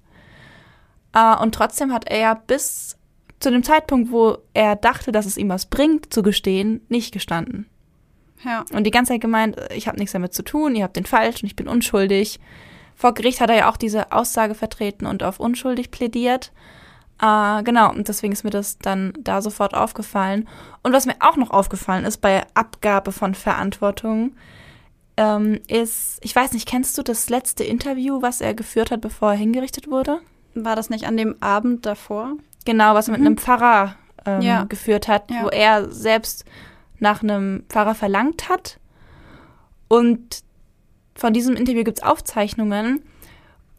Äh, 1.14 1.38
und 1.38 1.54
trotzdem 1.54 1.94
hat 1.94 2.10
er 2.10 2.20
ja 2.20 2.34
bis 2.34 2.98
zu 3.40 3.52
dem 3.52 3.64
Zeitpunkt, 3.64 4.12
wo 4.12 4.40
er 4.56 4.76
dachte, 4.76 5.12
dass 5.12 5.28
es 5.28 5.38
ihm 5.38 5.50
was 5.50 5.68
bringt, 5.68 6.12
zu 6.12 6.24
gestehen, 6.24 6.82
nicht 6.90 7.14
gestanden. 7.14 7.68
Ja. 8.44 8.64
Und 8.74 8.84
die 8.86 8.92
ganze 8.92 9.14
Zeit 9.14 9.22
gemeint, 9.22 9.58
ich 9.74 9.88
habe 9.88 9.98
nichts 9.98 10.14
damit 10.14 10.34
zu 10.34 10.44
tun, 10.44 10.76
ihr 10.76 10.84
habt 10.84 10.96
den 10.96 11.06
falsch 11.06 11.42
und 11.44 11.48
ich 11.48 11.56
bin 11.56 11.68
unschuldig. 11.68 12.40
Vor 12.96 13.14
Gericht 13.14 13.42
hat 13.42 13.50
er 13.50 13.56
ja 13.58 13.70
auch 13.70 13.78
diese 13.78 14.12
Aussage 14.12 14.56
vertreten 14.56 15.06
und 15.06 15.24
auf 15.24 15.40
unschuldig 15.40 15.92
plädiert. 15.92 16.52
Äh, 17.22 17.64
genau, 17.64 17.90
und 17.92 18.08
deswegen 18.08 18.34
ist 18.34 18.44
mir 18.44 18.50
das 18.52 18.78
dann 18.78 19.14
da 19.20 19.42
sofort 19.42 19.74
aufgefallen. 19.74 20.48
Und 20.84 20.94
was 20.94 21.06
mir 21.08 21.16
auch 21.20 21.36
noch 21.36 21.50
aufgefallen 21.52 22.06
ist 22.06 22.18
bei 22.18 22.44
Abgabe 22.54 23.12
von 23.12 23.34
Verantwortung, 23.36 24.36
ähm, 25.18 25.60
ist, 25.68 26.20
ich 26.22 26.36
weiß 26.36 26.52
nicht, 26.54 26.68
kennst 26.68 26.96
du 26.98 27.02
das 27.02 27.30
letzte 27.30 27.64
Interview, 27.64 28.22
was 28.22 28.40
er 28.42 28.54
geführt 28.54 28.92
hat, 28.92 29.02
bevor 29.02 29.32
er 29.32 29.38
hingerichtet 29.38 29.88
wurde? 29.90 30.20
War 30.54 30.76
das 30.76 30.90
nicht 30.92 31.06
an 31.08 31.18
dem 31.18 31.36
Abend 31.42 31.86
davor? 31.88 32.34
Genau, 32.66 32.94
was 32.94 33.08
er 33.08 33.14
mit 33.14 33.22
Mhm. 33.22 33.28
einem 33.28 33.38
Pfarrer 33.38 33.96
ähm, 34.26 34.42
Ja. 34.42 34.64
geführt 34.66 35.08
hat, 35.08 35.32
Ja. 35.32 35.44
wo 35.44 35.48
er 35.50 35.90
selbst 35.92 36.46
nach 37.00 37.24
einem 37.24 37.64
Pfarrer 37.70 37.96
verlangt 37.96 38.50
hat. 38.50 38.80
Und 39.88 40.44
von 41.16 41.34
diesem 41.34 41.56
Interview 41.56 41.84
gibt 41.84 42.00
es 42.00 42.04
Aufzeichnungen. 42.04 43.02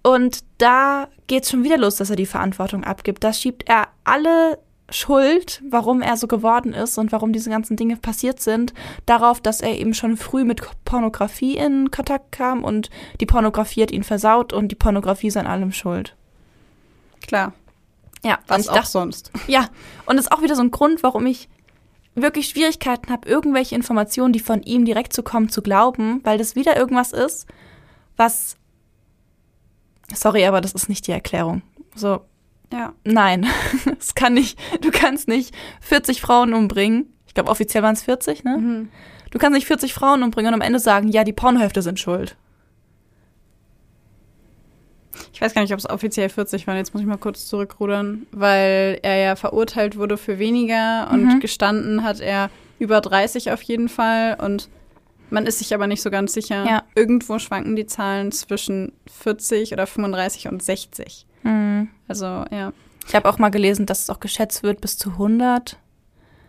Und 0.03 0.45
da 0.59 1.09
geht 1.27 1.45
es 1.45 1.51
schon 1.51 1.65
wieder 1.65 1.77
los, 1.79 1.97
dass 1.97 2.11
er 2.11 2.17
die 2.17 2.27
Verantwortung 2.27 2.85
abgibt. 2.85 3.23
Da 3.25 3.33
schiebt 3.33 3.69
er 3.69 3.89
alle 4.05 4.59
Schuld, 4.91 5.63
warum 5.69 6.01
er 6.01 6.17
so 6.17 6.27
geworden 6.27 6.73
ist 6.73 6.97
und 6.97 7.13
warum 7.13 7.33
diese 7.33 7.51
ganzen 7.51 7.77
Dinge 7.77 7.97
passiert 7.97 8.41
sind, 8.41 8.73
darauf, 9.05 9.41
dass 9.41 9.61
er 9.61 9.79
eben 9.79 9.93
schon 9.93 10.17
früh 10.17 10.45
mit 10.45 10.63
Pornografie 10.87 11.59
in 11.59 11.91
Kontakt 11.91 12.33
kam 12.33 12.65
und 12.65 12.89
die 13.21 13.27
Pornografie 13.27 13.83
hat 13.83 13.91
ihn 13.91 14.03
versaut 14.03 14.55
und 14.55 14.69
die 14.69 14.77
Pornografie 14.77 15.27
ist 15.27 15.37
an 15.37 15.47
allem 15.47 15.73
schuld. 15.73 16.17
Klar. 17.27 17.53
Ja, 18.25 18.39
Was 18.47 18.69
auch 18.69 18.77
dachte, 18.77 18.91
sonst. 18.91 19.31
ja, 19.47 19.69
und 20.07 20.17
das 20.17 20.27
ist 20.27 20.33
auch 20.33 20.43
wieder 20.43 20.57
so 20.57 20.63
ein 20.63 20.71
Grund, 20.71 21.03
warum 21.03 21.27
ich 21.27 21.49
wirklich 22.23 22.49
Schwierigkeiten 22.49 23.11
habe, 23.13 23.29
irgendwelche 23.29 23.75
Informationen, 23.75 24.33
die 24.33 24.41
von 24.41 24.63
ihm 24.63 24.85
direkt 24.85 25.13
zu 25.13 25.23
kommen, 25.23 25.49
zu 25.49 25.63
glauben, 25.63 26.21
weil 26.25 26.39
das 26.39 26.55
wieder 26.57 26.77
irgendwas 26.77 27.13
ist, 27.13 27.47
was. 28.17 28.57
Sorry, 30.15 30.47
aber 30.47 30.61
das 30.61 30.73
ist 30.73 30.89
nicht 30.89 31.07
die 31.07 31.13
Erklärung. 31.13 31.63
So, 31.95 32.21
Ja. 32.73 32.93
nein, 33.05 33.47
es 33.99 34.15
kann 34.15 34.35
nicht. 34.35 34.59
Du 34.81 34.91
kannst 34.91 35.29
nicht 35.29 35.55
40 35.81 36.21
Frauen 36.21 36.55
umbringen. 36.55 37.13
Ich 37.27 37.35
glaube, 37.35 37.51
offiziell 37.51 37.83
waren 37.83 37.95
es 37.95 38.03
40, 38.03 38.45
ne? 38.45 38.57
Mhm. 38.59 38.89
Du 39.31 39.39
kannst 39.39 39.55
nicht 39.55 39.67
40 39.67 39.93
Frauen 39.93 40.23
umbringen 40.23 40.55
und 40.55 40.61
am 40.61 40.67
Ende 40.67 40.79
sagen, 40.79 41.09
ja, 41.09 41.23
die 41.25 41.35
Pornohefte 41.35 41.83
sind 41.83 42.01
schuld. 42.01 42.37
Ich 45.33 45.41
weiß 45.41 45.55
gar 45.55 45.63
nicht, 45.63 45.73
ob 45.73 45.79
es 45.79 45.89
offiziell 45.89 46.29
40 46.29 46.67
waren. 46.67 46.77
Jetzt 46.77 46.95
muss 46.95 47.01
ich 47.03 47.07
mal 47.09 47.17
kurz 47.19 47.47
zurückrudern, 47.47 48.27
weil 48.33 48.99
er 49.03 49.17
ja 49.19 49.37
verurteilt 49.37 49.97
wurde 49.97 50.17
für 50.17 50.39
weniger 50.39 51.09
und 51.13 51.25
Mhm. 51.25 51.41
gestanden 51.41 52.03
hat 52.05 52.21
er 52.21 52.51
über 52.79 53.01
30 53.01 53.51
auf 53.53 53.63
jeden 53.63 53.89
Fall. 53.89 54.37
Und 54.41 54.69
man 55.31 55.47
ist 55.47 55.59
sich 55.59 55.75
aber 55.75 55.87
nicht 55.87 56.03
so 56.03 56.11
ganz 56.11 56.33
sicher. 56.33 56.65
Ja. 56.67 56.83
Irgendwo 56.95 57.39
schwanken 57.39 57.77
die 57.77 57.87
Zahlen 57.87 58.33
zwischen 58.33 58.93
40 59.07 59.73
oder 59.73 59.87
35 59.87 60.49
und 60.49 60.63
60. 60.63 61.27
Hm. 61.43 61.89
Also 62.09 62.25
ja, 62.51 62.73
Ich 63.07 63.15
habe 63.15 63.29
auch 63.29 63.39
mal 63.39 63.51
gelesen, 63.51 63.87
dass 63.87 64.03
es 64.03 64.11
auch 64.11 64.21
geschätzt 64.21 64.63
wird 64.63 64.81
bis 64.81 64.97
zu 64.99 65.13
100. 65.19 65.79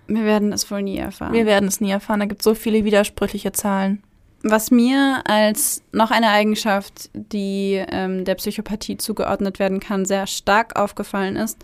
wir 0.07 0.23
werden 0.25 0.51
es 0.51 0.69
wohl 0.71 0.81
nie 0.81 0.97
erfahren. 0.97 1.33
Wir 1.33 1.45
werden 1.45 1.67
es 1.69 1.79
nie 1.81 1.91
erfahren. 1.91 2.19
Da 2.19 2.25
gibt 2.25 2.41
es 2.41 2.45
so 2.45 2.55
viele 2.55 2.83
widersprüchliche 2.83 3.51
Zahlen. 3.51 4.01
Was 4.41 4.71
mir 4.71 5.21
als 5.25 5.83
noch 5.91 6.11
eine 6.11 6.29
Eigenschaft, 6.29 7.09
die 7.13 7.83
ähm, 7.89 8.23
der 8.23 8.35
Psychopathie 8.35 8.97
zugeordnet 8.97 9.59
werden 9.59 9.79
kann, 9.81 10.05
sehr 10.05 10.27
stark 10.27 10.79
aufgefallen 10.79 11.35
ist, 11.35 11.57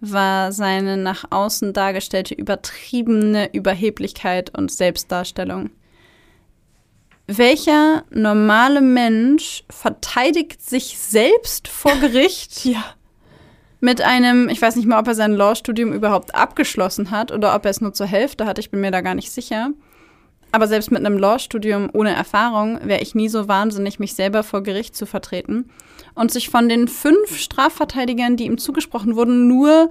war 0.00 0.50
seine 0.50 0.96
nach 0.96 1.24
außen 1.30 1.72
dargestellte 1.72 2.34
übertriebene 2.34 3.52
Überheblichkeit 3.52 4.56
und 4.56 4.72
Selbstdarstellung. 4.72 5.70
Welcher 7.26 8.04
normale 8.10 8.80
Mensch 8.80 9.62
verteidigt 9.70 10.60
sich 10.62 10.98
selbst 10.98 11.68
vor 11.68 11.94
Gericht 11.96 12.64
Ja. 12.64 12.82
mit 13.80 14.00
einem, 14.00 14.48
ich 14.48 14.60
weiß 14.60 14.76
nicht 14.76 14.88
mal, 14.88 14.98
ob 14.98 15.06
er 15.06 15.14
sein 15.14 15.32
Law-Studium 15.34 15.92
überhaupt 15.92 16.34
abgeschlossen 16.34 17.10
hat 17.10 17.30
oder 17.30 17.54
ob 17.54 17.64
er 17.64 17.70
es 17.70 17.80
nur 17.80 17.92
zur 17.92 18.06
Hälfte 18.06 18.46
hat, 18.46 18.58
ich 18.58 18.70
bin 18.70 18.80
mir 18.80 18.90
da 18.90 19.02
gar 19.02 19.14
nicht 19.14 19.30
sicher. 19.30 19.70
Aber 20.52 20.68
selbst 20.68 20.90
mit 20.90 21.04
einem 21.04 21.18
Law-Studium 21.18 21.88
ohne 21.94 22.14
Erfahrung 22.14 22.78
wäre 22.84 23.00
ich 23.00 23.14
nie 23.14 23.28
so 23.30 23.48
wahnsinnig, 23.48 23.98
mich 23.98 24.14
selber 24.14 24.42
vor 24.42 24.62
Gericht 24.62 24.94
zu 24.94 25.06
vertreten 25.06 25.70
und 26.14 26.30
sich 26.30 26.50
von 26.50 26.68
den 26.68 26.88
fünf 26.88 27.38
Strafverteidigern, 27.38 28.36
die 28.36 28.44
ihm 28.44 28.58
zugesprochen 28.58 29.16
wurden, 29.16 29.48
nur 29.48 29.90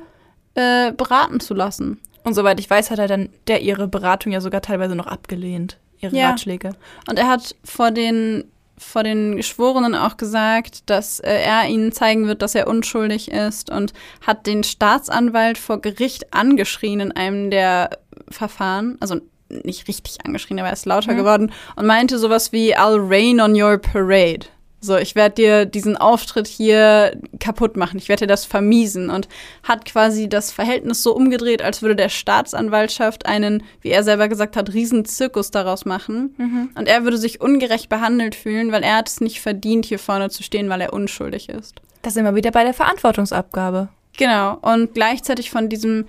äh, 0.53 0.91
beraten 0.91 1.39
zu 1.39 1.55
lassen. 1.55 1.99
Und 2.23 2.35
soweit 2.35 2.59
ich 2.59 2.69
weiß, 2.69 2.91
hat 2.91 2.99
er 2.99 3.07
dann 3.07 3.29
der 3.47 3.61
ihre 3.61 3.87
Beratung 3.87 4.31
ja 4.31 4.39
sogar 4.41 4.61
teilweise 4.61 4.95
noch 4.95 5.07
abgelehnt, 5.07 5.79
ihre 5.99 6.15
Ja. 6.15 6.29
Ratschläge. 6.29 6.73
Und 7.09 7.17
er 7.17 7.27
hat 7.27 7.55
vor 7.63 7.89
den, 7.89 8.43
vor 8.77 9.01
den 9.01 9.37
Geschworenen 9.37 9.95
auch 9.95 10.17
gesagt, 10.17 10.87
dass 10.91 11.19
äh, 11.21 11.41
er 11.41 11.67
ihnen 11.67 11.91
zeigen 11.91 12.27
wird, 12.27 12.43
dass 12.43 12.53
er 12.53 12.67
unschuldig 12.67 13.31
ist 13.31 13.71
und 13.71 13.93
hat 14.25 14.45
den 14.45 14.63
Staatsanwalt 14.63 15.57
vor 15.57 15.81
Gericht 15.81 16.31
angeschrien 16.35 16.99
in 16.99 17.11
einem 17.11 17.49
der 17.49 17.89
Verfahren. 18.29 18.97
Also 18.99 19.21
nicht 19.63 19.87
richtig 19.87 20.17
angeschrien, 20.25 20.59
aber 20.59 20.67
er 20.69 20.73
ist 20.73 20.85
lauter 20.85 21.13
Mhm. 21.13 21.17
geworden 21.17 21.51
und 21.75 21.85
meinte 21.85 22.17
sowas 22.19 22.51
wie 22.51 22.75
I'll 22.77 22.99
rain 23.09 23.39
on 23.41 23.59
your 23.61 23.77
parade. 23.77 24.47
So, 24.83 24.97
ich 24.97 25.13
werde 25.13 25.35
dir 25.35 25.65
diesen 25.67 25.95
Auftritt 25.95 26.47
hier 26.47 27.15
kaputt 27.39 27.77
machen, 27.77 27.99
ich 27.99 28.09
werde 28.09 28.21
dir 28.21 28.27
das 28.33 28.45
vermiesen 28.45 29.11
und 29.11 29.27
hat 29.61 29.85
quasi 29.85 30.27
das 30.27 30.51
Verhältnis 30.51 31.03
so 31.03 31.15
umgedreht, 31.15 31.61
als 31.61 31.83
würde 31.83 31.95
der 31.95 32.09
Staatsanwaltschaft 32.09 33.27
einen, 33.27 33.61
wie 33.81 33.89
er 33.89 34.03
selber 34.03 34.27
gesagt 34.27 34.57
hat, 34.57 34.73
riesen 34.73 35.05
Zirkus 35.05 35.51
daraus 35.51 35.85
machen. 35.85 36.71
Und 36.75 36.87
er 36.87 37.03
würde 37.03 37.17
sich 37.19 37.41
ungerecht 37.41 37.89
behandelt 37.89 38.33
fühlen, 38.33 38.71
weil 38.71 38.81
er 38.81 38.95
hat 38.97 39.07
es 39.07 39.21
nicht 39.21 39.39
verdient, 39.39 39.85
hier 39.85 39.99
vorne 39.99 40.31
zu 40.31 40.41
stehen, 40.41 40.67
weil 40.69 40.81
er 40.81 40.93
unschuldig 40.93 41.49
ist. 41.49 41.75
Da 42.01 42.09
sind 42.09 42.23
wir 42.25 42.33
wieder 42.33 42.49
bei 42.49 42.63
der 42.63 42.73
Verantwortungsabgabe. 42.73 43.89
Genau. 44.17 44.57
Und 44.63 44.95
gleichzeitig 44.95 45.51
von 45.51 45.69
diesem, 45.69 46.07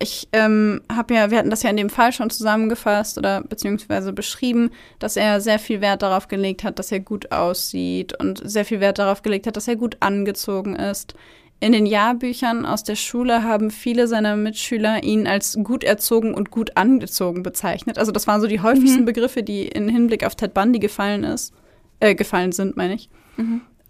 ich 0.00 0.28
ähm, 0.32 0.80
habe 0.92 1.14
ja, 1.14 1.30
wir 1.30 1.38
hatten 1.38 1.50
das 1.50 1.64
ja 1.64 1.70
in 1.70 1.76
dem 1.76 1.90
Fall 1.90 2.12
schon 2.12 2.30
zusammengefasst 2.30 3.18
oder 3.18 3.42
beziehungsweise 3.42 4.12
beschrieben, 4.12 4.70
dass 5.00 5.16
er 5.16 5.40
sehr 5.40 5.58
viel 5.58 5.80
Wert 5.80 6.02
darauf 6.02 6.28
gelegt 6.28 6.62
hat, 6.62 6.78
dass 6.78 6.92
er 6.92 7.00
gut 7.00 7.32
aussieht 7.32 8.18
und 8.20 8.40
sehr 8.44 8.64
viel 8.64 8.80
Wert 8.80 9.00
darauf 9.00 9.22
gelegt 9.22 9.46
hat, 9.46 9.56
dass 9.56 9.66
er 9.66 9.76
gut 9.76 9.96
angezogen 10.00 10.76
ist. 10.76 11.14
In 11.60 11.72
den 11.72 11.86
Jahrbüchern 11.86 12.64
aus 12.64 12.84
der 12.84 12.94
Schule 12.94 13.42
haben 13.42 13.72
viele 13.72 14.06
seiner 14.06 14.36
Mitschüler 14.36 15.02
ihn 15.02 15.26
als 15.26 15.58
gut 15.64 15.82
erzogen 15.82 16.32
und 16.32 16.52
gut 16.52 16.76
angezogen 16.76 17.42
bezeichnet. 17.42 17.98
Also 17.98 18.12
das 18.12 18.28
waren 18.28 18.40
so 18.40 18.46
die 18.46 18.60
häufigsten 18.60 19.04
Begriffe, 19.04 19.42
die 19.42 19.66
in 19.66 19.88
Hinblick 19.88 20.24
auf 20.24 20.36
Ted 20.36 20.54
Bundy 20.54 20.78
gefallen 20.78 21.24
ist, 21.24 21.52
äh, 21.98 22.14
gefallen 22.14 22.52
sind, 22.52 22.76
meine 22.76 22.94
ich. 22.94 23.10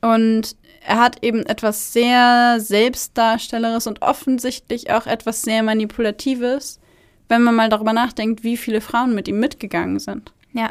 Und 0.01 0.57
er 0.81 1.01
hat 1.01 1.23
eben 1.23 1.45
etwas 1.47 1.93
sehr 1.93 2.61
Selbstdarstelleres 2.61 3.87
und 3.87 4.03
offensichtlich 4.03 4.91
auch 4.91 5.07
etwas 5.07 5.43
sehr 5.43 5.63
Manipulatives, 5.63 6.81
wenn 7.29 7.43
man 7.43 7.55
mal 7.55 7.69
darüber 7.69 7.93
nachdenkt, 7.93 8.43
wie 8.43 8.57
viele 8.57 8.81
Frauen 8.81 9.15
mit 9.15 9.29
ihm 9.29 9.41
mitgegangen 9.41 9.99
sind. 9.99 10.33
Ja. 10.53 10.71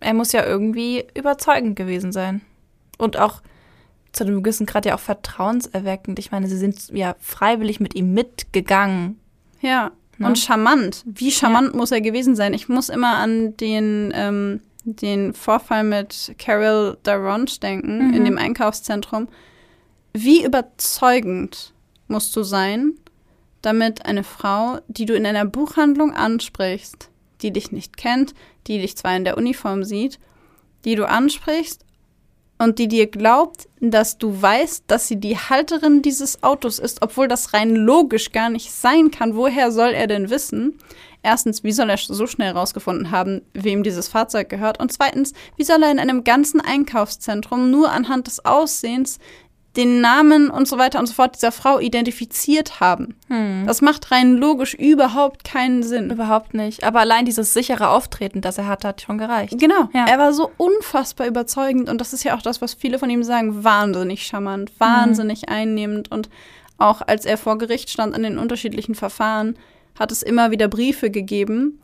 Er 0.00 0.14
muss 0.14 0.32
ja 0.32 0.44
irgendwie 0.44 1.04
überzeugend 1.14 1.76
gewesen 1.76 2.12
sein. 2.12 2.40
Und 2.98 3.16
auch 3.16 3.42
zu 4.12 4.24
einem 4.24 4.42
gewissen 4.42 4.66
Grad 4.66 4.86
ja 4.86 4.94
auch 4.94 5.00
vertrauenserweckend. 5.00 6.18
Ich 6.18 6.30
meine, 6.30 6.48
sie 6.48 6.56
sind 6.56 6.88
ja 6.90 7.14
freiwillig 7.20 7.80
mit 7.80 7.94
ihm 7.94 8.14
mitgegangen. 8.14 9.18
Ja. 9.60 9.92
Ne? 10.18 10.26
Und 10.26 10.38
charmant. 10.38 11.04
Wie 11.06 11.30
charmant 11.30 11.74
muss 11.74 11.92
er 11.92 12.00
gewesen 12.00 12.34
sein? 12.34 12.54
Ich 12.54 12.68
muss 12.68 12.88
immer 12.88 13.16
an 13.18 13.56
den, 13.56 14.12
ähm, 14.14 14.60
den 14.96 15.34
Vorfall 15.34 15.84
mit 15.84 16.34
Carol 16.38 16.96
Daronch 17.02 17.60
denken, 17.60 18.08
Mhm. 18.08 18.14
in 18.14 18.24
dem 18.24 18.38
Einkaufszentrum. 18.38 19.28
Wie 20.12 20.44
überzeugend 20.44 21.72
musst 22.08 22.34
du 22.34 22.42
sein, 22.42 22.94
damit 23.62 24.06
eine 24.06 24.24
Frau, 24.24 24.78
die 24.88 25.04
du 25.04 25.14
in 25.14 25.26
einer 25.26 25.44
Buchhandlung 25.44 26.14
ansprichst, 26.14 27.10
die 27.42 27.52
dich 27.52 27.72
nicht 27.72 27.96
kennt, 27.96 28.34
die 28.66 28.78
dich 28.78 28.96
zwar 28.96 29.16
in 29.16 29.24
der 29.24 29.36
Uniform 29.36 29.84
sieht, 29.84 30.18
die 30.84 30.94
du 30.94 31.06
ansprichst 31.08 31.84
und 32.58 32.78
die 32.78 32.88
dir 32.88 33.06
glaubt, 33.08 33.68
dass 33.80 34.18
du 34.18 34.40
weißt, 34.42 34.84
dass 34.88 35.06
sie 35.08 35.20
die 35.20 35.36
Halterin 35.36 36.02
dieses 36.02 36.42
Autos 36.42 36.78
ist, 36.78 37.02
obwohl 37.02 37.28
das 37.28 37.52
rein 37.52 37.74
logisch 37.74 38.32
gar 38.32 38.48
nicht 38.48 38.72
sein 38.72 39.10
kann. 39.10 39.36
Woher 39.36 39.70
soll 39.70 39.90
er 39.90 40.06
denn 40.06 40.30
wissen? 40.30 40.78
Erstens, 41.22 41.64
wie 41.64 41.72
soll 41.72 41.90
er 41.90 41.98
so 41.98 42.26
schnell 42.26 42.54
herausgefunden 42.54 43.10
haben, 43.10 43.42
wem 43.52 43.82
dieses 43.82 44.08
Fahrzeug 44.08 44.48
gehört? 44.48 44.80
Und 44.80 44.92
zweitens, 44.92 45.32
wie 45.56 45.64
soll 45.64 45.82
er 45.82 45.90
in 45.90 45.98
einem 45.98 46.24
ganzen 46.24 46.60
Einkaufszentrum 46.60 47.70
nur 47.70 47.90
anhand 47.90 48.26
des 48.26 48.44
Aussehens 48.44 49.18
den 49.78 50.00
Namen 50.00 50.50
und 50.50 50.66
so 50.66 50.76
weiter 50.76 50.98
und 50.98 51.06
so 51.06 51.14
fort 51.14 51.36
dieser 51.36 51.52
Frau 51.52 51.78
identifiziert 51.78 52.80
haben. 52.80 53.14
Hm. 53.28 53.64
Das 53.64 53.80
macht 53.80 54.10
rein 54.10 54.36
logisch 54.36 54.74
überhaupt 54.74 55.44
keinen 55.44 55.84
Sinn. 55.84 56.10
Überhaupt 56.10 56.52
nicht. 56.52 56.82
Aber 56.82 57.00
allein 57.00 57.24
dieses 57.24 57.54
sichere 57.54 57.90
Auftreten, 57.90 58.40
das 58.40 58.58
er 58.58 58.66
hat, 58.66 58.84
hat 58.84 59.02
schon 59.02 59.18
gereicht. 59.18 59.56
Genau. 59.56 59.88
Ja. 59.92 60.06
Er 60.06 60.18
war 60.18 60.32
so 60.32 60.50
unfassbar 60.56 61.28
überzeugend 61.28 61.88
und 61.88 62.00
das 62.00 62.12
ist 62.12 62.24
ja 62.24 62.36
auch 62.36 62.42
das, 62.42 62.60
was 62.60 62.74
viele 62.74 62.98
von 62.98 63.08
ihm 63.08 63.22
sagen, 63.22 63.62
wahnsinnig 63.62 64.26
charmant, 64.26 64.72
wahnsinnig 64.78 65.42
hm. 65.42 65.54
einnehmend 65.54 66.10
und 66.10 66.28
auch 66.78 67.02
als 67.06 67.24
er 67.24 67.38
vor 67.38 67.58
Gericht 67.58 67.90
stand 67.90 68.14
an 68.14 68.24
den 68.24 68.38
unterschiedlichen 68.38 68.96
Verfahren, 68.96 69.56
hat 69.98 70.12
es 70.12 70.22
immer 70.22 70.50
wieder 70.50 70.68
Briefe 70.68 71.10
gegeben, 71.10 71.80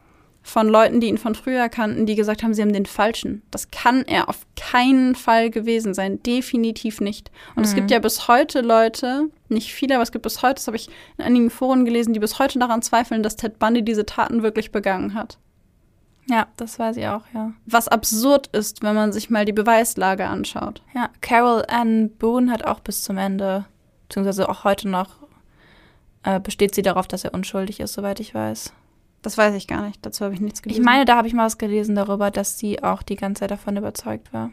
von 0.46 0.68
Leuten, 0.68 1.00
die 1.00 1.08
ihn 1.08 1.16
von 1.16 1.34
früher 1.34 1.70
kannten, 1.70 2.04
die 2.04 2.14
gesagt 2.14 2.42
haben, 2.42 2.52
sie 2.52 2.60
haben 2.60 2.74
den 2.74 2.84
falschen. 2.84 3.42
Das 3.50 3.70
kann 3.70 4.02
er 4.02 4.28
auf 4.28 4.46
keinen 4.56 5.14
Fall 5.14 5.48
gewesen 5.48 5.94
sein. 5.94 6.22
Definitiv 6.22 7.00
nicht. 7.00 7.30
Und 7.56 7.62
mhm. 7.62 7.64
es 7.64 7.74
gibt 7.74 7.90
ja 7.90 7.98
bis 7.98 8.28
heute 8.28 8.60
Leute, 8.60 9.30
nicht 9.48 9.72
viele, 9.72 9.94
aber 9.94 10.02
es 10.02 10.12
gibt 10.12 10.22
bis 10.22 10.42
heute, 10.42 10.56
das 10.56 10.66
habe 10.66 10.76
ich 10.76 10.90
in 11.16 11.24
einigen 11.24 11.48
Foren 11.48 11.86
gelesen, 11.86 12.12
die 12.12 12.20
bis 12.20 12.38
heute 12.38 12.58
daran 12.58 12.82
zweifeln, 12.82 13.22
dass 13.22 13.36
Ted 13.36 13.58
Bundy 13.58 13.82
diese 13.82 14.04
Taten 14.04 14.42
wirklich 14.42 14.70
begangen 14.70 15.14
hat. 15.14 15.38
Ja, 16.28 16.46
das 16.58 16.78
weiß 16.78 16.98
ich 16.98 17.06
auch, 17.06 17.22
ja. 17.32 17.52
Was 17.64 17.88
absurd 17.88 18.48
ist, 18.48 18.82
wenn 18.82 18.94
man 18.94 19.12
sich 19.12 19.30
mal 19.30 19.46
die 19.46 19.52
Beweislage 19.52 20.26
anschaut. 20.26 20.82
Ja, 20.94 21.08
Carol 21.22 21.64
Ann 21.68 22.10
Boone 22.10 22.50
hat 22.50 22.66
auch 22.66 22.80
bis 22.80 23.02
zum 23.02 23.16
Ende, 23.16 23.64
beziehungsweise 24.08 24.48
auch 24.48 24.64
heute 24.64 24.88
noch, 24.88 25.23
äh, 26.24 26.40
besteht 26.40 26.74
sie 26.74 26.82
darauf, 26.82 27.06
dass 27.06 27.24
er 27.24 27.34
unschuldig 27.34 27.80
ist, 27.80 27.92
soweit 27.92 28.20
ich 28.20 28.34
weiß. 28.34 28.72
Das 29.22 29.38
weiß 29.38 29.54
ich 29.54 29.66
gar 29.66 29.86
nicht. 29.86 30.04
Dazu 30.04 30.24
habe 30.24 30.34
ich 30.34 30.40
nichts 30.40 30.62
gelesen. 30.62 30.80
Ich 30.80 30.84
meine, 30.84 31.04
da 31.04 31.16
habe 31.16 31.28
ich 31.28 31.34
mal 31.34 31.46
was 31.46 31.58
gelesen 31.58 31.94
darüber, 31.94 32.30
dass 32.30 32.58
sie 32.58 32.82
auch 32.82 33.02
die 33.02 33.16
ganze 33.16 33.40
Zeit 33.40 33.50
davon 33.50 33.76
überzeugt 33.76 34.32
war. 34.32 34.50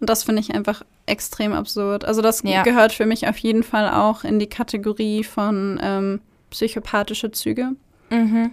Und 0.00 0.10
das 0.10 0.24
finde 0.24 0.40
ich 0.40 0.54
einfach 0.54 0.82
extrem 1.06 1.52
absurd. 1.52 2.04
Also 2.04 2.22
das 2.22 2.42
ja. 2.42 2.62
gehört 2.62 2.92
für 2.92 3.06
mich 3.06 3.26
auf 3.28 3.38
jeden 3.38 3.62
Fall 3.62 3.88
auch 3.88 4.24
in 4.24 4.38
die 4.38 4.46
Kategorie 4.46 5.24
von 5.24 5.80
ähm, 5.82 6.20
psychopathische 6.50 7.30
Züge. 7.32 7.72
Mhm. 8.10 8.52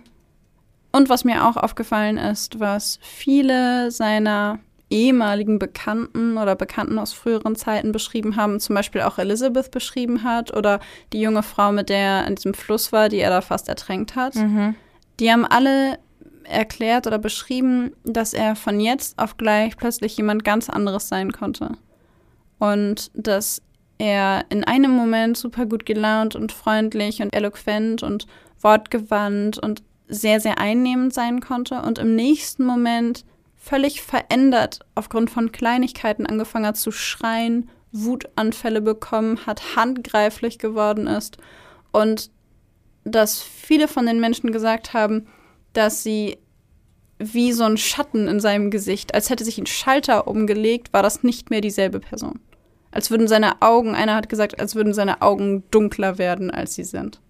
Und 0.92 1.10
was 1.10 1.24
mir 1.24 1.48
auch 1.48 1.58
aufgefallen 1.58 2.18
ist, 2.18 2.60
was 2.60 3.00
viele 3.02 3.92
seiner 3.92 4.60
ehemaligen 4.92 5.58
Bekannten 5.58 6.38
oder 6.38 6.56
Bekannten 6.56 7.00
aus 7.00 7.14
früheren 7.14 7.56
Zeiten 7.56 7.92
beschrieben 7.92 8.36
haben, 8.36 8.60
zum 8.60 8.76
Beispiel 8.76 9.02
auch 9.02 9.18
Elizabeth 9.18 9.72
beschrieben 9.72 10.24
hat 10.24 10.56
oder 10.56 10.80
die 11.14 11.22
junge 11.22 11.44
Frau, 11.44 11.72
mit 11.72 11.90
der 11.90 11.98
er 11.98 12.28
in 12.28 12.36
diesem 12.36 12.54
Fluss 12.54 12.92
war, 12.92 13.10
die 13.10 13.20
er 13.20 13.30
da 13.30 13.42
fast 13.42 13.70
ertränkt 13.70 14.16
hat. 14.16 14.36
Mhm. 14.36 14.76
Die 15.20 15.32
haben 15.32 15.46
alle 15.46 15.98
erklärt 16.44 17.08
oder 17.08 17.20
beschrieben, 17.20 17.92
dass 18.04 18.34
er 18.34 18.56
von 18.56 18.80
jetzt 18.80 19.18
auf 19.18 19.38
gleich 19.38 19.78
plötzlich 19.78 20.18
jemand 20.18 20.44
ganz 20.44 20.70
anderes 20.70 21.08
sein 21.08 21.32
konnte. 21.32 21.72
Und 22.60 23.12
dass 23.14 23.62
er 23.98 24.46
in 24.50 24.64
einem 24.64 24.92
Moment 24.92 25.38
super 25.38 25.66
gut 25.66 25.86
gelaunt 25.86 26.36
und 26.36 26.52
freundlich 26.52 27.22
und 27.22 27.36
eloquent 27.36 28.04
und 28.04 28.28
wortgewandt 28.60 29.58
und 29.58 29.84
sehr, 30.08 30.40
sehr 30.40 30.60
einnehmend 30.60 31.14
sein 31.14 31.40
konnte 31.40 31.82
und 31.82 31.98
im 31.98 32.16
nächsten 32.16 32.66
Moment 32.66 33.24
völlig 33.62 34.02
verändert 34.02 34.80
aufgrund 34.96 35.30
von 35.30 35.52
Kleinigkeiten 35.52 36.26
angefangen 36.26 36.66
hat 36.66 36.78
zu 36.78 36.92
schreien, 36.92 37.70
Wutanfälle 37.92 38.82
bekommen 38.82 39.46
hat, 39.46 39.76
handgreiflich 39.76 40.58
geworden 40.58 41.06
ist 41.08 41.38
und 41.92 42.32
dass 43.04 43.42
viele 43.42 43.88
von 43.88 44.06
den 44.06 44.20
Menschen 44.20 44.52
gesagt 44.52 44.94
haben, 44.94 45.28
dass 45.74 46.04
sie 46.04 46.38
wie 47.20 47.52
so 47.52 47.64
ein 47.64 47.78
Schatten 47.78 48.28
in 48.28 48.40
seinem 48.40 48.72
Gesicht, 48.72 49.14
als 49.14 49.30
hätte 49.30 49.46
sich 49.46 49.60
ein 49.60 49.68
Schalter 49.68 50.28
umgelegt, 50.28 50.92
war 50.92 51.04
das 51.04 51.24
nicht 51.24 51.52
mehr 51.52 51.62
dieselbe 51.62 52.00
Person. 52.00 52.40
Als 52.92 53.12
würden 53.12 53.28
seine 53.28 53.62
Augen, 53.62 53.94
einer 53.94 54.16
hat 54.16 54.28
gesagt, 54.28 54.60
als 54.60 54.76
würden 54.76 54.94
seine 54.94 55.22
Augen 55.22 55.64
dunkler 55.70 56.18
werden, 56.18 56.50
als 56.50 56.74
sie 56.74 56.84
sind. 56.84 57.22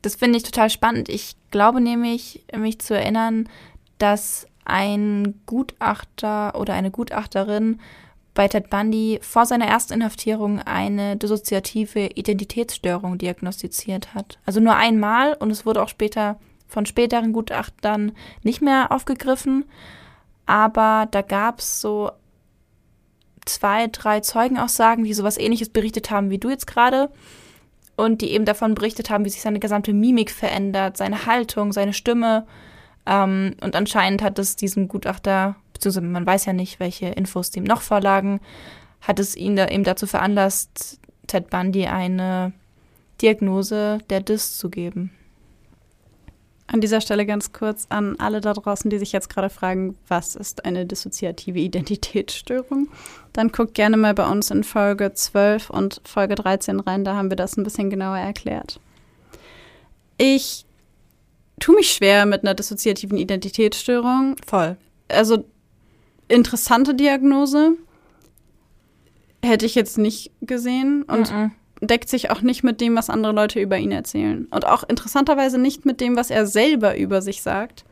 Das 0.00 0.14
finde 0.14 0.36
ich 0.36 0.44
total 0.44 0.70
spannend. 0.70 1.08
Ich 1.08 1.34
glaube 1.50 1.80
nämlich, 1.80 2.44
mich 2.56 2.78
zu 2.78 2.94
erinnern, 2.94 3.48
dass 3.98 4.46
ein 4.64 5.40
Gutachter 5.46 6.58
oder 6.58 6.74
eine 6.74 6.90
Gutachterin 6.90 7.80
bei 8.34 8.48
Ted 8.48 8.70
Bundy 8.70 9.18
vor 9.22 9.44
seiner 9.44 9.66
ersten 9.66 9.94
Inhaftierung 9.94 10.60
eine 10.60 11.16
dissoziative 11.16 12.06
Identitätsstörung 12.06 13.18
diagnostiziert 13.18 14.14
hat. 14.14 14.38
Also 14.46 14.60
nur 14.60 14.76
einmal 14.76 15.34
und 15.34 15.50
es 15.50 15.66
wurde 15.66 15.82
auch 15.82 15.88
später 15.88 16.38
von 16.66 16.86
späteren 16.86 17.32
Gutachtern 17.32 18.12
nicht 18.42 18.62
mehr 18.62 18.90
aufgegriffen. 18.90 19.66
Aber 20.46 21.06
da 21.10 21.22
gab 21.22 21.60
es 21.60 21.80
so 21.80 22.10
zwei, 23.44 23.88
drei 23.88 24.20
Zeugenaussagen, 24.20 25.04
die 25.04 25.14
sowas 25.14 25.38
ähnliches 25.38 25.68
berichtet 25.68 26.10
haben 26.10 26.30
wie 26.30 26.38
du 26.38 26.48
jetzt 26.48 26.66
gerade. 26.66 27.10
Und 27.94 28.22
die 28.22 28.30
eben 28.30 28.46
davon 28.46 28.74
berichtet 28.74 29.10
haben, 29.10 29.26
wie 29.26 29.30
sich 29.30 29.42
seine 29.42 29.60
gesamte 29.60 29.92
Mimik 29.92 30.30
verändert, 30.30 30.96
seine 30.96 31.26
Haltung, 31.26 31.72
seine 31.72 31.92
Stimme. 31.92 32.46
Ähm, 33.06 33.54
und 33.60 33.76
anscheinend 33.76 34.22
hat 34.22 34.38
es 34.38 34.56
diesem 34.56 34.88
Gutachter 34.88 35.56
beziehungsweise 35.82 36.06
man 36.06 36.26
weiß 36.26 36.44
ja 36.44 36.52
nicht, 36.52 36.78
welche 36.78 37.06
Infos 37.06 37.50
dem 37.50 37.64
noch 37.64 37.82
vorlagen, 37.82 38.40
hat 39.00 39.18
es 39.18 39.36
ihn 39.36 39.56
da 39.56 39.66
eben 39.66 39.84
dazu 39.84 40.06
veranlasst, 40.06 41.00
Ted 41.26 41.50
Bundy 41.50 41.86
eine 41.86 42.52
Diagnose 43.20 43.98
der 44.08 44.20
DIS 44.20 44.56
zu 44.56 44.70
geben. 44.70 45.10
An 46.68 46.80
dieser 46.80 47.00
Stelle 47.00 47.26
ganz 47.26 47.52
kurz 47.52 47.86
an 47.90 48.16
alle 48.18 48.40
da 48.40 48.52
draußen, 48.52 48.90
die 48.90 48.98
sich 48.98 49.12
jetzt 49.12 49.28
gerade 49.28 49.50
fragen, 49.50 49.98
was 50.08 50.36
ist 50.36 50.64
eine 50.64 50.86
dissoziative 50.86 51.58
Identitätsstörung? 51.58 52.88
Dann 53.32 53.48
guckt 53.48 53.74
gerne 53.74 53.96
mal 53.96 54.14
bei 54.14 54.26
uns 54.26 54.50
in 54.50 54.64
Folge 54.64 55.12
12 55.12 55.68
und 55.68 56.00
Folge 56.04 56.36
13 56.36 56.80
rein, 56.80 57.04
da 57.04 57.16
haben 57.16 57.30
wir 57.30 57.36
das 57.36 57.56
ein 57.56 57.64
bisschen 57.64 57.90
genauer 57.90 58.18
erklärt. 58.18 58.80
Ich 60.16 60.64
tue 61.62 61.76
mich 61.76 61.92
schwer 61.92 62.26
mit 62.26 62.42
einer 62.42 62.54
dissoziativen 62.54 63.16
Identitätsstörung. 63.16 64.36
Voll. 64.46 64.76
Also 65.08 65.44
interessante 66.28 66.94
Diagnose. 66.94 67.74
Hätte 69.44 69.66
ich 69.66 69.74
jetzt 69.74 69.98
nicht 69.98 70.32
gesehen 70.40 71.02
und 71.04 71.30
mm 71.30 71.34
-mm. 71.34 71.50
deckt 71.80 72.08
sich 72.08 72.30
auch 72.30 72.42
nicht 72.42 72.62
mit 72.62 72.80
dem, 72.80 72.96
was 72.96 73.10
andere 73.10 73.32
Leute 73.32 73.60
über 73.60 73.76
ihn 73.76 73.92
erzählen. 73.92 74.46
Und 74.50 74.66
auch 74.66 74.84
interessanterweise 74.84 75.58
nicht 75.58 75.84
mit 75.84 76.00
dem, 76.00 76.16
was 76.16 76.30
er 76.30 76.46
selber 76.46 76.96
über 76.96 77.22
sich 77.22 77.42
sagt. 77.42 77.84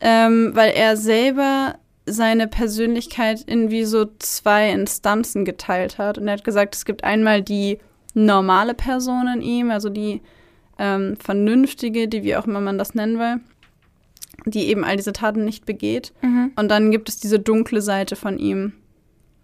Ähm, 0.00 0.50
weil 0.54 0.72
er 0.72 0.96
selber 0.96 1.76
seine 2.06 2.48
Persönlichkeit 2.48 3.42
in 3.42 3.70
wie 3.70 3.84
so 3.84 4.06
zwei 4.18 4.70
Instanzen 4.70 5.44
geteilt 5.44 5.98
hat. 5.98 6.18
Und 6.18 6.28
er 6.28 6.34
hat 6.34 6.44
gesagt, 6.44 6.74
es 6.74 6.84
gibt 6.84 7.02
einmal 7.02 7.42
die 7.42 7.78
normale 8.14 8.74
Person 8.74 9.28
in 9.34 9.42
ihm, 9.42 9.70
also 9.70 9.88
die 9.88 10.20
ähm, 10.78 11.16
vernünftige, 11.16 12.08
die 12.08 12.22
wie 12.22 12.36
auch 12.36 12.46
immer 12.46 12.60
man 12.60 12.78
das 12.78 12.94
nennen 12.94 13.18
will 13.18 13.40
die 14.46 14.66
eben 14.66 14.84
all 14.84 14.96
diese 14.96 15.12
Taten 15.12 15.44
nicht 15.44 15.66
begeht. 15.66 16.12
Mhm. 16.22 16.52
Und 16.56 16.68
dann 16.68 16.90
gibt 16.90 17.08
es 17.08 17.18
diese 17.18 17.38
dunkle 17.38 17.80
Seite 17.80 18.16
von 18.16 18.38
ihm. 18.38 18.72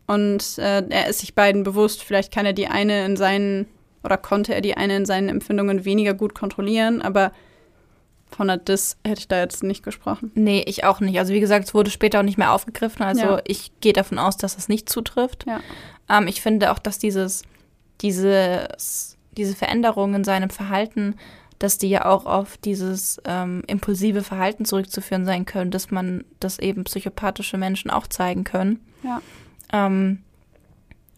Und 0.07 0.59
äh, 0.59 0.83
er 0.89 1.09
ist 1.09 1.21
sich 1.21 1.35
beiden 1.35 1.63
bewusst. 1.63 2.03
Vielleicht 2.03 2.33
kann 2.33 2.47
er 2.47 2.53
die 2.53 2.67
eine 2.67 3.05
in 3.05 3.17
seinen, 3.17 3.67
oder 4.03 4.17
konnte 4.17 4.55
er 4.55 4.61
die 4.61 4.77
eine 4.77 4.97
in 4.97 5.07
seinen 5.07 5.29
Empfindungen 5.29 5.85
weniger 5.85 6.15
gut 6.15 6.35
kontrollieren, 6.35 7.01
aber 7.01 7.33
von 8.29 8.49
der 8.49 8.59
Dis 8.59 8.97
hätte 9.05 9.21
ich 9.21 9.29
da 9.29 9.41
jetzt 9.41 9.63
nicht 9.63 9.83
gesprochen. 9.83 10.31
Nee, 10.35 10.65
ich 10.67 10.85
auch 10.85 11.01
nicht. 11.01 11.19
Also 11.19 11.33
wie 11.33 11.41
gesagt, 11.41 11.67
es 11.67 11.75
wurde 11.75 11.91
später 11.91 12.21
auch 12.21 12.25
nicht 12.25 12.39
mehr 12.39 12.53
aufgegriffen. 12.53 13.03
Also 13.03 13.23
ja. 13.23 13.43
ich 13.45 13.73
gehe 13.81 13.93
davon 13.93 14.19
aus, 14.19 14.37
dass 14.37 14.55
das 14.55 14.69
nicht 14.69 14.89
zutrifft. 14.89 15.47
Ja. 15.47 15.61
Ähm, 16.09 16.29
ich 16.29 16.41
finde 16.41 16.71
auch, 16.71 16.79
dass 16.79 16.99
dieses, 16.99 17.43
dieses, 18.01 19.10
diese 19.37 19.55
Veränderung 19.55 20.15
in 20.15 20.25
seinem 20.25 20.51
Verhalten 20.51 21.17
dass 21.61 21.77
die 21.77 21.91
ja 21.91 22.07
auch 22.07 22.25
auf 22.25 22.57
dieses 22.57 23.21
ähm, 23.27 23.63
impulsive 23.67 24.23
Verhalten 24.23 24.65
zurückzuführen 24.65 25.27
sein 25.27 25.45
können, 25.45 25.71
dass 25.71 25.91
man 25.91 26.25
das 26.41 26.59
eben 26.59 26.85
psychopathische 26.85 27.59
Menschen 27.59 27.91
auch 27.91 28.07
zeigen 28.07 28.45
können. 28.45 28.81
Ja. 29.03 29.21
Ähm, 29.71 30.23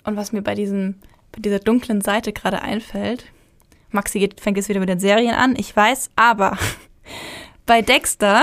und 0.03 0.17
was 0.17 0.33
mir 0.33 0.43
bei 0.43 0.57
diesem, 0.57 0.97
bei 1.31 1.41
dieser 1.41 1.61
dunklen 1.61 2.01
Seite 2.01 2.33
gerade 2.33 2.61
einfällt, 2.61 3.27
Maxi 3.93 4.19
geht, 4.19 4.41
fängt 4.41 4.57
jetzt 4.57 4.69
wieder 4.69 4.81
mit 4.81 4.89
den 4.89 4.99
Serien 4.99 5.37
an, 5.37 5.55
ich 5.57 5.75
weiß, 5.75 6.11
aber 6.17 6.59
bei 7.67 7.81
Dexter, 7.81 8.43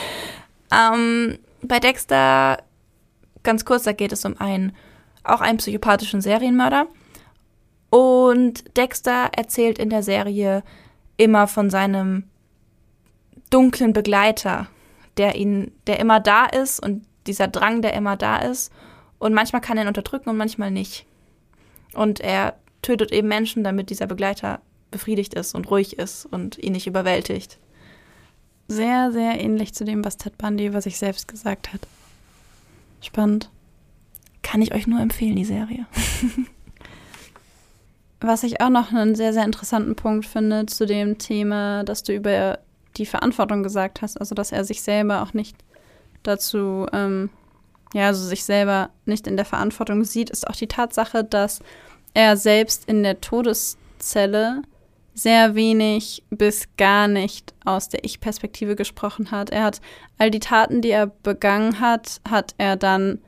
ähm, 0.72 1.38
bei 1.60 1.80
Dexter, 1.80 2.62
ganz 3.42 3.66
kurz, 3.66 3.82
da 3.82 3.92
geht 3.92 4.12
es 4.12 4.24
um 4.24 4.40
einen, 4.40 4.74
auch 5.22 5.42
einen 5.42 5.58
psychopathischen 5.58 6.22
Serienmörder. 6.22 6.86
Und 7.90 8.76
Dexter 8.76 9.30
erzählt 9.36 9.78
in 9.78 9.90
der 9.90 10.02
Serie, 10.02 10.62
immer 11.16 11.46
von 11.46 11.68
seinem 11.68 12.24
dunklen 13.50 13.92
Begleiter, 13.92 14.68
der 15.16 15.34
ihn, 15.34 15.72
der 15.86 15.98
immer 15.98 16.20
da 16.20 16.46
ist 16.46 16.80
und 16.80 17.04
dieser 17.26 17.48
Drang, 17.48 17.82
der 17.82 17.92
immer 17.94 18.16
da 18.16 18.38
ist 18.38 18.72
Und 19.18 19.34
manchmal 19.34 19.60
kann 19.60 19.76
er 19.76 19.84
ihn 19.84 19.88
unterdrücken 19.88 20.30
und 20.30 20.36
manchmal 20.38 20.70
nicht. 20.70 21.04
Und 21.92 22.20
er 22.20 22.54
tötet 22.80 23.12
eben 23.12 23.28
Menschen, 23.28 23.64
damit 23.64 23.90
dieser 23.90 24.06
Begleiter 24.06 24.60
befriedigt 24.90 25.34
ist 25.34 25.54
und 25.54 25.70
ruhig 25.70 25.98
ist 25.98 26.24
und 26.26 26.58
ihn 26.58 26.72
nicht 26.72 26.86
überwältigt. 26.86 27.58
Sehr, 28.68 29.12
sehr 29.12 29.38
ähnlich 29.40 29.74
zu 29.74 29.84
dem, 29.84 30.04
was 30.04 30.16
Ted 30.16 30.38
Bundy 30.38 30.66
über 30.66 30.80
sich 30.80 30.96
selbst 30.96 31.28
gesagt 31.28 31.72
hat. 31.72 31.80
Spannend. 33.02 33.50
Kann 34.42 34.62
ich 34.62 34.72
euch 34.72 34.86
nur 34.86 35.00
empfehlen, 35.00 35.36
die 35.36 35.44
Serie. 35.44 35.86
Was 38.20 38.42
ich 38.42 38.60
auch 38.60 38.68
noch 38.68 38.92
einen 38.92 39.14
sehr, 39.14 39.32
sehr 39.32 39.44
interessanten 39.44 39.96
Punkt 39.96 40.26
finde 40.26 40.66
zu 40.66 40.86
dem 40.86 41.16
Thema, 41.16 41.84
dass 41.84 42.02
du 42.02 42.12
über 42.12 42.58
die 42.96 43.06
Verantwortung 43.06 43.62
gesagt 43.62 44.02
hast, 44.02 44.20
also 44.20 44.34
dass 44.34 44.52
er 44.52 44.64
sich 44.64 44.82
selber 44.82 45.22
auch 45.22 45.32
nicht 45.32 45.56
dazu, 46.22 46.86
ähm, 46.92 47.30
ja, 47.94 48.08
also 48.08 48.26
sich 48.26 48.44
selber 48.44 48.90
nicht 49.06 49.26
in 49.26 49.36
der 49.36 49.46
Verantwortung 49.46 50.04
sieht, 50.04 50.28
ist 50.28 50.46
auch 50.46 50.54
die 50.54 50.66
Tatsache, 50.66 51.24
dass 51.24 51.60
er 52.12 52.36
selbst 52.36 52.84
in 52.86 53.02
der 53.02 53.20
Todeszelle 53.20 54.62
sehr 55.14 55.54
wenig 55.54 56.22
bis 56.30 56.68
gar 56.76 57.08
nicht 57.08 57.54
aus 57.64 57.88
der 57.88 58.04
Ich-Perspektive 58.04 58.76
gesprochen 58.76 59.30
hat. 59.30 59.50
Er 59.50 59.64
hat 59.64 59.80
all 60.18 60.30
die 60.30 60.40
Taten, 60.40 60.82
die 60.82 60.90
er 60.90 61.06
begangen 61.06 61.80
hat, 61.80 62.20
hat 62.28 62.54
er 62.58 62.76
dann 62.76 63.18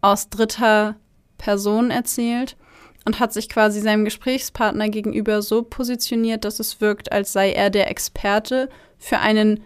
aus 0.00 0.28
dritter 0.30 0.96
Person 1.38 1.90
erzählt 1.90 2.56
und 3.04 3.20
hat 3.20 3.32
sich 3.32 3.48
quasi 3.48 3.80
seinem 3.80 4.04
Gesprächspartner 4.04 4.88
gegenüber 4.88 5.42
so 5.42 5.62
positioniert, 5.62 6.44
dass 6.44 6.60
es 6.60 6.80
wirkt, 6.80 7.12
als 7.12 7.32
sei 7.32 7.52
er 7.52 7.70
der 7.70 7.90
Experte 7.90 8.68
für 8.98 9.18
einen 9.18 9.60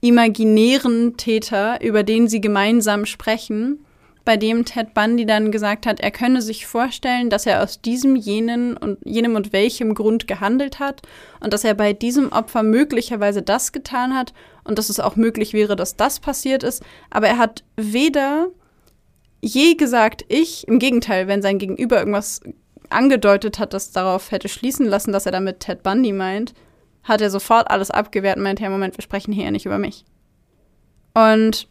imaginären 0.00 1.16
Täter, 1.16 1.82
über 1.82 2.02
den 2.02 2.28
sie 2.28 2.40
gemeinsam 2.40 3.06
sprechen, 3.06 3.84
bei 4.26 4.36
dem 4.36 4.64
Ted 4.64 4.92
Bundy 4.92 5.24
dann 5.24 5.52
gesagt 5.52 5.86
hat, 5.86 6.00
er 6.00 6.10
könne 6.10 6.42
sich 6.42 6.66
vorstellen, 6.66 7.30
dass 7.30 7.46
er 7.46 7.62
aus 7.62 7.80
diesem, 7.80 8.16
jenen 8.16 8.76
und 8.76 8.98
jenem 9.04 9.36
und 9.36 9.52
welchem 9.52 9.94
Grund 9.94 10.26
gehandelt 10.26 10.80
hat 10.80 11.02
und 11.40 11.52
dass 11.52 11.62
er 11.62 11.74
bei 11.74 11.92
diesem 11.92 12.32
Opfer 12.32 12.64
möglicherweise 12.64 13.40
das 13.40 13.70
getan 13.70 14.14
hat 14.14 14.34
und 14.64 14.78
dass 14.78 14.90
es 14.90 14.98
auch 14.98 15.14
möglich 15.14 15.52
wäre, 15.52 15.76
dass 15.76 15.96
das 15.96 16.18
passiert 16.18 16.64
ist. 16.64 16.82
Aber 17.08 17.28
er 17.28 17.38
hat 17.38 17.62
weder 17.76 18.48
je 19.40 19.74
gesagt, 19.74 20.24
ich, 20.28 20.66
im 20.66 20.80
Gegenteil, 20.80 21.28
wenn 21.28 21.40
sein 21.40 21.58
Gegenüber 21.58 21.98
irgendwas 21.98 22.40
angedeutet 22.90 23.58
hat, 23.58 23.72
das 23.72 23.92
darauf 23.92 24.30
hätte 24.30 24.48
schließen 24.48 24.86
lassen, 24.86 25.12
dass 25.12 25.26
er 25.26 25.32
damit 25.32 25.60
Ted 25.60 25.82
Bundy 25.82 26.12
meint, 26.12 26.54
hat 27.04 27.20
er 27.20 27.30
sofort 27.30 27.70
alles 27.70 27.90
abgewehrt 27.90 28.36
und 28.36 28.42
meinte, 28.42 28.62
ja, 28.62 28.70
Moment, 28.70 28.96
wir 28.96 29.02
sprechen 29.02 29.32
hier 29.32 29.44
ja 29.44 29.50
nicht 29.50 29.66
über 29.66 29.78
mich. 29.78 30.04
Und 31.14 31.68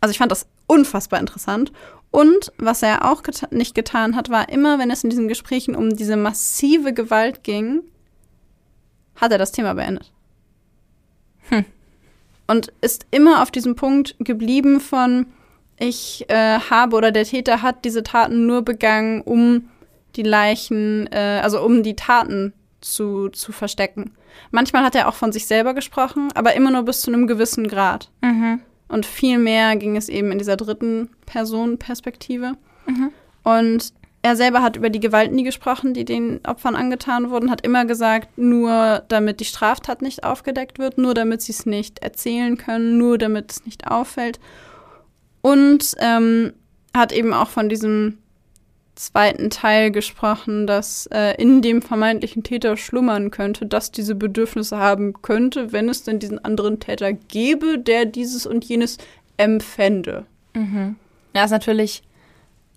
also 0.00 0.10
ich 0.10 0.18
fand 0.18 0.32
das 0.32 0.46
unfassbar 0.66 1.20
interessant. 1.20 1.72
Und 2.10 2.52
was 2.58 2.82
er 2.82 3.10
auch 3.10 3.22
geta 3.22 3.48
nicht 3.50 3.74
getan 3.74 4.16
hat, 4.16 4.30
war 4.30 4.48
immer, 4.48 4.78
wenn 4.78 4.90
es 4.90 5.04
in 5.04 5.10
diesen 5.10 5.28
Gesprächen 5.28 5.74
um 5.74 5.90
diese 5.96 6.16
massive 6.16 6.92
Gewalt 6.92 7.44
ging, 7.44 7.82
hat 9.16 9.32
er 9.32 9.38
das 9.38 9.52
Thema 9.52 9.74
beendet. 9.74 10.12
Hm. 11.48 11.64
Und 12.46 12.72
ist 12.80 13.06
immer 13.10 13.42
auf 13.42 13.50
diesem 13.50 13.76
Punkt 13.76 14.16
geblieben 14.18 14.80
von, 14.80 15.26
ich 15.78 16.24
äh, 16.28 16.58
habe 16.58 16.96
oder 16.96 17.12
der 17.12 17.24
Täter 17.24 17.62
hat 17.62 17.84
diese 17.84 18.02
Taten 18.02 18.46
nur 18.46 18.62
begangen, 18.62 19.20
um 19.20 19.68
die 20.16 20.22
Leichen, 20.22 21.06
äh, 21.12 21.40
also 21.42 21.62
um 21.62 21.82
die 21.82 21.96
Taten 21.96 22.52
zu, 22.80 23.28
zu 23.30 23.52
verstecken. 23.52 24.12
Manchmal 24.50 24.84
hat 24.84 24.94
er 24.94 25.08
auch 25.08 25.14
von 25.14 25.32
sich 25.32 25.46
selber 25.46 25.74
gesprochen, 25.74 26.28
aber 26.34 26.54
immer 26.54 26.70
nur 26.70 26.84
bis 26.84 27.00
zu 27.00 27.10
einem 27.10 27.26
gewissen 27.26 27.68
Grad. 27.68 28.10
Mhm. 28.22 28.60
Und 28.88 29.06
viel 29.06 29.38
mehr 29.38 29.76
ging 29.76 29.96
es 29.96 30.08
eben 30.08 30.30
in 30.30 30.38
dieser 30.38 30.56
dritten 30.56 31.10
Person-Perspektive. 31.26 32.52
Mhm. 32.86 33.10
Und 33.42 33.92
er 34.22 34.36
selber 34.36 34.62
hat 34.62 34.76
über 34.76 34.90
die 34.90 35.00
Gewalt 35.00 35.32
nie 35.32 35.44
gesprochen, 35.44 35.94
die 35.94 36.04
den 36.04 36.40
Opfern 36.44 36.74
angetan 36.74 37.30
wurden, 37.30 37.50
hat 37.50 37.64
immer 37.64 37.84
gesagt, 37.84 38.36
nur 38.38 39.04
damit 39.08 39.40
die 39.40 39.44
Straftat 39.44 40.02
nicht 40.02 40.24
aufgedeckt 40.24 40.78
wird, 40.78 40.98
nur 40.98 41.14
damit 41.14 41.42
sie 41.42 41.52
es 41.52 41.66
nicht 41.66 42.00
erzählen 42.00 42.56
können, 42.56 42.98
nur 42.98 43.18
damit 43.18 43.52
es 43.52 43.64
nicht 43.64 43.86
auffällt. 43.86 44.40
Und 45.42 45.94
ähm, 45.98 46.54
hat 46.92 47.12
eben 47.12 47.32
auch 47.32 47.48
von 47.48 47.68
diesem 47.68 48.18
zweiten 48.96 49.50
Teil 49.50 49.90
gesprochen, 49.90 50.66
dass 50.66 51.06
äh, 51.12 51.40
in 51.40 51.62
dem 51.62 51.82
vermeintlichen 51.82 52.42
Täter 52.42 52.76
schlummern 52.76 53.30
könnte, 53.30 53.66
dass 53.66 53.92
diese 53.92 54.14
Bedürfnisse 54.14 54.78
haben 54.78 55.22
könnte, 55.22 55.72
wenn 55.72 55.88
es 55.88 56.02
denn 56.02 56.18
diesen 56.18 56.44
anderen 56.44 56.80
Täter 56.80 57.12
gäbe, 57.12 57.78
der 57.78 58.06
dieses 58.06 58.46
und 58.46 58.64
jenes 58.64 58.98
empfände. 59.36 60.26
Mhm. 60.54 60.96
Ja, 61.34 61.44
ist 61.44 61.50
natürlich 61.50 62.02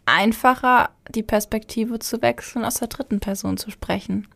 einfacher, 0.06 0.90
die 1.10 1.24
Perspektive 1.24 2.00
zu 2.00 2.22
wechseln, 2.22 2.66
aus 2.66 2.76
der 2.76 2.90
dritten 2.90 3.20
Person 3.20 3.58
zu 3.58 3.72
sprechen. 3.72 4.28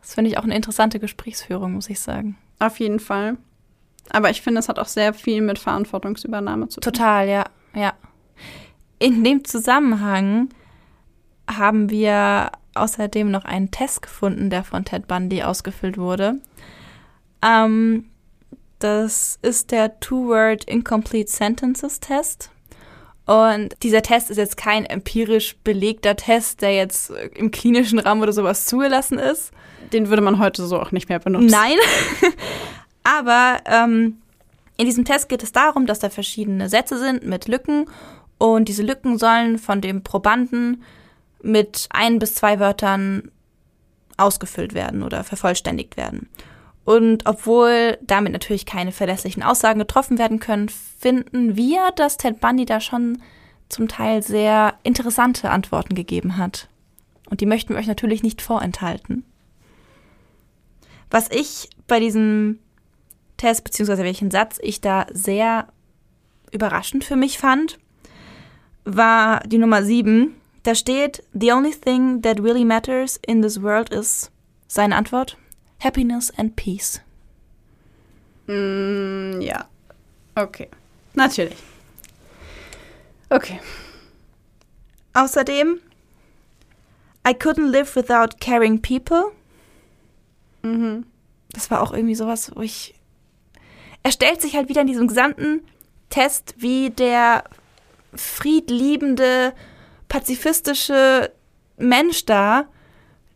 Das 0.00 0.14
finde 0.14 0.30
ich 0.30 0.38
auch 0.38 0.44
eine 0.44 0.56
interessante 0.56 1.00
Gesprächsführung, 1.00 1.72
muss 1.72 1.88
ich 1.88 2.00
sagen. 2.00 2.36
Auf 2.58 2.80
jeden 2.80 3.00
Fall. 3.00 3.38
Aber 4.10 4.30
ich 4.30 4.42
finde, 4.42 4.58
es 4.58 4.68
hat 4.68 4.78
auch 4.78 4.88
sehr 4.88 5.14
viel 5.14 5.40
mit 5.40 5.58
Verantwortungsübernahme 5.58 6.68
zu 6.68 6.80
tun. 6.80 6.92
Total, 6.92 7.28
ja, 7.28 7.44
ja. 7.74 7.94
In 8.98 9.24
dem 9.24 9.44
Zusammenhang 9.44 10.48
haben 11.48 11.90
wir 11.90 12.52
außerdem 12.74 13.30
noch 13.30 13.44
einen 13.44 13.70
Test 13.70 14.02
gefunden, 14.02 14.50
der 14.50 14.64
von 14.64 14.84
Ted 14.84 15.06
Bundy 15.06 15.42
ausgefüllt 15.42 15.98
wurde. 15.98 16.36
Ähm, 17.42 18.06
das 18.78 19.38
ist 19.42 19.70
der 19.70 20.00
Two-Word 20.00 20.64
Incomplete 20.64 21.30
Sentences 21.30 22.00
Test. 22.00 22.50
Und 23.26 23.76
dieser 23.82 24.02
Test 24.02 24.30
ist 24.30 24.36
jetzt 24.36 24.56
kein 24.56 24.84
empirisch 24.84 25.56
belegter 25.62 26.16
Test, 26.16 26.60
der 26.62 26.74
jetzt 26.74 27.12
im 27.34 27.50
klinischen 27.50 28.00
Rahmen 28.00 28.22
oder 28.22 28.32
sowas 28.32 28.66
zugelassen 28.66 29.18
ist. 29.18 29.52
Den 29.92 30.08
würde 30.08 30.22
man 30.22 30.38
heute 30.38 30.66
so 30.66 30.80
auch 30.80 30.90
nicht 30.90 31.08
mehr 31.08 31.20
benutzen. 31.20 31.46
Nein. 31.46 31.76
Aber 33.04 33.58
ähm, 33.66 34.18
in 34.76 34.86
diesem 34.86 35.04
Test 35.04 35.28
geht 35.28 35.42
es 35.42 35.52
darum, 35.52 35.86
dass 35.86 36.00
da 36.00 36.10
verschiedene 36.10 36.68
Sätze 36.68 36.98
sind 36.98 37.24
mit 37.24 37.46
Lücken 37.46 37.86
und 38.38 38.68
diese 38.68 38.82
Lücken 38.82 39.18
sollen 39.18 39.58
von 39.58 39.80
dem 39.80 40.02
Probanden 40.02 40.82
mit 41.42 41.88
ein 41.90 42.18
bis 42.18 42.34
zwei 42.34 42.60
Wörtern 42.60 43.30
ausgefüllt 44.16 44.74
werden 44.74 45.02
oder 45.02 45.24
vervollständigt 45.24 45.96
werden. 45.96 46.28
Und 46.84 47.26
obwohl 47.26 47.98
damit 48.02 48.32
natürlich 48.32 48.66
keine 48.66 48.92
verlässlichen 48.92 49.42
Aussagen 49.42 49.78
getroffen 49.78 50.18
werden 50.18 50.40
können, 50.40 50.68
finden 50.68 51.56
wir, 51.56 51.90
dass 51.94 52.16
Ted 52.16 52.40
Bundy 52.40 52.64
da 52.64 52.80
schon 52.80 53.22
zum 53.68 53.88
Teil 53.88 54.22
sehr 54.22 54.74
interessante 54.82 55.50
Antworten 55.50 55.94
gegeben 55.94 56.36
hat. 56.36 56.68
Und 57.30 57.40
die 57.40 57.46
möchten 57.46 57.72
wir 57.72 57.78
euch 57.78 57.86
natürlich 57.86 58.22
nicht 58.22 58.42
vorenthalten. 58.42 59.24
Was 61.10 61.30
ich 61.30 61.70
bei 61.86 62.00
diesem 62.00 62.58
Test, 63.36 63.64
beziehungsweise 63.64 64.02
welchen 64.02 64.30
Satz 64.30 64.58
ich 64.60 64.80
da 64.80 65.06
sehr 65.12 65.68
überraschend 66.50 67.04
für 67.04 67.16
mich 67.16 67.38
fand, 67.38 67.78
war 68.84 69.40
die 69.40 69.58
Nummer 69.58 69.82
7. 69.82 70.34
Da 70.62 70.74
steht, 70.74 71.22
The 71.32 71.52
only 71.52 71.72
thing 71.72 72.22
that 72.22 72.40
really 72.40 72.64
matters 72.64 73.18
in 73.26 73.42
this 73.42 73.60
world 73.60 73.92
is, 73.92 74.30
seine 74.68 74.94
Antwort, 74.94 75.36
Happiness 75.80 76.30
and 76.36 76.54
Peace. 76.56 77.00
Mm, 78.46 79.40
ja. 79.40 79.66
Okay. 80.36 80.68
Natürlich. 81.14 81.58
Okay. 83.30 83.60
Außerdem, 85.14 85.80
I 87.26 87.32
couldn't 87.34 87.70
live 87.70 87.96
without 87.96 88.38
caring 88.40 88.80
people. 88.80 89.32
Mhm. 90.62 91.06
Das 91.50 91.70
war 91.70 91.82
auch 91.82 91.92
irgendwie 91.92 92.14
sowas, 92.14 92.50
wo 92.54 92.62
ich 92.62 92.94
er 94.02 94.12
stellt 94.12 94.40
sich 94.40 94.56
halt 94.56 94.68
wieder 94.68 94.80
in 94.80 94.86
diesem 94.86 95.06
gesamten 95.06 95.60
Test 96.10 96.54
wie 96.58 96.90
der 96.90 97.44
friedliebende, 98.14 99.54
pazifistische 100.12 101.32
Mensch 101.78 102.26
dar, 102.26 102.68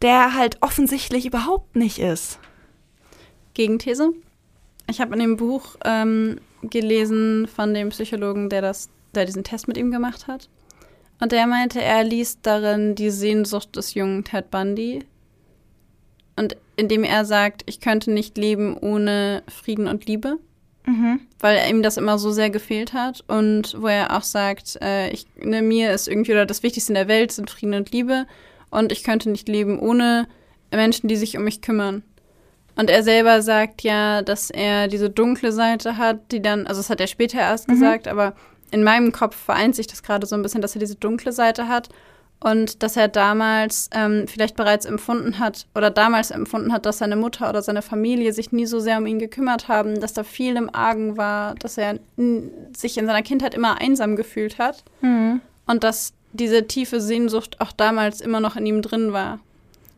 der 0.02 0.34
halt 0.34 0.58
offensichtlich 0.60 1.24
überhaupt 1.24 1.74
nicht 1.74 1.98
ist. 1.98 2.38
Gegenthese. 3.54 4.12
Ich 4.86 5.00
habe 5.00 5.14
in 5.14 5.20
dem 5.20 5.36
Buch 5.38 5.76
ähm, 5.86 6.38
gelesen 6.60 7.48
von 7.48 7.72
dem 7.72 7.88
Psychologen, 7.88 8.50
der, 8.50 8.60
das, 8.60 8.90
der 9.14 9.24
diesen 9.24 9.42
Test 9.42 9.68
mit 9.68 9.78
ihm 9.78 9.90
gemacht 9.90 10.26
hat. 10.26 10.50
Und 11.18 11.32
der 11.32 11.46
meinte, 11.46 11.80
er 11.80 12.04
liest 12.04 12.40
darin 12.42 12.94
die 12.94 13.08
Sehnsucht 13.08 13.74
des 13.74 13.94
jungen 13.94 14.24
Ted 14.24 14.50
Bundy. 14.50 15.06
Und 16.36 16.58
indem 16.76 17.04
er 17.04 17.24
sagt, 17.24 17.62
ich 17.64 17.80
könnte 17.80 18.12
nicht 18.12 18.36
leben 18.36 18.76
ohne 18.76 19.42
Frieden 19.48 19.88
und 19.88 20.04
Liebe. 20.04 20.38
Mhm. 20.84 21.20
Weil 21.38 21.68
ihm 21.68 21.82
das 21.82 21.98
immer 21.98 22.18
so 22.18 22.30
sehr 22.30 22.48
gefehlt 22.48 22.94
hat 22.94 23.22
und 23.28 23.76
wo 23.78 23.88
er 23.88 24.16
auch 24.16 24.22
sagt, 24.22 24.78
äh, 24.80 25.10
ich, 25.10 25.26
ne, 25.36 25.60
mir 25.60 25.92
ist 25.92 26.08
irgendwie 26.08 26.32
oder 26.32 26.46
das 26.46 26.62
Wichtigste 26.62 26.92
in 26.92 26.94
der 26.94 27.08
Welt 27.08 27.30
sind 27.30 27.50
Frieden 27.50 27.74
und 27.74 27.92
Liebe 27.92 28.26
und 28.70 28.90
ich 28.90 29.04
könnte 29.04 29.28
nicht 29.30 29.48
leben 29.48 29.78
ohne 29.78 30.28
Menschen, 30.70 31.08
die 31.08 31.16
sich 31.16 31.36
um 31.36 31.44
mich 31.44 31.60
kümmern. 31.60 32.02
Und 32.74 32.90
er 32.90 33.02
selber 33.02 33.42
sagt 33.42 33.82
ja, 33.82 34.22
dass 34.22 34.50
er 34.50 34.88
diese 34.88 35.10
dunkle 35.10 35.52
Seite 35.52 35.96
hat, 35.96 36.30
die 36.32 36.42
dann, 36.42 36.66
also 36.66 36.80
das 36.80 36.90
hat 36.90 37.00
er 37.00 37.06
später 37.06 37.38
erst 37.38 37.68
mhm. 37.68 37.72
gesagt, 37.72 38.08
aber 38.08 38.34
in 38.70 38.82
meinem 38.82 39.12
Kopf 39.12 39.36
vereint 39.36 39.76
sich 39.76 39.86
das 39.86 40.02
gerade 40.02 40.26
so 40.26 40.34
ein 40.36 40.42
bisschen, 40.42 40.60
dass 40.60 40.74
er 40.74 40.80
diese 40.80 40.96
dunkle 40.96 41.32
Seite 41.32 41.68
hat 41.68 41.88
und 42.40 42.82
dass 42.82 42.96
er 42.96 43.08
damals 43.08 43.88
ähm, 43.92 44.26
vielleicht 44.28 44.56
bereits 44.56 44.84
empfunden 44.84 45.38
hat 45.38 45.66
oder 45.74 45.90
damals 45.90 46.30
empfunden 46.30 46.72
hat, 46.72 46.86
dass 46.86 46.98
seine 46.98 47.16
Mutter 47.16 47.48
oder 47.48 47.62
seine 47.62 47.82
Familie 47.82 48.32
sich 48.32 48.52
nie 48.52 48.66
so 48.66 48.78
sehr 48.78 48.98
um 48.98 49.06
ihn 49.06 49.18
gekümmert 49.18 49.68
haben, 49.68 50.00
dass 50.00 50.12
da 50.12 50.22
viel 50.22 50.56
im 50.56 50.72
Argen 50.74 51.16
war, 51.16 51.54
dass 51.56 51.78
er 51.78 51.98
sich 52.76 52.98
in 52.98 53.06
seiner 53.06 53.22
Kindheit 53.22 53.54
immer 53.54 53.80
einsam 53.80 54.16
gefühlt 54.16 54.58
hat 54.58 54.84
mhm. 55.00 55.40
und 55.66 55.82
dass 55.82 56.12
diese 56.32 56.66
tiefe 56.66 57.00
Sehnsucht 57.00 57.60
auch 57.60 57.72
damals 57.72 58.20
immer 58.20 58.40
noch 58.40 58.56
in 58.56 58.66
ihm 58.66 58.82
drin 58.82 59.12
war 59.12 59.40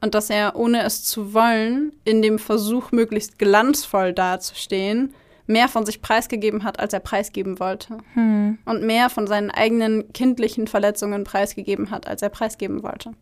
und 0.01 0.15
dass 0.15 0.31
er, 0.31 0.57
ohne 0.57 0.85
es 0.85 1.05
zu 1.05 1.35
wollen, 1.35 1.93
in 2.05 2.23
dem 2.23 2.39
Versuch, 2.39 2.93
möglichst 2.93 3.39
glanzvoll 3.39 4.13
dazustehen, 4.13 5.13
mehr 5.49 5.69
von 5.69 5.85
sich 5.85 6.03
preisgegeben 6.03 6.63
hat, 6.63 6.79
als 6.79 6.93
er 6.93 7.01
preisgeben 7.01 7.59
wollte. 7.59 7.99
Hm. 8.15 8.59
Und 8.65 8.83
mehr 8.83 9.11
von 9.11 9.27
seinen 9.27 9.51
eigenen 9.51 10.13
kindlichen 10.13 10.69
Verletzungen 10.69 11.25
preisgegeben 11.25 11.91
hat, 11.91 12.07
als 12.07 12.23
er 12.23 12.29
preisgeben 12.29 12.83
wollte. 12.83 13.13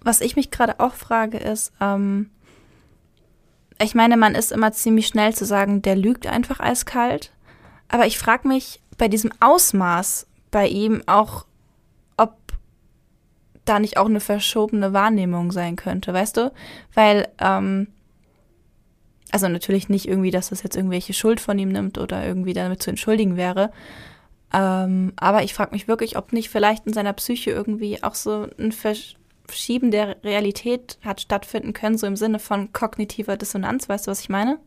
Was 0.00 0.20
ich 0.20 0.36
mich 0.36 0.50
gerade 0.50 0.80
auch 0.80 0.94
frage, 0.94 1.38
ist, 1.38 1.72
ähm, 1.80 2.30
ich 3.82 3.94
meine, 3.94 4.16
man 4.16 4.36
ist 4.36 4.52
immer 4.52 4.72
ziemlich 4.72 5.08
schnell 5.08 5.34
zu 5.34 5.44
sagen, 5.44 5.82
der 5.82 5.96
lügt 5.96 6.26
einfach 6.26 6.60
eiskalt. 6.60 7.32
Aber 7.88 8.06
ich 8.06 8.18
frage 8.18 8.46
mich 8.46 8.80
bei 8.96 9.08
diesem 9.08 9.32
Ausmaß 9.40 10.26
bei 10.52 10.68
ihm 10.68 11.02
auch, 11.06 11.46
ob 12.16 12.36
da 13.64 13.80
nicht 13.80 13.96
auch 13.96 14.06
eine 14.06 14.20
verschobene 14.20 14.92
Wahrnehmung 14.92 15.50
sein 15.50 15.74
könnte, 15.74 16.12
weißt 16.12 16.36
du? 16.36 16.52
Weil 16.94 17.28
ähm, 17.40 17.88
also 19.30 19.48
natürlich 19.48 19.88
nicht 19.88 20.06
irgendwie, 20.06 20.30
dass 20.30 20.50
das 20.50 20.62
jetzt 20.62 20.76
irgendwelche 20.76 21.12
Schuld 21.12 21.40
von 21.40 21.58
ihm 21.58 21.70
nimmt 21.70 21.98
oder 21.98 22.24
irgendwie 22.26 22.52
damit 22.52 22.82
zu 22.82 22.90
entschuldigen 22.90 23.36
wäre. 23.36 23.70
Ähm, 24.52 25.12
aber 25.16 25.42
ich 25.42 25.54
frage 25.54 25.72
mich 25.72 25.88
wirklich, 25.88 26.16
ob 26.16 26.32
nicht 26.32 26.48
vielleicht 26.48 26.86
in 26.86 26.92
seiner 26.92 27.12
Psyche 27.12 27.50
irgendwie 27.50 28.02
auch 28.02 28.14
so 28.14 28.46
ein 28.58 28.72
Verschieben 28.72 29.90
der 29.90 30.22
Realität 30.22 30.98
hat 31.04 31.20
stattfinden 31.20 31.72
können, 31.72 31.98
so 31.98 32.06
im 32.06 32.16
Sinne 32.16 32.38
von 32.38 32.72
kognitiver 32.72 33.36
Dissonanz. 33.36 33.88
Weißt 33.88 34.06
du, 34.06 34.12
was 34.12 34.20
ich 34.20 34.28
meine? 34.28 34.58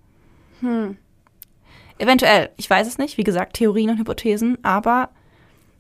Hm. 0.60 0.98
Eventuell, 2.00 2.50
ich 2.58 2.70
weiß 2.70 2.88
es 2.88 2.98
nicht. 2.98 3.18
Wie 3.18 3.24
gesagt, 3.24 3.56
Theorien 3.56 3.92
und 3.92 4.00
Hypothesen, 4.00 4.58
aber 4.64 5.10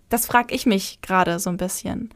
das 0.09 0.25
frage 0.25 0.55
ich 0.55 0.65
mich 0.65 1.01
gerade 1.01 1.39
so 1.39 1.49
ein 1.49 1.57
bisschen. 1.57 2.09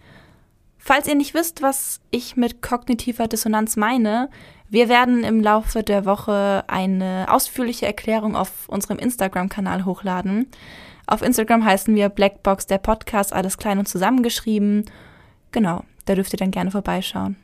Falls 0.84 1.08
ihr 1.08 1.14
nicht 1.14 1.36
wisst, 1.36 1.62
was 1.62 2.02
ich 2.10 2.36
mit 2.36 2.64
kognitiver 2.64 3.28
Dissonanz 3.28 3.78
meine, 3.78 4.32
wir 4.68 4.90
werden 4.90 5.24
im 5.24 5.40
Laufe 5.40 5.84
der 5.84 6.06
Woche 6.06 6.64
eine 6.68 7.28
ausführliche 7.30 7.86
Erklärung 7.86 8.36
auf 8.36 8.68
unserem 8.68 8.98
Instagram-Kanal 8.98 9.86
hochladen. 9.86 10.48
Auf 11.06 11.22
Instagram 11.22 11.64
heißen 11.64 11.94
wir 11.94 12.10
Blackbox 12.10 12.66
der 12.66 12.80
Podcast, 12.80 13.32
alles 13.32 13.60
klein 13.60 13.78
und 13.78 13.88
zusammengeschrieben. 13.88 14.86
Genau, 15.52 15.84
da 16.06 16.16
dürft 16.16 16.34
ihr 16.34 16.40
dann 16.40 16.49
gerne 16.49 16.72
vorbeischauen. 16.72 17.36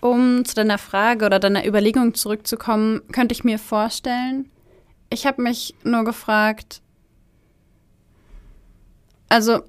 Um 0.00 0.44
zu 0.44 0.54
deiner 0.54 0.78
Frage 0.78 1.26
oder 1.26 1.40
deiner 1.40 1.66
Überlegung 1.66 2.14
zurückzukommen, 2.14 3.00
könnte 3.10 3.32
ich 3.32 3.42
mir 3.42 3.58
vorstellen, 3.58 4.48
ich 5.10 5.26
habe 5.26 5.42
mich 5.42 5.74
nur 5.82 6.04
gefragt, 6.04 6.82
also 9.28 9.62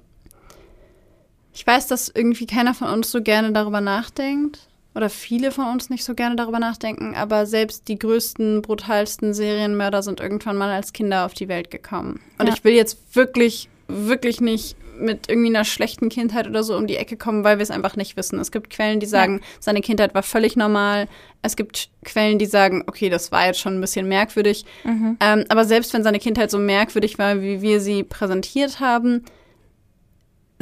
ich 1.52 1.66
weiß, 1.66 1.86
dass 1.86 2.08
irgendwie 2.08 2.46
keiner 2.46 2.74
von 2.74 2.88
uns 2.88 3.10
so 3.10 3.22
gerne 3.22 3.52
darüber 3.52 3.80
nachdenkt 3.80 4.68
oder 4.94 5.08
viele 5.08 5.50
von 5.50 5.66
uns 5.66 5.90
nicht 5.90 6.04
so 6.04 6.14
gerne 6.14 6.36
darüber 6.36 6.58
nachdenken, 6.58 7.14
aber 7.14 7.46
selbst 7.46 7.88
die 7.88 7.98
größten, 7.98 8.62
brutalsten 8.62 9.34
Serienmörder 9.34 10.02
sind 10.02 10.20
irgendwann 10.20 10.56
mal 10.56 10.70
als 10.70 10.92
Kinder 10.92 11.24
auf 11.24 11.34
die 11.34 11.48
Welt 11.48 11.70
gekommen. 11.70 12.20
Und 12.38 12.48
ja. 12.48 12.54
ich 12.54 12.64
will 12.64 12.74
jetzt 12.74 13.14
wirklich, 13.14 13.68
wirklich 13.88 14.40
nicht 14.40 14.76
mit 14.98 15.28
irgendwie 15.28 15.48
einer 15.48 15.64
schlechten 15.64 16.08
Kindheit 16.10 16.46
oder 16.46 16.62
so 16.62 16.76
um 16.76 16.86
die 16.86 16.96
Ecke 16.96 17.16
kommen, 17.16 17.44
weil 17.44 17.58
wir 17.58 17.62
es 17.62 17.70
einfach 17.70 17.96
nicht 17.96 18.16
wissen. 18.16 18.38
Es 18.38 18.52
gibt 18.52 18.70
Quellen, 18.70 19.00
die 19.00 19.06
sagen, 19.06 19.38
ja. 19.38 19.46
seine 19.58 19.80
Kindheit 19.80 20.14
war 20.14 20.22
völlig 20.22 20.56
normal. 20.56 21.08
Es 21.40 21.56
gibt 21.56 21.90
Quellen, 22.04 22.38
die 22.38 22.46
sagen, 22.46 22.84
okay, 22.86 23.08
das 23.08 23.32
war 23.32 23.46
jetzt 23.46 23.60
schon 23.60 23.76
ein 23.76 23.80
bisschen 23.80 24.06
merkwürdig. 24.06 24.64
Mhm. 24.84 25.16
Ähm, 25.20 25.44
aber 25.48 25.64
selbst 25.64 25.92
wenn 25.94 26.04
seine 26.04 26.18
Kindheit 26.18 26.50
so 26.50 26.58
merkwürdig 26.58 27.18
war, 27.18 27.40
wie 27.40 27.62
wir 27.62 27.80
sie 27.80 28.04
präsentiert 28.04 28.80
haben, 28.80 29.24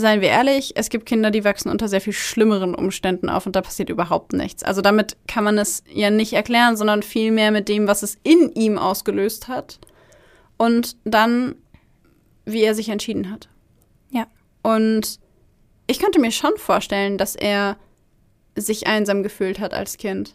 seien 0.01 0.21
wir 0.21 0.29
ehrlich, 0.29 0.73
es 0.77 0.89
gibt 0.89 1.07
Kinder, 1.07 1.31
die 1.31 1.45
wachsen 1.45 1.71
unter 1.71 1.89
sehr 1.89 2.01
viel 2.01 2.13
schlimmeren 2.13 2.75
Umständen 2.75 3.29
auf 3.29 3.47
und 3.47 3.57
da 3.57 3.63
passiert 3.63 3.91
überhaupt 3.91 4.33
nichts. 4.33 4.63
Also 4.63 4.83
damit 4.83 5.17
kann 5.29 5.45
man 5.45 5.59
es 5.59 5.83
ja 5.93 6.11
nicht 6.11 6.33
erklären, 6.33 6.77
sondern 6.77 7.03
vielmehr 7.03 7.51
mit 7.51 7.69
dem, 7.69 7.87
was 7.87 8.03
es 8.03 8.19
in 8.23 8.51
ihm 8.55 8.79
ausgelöst 8.79 9.49
hat 9.49 9.79
und 10.57 10.97
dann, 11.05 11.55
wie 12.45 12.63
er 12.63 12.75
sich 12.75 12.89
entschieden 12.89 13.31
hat. 13.31 13.49
Ja. 14.11 14.27
Und 14.63 15.21
ich 15.87 15.99
könnte 15.99 16.21
mir 16.21 16.33
schon 16.33 16.57
vorstellen, 16.57 17.19
dass 17.19 17.37
er 17.37 17.77
sich 18.57 18.87
einsam 18.87 19.23
gefühlt 19.23 19.61
hat 19.61 19.75
als 19.75 19.97
Kind. 19.97 20.35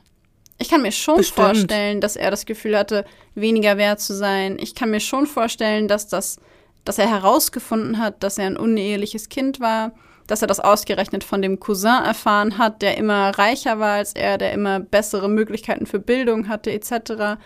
Ich 0.58 0.70
kann 0.70 0.82
mir 0.82 0.92
schon 0.92 1.18
Bestimmt. 1.18 1.36
vorstellen, 1.36 2.02
dass 2.02 2.16
er 2.16 2.32
das 2.32 2.46
Gefühl 2.46 2.78
hatte, 2.78 3.06
weniger 3.36 3.78
wert 3.78 4.00
zu 4.00 4.14
sein. 4.16 4.58
Ich 4.60 4.74
kann 4.74 4.90
mir 4.90 5.02
schon 5.02 5.28
vorstellen, 5.28 5.88
dass 5.88 6.08
das 6.08 6.38
dass 6.86 7.00
er 7.00 7.10
herausgefunden 7.10 8.00
hat, 8.00 8.24
dass 8.24 8.38
er 8.38 8.46
ein 8.46 8.58
uneheliches 8.58 9.30
Kind 9.30 9.60
war, 9.60 9.92
dass 10.28 10.42
er 10.42 10.48
das 10.48 10.60
ausgerechnet 10.60 11.24
von 11.24 11.42
dem 11.42 11.60
Cousin 11.60 12.04
erfahren 12.04 12.58
hat, 12.58 12.82
der 12.82 12.98
immer 12.98 13.38
reicher 13.38 13.80
war 13.80 13.96
als 13.96 14.14
er, 14.14 14.38
der 14.38 14.54
immer 14.54 14.80
bessere 14.80 15.30
Möglichkeiten 15.30 15.86
für 15.86 16.00
Bildung 16.00 16.48
hatte, 16.48 16.72
etc. 16.72 17.40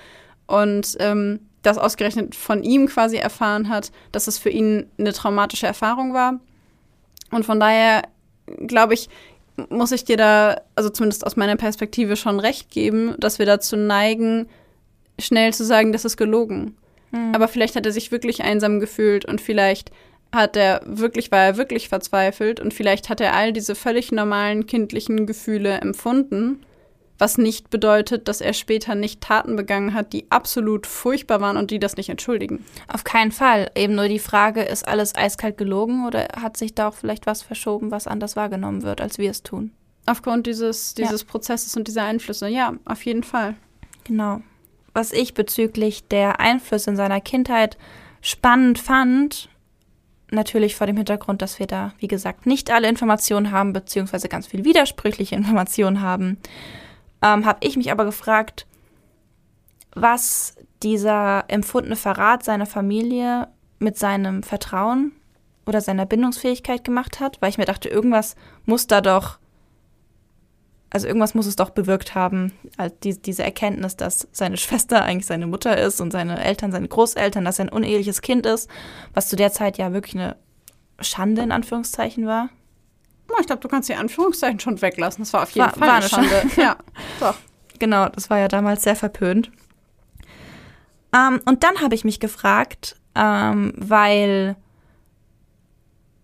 Und 0.46 0.96
ähm, 1.00 1.40
das 1.62 1.78
ausgerechnet 1.78 2.36
von 2.36 2.64
ihm 2.64 2.88
quasi 2.88 3.18
erfahren 3.18 3.70
hat, 3.70 3.92
dass 4.12 4.28
es 4.28 4.38
für 4.38 4.50
ihn 4.50 4.88
eine 4.98 5.14
traumatische 5.14 5.68
Erfahrung 5.68 6.14
war. 6.14 6.40
Und 7.32 7.46
von 7.46 7.60
daher 7.60 8.04
glaube 8.66 8.94
ich, 8.94 9.10
muss 9.70 9.92
ich 9.92 10.06
dir 10.06 10.16
da, 10.16 10.62
also 10.76 10.90
zumindest 10.90 11.26
aus 11.26 11.36
meiner 11.36 11.58
Perspektive, 11.58 12.16
schon 12.16 12.40
recht 12.40 12.72
geben, 12.72 13.16
dass 13.20 13.40
wir 13.40 13.46
dazu 13.46 13.76
neigen, 13.76 14.48
schnell 15.20 15.54
zu 15.54 15.66
sagen, 15.66 15.92
das 15.92 16.06
ist 16.06 16.16
gelogen. 16.16 16.78
Mhm. 17.12 17.34
Aber 17.34 17.48
vielleicht 17.48 17.76
hat 17.76 17.86
er 17.86 17.92
sich 17.92 18.12
wirklich 18.12 18.44
einsam 18.44 18.80
gefühlt 18.80 19.26
und 19.26 19.42
vielleicht 19.42 19.92
hat 20.32 20.56
er 20.56 20.82
wirklich, 20.86 21.32
war 21.32 21.40
er 21.40 21.58
wirklich 21.58 21.90
verzweifelt 21.90 22.60
und 22.60 22.74
vielleicht 22.74 23.10
hat 23.10 23.20
er 23.22 23.36
all 23.36 23.52
diese 23.52 23.76
völlig 23.76 24.12
normalen 24.12 24.68
kindlichen 24.68 25.26
Gefühle 25.26 25.80
empfunden, 25.82 26.64
was 27.18 27.38
nicht 27.38 27.70
bedeutet, 27.70 28.28
dass 28.28 28.40
er 28.40 28.54
später 28.54 28.96
nicht 28.96 29.22
Taten 29.22 29.56
begangen 29.56 29.94
hat, 29.94 30.14
die 30.14 30.30
absolut 30.30 30.88
furchtbar 30.88 31.42
waren 31.42 31.58
und 31.58 31.72
die 31.72 31.80
das 31.80 31.98
nicht 31.98 32.10
entschuldigen. 32.10 32.64
Auf 32.88 33.04
keinen 33.04 33.32
Fall. 33.32 33.72
Eben 33.76 33.96
nur 33.96 34.08
die 34.08 34.20
Frage, 34.20 34.62
ist 34.62 34.88
alles 34.88 35.16
eiskalt 35.16 35.58
gelogen 35.58 36.06
oder 36.06 36.28
hat 36.40 36.56
sich 36.56 36.76
da 36.76 36.88
auch 36.88 36.94
vielleicht 36.94 37.26
was 37.26 37.42
verschoben, 37.42 37.92
was 37.92 38.08
anders 38.08 38.36
wahrgenommen 38.36 38.84
wird, 38.84 39.02
als 39.02 39.18
wir 39.18 39.32
es 39.32 39.44
tun? 39.44 39.72
Aufgrund 40.06 40.48
dieses, 40.48 40.94
dieses 40.94 41.22
ja. 41.22 41.28
Prozesses 41.28 41.76
und 41.76 41.88
dieser 41.88 42.04
Einflüsse, 42.04 42.48
ja, 42.48 42.74
auf 42.86 43.04
jeden 43.04 43.24
Fall. 43.24 43.56
Genau 44.06 44.42
was 45.00 45.14
ich 45.14 45.34
bezüglich 45.34 46.10
der 46.10 46.42
Einflüsse 46.42 46.90
in 46.90 46.98
seiner 46.98 47.22
Kindheit 47.22 47.78
spannend 48.20 48.80
fand, 48.80 49.48
natürlich 50.30 50.76
vor 50.76 50.88
dem 50.88 50.98
Hintergrund, 50.98 51.42
dass 51.42 51.58
wir 51.58 51.68
da, 51.68 51.94
wie 52.00 52.10
gesagt, 52.10 52.46
nicht 52.46 52.70
alle 52.70 52.90
Informationen 52.90 53.52
haben, 53.52 53.72
beziehungsweise 53.72 54.28
ganz 54.28 54.48
viel 54.48 54.66
widersprüchliche 54.66 55.36
Informationen 55.38 56.02
haben, 56.02 56.38
ähm, 57.22 57.46
habe 57.46 57.60
ich 57.62 57.78
mich 57.78 57.94
aber 57.94 58.04
gefragt, 58.04 58.68
was 59.96 60.58
dieser 60.84 61.46
empfundene 61.48 61.96
Verrat 61.96 62.44
seiner 62.44 62.66
Familie 62.66 63.48
mit 63.80 63.98
seinem 63.98 64.44
Vertrauen 64.44 65.14
oder 65.66 65.80
seiner 65.80 66.06
Bindungsfähigkeit 66.06 66.84
gemacht 66.84 67.22
hat, 67.22 67.42
weil 67.42 67.52
ich 67.52 67.58
mir 67.58 67.64
dachte, 67.64 67.88
irgendwas 67.88 68.36
muss 68.66 68.86
da 68.86 69.00
doch 69.00 69.40
also 70.90 71.08
irgendwas 71.08 71.36
muss 71.36 71.46
es 71.46 71.56
doch 71.56 71.70
bewirkt 71.70 72.16
haben, 72.16 72.54
also 72.78 72.96
die, 73.04 73.22
diese 73.22 73.44
Erkenntnis, 73.44 73.96
dass 73.96 74.28
seine 74.32 74.58
Schwester 74.58 75.04
eigentlich 75.04 75.28
seine 75.28 75.48
Mutter 75.48 75.78
ist 75.78 76.02
und 76.02 76.12
seine 76.12 76.44
Eltern 76.44 76.72
seine 76.72 76.88
Großeltern, 76.88 77.46
dass 77.46 77.60
er 77.60 77.66
ein 77.66 77.70
uneheliches 77.70 78.22
Kind 78.22 78.46
ist, 78.46 78.70
was 79.14 79.30
zu 79.30 79.36
der 79.36 79.52
Zeit 79.52 79.78
ja 79.78 79.94
wirklich 79.94 80.16
eine 80.16 80.36
Schande 81.00 81.42
in 81.42 81.52
Anführungszeichen 81.52 82.26
war. 82.26 82.50
Ich 83.40 83.46
glaube, 83.46 83.62
du 83.62 83.68
kannst 83.68 83.88
die 83.88 83.96
Anführungszeichen 83.96 84.60
schon 84.60 84.82
weglassen. 84.82 85.22
Das 85.22 85.32
war 85.34 85.44
auf 85.44 85.52
jeden 85.52 85.68
war, 85.68 85.74
Fall 85.74 85.88
war 85.88 85.96
eine 85.96 86.10
Schande. 86.10 86.30
Schande. 86.30 86.56
ja, 86.62 86.76
doch. 87.20 87.36
Genau, 87.78 88.10
das 88.10 88.30
war 88.30 88.40
ja 88.40 88.48
damals 88.48 88.84
sehr 88.84 88.96
verpönt. 88.96 89.52
Ähm, 91.16 91.40
und 91.46 91.64
dann 91.64 91.82
habe 91.82 91.96
ich 91.96 92.04
mich 92.04 92.20
gefragt, 92.20 92.98
ähm, 93.16 93.74
weil, 93.78 94.56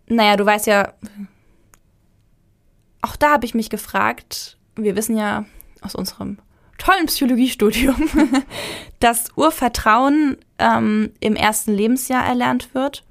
naja, 0.07 0.35
du 0.35 0.45
weißt 0.45 0.67
ja, 0.67 0.93
auch 3.06 3.15
da 3.15 3.32
habe 3.34 3.45
ich 3.45 3.53
mich 3.53 3.69
gefragt, 3.69 4.57
wir 4.76 4.95
wissen 4.95 5.15
ja 5.15 5.45
aus 5.82 5.95
unserem 5.95 6.40
tollen 6.77 7.06
Psychologiestudium, 7.06 8.10
dass 8.99 9.30
Urvertrauen 9.36 10.38
ähm, 10.57 11.11
im 11.19 11.36
ersten 11.36 11.73
Lebensjahr 11.73 12.26
erlernt 12.26 12.73
wird. 12.73 13.03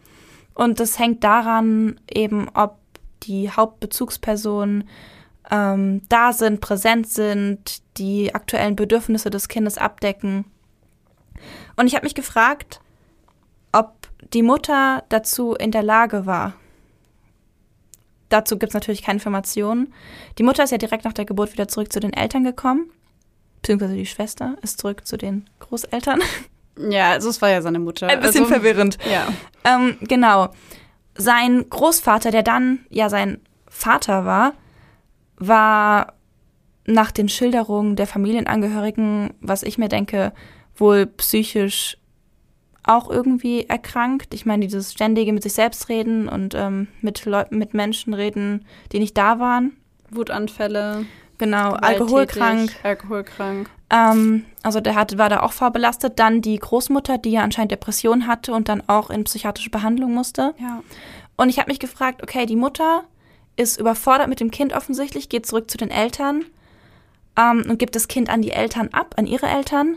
Und 0.55 0.81
das 0.81 0.99
hängt 0.99 1.25
daran 1.25 2.01
eben, 2.13 2.49
ob 2.55 2.79
die 3.23 3.51
Hauptbezugspersonen 3.51 4.89
ähm, 5.51 6.03
da 6.09 6.33
sind, 6.33 6.61
präsent 6.61 7.09
sind, 7.09 7.83
die 7.97 8.35
aktuellen 8.35 8.77
Bedürfnisse 8.77 9.31
des 9.31 9.49
Kindes 9.49 9.79
abdecken. 9.79 10.45
Und 11.77 11.87
ich 11.87 11.95
habe 11.95 12.05
mich 12.05 12.15
gefragt, 12.15 12.81
ob 13.73 13.95
die 14.33 14.43
Mutter 14.43 15.05
dazu 15.09 15.55
in 15.55 15.71
der 15.71 15.83
Lage 15.83 16.27
war. 16.27 16.55
Dazu 18.29 18.59
gibt 18.59 18.71
es 18.71 18.75
natürlich 18.75 19.03
keine 19.03 19.17
Informationen. 19.17 19.93
Die 20.39 20.43
Mutter 20.43 20.65
ist 20.65 20.71
ja 20.71 20.79
direkt 20.79 21.05
nach 21.05 21.13
der 21.13 21.25
Geburt 21.25 21.53
wieder 21.53 21.69
zurück 21.69 21.93
zu 21.93 22.01
den 22.01 22.13
Eltern 22.13 22.45
gekommen. 22.45 22.91
Beziehungsweise 23.63 23.95
die 23.95 24.07
Schwester 24.07 24.57
ist 24.63 24.81
zurück 24.81 25.07
zu 25.07 25.17
den 25.17 25.49
Großeltern. 25.61 26.21
Ja, 26.77 27.13
also 27.13 27.31
es 27.31 27.41
war 27.41 27.51
ja 27.51 27.63
seine 27.63 27.79
Mutter. 27.79 28.09
Ein 28.09 28.19
bisschen 28.19 28.47
also, 28.47 28.55
verwirrend. 28.55 28.99
Ja. 29.09 29.29
Ähm, 29.63 29.97
genau. 30.01 30.49
Sein 31.15 31.71
Großvater, 31.71 32.33
der 32.33 32.43
dann 32.43 32.81
ja 32.91 33.09
sein 33.09 33.41
Vater 33.69 34.25
war, 34.25 34.55
war 35.37 36.15
nach 36.85 37.13
den 37.13 37.29
Schilderungen 37.29 37.97
der 37.97 38.07
Familienangehörigen, 38.07 39.35
was 39.41 39.63
ich 39.63 39.79
mir 39.79 39.89
denke, 39.89 40.33
wohl 40.77 41.07
psychisch 41.07 41.97
auch 42.85 43.11
irgendwie 43.11 43.65
erkrankt. 43.67 44.35
Ich 44.35 44.47
meine, 44.47 44.67
dieses 44.67 44.93
ständige 44.93 45.33
mit 45.33 45.43
sich 45.43 45.55
selbst 45.55 45.89
reden 45.89 46.29
und 46.29 46.55
ähm, 46.55 46.89
mit 47.01 47.25
Leuten, 47.25 47.59
mit 47.59 47.75
Menschen 47.75 48.15
reden, 48.15 48.67
die 48.93 48.99
nicht 48.99 49.17
da 49.17 49.39
waren. 49.39 49.73
Wutanfälle. 50.11 51.07
Genau, 51.39 51.73
alkoholkrank. 51.73 52.73
Alkoholkrank. 52.83 53.69
Ähm, 53.91 54.45
also 54.63 54.81
der 54.81 54.95
hat, 54.95 55.19
war 55.19 55.29
da 55.29 55.41
auch 55.41 55.53
vorbelastet. 55.53 56.19
Dann 56.19 56.43
die 56.43 56.59
Großmutter, 56.59 57.19
die 57.19 57.33
ja 57.33 57.43
anscheinend 57.43 57.73
Depressionen 57.73 58.27
hatte 58.27 58.53
und 58.53 58.69
dann 58.69 58.83
auch 58.87 59.11
in 59.11 59.25
psychiatrische 59.25 59.71
Behandlung 59.71 60.15
musste. 60.15 60.55
Ja. 60.59 60.83
Und 61.37 61.49
ich 61.49 61.59
habe 61.59 61.71
mich 61.71 61.81
gefragt, 61.81 62.23
okay, 62.23 62.47
die 62.47 62.57
Mutter 62.57 63.05
ist 63.57 63.81
überfordert 63.81 64.29
mit 64.29 64.41
dem 64.41 64.51
Kind 64.51 64.73
offensichtlich, 64.73 65.29
geht 65.29 65.47
zurück 65.47 65.71
zu 65.71 65.79
den 65.79 65.91
Eltern 65.91 66.45
ähm, 67.37 67.65
und 67.69 67.79
gibt 67.79 67.97
das 67.97 68.09
Kind 68.09 68.29
an 68.29 68.43
die 68.43 68.51
Eltern 68.51 68.89
ab, 68.93 69.15
an 69.17 69.27
ihre 69.27 69.47
Eltern. 69.47 69.97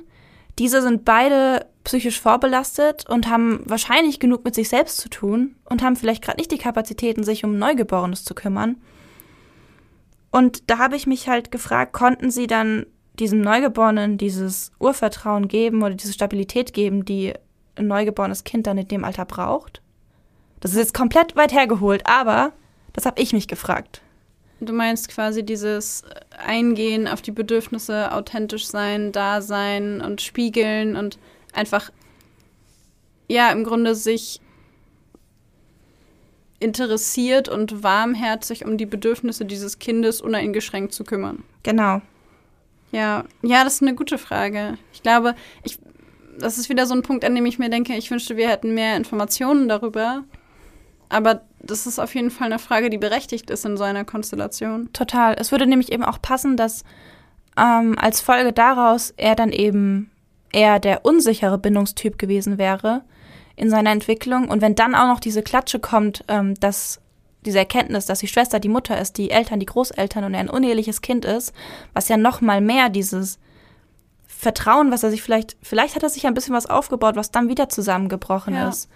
Diese 0.60 0.82
sind 0.82 1.06
beide 1.06 1.66
psychisch 1.84 2.20
vorbelastet 2.20 3.08
und 3.10 3.30
haben 3.30 3.62
wahrscheinlich 3.66 4.20
genug 4.20 4.44
mit 4.44 4.56
sich 4.56 4.70
selbst 4.70 4.98
zu 4.98 5.10
tun 5.10 5.56
und 5.66 5.82
haben 5.84 5.96
vielleicht 5.96 6.24
gerade 6.24 6.38
nicht 6.38 6.52
die 6.52 6.58
Kapazitäten, 6.58 7.24
sich 7.24 7.44
um 7.44 7.58
Neugeborenes 7.58 8.26
zu 8.26 8.34
kümmern. 8.34 8.78
Und 10.32 10.70
da 10.70 10.80
habe 10.80 10.96
ich 10.96 11.08
mich 11.08 11.30
halt 11.30 11.52
gefragt, 11.52 11.94
konnten 11.94 12.32
sie 12.32 12.48
dann 12.48 12.86
diesem 13.20 13.42
Neugeborenen 13.42 14.18
dieses 14.18 14.72
Urvertrauen 14.80 15.48
geben 15.48 15.82
oder 15.82 15.96
diese 15.96 16.14
Stabilität 16.14 16.74
geben, 16.74 17.06
die 17.06 17.34
ein 17.76 17.88
neugeborenes 17.88 18.44
Kind 18.44 18.68
dann 18.68 18.78
in 18.78 18.88
dem 18.88 19.06
Alter 19.06 19.26
braucht? 19.26 19.82
Das 20.60 20.72
ist 20.72 20.78
jetzt 20.78 20.94
komplett 20.94 21.36
weit 21.36 21.54
hergeholt, 21.54 22.06
aber 22.06 22.52
das 22.94 23.06
habe 23.06 23.22
ich 23.22 23.32
mich 23.34 23.48
gefragt. 23.48 24.02
Du 24.60 24.74
meinst 24.74 25.10
quasi 25.10 25.44
dieses 25.44 26.04
Eingehen 26.38 27.08
auf 27.08 27.22
die 27.22 27.32
Bedürfnisse, 27.32 28.12
authentisch 28.12 28.68
sein, 28.68 29.12
da 29.12 29.42
sein 29.42 30.02
und 30.02 30.22
spiegeln 30.22 30.96
und 30.96 31.20
einfach, 31.54 31.92
ja, 33.28 33.52
im 33.52 33.64
Grunde 33.64 33.94
sich 33.94 34.42
interessiert 36.60 37.50
und 37.50 37.84
warmherzig 37.84 38.66
um 38.66 38.78
die 38.78 38.88
Bedürfnisse 38.88 39.46
dieses 39.46 39.78
Kindes 39.78 40.22
uneingeschränkt 40.22 40.92
zu 40.92 41.04
kümmern. 41.04 41.44
Genau. 41.62 42.02
Ja, 42.92 43.26
ja, 43.44 43.64
das 43.64 43.76
ist 43.76 43.82
eine 43.84 43.96
gute 43.96 44.18
Frage. 44.18 44.78
Ich 44.92 45.04
glaube, 45.04 45.36
ich, 45.64 45.78
das 46.40 46.58
ist 46.58 46.70
wieder 46.70 46.86
so 46.88 46.96
ein 46.96 47.04
Punkt, 47.04 47.26
an 47.26 47.36
dem 47.36 47.46
ich 47.46 47.60
mir 47.60 47.70
denke, 47.70 47.94
ich 47.96 48.10
wünschte, 48.10 48.38
wir 48.38 48.50
hätten 48.50 48.74
mehr 48.74 48.96
Informationen 48.98 49.68
darüber. 49.68 50.24
Aber 51.10 51.47
das 51.60 51.88
ist 51.88 52.00
auf 52.00 52.14
jeden 52.16 52.32
Fall 52.32 52.48
eine 52.48 52.60
Frage, 52.60 52.90
die 52.90 52.98
berechtigt 52.98 53.50
ist 53.50 53.66
in 53.66 53.78
so 53.78 53.84
einer 53.84 54.06
Konstellation. 54.06 54.90
Total. 54.94 55.36
Es 55.38 55.52
würde 55.52 55.66
nämlich 55.68 55.92
eben 55.92 56.04
auch 56.04 56.22
passen, 56.22 56.56
dass 56.58 56.84
ähm, 57.58 57.98
als 58.00 58.22
Folge 58.22 58.54
daraus 58.54 59.14
er 59.18 59.36
dann 59.36 59.52
eben 59.52 60.12
eher 60.52 60.80
der 60.80 61.06
unsichere 61.06 61.58
Bindungstyp 61.58 62.18
gewesen 62.18 62.58
wäre 62.58 63.04
in 63.56 63.70
seiner 63.70 63.92
Entwicklung. 63.92 64.48
Und 64.50 64.62
wenn 64.62 64.76
dann 64.76 64.96
auch 64.96 65.08
noch 65.08 65.20
diese 65.20 65.42
Klatsche 65.42 65.80
kommt, 65.80 66.24
ähm, 66.28 66.54
dass 66.60 67.02
diese 67.46 67.60
Erkenntnis, 67.60 68.06
dass 68.06 68.20
die 68.20 68.28
Schwester 68.28 68.60
die 68.60 68.70
Mutter 68.70 69.00
ist, 69.00 69.18
die 69.18 69.32
Eltern 69.32 69.60
die 69.60 69.66
Großeltern 69.66 70.24
und 70.24 70.34
er 70.34 70.42
ein 70.42 70.50
uneheliches 70.50 71.02
Kind 71.02 71.26
ist, 71.26 71.54
was 71.94 72.08
ja 72.08 72.18
noch 72.18 72.42
mal 72.42 72.62
mehr 72.62 72.90
dieses 72.90 73.40
Vertrauen, 74.28 74.92
was 74.92 75.04
er 75.04 75.10
sich 75.10 75.24
vielleicht, 75.24 75.58
vielleicht 75.64 75.96
hat 75.96 76.04
er 76.04 76.10
sich 76.10 76.28
ein 76.28 76.34
bisschen 76.34 76.54
was 76.54 76.68
aufgebaut, 76.68 77.16
was 77.16 77.32
dann 77.32 77.50
wieder 77.50 77.70
zusammengebrochen 77.70 78.54
Ja. 78.54 78.70
ist. 78.70 78.90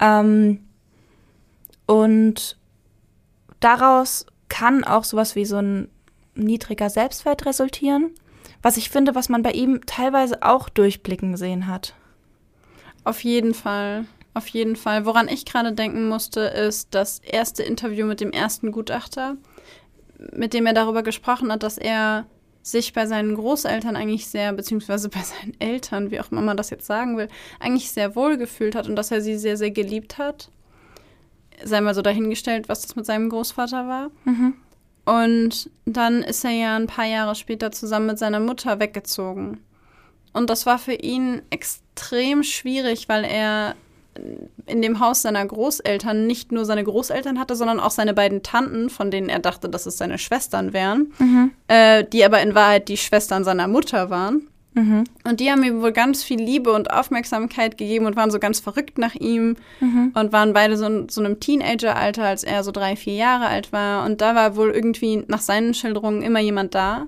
Ähm, 0.00 0.64
und 1.92 2.56
daraus 3.60 4.24
kann 4.48 4.82
auch 4.82 5.04
sowas 5.04 5.36
wie 5.36 5.44
so 5.44 5.58
ein 5.58 5.90
niedriger 6.34 6.88
Selbstwert 6.88 7.44
resultieren, 7.44 8.12
was 8.62 8.78
ich 8.78 8.88
finde, 8.88 9.14
was 9.14 9.28
man 9.28 9.42
bei 9.42 9.50
ihm 9.50 9.84
teilweise 9.84 10.42
auch 10.42 10.70
durchblicken 10.70 11.36
sehen 11.36 11.66
hat. 11.66 11.94
Auf 13.04 13.22
jeden 13.24 13.52
Fall. 13.52 14.06
Auf 14.32 14.48
jeden 14.48 14.76
Fall. 14.76 15.04
Woran 15.04 15.28
ich 15.28 15.44
gerade 15.44 15.72
denken 15.72 16.08
musste, 16.08 16.40
ist 16.40 16.94
das 16.94 17.18
erste 17.18 17.62
Interview 17.62 18.06
mit 18.06 18.22
dem 18.22 18.30
ersten 18.30 18.72
Gutachter, 18.72 19.36
mit 20.32 20.54
dem 20.54 20.64
er 20.64 20.72
darüber 20.72 21.02
gesprochen 21.02 21.52
hat, 21.52 21.62
dass 21.62 21.76
er 21.76 22.24
sich 22.62 22.94
bei 22.94 23.04
seinen 23.06 23.34
Großeltern 23.34 23.96
eigentlich 23.96 24.28
sehr, 24.28 24.54
beziehungsweise 24.54 25.10
bei 25.10 25.20
seinen 25.20 25.60
Eltern, 25.60 26.10
wie 26.10 26.20
auch 26.20 26.32
immer 26.32 26.40
man 26.40 26.56
das 26.56 26.70
jetzt 26.70 26.86
sagen 26.86 27.18
will, 27.18 27.28
eigentlich 27.60 27.90
sehr 27.90 28.16
wohl 28.16 28.38
gefühlt 28.38 28.74
hat 28.74 28.88
und 28.88 28.96
dass 28.96 29.10
er 29.10 29.20
sie 29.20 29.36
sehr, 29.36 29.58
sehr 29.58 29.72
geliebt 29.72 30.16
hat. 30.16 30.48
Sei 31.64 31.80
mal 31.80 31.94
so 31.94 32.02
dahingestellt, 32.02 32.68
was 32.68 32.82
das 32.82 32.96
mit 32.96 33.06
seinem 33.06 33.28
Großvater 33.28 33.88
war. 33.88 34.10
Und 35.04 35.70
dann 35.84 36.22
ist 36.22 36.44
er 36.44 36.52
ja 36.52 36.76
ein 36.76 36.86
paar 36.86 37.06
Jahre 37.06 37.34
später 37.34 37.72
zusammen 37.72 38.06
mit 38.06 38.18
seiner 38.18 38.40
Mutter 38.40 38.78
weggezogen. 38.78 39.58
Und 40.32 40.48
das 40.48 40.64
war 40.64 40.78
für 40.78 40.94
ihn 40.94 41.42
extrem 41.50 42.42
schwierig, 42.42 43.08
weil 43.08 43.24
er 43.24 43.74
in 44.66 44.82
dem 44.82 45.00
Haus 45.00 45.22
seiner 45.22 45.44
Großeltern 45.44 46.26
nicht 46.26 46.52
nur 46.52 46.64
seine 46.66 46.84
Großeltern 46.84 47.38
hatte, 47.38 47.56
sondern 47.56 47.80
auch 47.80 47.90
seine 47.90 48.12
beiden 48.14 48.42
Tanten, 48.42 48.90
von 48.90 49.10
denen 49.10 49.28
er 49.30 49.38
dachte, 49.38 49.68
dass 49.70 49.86
es 49.86 49.96
seine 49.98 50.18
Schwestern 50.18 50.72
wären, 50.72 51.12
äh, 51.68 52.04
die 52.04 52.24
aber 52.24 52.40
in 52.42 52.54
Wahrheit 52.54 52.88
die 52.88 52.98
Schwestern 52.98 53.42
seiner 53.42 53.68
Mutter 53.68 54.10
waren. 54.10 54.48
Und 55.24 55.40
die 55.40 55.50
haben 55.50 55.62
ihm 55.62 55.82
wohl 55.82 55.92
ganz 55.92 56.22
viel 56.22 56.40
Liebe 56.40 56.72
und 56.72 56.90
Aufmerksamkeit 56.90 57.76
gegeben 57.76 58.06
und 58.06 58.16
waren 58.16 58.30
so 58.30 58.38
ganz 58.38 58.58
verrückt 58.58 58.96
nach 58.96 59.14
ihm 59.14 59.56
und 60.14 60.32
waren 60.32 60.52
beide 60.54 60.76
so 60.78 60.86
in 60.86 61.08
so 61.10 61.20
einem 61.22 61.40
Teenageralter, 61.40 62.24
als 62.24 62.42
er 62.42 62.64
so 62.64 62.70
drei, 62.72 62.96
vier 62.96 63.14
Jahre 63.14 63.46
alt 63.46 63.72
war. 63.72 64.06
Und 64.06 64.20
da 64.22 64.34
war 64.34 64.56
wohl 64.56 64.70
irgendwie 64.70 65.24
nach 65.28 65.40
seinen 65.40 65.74
Schilderungen 65.74 66.22
immer 66.22 66.40
jemand 66.40 66.74
da. 66.74 67.06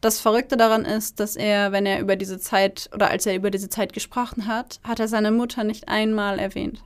Das 0.00 0.20
Verrückte 0.20 0.56
daran 0.56 0.84
ist, 0.84 1.18
dass 1.18 1.34
er, 1.34 1.72
wenn 1.72 1.84
er 1.84 1.98
über 1.98 2.14
diese 2.14 2.38
Zeit 2.38 2.88
oder 2.94 3.10
als 3.10 3.26
er 3.26 3.34
über 3.34 3.50
diese 3.50 3.68
Zeit 3.68 3.92
gesprochen 3.92 4.46
hat, 4.46 4.78
hat 4.84 5.00
er 5.00 5.08
seine 5.08 5.32
Mutter 5.32 5.64
nicht 5.64 5.88
einmal 5.88 6.38
erwähnt. 6.38 6.84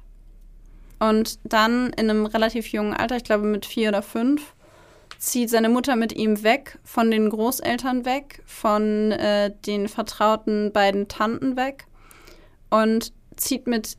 Und 0.98 1.38
dann 1.44 1.88
in 1.98 2.08
einem 2.08 2.24
relativ 2.24 2.68
jungen 2.68 2.94
Alter, 2.94 3.16
ich 3.16 3.24
glaube 3.24 3.44
mit 3.44 3.66
vier 3.66 3.90
oder 3.90 4.00
fünf, 4.02 4.54
zieht 5.22 5.50
seine 5.50 5.68
Mutter 5.68 5.94
mit 5.94 6.12
ihm 6.12 6.42
weg, 6.42 6.80
von 6.82 7.12
den 7.12 7.30
Großeltern 7.30 8.04
weg, 8.04 8.42
von 8.44 9.12
äh, 9.12 9.52
den 9.66 9.86
vertrauten 9.86 10.72
beiden 10.72 11.06
Tanten 11.06 11.56
weg 11.56 11.86
und 12.70 13.12
zieht 13.36 13.68
mit 13.68 13.96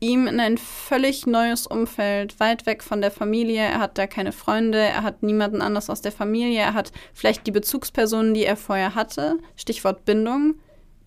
ihm 0.00 0.26
in 0.26 0.40
ein 0.40 0.58
völlig 0.58 1.26
neues 1.28 1.68
Umfeld, 1.68 2.40
weit 2.40 2.66
weg 2.66 2.82
von 2.82 3.00
der 3.00 3.12
Familie. 3.12 3.60
Er 3.60 3.78
hat 3.78 3.98
da 3.98 4.08
keine 4.08 4.32
Freunde, 4.32 4.78
er 4.78 5.04
hat 5.04 5.22
niemanden 5.22 5.62
anders 5.62 5.88
aus 5.88 6.00
der 6.00 6.10
Familie, 6.10 6.58
er 6.58 6.74
hat 6.74 6.90
vielleicht 7.12 7.46
die 7.46 7.52
Bezugspersonen, 7.52 8.34
die 8.34 8.44
er 8.44 8.56
vorher 8.56 8.96
hatte, 8.96 9.38
Stichwort 9.54 10.04
Bindung, 10.04 10.56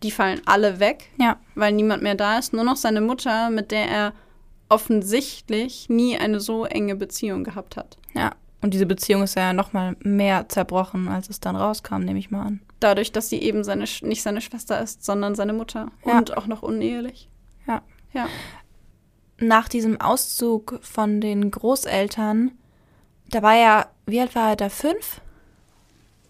die 0.01 0.11
fallen 0.11 0.39
alle 0.45 0.79
weg, 0.79 1.09
Ja. 1.19 1.41
weil 1.55 1.73
niemand 1.73 2.03
mehr 2.03 2.15
da 2.15 2.39
ist. 2.39 2.53
Nur 2.53 2.63
noch 2.63 2.77
seine 2.77 3.01
Mutter, 3.01 3.49
mit 3.49 3.71
der 3.71 3.85
er 3.89 4.13
offensichtlich 4.69 5.89
nie 5.89 6.17
eine 6.17 6.39
so 6.39 6.63
enge 6.63 6.95
Beziehung 6.95 7.43
gehabt 7.43 7.75
hat. 7.75 7.97
Ja. 8.15 8.31
Und 8.61 8.73
diese 8.73 8.85
Beziehung 8.85 9.23
ist 9.23 9.35
ja 9.35 9.53
noch 9.53 9.73
mal 9.73 9.95
mehr 10.01 10.49
zerbrochen, 10.49 11.07
als 11.07 11.29
es 11.29 11.39
dann 11.39 11.55
rauskam, 11.55 11.99
nehme 11.99 12.19
ich 12.19 12.31
mal 12.31 12.43
an. 12.43 12.59
Dadurch, 12.79 13.11
dass 13.11 13.29
sie 13.29 13.41
eben 13.41 13.63
seine, 13.63 13.85
nicht 14.01 14.23
seine 14.23 14.41
Schwester 14.41 14.81
ist, 14.81 15.05
sondern 15.05 15.35
seine 15.35 15.53
Mutter. 15.53 15.91
Ja. 16.05 16.17
Und 16.17 16.37
auch 16.37 16.47
noch 16.47 16.63
unehelich. 16.63 17.29
Ja. 17.67 17.81
Ja. 18.13 18.27
Nach 19.39 19.69
diesem 19.69 20.01
Auszug 20.01 20.79
von 20.81 21.21
den 21.21 21.51
Großeltern, 21.51 22.51
da 23.29 23.43
war 23.43 23.55
er, 23.55 23.89
wie 24.07 24.19
alt 24.19 24.33
war 24.33 24.49
er 24.49 24.55
da? 24.55 24.69
Fünf? 24.69 25.21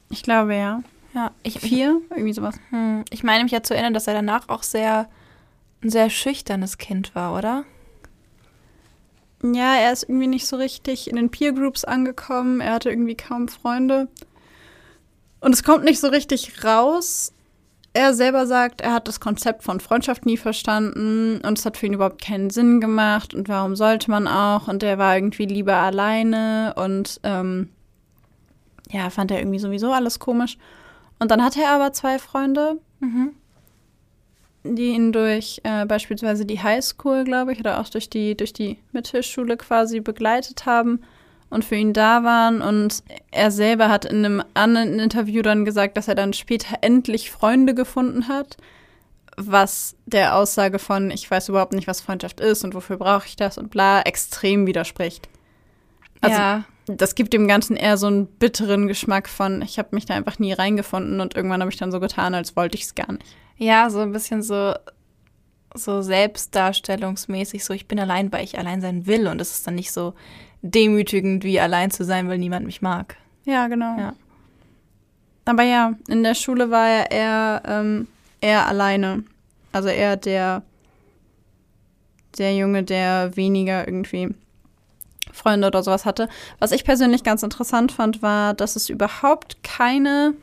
Ich 0.10 0.24
glaube 0.24 0.56
ja. 0.56 0.84
Ja, 1.14 1.32
ich, 1.44 1.60
Vier? 1.60 2.02
Irgendwie 2.10 2.34
sowas. 2.34 2.60
Hm, 2.70 3.06
ich 3.10 3.24
meine 3.24 3.44
mich 3.44 3.54
ja 3.54 3.64
zu 3.64 3.74
erinnern, 3.74 3.94
dass 3.94 4.08
er 4.08 4.14
danach 4.14 4.50
auch 4.50 4.64
sehr 4.64 5.08
ein 5.84 5.90
sehr 5.90 6.10
schüchternes 6.10 6.78
Kind 6.78 7.16
war, 7.16 7.36
oder? 7.36 7.64
Ja, 9.44 9.76
er 9.76 9.94
ist 9.94 10.04
irgendwie 10.04 10.28
nicht 10.28 10.48
so 10.48 10.56
richtig 10.56 11.10
in 11.10 11.16
den 11.16 11.30
Peer 11.30 11.54
Groups 11.54 11.84
angekommen. 11.84 12.60
Er 12.60 12.74
hatte 12.74 12.90
irgendwie 12.90 13.16
kaum 13.16 13.48
Freunde. 13.48 14.08
Und 15.40 15.54
es 15.54 15.64
kommt 15.64 15.84
nicht 15.84 16.00
so 16.00 16.08
richtig 16.08 16.64
raus. 16.64 17.34
Er 17.94 18.14
selber 18.14 18.46
sagt, 18.46 18.82
er 18.82 18.94
hat 18.94 19.08
das 19.08 19.20
Konzept 19.20 19.64
von 19.64 19.80
Freundschaft 19.80 20.26
nie 20.26 20.38
verstanden 20.38 21.42
und 21.44 21.58
es 21.58 21.66
hat 21.66 21.78
für 21.78 21.88
ihn 21.88 21.94
überhaupt 21.94 22.22
keinen 22.22 22.52
Sinn 22.52 22.80
gemacht 22.80 23.34
und 23.34 23.50
warum 23.50 23.76
sollte 23.76 24.12
man 24.12 24.28
auch? 24.28 24.68
Und 24.68 24.84
er 24.84 25.00
war 25.00 25.16
irgendwie 25.16 25.46
lieber 25.46 25.78
alleine 25.78 26.76
und 26.78 27.20
ähm, 27.24 27.70
ja, 28.92 29.10
fand 29.10 29.32
er 29.32 29.40
irgendwie 29.40 29.58
sowieso 29.58 29.92
alles 29.94 30.20
komisch. 30.20 30.60
Und 31.18 31.32
dann 31.32 31.44
hatte 31.44 31.62
er 31.62 31.72
aber 31.72 31.92
zwei 31.92 32.20
Freunde, 32.20 32.78
die 34.76 34.90
ihn 34.90 35.12
durch 35.12 35.62
äh, 35.64 35.86
beispielsweise 35.86 36.46
die 36.46 36.62
Highschool, 36.62 37.24
glaube 37.24 37.54
ich, 37.54 37.60
oder 37.60 37.80
auch 37.80 37.90
durch 37.90 38.10
die, 38.10 38.36
durch 38.36 38.54
die 38.54 38.78
Mittelschule 38.92 39.58
quasi 39.58 40.00
begleitet 40.00 40.66
haben 40.66 41.02
und 41.50 41.66
für 41.66 41.76
ihn 41.76 41.94
da 41.94 42.24
waren. 42.24 42.62
Und 42.62 43.04
er 43.32 43.52
selber 43.52 43.90
hat 43.90 44.06
in 44.06 44.26
einem 44.26 44.44
anderen 44.54 45.00
Interview 45.00 45.42
dann 45.42 45.66
gesagt, 45.66 45.98
dass 45.98 46.08
er 46.08 46.16
dann 46.16 46.34
später 46.34 46.78
endlich 46.82 47.32
Freunde 47.32 47.74
gefunden 47.74 48.28
hat, 48.28 48.58
was 49.38 49.96
der 50.06 50.36
Aussage 50.36 50.80
von, 50.80 51.12
ich 51.12 51.30
weiß 51.30 51.50
überhaupt 51.50 51.74
nicht, 51.74 51.88
was 51.88 52.02
Freundschaft 52.02 52.40
ist 52.40 52.64
und 52.64 52.74
wofür 52.74 52.98
brauche 52.98 53.28
ich 53.28 53.36
das 53.36 53.58
und 53.58 53.70
bla, 53.70 54.02
extrem 54.02 54.66
widerspricht. 54.66 55.30
Also, 56.22 56.38
ja. 56.38 56.64
das 56.88 57.14
gibt 57.14 57.34
dem 57.34 57.48
Ganzen 57.48 57.76
eher 57.76 57.98
so 57.98 58.08
einen 58.08 58.26
bitteren 58.26 58.88
Geschmack 58.88 59.30
von, 59.30 59.62
ich 59.62 59.78
habe 59.78 59.90
mich 59.92 60.08
da 60.08 60.16
einfach 60.16 60.40
nie 60.40 60.54
reingefunden 60.54 61.22
und 61.22 61.36
irgendwann 61.36 61.62
habe 61.62 61.72
ich 61.72 61.78
dann 61.78 61.92
so 61.92 62.00
getan, 62.00 62.34
als 62.34 62.56
wollte 62.56 62.76
ich 62.76 62.84
es 62.84 62.96
gar 62.96 63.12
nicht. 63.12 63.26
Ja, 63.58 63.90
so 63.90 64.00
ein 64.00 64.12
bisschen 64.12 64.44
so, 64.44 64.74
so 65.74 66.02
selbstdarstellungsmäßig, 66.02 67.66
so 67.66 67.74
ich 67.74 67.88
bin 67.88 68.00
allein, 68.00 68.32
weil 68.32 68.44
ich 68.44 68.58
allein 68.58 68.82
sein 68.82 69.08
will 69.08 69.28
und 69.28 69.42
es 69.42 69.52
ist 69.52 69.68
dann 69.68 69.76
nicht 69.76 69.92
so 69.92 70.14
demütigend, 70.62 71.44
wie 71.44 71.60
allein 71.60 71.92
zu 71.92 72.04
sein, 72.04 72.30
weil 72.30 72.38
niemand 72.38 72.66
mich 72.66 72.82
mag. 72.82 73.16
Ja, 73.46 73.68
genau. 73.68 73.98
Ja. 73.98 74.14
Aber 75.46 75.64
ja, 75.64 75.94
in 76.08 76.24
der 76.24 76.36
Schule 76.36 76.70
war 76.70 76.88
er 76.88 77.12
eher, 77.12 77.64
ähm, 77.66 78.08
eher 78.42 78.68
alleine. 78.68 79.24
Also 79.72 79.88
eher 79.90 80.18
der, 80.18 80.64
der 82.38 82.56
Junge, 82.56 82.84
der 82.84 83.36
weniger 83.36 83.88
irgendwie 83.88 84.36
Freunde 85.32 85.68
oder 85.68 85.84
sowas 85.84 86.06
hatte. 86.06 86.28
Was 86.60 86.72
ich 86.72 86.84
persönlich 86.84 87.24
ganz 87.24 87.44
interessant 87.44 87.92
fand, 87.92 88.22
war, 88.22 88.54
dass 88.54 88.76
es 88.76 88.90
überhaupt 88.90 89.64
keine 89.64 90.34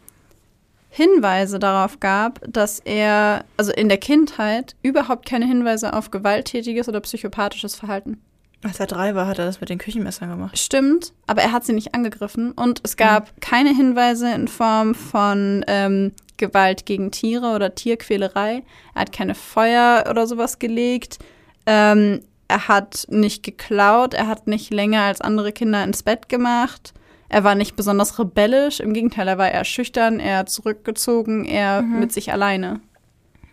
Hinweise 0.96 1.58
darauf 1.58 1.98
gab, 1.98 2.40
dass 2.46 2.78
er, 2.78 3.44
also 3.56 3.72
in 3.72 3.88
der 3.88 3.98
Kindheit, 3.98 4.76
überhaupt 4.80 5.26
keine 5.26 5.44
Hinweise 5.44 5.92
auf 5.92 6.12
gewalttätiges 6.12 6.88
oder 6.88 7.00
psychopathisches 7.00 7.74
Verhalten. 7.74 8.22
Als 8.62 8.78
er 8.78 8.86
drei 8.86 9.16
war, 9.16 9.26
hat 9.26 9.40
er 9.40 9.44
das 9.44 9.60
mit 9.60 9.70
den 9.70 9.78
Küchenmessern 9.78 10.30
gemacht. 10.30 10.56
Stimmt, 10.56 11.12
aber 11.26 11.42
er 11.42 11.50
hat 11.50 11.64
sie 11.64 11.72
nicht 11.72 11.96
angegriffen 11.96 12.52
und 12.52 12.80
es 12.84 12.96
gab 12.96 13.26
mhm. 13.26 13.40
keine 13.40 13.74
Hinweise 13.74 14.32
in 14.32 14.46
Form 14.46 14.94
von 14.94 15.64
ähm, 15.66 16.12
Gewalt 16.36 16.86
gegen 16.86 17.10
Tiere 17.10 17.56
oder 17.56 17.74
Tierquälerei. 17.74 18.62
Er 18.94 19.00
hat 19.00 19.10
keine 19.10 19.34
Feuer 19.34 20.04
oder 20.08 20.28
sowas 20.28 20.60
gelegt. 20.60 21.18
Ähm, 21.66 22.20
er 22.46 22.68
hat 22.68 23.08
nicht 23.10 23.42
geklaut, 23.42 24.14
er 24.14 24.28
hat 24.28 24.46
nicht 24.46 24.72
länger 24.72 25.02
als 25.02 25.20
andere 25.20 25.50
Kinder 25.50 25.82
ins 25.82 26.04
Bett 26.04 26.28
gemacht. 26.28 26.94
Er 27.34 27.42
war 27.42 27.56
nicht 27.56 27.74
besonders 27.74 28.16
rebellisch, 28.20 28.78
im 28.78 28.92
Gegenteil, 28.92 29.26
er 29.26 29.38
war 29.38 29.50
eher 29.50 29.64
schüchtern, 29.64 30.20
eher 30.20 30.46
zurückgezogen, 30.46 31.44
eher 31.44 31.82
mhm. 31.82 31.98
mit 31.98 32.12
sich 32.12 32.30
alleine. 32.30 32.80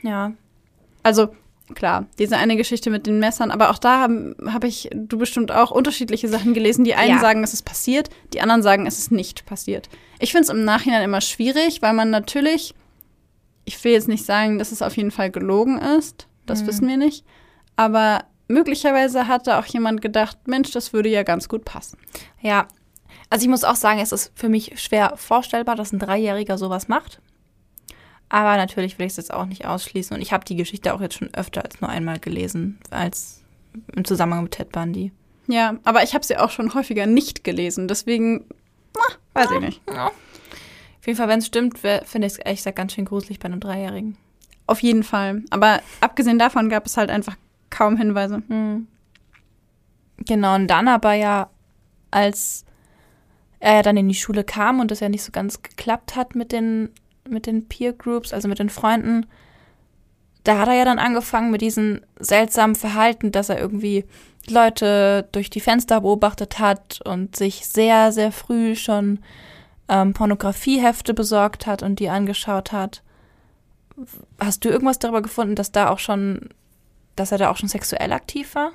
Ja. 0.04 0.34
Also, 1.02 1.30
klar, 1.74 2.06
diese 2.20 2.38
eine 2.38 2.58
Geschichte 2.58 2.92
mit 2.92 3.08
den 3.08 3.18
Messern, 3.18 3.50
aber 3.50 3.72
auch 3.72 3.80
da 3.80 4.00
habe 4.00 4.36
hab 4.54 4.66
ich, 4.66 4.88
du 4.94 5.18
bestimmt 5.18 5.52
auch 5.52 5.72
unterschiedliche 5.72 6.28
Sachen 6.28 6.54
gelesen. 6.54 6.84
Die 6.84 6.94
einen 6.94 7.16
ja. 7.16 7.20
sagen, 7.20 7.44
es 7.44 7.56
ist 7.56 7.64
passiert, 7.64 8.12
die 8.34 8.42
anderen 8.42 8.62
sagen, 8.62 8.86
es 8.86 9.00
ist 9.00 9.12
nicht 9.12 9.48
passiert. 9.48 9.90
Ich 10.20 10.32
finde 10.32 10.44
es 10.44 10.50
im 10.50 10.64
Nachhinein 10.64 11.02
immer 11.02 11.22
schwierig, 11.22 11.82
weil 11.82 11.94
man 11.94 12.12
natürlich, 12.12 12.76
ich 13.66 13.84
will 13.84 13.94
jetzt 13.94 14.08
nicht 14.08 14.28
sagen, 14.28 14.60
dass 14.60 14.72
es 14.72 14.84
auf 14.84 14.96
jeden 14.96 15.10
Fall 15.10 15.32
gelogen 15.32 15.80
ist, 15.80 16.28
das 16.46 16.62
mhm. 16.62 16.68
wissen 16.68 16.88
wir 16.88 16.98
nicht, 16.98 17.26
aber 17.78 18.26
möglicherweise 18.48 19.28
hatte 19.28 19.58
auch 19.58 19.66
jemand 19.66 20.04
gedacht, 20.04 20.38
Mensch, 20.46 20.70
das 20.70 20.94
würde 20.94 21.10
ja 21.10 21.24
ganz 21.24 21.50
gut 21.50 21.66
passen. 21.66 21.98
Ja, 22.42 22.68
also 23.32 23.46
ich 23.46 23.50
muss 23.50 23.64
auch 23.64 23.78
sagen, 23.78 24.02
es 24.02 24.12
ist 24.12 24.34
für 24.36 24.50
mich 24.50 24.74
schwer 24.76 25.14
vorstellbar, 25.16 25.78
dass 25.78 25.94
ein 25.94 26.00
Dreijähriger 26.00 26.58
sowas 26.58 26.90
macht. 26.90 27.22
Aber 28.28 28.58
natürlich 28.58 29.00
will 29.00 29.06
ich 29.06 29.14
es 29.14 29.18
jetzt 29.18 29.34
auch 29.34 29.46
nicht 29.46 29.66
ausschließen. 29.66 30.14
Und 30.14 30.22
ich 30.22 30.34
habe 30.34 30.44
die 30.44 30.58
Geschichte 30.58 30.94
auch 30.94 31.00
jetzt 31.00 31.18
schon 31.18 31.34
öfter 31.34 31.64
als 31.64 31.80
nur 31.80 31.90
einmal 31.90 32.20
gelesen, 32.20 32.78
als 32.90 33.42
im 33.96 34.04
Zusammenhang 34.04 34.44
mit 34.44 34.52
Ted 34.52 34.74
Bundy. 34.74 35.14
Ja, 35.48 35.76
aber 35.86 36.04
ich 36.04 36.14
habe 36.14 36.26
sie 36.26 36.36
auch 36.36 36.50
schon 36.50 36.74
häufiger 36.74 37.06
nicht 37.06 37.46
gelesen. 37.46 37.88
Deswegen, 37.88 38.44
na, 38.96 39.42
weiß 39.42 39.52
ich 39.52 39.62
nicht. 39.62 39.82
Ja. 39.88 40.08
Auf 40.08 41.08
jeden 41.08 41.18
Fall, 41.18 41.30
wenn 41.30 41.40
es 41.40 41.48
stimmt, 41.48 41.80
finde 41.80 42.28
ich 42.28 42.34
es 42.34 42.38
ehrlich 42.38 42.60
gesagt 42.60 42.76
ganz 42.76 42.94
schön 42.94 43.06
gruselig 43.06 43.40
bei 43.40 43.46
einem 43.46 43.62
Dreijährigen. 43.62 44.18
Auf 44.68 44.84
jeden 44.84 45.04
Fall. 45.04 45.44
Aber 45.52 45.80
abgesehen 46.02 46.38
davon 46.38 46.68
gab 46.70 46.86
es 46.86 46.98
halt 46.98 47.10
einfach 47.10 47.38
kaum 47.70 47.96
Hinweise. 47.96 48.44
Mhm. 48.50 48.88
Genau, 50.18 50.56
und 50.56 50.68
dann 50.68 50.90
aber 50.90 51.14
ja, 51.14 51.50
als 52.12 52.66
er 53.62 53.76
ja 53.76 53.82
dann 53.84 53.96
in 53.96 54.10
die 54.10 54.16
Schule 54.16 54.44
kam 54.44 54.80
und 54.80 54.92
das 54.92 55.00
ja 55.00 55.08
nicht 55.08 55.24
so 55.24 55.32
ganz 55.32 55.62
geklappt 55.62 56.16
hat 56.16 56.36
mit 56.36 56.52
den, 56.52 56.90
mit 57.30 57.46
den 57.46 57.68
Peer 57.68 57.94
Groups, 57.94 58.34
also 58.34 58.48
mit 58.48 58.60
den 58.60 58.70
Freunden, 58.70 59.28
da 60.44 60.58
hat 60.58 60.68
er 60.68 60.74
ja 60.74 60.86
dann 60.86 61.00
angefangen 61.00 61.52
mit 61.52 61.62
diesem 61.62 62.02
seltsamen 62.20 62.76
Verhalten, 62.76 63.32
dass 63.32 63.50
er 63.50 63.60
irgendwie 63.60 64.06
Leute 64.50 65.28
durch 65.32 65.52
die 65.52 65.60
Fenster 65.60 66.02
beobachtet 66.02 66.58
hat 66.58 67.00
und 67.06 67.36
sich 67.36 67.68
sehr, 67.68 68.12
sehr 68.12 68.32
früh 68.32 68.76
schon 68.76 69.20
ähm, 69.88 70.14
Pornografiehefte 70.14 71.14
besorgt 71.14 71.68
hat 71.68 71.84
und 71.84 72.00
die 72.00 72.10
angeschaut 72.10 72.72
hat. 72.72 73.04
Hast 74.40 74.66
du 74.66 74.70
irgendwas 74.70 74.98
darüber 74.98 75.22
gefunden, 75.22 75.54
dass 75.54 75.72
da 75.72 75.90
auch 75.90 76.00
schon, 76.00 76.50
dass 77.16 77.32
er 77.32 77.38
da 77.38 77.52
auch 77.52 77.58
schon 77.58 77.70
sexuell 77.70 78.12
aktiv 78.12 78.56
war? 78.56 78.72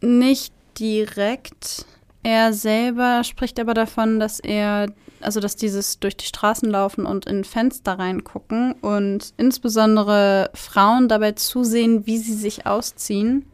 Nicht 0.00 0.52
direkt. 0.76 1.86
Er 2.24 2.54
selber 2.54 3.22
spricht 3.22 3.60
aber 3.60 3.74
davon, 3.74 4.18
dass 4.18 4.40
er, 4.40 4.86
also 5.20 5.40
dass 5.40 5.56
dieses 5.56 6.00
durch 6.00 6.16
die 6.16 6.24
Straßen 6.24 6.68
laufen 6.70 7.04
und 7.04 7.26
in 7.26 7.44
Fenster 7.44 7.98
reingucken 7.98 8.72
und 8.80 9.34
insbesondere 9.36 10.50
Frauen 10.54 11.08
dabei 11.08 11.32
zusehen, 11.32 12.06
wie 12.06 12.16
sie 12.16 12.32
sich 12.32 12.66
ausziehen 12.66 13.44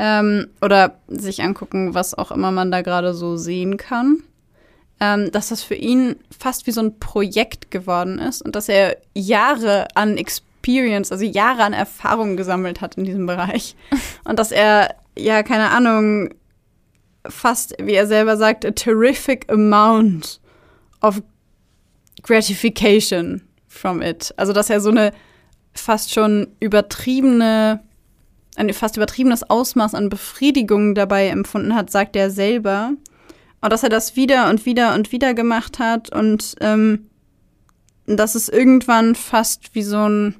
ähm, 0.00 0.48
oder 0.60 0.96
sich 1.06 1.44
angucken, 1.44 1.94
was 1.94 2.14
auch 2.14 2.32
immer 2.32 2.50
man 2.50 2.72
da 2.72 2.82
gerade 2.82 3.14
so 3.14 3.36
sehen 3.36 3.76
kann. 3.76 4.24
Ähm, 5.00 5.30
dass 5.30 5.50
das 5.50 5.62
für 5.62 5.76
ihn 5.76 6.16
fast 6.36 6.66
wie 6.66 6.72
so 6.72 6.80
ein 6.80 6.98
Projekt 6.98 7.70
geworden 7.70 8.18
ist 8.18 8.42
und 8.42 8.56
dass 8.56 8.68
er 8.68 8.96
Jahre 9.14 9.86
an 9.94 10.16
Experience, 10.16 11.12
also 11.12 11.24
Jahre 11.24 11.62
an 11.62 11.72
Erfahrung 11.72 12.36
gesammelt 12.36 12.80
hat 12.80 12.96
in 12.96 13.04
diesem 13.04 13.26
Bereich. 13.26 13.76
Und 14.24 14.40
dass 14.40 14.50
er, 14.50 14.96
ja, 15.16 15.44
keine 15.44 15.70
Ahnung, 15.70 16.30
fast, 17.26 17.74
wie 17.82 17.94
er 17.94 18.06
selber 18.06 18.36
sagt, 18.36 18.64
a 18.64 18.70
terrific 18.70 19.50
amount 19.50 20.40
of 21.02 21.22
gratification 22.22 23.42
from 23.66 24.02
it. 24.02 24.32
Also, 24.36 24.52
dass 24.52 24.70
er 24.70 24.80
so 24.80 24.90
eine 24.90 25.12
fast 25.72 26.12
schon 26.12 26.48
übertriebene, 26.60 27.80
ein 28.56 28.72
fast 28.72 28.96
übertriebenes 28.96 29.48
Ausmaß 29.48 29.94
an 29.94 30.08
Befriedigung 30.08 30.94
dabei 30.94 31.28
empfunden 31.28 31.74
hat, 31.74 31.90
sagt 31.90 32.16
er 32.16 32.30
selber. 32.30 32.92
Und 33.60 33.72
dass 33.72 33.82
er 33.82 33.88
das 33.88 34.16
wieder 34.16 34.50
und 34.50 34.66
wieder 34.66 34.94
und 34.94 35.10
wieder 35.12 35.34
gemacht 35.34 35.78
hat 35.78 36.12
und 36.12 36.54
ähm, 36.60 37.08
dass 38.06 38.34
es 38.34 38.48
irgendwann 38.48 39.14
fast 39.14 39.74
wie 39.74 39.82
so 39.82 40.08
ein 40.08 40.36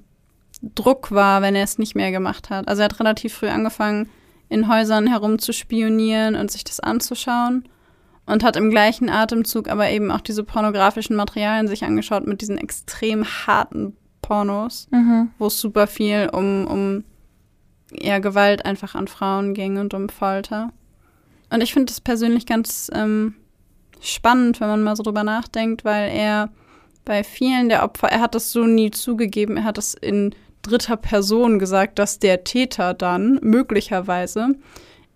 Druck 0.62 1.10
war, 1.10 1.42
wenn 1.42 1.54
er 1.54 1.64
es 1.64 1.78
nicht 1.78 1.94
mehr 1.94 2.10
gemacht 2.10 2.50
hat. 2.50 2.68
Also 2.68 2.82
er 2.82 2.86
hat 2.86 3.00
relativ 3.00 3.34
früh 3.34 3.48
angefangen, 3.48 4.08
in 4.48 4.68
Häusern 4.68 5.06
herumzuspionieren 5.06 6.34
und 6.34 6.50
sich 6.50 6.64
das 6.64 6.80
anzuschauen. 6.80 7.68
Und 8.26 8.44
hat 8.44 8.56
im 8.56 8.68
gleichen 8.68 9.08
Atemzug 9.08 9.68
aber 9.68 9.88
eben 9.88 10.10
auch 10.10 10.20
diese 10.20 10.44
pornografischen 10.44 11.16
Materialien 11.16 11.66
sich 11.66 11.84
angeschaut 11.84 12.26
mit 12.26 12.42
diesen 12.42 12.58
extrem 12.58 13.24
harten 13.24 13.96
Pornos, 14.20 14.86
mhm. 14.90 15.30
wo 15.38 15.46
es 15.46 15.58
super 15.58 15.86
viel 15.86 16.28
um, 16.30 16.66
um 16.66 17.04
ja, 17.90 18.18
Gewalt 18.18 18.66
einfach 18.66 18.94
an 18.94 19.08
Frauen 19.08 19.54
ging 19.54 19.78
und 19.78 19.94
um 19.94 20.10
Folter. 20.10 20.72
Und 21.48 21.62
ich 21.62 21.72
finde 21.72 21.86
das 21.86 22.02
persönlich 22.02 22.44
ganz 22.44 22.90
ähm, 22.92 23.34
spannend, 24.00 24.60
wenn 24.60 24.68
man 24.68 24.82
mal 24.82 24.96
so 24.96 25.02
drüber 25.02 25.24
nachdenkt, 25.24 25.84
weil 25.84 26.10
er 26.10 26.50
bei 27.04 27.24
vielen 27.24 27.70
der 27.70 27.84
Opfer, 27.84 28.08
er 28.08 28.20
hat 28.20 28.34
das 28.34 28.52
so 28.52 28.66
nie 28.66 28.90
zugegeben, 28.90 29.56
er 29.56 29.64
hat 29.64 29.78
das 29.78 29.94
in 29.94 30.34
dritter 30.68 30.96
Person 30.96 31.58
gesagt, 31.58 31.98
dass 31.98 32.18
der 32.18 32.44
Täter 32.44 32.94
dann 32.94 33.40
möglicherweise 33.42 34.54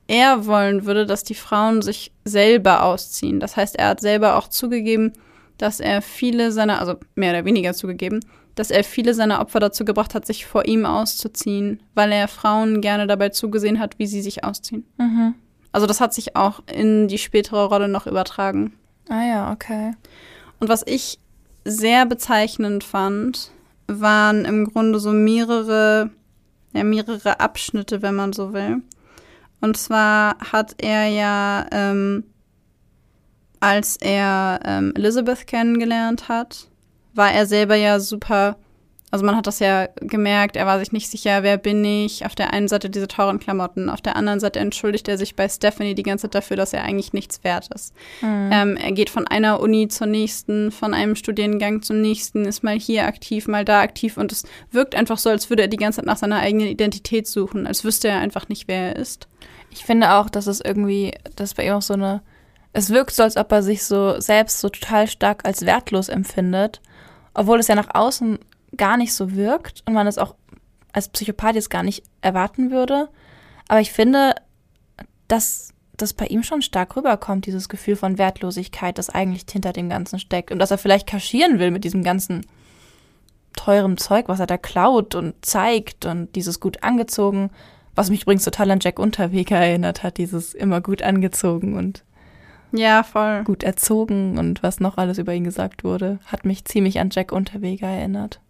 er 0.09 0.47
wollen 0.47 0.85
würde, 0.85 1.07
dass 1.07 1.25
die 1.25 1.35
Frauen 1.35 1.81
sich 1.81 2.13
selber 2.25 2.83
ausziehen. 2.83 3.41
Das 3.41 3.57
heißt, 3.57 3.77
er 3.77 3.89
hat 3.89 4.01
selber 4.01 4.37
auch 4.37 4.49
zugegeben, 4.49 5.13
dass 5.59 5.81
er 5.81 6.03
viele 6.03 6.53
seiner, 6.53 6.81
also 6.81 6.97
mehr 7.15 7.31
oder 7.31 7.45
weniger 7.45 7.73
zugegeben, 7.73 8.21
dass 8.55 8.71
er 8.71 8.85
viele 8.85 9.15
seiner 9.15 9.41
Opfer 9.41 9.61
dazu 9.61 9.85
gebracht 9.85 10.15
hat, 10.15 10.27
sich 10.27 10.45
vor 10.45 10.67
ihm 10.67 10.85
auszuziehen, 10.85 11.83
weil 11.95 12.13
er 12.13 12.29
Frauen 12.29 12.81
gerne 12.81 13.07
dabei 13.07 13.31
zugesehen 13.31 13.79
hat, 13.79 13.99
wie 13.99 14.07
sie 14.07 14.21
sich 14.23 14.45
ausziehen. 14.45 14.85
Mhm. 14.99 15.35
Also 15.71 15.87
das 15.87 16.01
hat 16.01 16.13
sich 16.13 16.37
auch 16.37 16.61
in 16.71 17.09
die 17.09 17.19
spätere 17.19 17.65
Rolle 17.65 17.89
noch 17.89 18.07
übertragen. 18.07 18.75
Ah 19.09 19.25
ja, 19.25 19.53
okay. 19.53 19.93
Und 20.61 20.69
was 20.69 20.83
ich 20.87 21.19
sehr 21.65 22.05
bezeichnend 22.07 22.85
fand, 22.85 23.51
waren 24.01 24.45
im 24.45 24.67
Grunde 24.67 24.99
so 24.99 25.13
mehrere, 25.13 26.11
ja, 26.73 26.85
mehrere 26.85 27.41
Abschnitte, 27.41 28.03
wenn 28.03 28.15
man 28.15 28.33
so 28.33 28.53
will. 28.53 28.83
Und 29.61 29.77
zwar 29.77 30.37
hat 30.53 30.75
er 30.79 31.07
ja, 31.07 31.67
ähm, 31.71 32.25
als 33.61 33.97
er 33.97 34.61
ähm, 34.65 34.93
Elizabeth 34.97 35.47
kennengelernt 35.47 36.29
hat, 36.29 36.69
war 37.15 37.33
er 37.33 37.47
selber 37.47 37.77
ja 37.77 38.01
super 38.01 38.57
Also 39.13 39.27
man 39.27 39.37
hat 39.37 39.47
das 39.47 39.59
ja 39.59 39.89
gemerkt, 39.97 40.57
er 40.57 40.65
war 40.65 40.79
sich 40.79 40.91
nicht 40.91 41.11
sicher, 41.11 41.43
wer 41.43 41.59
bin 41.59 41.85
ich. 41.85 42.25
Auf 42.25 42.35
der 42.35 42.55
einen 42.55 42.67
Seite 42.67 42.89
diese 42.89 43.09
teuren 43.09 43.39
Klamotten, 43.39 43.91
auf 43.91 44.01
der 44.01 44.17
anderen 44.17 44.41
Seite 44.41 44.59
entschuldigt 44.59 45.07
er 45.07 45.19
sich 45.19 45.37
bei 45.37 45.51
Stephanie 45.51 45.95
die 45.95 46.03
ganze 46.03 46.23
Zeit 46.23 46.37
dafür, 46.37 46.57
dass 46.57 46.73
er 46.73 46.83
eigentlich 46.83 47.13
nichts 47.13 47.45
wert 47.45 47.69
ist. 47.75 47.93
Mhm. 48.23 48.51
Ähm, 48.51 48.77
er 48.79 48.93
geht 48.93 49.11
von 49.11 49.27
einer 49.27 49.61
Uni 49.61 49.89
zur 49.89 50.07
nächsten, 50.07 50.71
von 50.71 50.95
einem 50.95 51.15
Studiengang 51.15 51.83
zum 51.83 52.01
nächsten, 52.01 52.47
ist 52.47 52.65
mal 52.65 52.79
hier 52.79 53.07
aktiv, 53.07 53.49
mal 53.49 53.67
da 53.67 53.83
aktiv 53.83 54.17
und 54.17 54.33
es 54.33 54.45
wirkt 54.71 54.95
einfach 54.95 55.19
so, 55.19 55.29
als 55.29 55.51
würde 55.51 55.65
er 55.65 55.69
die 55.69 55.77
ganze 55.77 55.97
Zeit 55.97 56.07
nach 56.07 56.17
seiner 56.17 56.39
eigenen 56.39 56.69
Identität 56.69 57.27
suchen, 57.27 57.67
als 57.67 57.85
wüsste 57.85 58.09
er 58.09 58.19
einfach 58.19 58.49
nicht, 58.49 58.67
wer 58.67 58.95
er 58.95 58.97
ist. 58.97 59.29
Ich 59.71 59.85
finde 59.85 60.15
auch, 60.15 60.31
dass 60.31 60.47
es 60.47 60.63
irgendwie, 60.63 61.13
dass 61.37 61.53
bei 61.53 61.67
ihm 61.67 61.75
auch 61.75 61.83
so 61.83 61.93
eine, 61.93 62.23
es 62.73 62.89
wirkt 62.89 63.15
so, 63.15 63.25
als 63.25 63.37
ob 63.37 63.53
er 63.53 63.63
sich 63.63 63.85
so 63.85 64.19
selbst 64.21 64.61
so 64.61 64.71
total 64.71 65.07
stark 65.07 65.45
als 65.45 65.67
wertlos 65.67 66.09
empfindet, 66.09 66.81
obwohl 67.35 67.59
es 67.59 67.69
ja 67.69 67.75
nach 67.75 67.95
außen 67.95 68.39
gar 68.77 68.97
nicht 68.97 69.13
so 69.15 69.35
wirkt 69.35 69.83
und 69.87 69.95
man 69.95 70.07
es 70.07 70.19
auch 70.19 70.35
als 70.93 71.09
Psychopath 71.09 71.55
jetzt 71.55 71.71
gar 71.71 71.83
nicht 71.83 72.05
erwarten 72.21 72.71
würde. 72.71 73.09
Aber 73.69 73.81
ich 73.81 73.93
finde, 73.93 74.35
dass 75.29 75.73
das 75.97 76.13
bei 76.13 76.27
ihm 76.27 76.43
schon 76.43 76.63
stark 76.63 76.97
rüberkommt, 76.97 77.47
dieses 77.47 77.69
Gefühl 77.69 77.97
von 77.97 78.19
Wertlosigkeit, 78.19 78.99
das 78.99 79.11
eigentlich 79.11 79.45
hinter 79.51 79.73
dem 79.73 79.89
Ganzen 79.89 80.19
steckt. 80.19 80.51
Und 80.51 80.59
dass 80.59 80.71
er 80.71 80.79
vielleicht 80.79 81.07
kaschieren 81.07 81.59
will 81.59 81.71
mit 81.71 81.85
diesem 81.85 82.03
ganzen 82.03 82.47
teurem 83.55 83.99
Zeug, 83.99 84.29
was 84.29 84.41
er 84.41 84.47
da 84.47 84.57
klaut 84.57 85.15
und 85.15 85.45
zeigt 85.45 86.07
und 86.07 86.35
dieses 86.35 86.61
gut 86.61 86.83
angezogen, 86.83 87.51
was 87.95 88.11
mich 88.11 88.23
übrigens 88.23 88.45
total 88.45 88.71
an 88.71 88.81
Jack 88.81 88.99
Unterweger 88.99 89.57
erinnert 89.57 90.03
hat, 90.03 90.17
dieses 90.17 90.55
immer 90.55 90.81
gut 90.81 91.03
angezogen 91.03 91.77
und 91.77 92.05
ja, 92.73 93.03
voll. 93.03 93.45
gut 93.45 93.63
erzogen 93.63 94.39
und 94.39 94.63
was 94.63 94.81
noch 94.81 94.97
alles 94.97 95.19
über 95.19 95.35
ihn 95.35 95.45
gesagt 95.45 95.85
wurde, 95.85 96.19
hat 96.25 96.47
mich 96.47 96.65
ziemlich 96.65 97.01
an 97.01 97.11
Jack 97.13 97.31
Unterweger 97.31 97.89
erinnert 97.89 98.41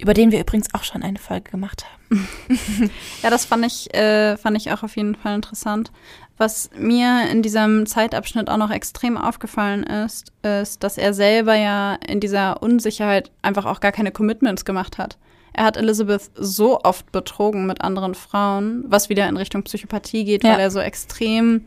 über 0.00 0.14
den 0.14 0.30
wir 0.30 0.40
übrigens 0.40 0.72
auch 0.74 0.84
schon 0.84 1.02
eine 1.02 1.18
Folge 1.18 1.50
gemacht 1.50 1.84
haben. 1.84 2.28
ja, 3.22 3.30
das 3.30 3.44
fand 3.44 3.64
ich, 3.64 3.92
äh, 3.94 4.36
fand 4.36 4.56
ich 4.56 4.70
auch 4.72 4.82
auf 4.82 4.96
jeden 4.96 5.14
Fall 5.14 5.34
interessant. 5.34 5.90
Was 6.38 6.70
mir 6.76 7.30
in 7.30 7.42
diesem 7.42 7.86
Zeitabschnitt 7.86 8.50
auch 8.50 8.58
noch 8.58 8.70
extrem 8.70 9.16
aufgefallen 9.16 9.84
ist, 9.84 10.32
ist, 10.42 10.82
dass 10.82 10.98
er 10.98 11.14
selber 11.14 11.54
ja 11.54 11.94
in 11.94 12.20
dieser 12.20 12.62
Unsicherheit 12.62 13.30
einfach 13.40 13.64
auch 13.64 13.80
gar 13.80 13.92
keine 13.92 14.12
Commitments 14.12 14.66
gemacht 14.66 14.98
hat. 14.98 15.16
Er 15.54 15.64
hat 15.64 15.78
Elizabeth 15.78 16.30
so 16.34 16.80
oft 16.82 17.10
betrogen 17.12 17.66
mit 17.66 17.80
anderen 17.80 18.14
Frauen, 18.14 18.84
was 18.86 19.08
wieder 19.08 19.26
in 19.26 19.38
Richtung 19.38 19.62
Psychopathie 19.62 20.24
geht, 20.24 20.44
ja. 20.44 20.52
weil 20.52 20.60
er 20.60 20.70
so 20.70 20.80
extrem 20.80 21.64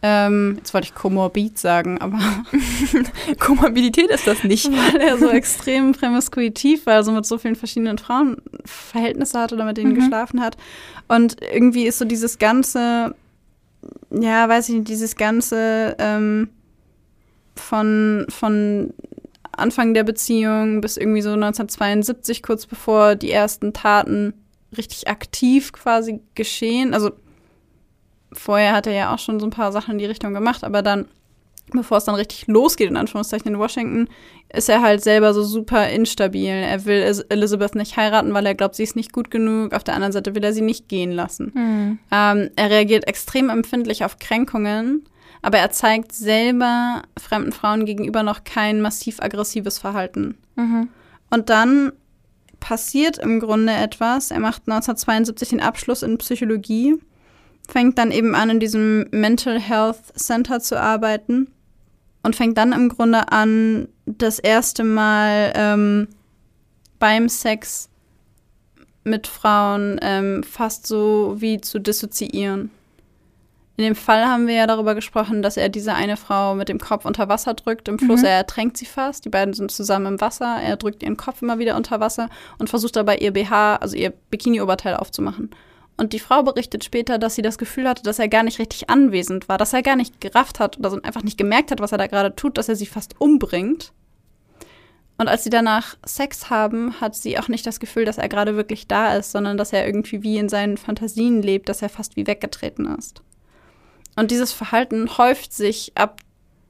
ähm, 0.00 0.54
jetzt 0.58 0.72
wollte 0.74 0.86
ich 0.86 0.94
komorbid 0.94 1.58
sagen, 1.58 2.00
aber 2.00 2.20
Komorbidität 3.40 4.10
ist 4.10 4.26
das 4.28 4.44
nicht. 4.44 4.70
Weil 4.70 5.00
er 5.00 5.18
so 5.18 5.28
extrem 5.30 5.92
promiskuitiv 5.92 6.86
war, 6.86 6.94
also 6.94 7.10
mit 7.10 7.26
so 7.26 7.36
vielen 7.36 7.56
verschiedenen 7.56 7.98
Frauen 7.98 8.36
Verhältnisse 8.64 9.40
hatte 9.40 9.56
oder 9.56 9.64
mit 9.64 9.76
denen 9.76 9.92
mhm. 9.92 9.96
geschlafen 9.96 10.40
hat. 10.40 10.56
Und 11.08 11.36
irgendwie 11.42 11.86
ist 11.86 11.98
so 11.98 12.04
dieses 12.04 12.38
ganze, 12.38 13.14
ja, 14.10 14.48
weiß 14.48 14.68
ich 14.68 14.76
nicht, 14.76 14.88
dieses 14.88 15.16
ganze 15.16 15.96
ähm, 15.98 16.50
von, 17.56 18.26
von 18.28 18.94
Anfang 19.50 19.94
der 19.94 20.04
Beziehung 20.04 20.80
bis 20.80 20.96
irgendwie 20.96 21.22
so 21.22 21.30
1972, 21.30 22.44
kurz 22.44 22.66
bevor 22.66 23.16
die 23.16 23.32
ersten 23.32 23.72
Taten 23.72 24.34
richtig 24.76 25.08
aktiv 25.08 25.72
quasi 25.72 26.20
geschehen. 26.36 26.94
Also 26.94 27.10
vorher 28.32 28.72
hat 28.72 28.86
er 28.86 28.92
ja 28.92 29.14
auch 29.14 29.18
schon 29.18 29.40
so 29.40 29.46
ein 29.46 29.50
paar 29.50 29.72
Sachen 29.72 29.92
in 29.92 29.98
die 29.98 30.06
Richtung 30.06 30.34
gemacht, 30.34 30.64
aber 30.64 30.82
dann, 30.82 31.06
bevor 31.72 31.98
es 31.98 32.04
dann 32.04 32.14
richtig 32.14 32.46
losgeht, 32.46 32.88
in 32.88 32.96
Anführungszeichen 32.96 33.52
in 33.52 33.58
Washington, 33.58 34.08
ist 34.52 34.68
er 34.68 34.82
halt 34.82 35.02
selber 35.02 35.34
so 35.34 35.42
super 35.42 35.88
instabil. 35.88 36.50
Er 36.50 36.84
will 36.84 37.22
Elizabeth 37.28 37.74
nicht 37.74 37.96
heiraten, 37.96 38.32
weil 38.32 38.46
er 38.46 38.54
glaubt, 38.54 38.74
sie 38.74 38.82
ist 38.82 38.96
nicht 38.96 39.12
gut 39.12 39.30
genug. 39.30 39.74
Auf 39.74 39.84
der 39.84 39.94
anderen 39.94 40.12
Seite 40.12 40.34
will 40.34 40.44
er 40.44 40.52
sie 40.52 40.62
nicht 40.62 40.88
gehen 40.88 41.12
lassen. 41.12 41.52
Mhm. 41.54 41.98
Ähm, 42.10 42.50
er 42.56 42.70
reagiert 42.70 43.06
extrem 43.06 43.50
empfindlich 43.50 44.04
auf 44.04 44.18
Kränkungen, 44.18 45.04
aber 45.42 45.58
er 45.58 45.70
zeigt 45.70 46.12
selber 46.12 47.02
fremden 47.18 47.52
Frauen 47.52 47.84
gegenüber 47.84 48.22
noch 48.22 48.44
kein 48.44 48.80
massiv 48.80 49.20
aggressives 49.20 49.78
Verhalten. 49.78 50.38
Mhm. 50.56 50.88
Und 51.30 51.50
dann 51.50 51.92
passiert 52.60 53.18
im 53.18 53.40
Grunde 53.40 53.72
etwas. 53.72 54.30
Er 54.30 54.40
macht 54.40 54.62
1972 54.66 55.50
den 55.50 55.60
Abschluss 55.60 56.02
in 56.02 56.18
Psychologie 56.18 56.96
fängt 57.68 57.98
dann 57.98 58.10
eben 58.10 58.34
an, 58.34 58.50
in 58.50 58.60
diesem 58.60 59.06
Mental 59.10 59.60
Health 59.60 60.16
Center 60.16 60.60
zu 60.60 60.80
arbeiten 60.80 61.48
und 62.22 62.34
fängt 62.34 62.58
dann 62.58 62.72
im 62.72 62.88
Grunde 62.88 63.30
an, 63.30 63.88
das 64.06 64.38
erste 64.38 64.84
Mal 64.84 65.52
ähm, 65.54 66.08
beim 66.98 67.28
Sex 67.28 67.90
mit 69.04 69.26
Frauen 69.26 69.98
ähm, 70.02 70.42
fast 70.42 70.86
so 70.86 71.36
wie 71.38 71.60
zu 71.60 71.78
dissoziieren. 71.78 72.70
In 73.76 73.84
dem 73.84 73.94
Fall 73.94 74.26
haben 74.26 74.48
wir 74.48 74.54
ja 74.54 74.66
darüber 74.66 74.96
gesprochen, 74.96 75.40
dass 75.40 75.56
er 75.56 75.68
diese 75.68 75.94
eine 75.94 76.16
Frau 76.16 76.56
mit 76.56 76.68
dem 76.68 76.80
Kopf 76.80 77.04
unter 77.04 77.28
Wasser 77.28 77.54
drückt 77.54 77.86
im 77.86 78.00
Fluss. 78.00 78.20
Mhm. 78.20 78.26
Er 78.26 78.32
ertränkt 78.32 78.76
sie 78.76 78.86
fast. 78.86 79.24
Die 79.24 79.28
beiden 79.28 79.54
sind 79.54 79.70
zusammen 79.70 80.06
im 80.06 80.20
Wasser. 80.20 80.56
Er 80.60 80.76
drückt 80.76 81.04
ihren 81.04 81.16
Kopf 81.16 81.42
immer 81.42 81.60
wieder 81.60 81.76
unter 81.76 82.00
Wasser 82.00 82.28
und 82.58 82.68
versucht 82.68 82.96
dabei 82.96 83.18
ihr 83.18 83.32
BH, 83.32 83.76
also 83.76 83.94
ihr 83.96 84.12
Bikini-Oberteil 84.30 84.96
aufzumachen. 84.96 85.50
Und 85.98 86.12
die 86.12 86.20
Frau 86.20 86.44
berichtet 86.44 86.84
später, 86.84 87.18
dass 87.18 87.34
sie 87.34 87.42
das 87.42 87.58
Gefühl 87.58 87.88
hatte, 87.88 88.04
dass 88.04 88.20
er 88.20 88.28
gar 88.28 88.44
nicht 88.44 88.60
richtig 88.60 88.88
anwesend 88.88 89.48
war, 89.48 89.58
dass 89.58 89.72
er 89.72 89.82
gar 89.82 89.96
nicht 89.96 90.20
gerafft 90.20 90.60
hat 90.60 90.78
oder 90.78 90.92
einfach 91.02 91.24
nicht 91.24 91.36
gemerkt 91.36 91.72
hat, 91.72 91.80
was 91.80 91.90
er 91.90 91.98
da 91.98 92.06
gerade 92.06 92.34
tut, 92.36 92.56
dass 92.56 92.68
er 92.68 92.76
sie 92.76 92.86
fast 92.86 93.20
umbringt. 93.20 93.92
Und 95.18 95.26
als 95.26 95.42
sie 95.42 95.50
danach 95.50 95.96
Sex 96.06 96.50
haben, 96.50 97.00
hat 97.00 97.16
sie 97.16 97.36
auch 97.40 97.48
nicht 97.48 97.66
das 97.66 97.80
Gefühl, 97.80 98.04
dass 98.04 98.18
er 98.18 98.28
gerade 98.28 98.54
wirklich 98.54 98.86
da 98.86 99.16
ist, 99.16 99.32
sondern 99.32 99.56
dass 99.56 99.72
er 99.72 99.84
irgendwie 99.84 100.22
wie 100.22 100.38
in 100.38 100.48
seinen 100.48 100.76
Fantasien 100.76 101.42
lebt, 101.42 101.68
dass 101.68 101.82
er 101.82 101.88
fast 101.88 102.14
wie 102.14 102.28
weggetreten 102.28 102.86
ist. 102.96 103.20
Und 104.14 104.30
dieses 104.30 104.52
Verhalten 104.52 105.18
häuft 105.18 105.52
sich 105.52 105.92
ab 105.96 106.20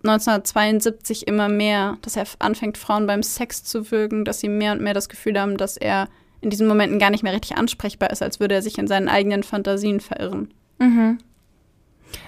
1972 0.05 1.27
immer 1.27 1.51
mehr, 1.51 1.99
dass 2.01 2.17
er 2.17 2.25
anfängt, 2.39 2.79
Frauen 2.79 3.07
beim 3.07 3.23
Sex 3.23 3.65
zu 3.65 3.91
würgen, 3.91 4.25
dass 4.25 4.41
sie 4.41 4.49
mehr 4.49 4.73
und 4.73 4.81
mehr 4.81 4.95
das 4.95 5.11
Gefühl 5.11 5.39
haben, 5.39 5.59
dass 5.59 5.77
er 5.77 6.09
in 6.41 6.51
diesen 6.51 6.69
Momenten 6.69 6.99
gar 6.99 7.11
nicht 7.11 7.23
mehr 7.23 7.33
richtig 7.33 7.57
ansprechbar 7.57 8.11
ist, 8.11 8.23
als 8.23 8.41
würde 8.41 8.55
er 8.55 8.63
sich 8.63 8.79
in 8.79 8.87
seinen 8.87 9.09
eigenen 9.09 9.43
Fantasien 9.43 10.01
verirren. 10.01 10.53
Mhm. 10.79 11.19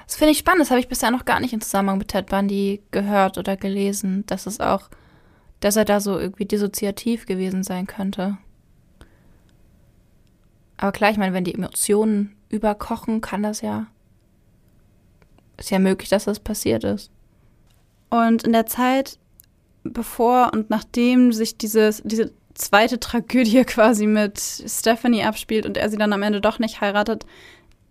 Das 0.07 0.17
finde 0.17 0.33
ich 0.33 0.39
spannend. 0.39 0.63
Das 0.63 0.71
habe 0.71 0.81
ich 0.81 0.89
bisher 0.89 1.11
noch 1.11 1.25
gar 1.25 1.41
nicht 1.41 1.53
im 1.53 1.61
Zusammenhang 1.61 1.99
mit 1.99 2.09
Ted 2.09 2.27
Bundy 2.27 2.83
gehört 2.91 3.39
oder 3.39 3.57
gelesen, 3.57 4.25
dass 4.27 4.47
es 4.47 4.61
auch, 4.61 4.91
dass 5.61 5.77
er 5.77 5.85
da 5.85 6.01
so 6.01 6.19
irgendwie 6.19 6.45
dissoziativ 6.45 7.27
gewesen 7.27 7.63
sein 7.63 7.87
könnte. 7.87 8.39
Aber 10.77 10.93
klar, 10.93 11.11
ich 11.11 11.19
meine, 11.19 11.35
wenn 11.35 11.45
die 11.45 11.55
Emotionen 11.55 12.37
überkochen, 12.49 13.21
kann 13.21 13.43
das 13.43 13.61
ja. 13.61 13.87
Ist 15.57 15.71
ja 15.71 15.79
möglich, 15.79 16.09
dass 16.09 16.25
das 16.25 16.41
passiert 16.41 16.85
ist. 16.85 17.11
Und 18.09 18.45
in 18.45 18.53
der 18.53 18.67
Zeit, 18.67 19.19
bevor 19.85 20.53
und 20.53 20.71
nachdem 20.71 21.33
sich 21.33 21.59
dieses, 21.59 22.03
diese 22.05 22.33
zweite 22.55 23.01
Tragödie 23.01 23.65
quasi 23.67 24.07
mit 24.07 24.41
Stephanie 24.41 25.25
abspielt 25.25 25.67
und 25.67 25.77
er 25.77 25.89
sie 25.89 25.97
dann 25.97 26.13
am 26.13 26.23
Ende 26.23 26.41
doch 26.41 26.59
nicht 26.59 26.81
heiratet, 26.81 27.27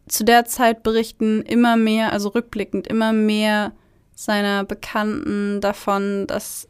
zu 0.07 0.23
der 0.23 0.45
Zeit 0.45 0.83
berichten 0.83 1.41
immer 1.43 1.77
mehr, 1.77 2.11
also 2.11 2.29
rückblickend, 2.29 2.87
immer 2.87 3.13
mehr 3.13 3.73
seiner 4.15 4.63
Bekannten 4.63 5.61
davon, 5.61 6.25
dass 6.27 6.67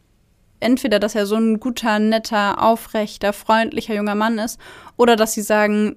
entweder, 0.60 1.00
dass 1.00 1.16
er 1.16 1.26
so 1.26 1.36
ein 1.36 1.60
guter, 1.60 2.00
netter, 2.00 2.62
aufrechter, 2.62 3.34
freundlicher 3.34 3.96
junger 3.96 4.16
Mann 4.16 4.38
ist, 4.40 4.60
oder 4.98 5.16
dass 5.16 5.34
sie 5.34 5.42
sagen, 5.42 5.96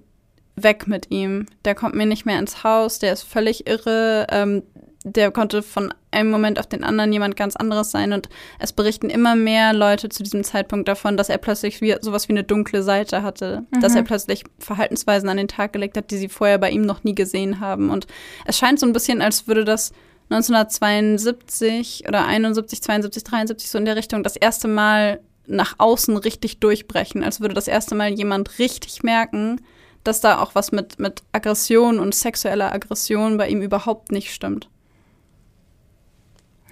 weg 0.55 0.87
mit 0.87 1.11
ihm, 1.11 1.47
der 1.65 1.75
kommt 1.75 1.95
mir 1.95 2.07
nicht 2.07 2.27
mehr 2.27 2.39
ins 2.39 2.63
Haus, 2.63 2.99
der 2.99 3.13
ist 3.13 3.23
völlig 3.23 3.67
irre, 3.67 4.27
ähm, 4.31 4.63
der 5.05 5.31
konnte 5.31 5.63
von 5.63 5.93
einem 6.11 6.31
Moment 6.31 6.59
auf 6.59 6.67
den 6.67 6.85
anderen 6.85 7.13
jemand 7.13 7.37
ganz 7.37 7.57
anderes 7.57 7.91
sein 7.91 8.13
und 8.13 8.29
es 8.59 8.73
berichten 8.73 9.11
immer 9.11 9.35
mehr 9.35 9.73
Leute 9.73 10.09
zu 10.09 10.23
diesem 10.23 10.45
Zeitpunkt 10.45 10.89
davon, 10.89 11.17
dass 11.17 11.29
er 11.29 11.39
plötzlich 11.39 11.81
wie, 11.81 11.97
sowas 12.01 12.29
wie 12.29 12.33
eine 12.33 12.45
dunkle 12.45 12.83
Seite 12.83 13.23
hatte, 13.23 13.65
mhm. 13.71 13.81
dass 13.81 13.95
er 13.95 14.03
plötzlich 14.03 14.45
Verhaltensweisen 14.59 15.29
an 15.29 15.37
den 15.37 15.49
Tag 15.49 15.73
gelegt 15.73 15.97
hat, 15.97 16.11
die 16.11 16.19
sie 16.19 16.29
vorher 16.29 16.59
bei 16.59 16.71
ihm 16.71 16.83
noch 16.83 17.05
nie 17.05 17.15
gesehen 17.15 17.61
haben 17.61 17.91
und 17.91 18.07
es 18.47 18.59
scheint 18.59 18.79
so 18.79 18.87
ein 18.87 18.93
bisschen, 18.93 19.23
als 19.23 19.47
würde 19.47 19.65
das 19.65 19.93
1972 20.31 22.05
oder 22.09 22.27
71, 22.27 22.83
72, 22.83 23.25
73 23.25 23.71
so 23.71 23.79
in 23.79 23.85
der 23.85 23.97
Richtung 23.97 24.23
das 24.23 24.37
erste 24.37 24.69
Mal 24.69 25.21
nach 25.47 25.75
außen 25.79 26.17
richtig 26.17 26.61
durchbrechen, 26.61 27.23
als 27.23 27.41
würde 27.41 27.55
das 27.55 27.69
erste 27.69 27.95
Mal 27.95 28.11
jemand 28.11 28.59
richtig 28.59 29.03
merken, 29.03 29.61
dass 30.05 30.21
da 30.21 30.41
auch 30.41 30.55
was 30.55 30.73
mit, 30.73 30.99
mit 30.99 31.23
Aggression 31.33 31.99
und 31.99 32.15
sexueller 32.15 32.73
Aggression 32.73 33.37
bei 33.37 33.49
ihm 33.49 33.63
überhaupt 33.63 34.13
nicht 34.13 34.33
stimmt. 34.33 34.69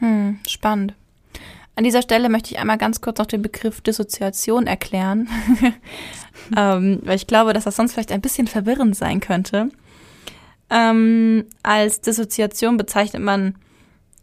Hm, 0.00 0.38
spannend. 0.46 0.94
An 1.76 1.84
dieser 1.84 2.02
Stelle 2.02 2.28
möchte 2.28 2.52
ich 2.52 2.58
einmal 2.58 2.78
ganz 2.78 3.00
kurz 3.00 3.18
noch 3.18 3.26
den 3.26 3.42
Begriff 3.42 3.80
Dissoziation 3.80 4.66
erklären, 4.66 5.28
ähm, 6.56 7.00
weil 7.04 7.16
ich 7.16 7.26
glaube, 7.26 7.52
dass 7.52 7.64
das 7.64 7.76
sonst 7.76 7.92
vielleicht 7.92 8.12
ein 8.12 8.20
bisschen 8.20 8.48
verwirrend 8.48 8.96
sein 8.96 9.20
könnte. 9.20 9.70
Ähm, 10.68 11.46
als 11.62 12.00
Dissoziation 12.00 12.76
bezeichnet 12.76 13.22
man, 13.22 13.54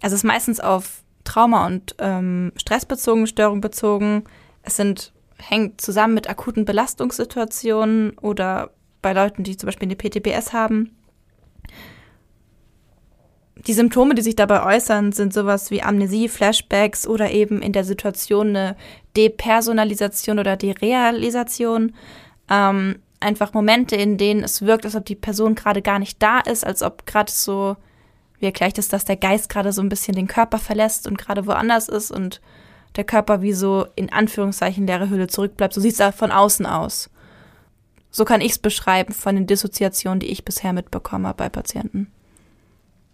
also 0.02 0.14
es 0.14 0.22
ist 0.22 0.28
meistens 0.28 0.60
auf 0.60 1.02
Trauma 1.24 1.66
und 1.66 1.96
ähm, 2.00 2.52
stressbezogene 2.58 3.28
Störung 3.28 3.62
bezogen. 3.62 4.24
Es 4.62 4.76
sind 4.76 5.12
hängt 5.40 5.82
zusammen 5.82 6.14
mit 6.14 6.30
akuten 6.30 6.66
Belastungssituationen 6.66 8.18
oder 8.20 8.72
bei 9.02 9.14
Leuten, 9.14 9.44
die 9.44 9.58
zum 9.58 9.68
Beispiel 9.68 9.88
eine 9.88 9.96
PTBS 9.96 10.54
haben. 10.54 10.97
Die 13.66 13.74
Symptome, 13.74 14.14
die 14.14 14.22
sich 14.22 14.36
dabei 14.36 14.76
äußern, 14.76 15.12
sind 15.12 15.34
sowas 15.34 15.72
wie 15.72 15.82
Amnesie, 15.82 16.30
Flashbacks 16.30 17.08
oder 17.08 17.32
eben 17.32 17.62
in 17.62 17.74
der 17.74 17.84
Situation 17.84 18.50
eine 18.50 18.76
Depersonalisation 19.16 20.40
oder 20.40 20.58
Derealisation. 20.58 21.94
Ähm, 22.50 23.00
einfach 23.20 23.54
Momente, 23.54 23.96
in 23.96 24.18
denen 24.18 24.44
es 24.44 24.62
wirkt, 24.62 24.86
als 24.86 24.96
ob 24.96 25.06
die 25.06 25.16
Person 25.16 25.56
gerade 25.56 25.82
gar 25.82 26.00
nicht 26.00 26.22
da 26.22 26.40
ist, 26.40 26.66
als 26.66 26.84
ob 26.84 27.06
gerade 27.06 27.32
so, 27.32 27.78
wie 28.40 28.46
erkläre 28.46 28.70
ich 28.70 28.74
das, 28.76 28.90
dass 28.90 29.06
der 29.06 29.18
Geist 29.18 29.50
gerade 29.50 29.72
so 29.72 29.82
ein 29.82 29.90
bisschen 29.90 30.16
den 30.16 30.28
Körper 30.28 30.60
verlässt 30.60 31.08
und 31.08 31.18
gerade 31.18 31.48
woanders 31.48 31.90
ist 31.90 32.12
und 32.12 32.42
der 32.96 33.04
Körper 33.04 33.42
wie 33.42 33.54
so 33.54 33.88
in 33.96 34.12
Anführungszeichen 34.12 34.88
leere 34.88 35.10
Hülle 35.10 35.28
zurückbleibt. 35.28 35.74
So 35.74 35.82
sieht 35.82 35.94
es 35.94 35.98
da 35.98 36.12
von 36.12 36.32
außen 36.32 36.66
aus. 36.66 37.10
So 38.12 38.26
kann 38.26 38.42
ich 38.42 38.52
es 38.54 38.60
beschreiben 38.60 39.14
von 39.14 39.36
den 39.36 39.48
Dissoziationen, 39.48 40.20
die 40.20 40.28
ich 40.28 40.46
bisher 40.46 40.74
mitbekomme 40.74 41.34
bei 41.36 41.50
Patienten. 41.50 42.12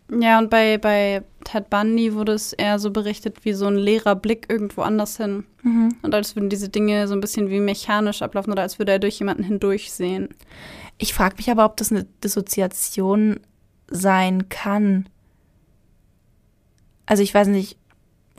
Ja, 0.10 0.38
und 0.40 0.50
bei, 0.50 0.78
bei 0.78 1.24
Ted 1.44 1.70
Bundy 1.70 2.14
wurde 2.14 2.34
es 2.34 2.54
eher 2.54 2.78
so 2.80 2.92
berichtet 2.92 3.46
wie 3.46 3.54
so 3.54 3.68
ein 3.68 3.76
leerer 3.76 4.16
Blick 4.16 4.48
irgendwo 4.50 4.82
anders 4.82 5.18
hin. 5.18 5.46
Mhm. 5.64 5.96
Und 6.02 6.14
als 6.14 6.36
würden 6.36 6.50
diese 6.50 6.70
Dinge 6.70 7.08
so 7.08 7.14
ein 7.14 7.22
bisschen 7.22 7.50
wie 7.50 7.60
mechanisch 7.60 8.22
ablaufen 8.22 8.52
oder 8.52 8.62
als 8.62 8.80
würde 8.80 8.92
er 8.92 9.00
durch 9.00 9.20
jemanden 9.20 9.44
hindurchsehen. 9.44 10.30
Ich 10.98 11.14
frage 11.14 11.38
mich 11.38 11.50
aber, 11.50 11.66
ob 11.66 11.78
das 11.78 11.92
eine 11.92 12.06
Dissoziation 12.24 13.40
sein 13.88 14.50
kann. 14.50 15.08
Also 17.06 17.24
ich 17.24 17.34
weiß 17.34 17.48
nicht, 17.48 17.78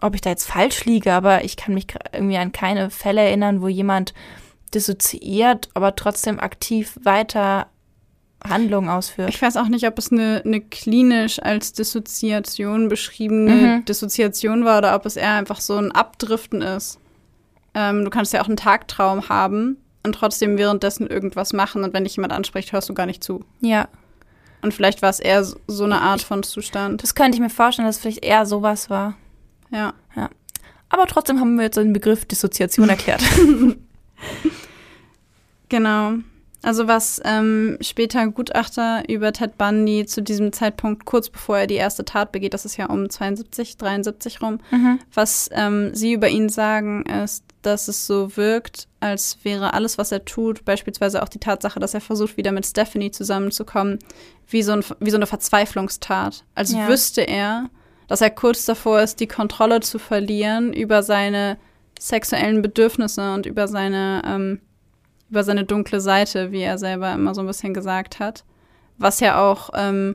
ob 0.00 0.14
ich 0.14 0.20
da 0.20 0.30
jetzt 0.30 0.46
falsch 0.46 0.84
liege, 0.84 1.12
aber 1.12 1.44
ich 1.44 1.56
kann 1.56 1.74
mich 1.74 1.86
irgendwie 2.12 2.36
an 2.36 2.52
keine 2.52 2.90
Fälle 2.90 3.22
erinnern, 3.22 3.62
wo 3.62 3.68
jemand 3.68 4.14
dissoziiert, 4.74 5.68
aber 5.74 5.94
trotzdem 5.94 6.40
aktiv 6.40 6.98
weiter 7.02 7.68
Handlungen 8.48 8.88
ausführt. 8.88 9.30
Ich 9.30 9.40
weiß 9.40 9.56
auch 9.56 9.68
nicht, 9.68 9.86
ob 9.86 9.98
es 9.98 10.12
eine, 10.12 10.42
eine 10.44 10.60
klinisch 10.60 11.42
als 11.42 11.72
Dissoziation 11.72 12.88
beschriebene 12.88 13.52
mhm. 13.52 13.84
Dissoziation 13.84 14.64
war 14.64 14.78
oder 14.78 14.94
ob 14.94 15.06
es 15.06 15.16
eher 15.16 15.32
einfach 15.32 15.60
so 15.60 15.76
ein 15.76 15.92
Abdriften 15.92 16.60
ist. 16.60 16.98
Ähm, 17.74 18.04
du 18.04 18.10
kannst 18.10 18.32
ja 18.32 18.42
auch 18.42 18.46
einen 18.46 18.56
Tagtraum 18.56 19.28
haben 19.28 19.78
und 20.02 20.14
trotzdem 20.14 20.58
währenddessen 20.58 21.06
irgendwas 21.06 21.52
machen 21.52 21.84
und 21.84 21.94
wenn 21.94 22.04
dich 22.04 22.16
jemand 22.16 22.32
anspricht, 22.32 22.72
hörst 22.72 22.88
du 22.88 22.94
gar 22.94 23.06
nicht 23.06 23.24
zu. 23.24 23.44
Ja. 23.60 23.88
Und 24.62 24.72
vielleicht 24.72 25.02
war 25.02 25.10
es 25.10 25.20
eher 25.20 25.44
so 25.44 25.84
eine 25.84 26.00
Art 26.00 26.22
von 26.22 26.42
Zustand. 26.42 27.02
Das 27.02 27.14
könnte 27.14 27.36
ich 27.36 27.40
mir 27.40 27.50
vorstellen, 27.50 27.86
dass 27.86 27.96
es 27.96 28.02
vielleicht 28.02 28.24
eher 28.24 28.46
sowas 28.46 28.88
war. 28.88 29.14
Ja. 29.70 29.92
Ja. 30.16 30.30
Aber 30.88 31.06
trotzdem 31.06 31.40
haben 31.40 31.56
wir 31.56 31.64
jetzt 31.64 31.76
den 31.76 31.92
Begriff 31.92 32.24
Dissoziation 32.24 32.88
erklärt. 32.88 33.22
genau. 35.68 36.14
Also 36.64 36.88
was 36.88 37.20
ähm, 37.24 37.76
später 37.82 38.26
Gutachter 38.28 39.02
über 39.08 39.32
Ted 39.32 39.58
Bundy 39.58 40.06
zu 40.06 40.22
diesem 40.22 40.50
Zeitpunkt, 40.50 41.04
kurz 41.04 41.28
bevor 41.28 41.58
er 41.58 41.66
die 41.66 41.74
erste 41.74 42.06
Tat 42.06 42.32
begeht, 42.32 42.54
das 42.54 42.64
ist 42.64 42.78
ja 42.78 42.86
um 42.86 43.10
72, 43.10 43.76
73 43.76 44.40
rum, 44.40 44.60
mhm. 44.70 44.98
was 45.12 45.50
ähm, 45.52 45.94
sie 45.94 46.14
über 46.14 46.28
ihn 46.28 46.48
sagen, 46.48 47.04
ist, 47.04 47.44
dass 47.60 47.88
es 47.88 48.06
so 48.06 48.36
wirkt, 48.38 48.88
als 49.00 49.38
wäre 49.42 49.74
alles, 49.74 49.98
was 49.98 50.10
er 50.10 50.24
tut, 50.24 50.64
beispielsweise 50.64 51.22
auch 51.22 51.28
die 51.28 51.38
Tatsache, 51.38 51.80
dass 51.80 51.92
er 51.92 52.00
versucht, 52.00 52.38
wieder 52.38 52.52
mit 52.52 52.64
Stephanie 52.64 53.10
zusammenzukommen, 53.10 53.98
wie 54.48 54.62
so, 54.62 54.72
ein, 54.72 54.84
wie 55.00 55.10
so 55.10 55.16
eine 55.16 55.26
Verzweiflungstat. 55.26 56.44
Als 56.54 56.72
ja. 56.72 56.88
wüsste 56.88 57.20
er, 57.20 57.68
dass 58.08 58.22
er 58.22 58.30
kurz 58.30 58.64
davor 58.64 59.02
ist, 59.02 59.20
die 59.20 59.26
Kontrolle 59.26 59.80
zu 59.80 59.98
verlieren 59.98 60.72
über 60.72 61.02
seine 61.02 61.58
sexuellen 61.98 62.62
Bedürfnisse 62.62 63.34
und 63.34 63.44
über 63.44 63.68
seine 63.68 64.22
ähm, 64.26 64.60
über 65.34 65.42
seine 65.42 65.64
dunkle 65.64 66.00
Seite, 66.00 66.52
wie 66.52 66.60
er 66.60 66.78
selber 66.78 67.12
immer 67.12 67.34
so 67.34 67.40
ein 67.40 67.46
bisschen 67.48 67.74
gesagt 67.74 68.20
hat. 68.20 68.44
Was 68.98 69.18
ja 69.18 69.42
auch 69.42 69.70
ähm, 69.74 70.14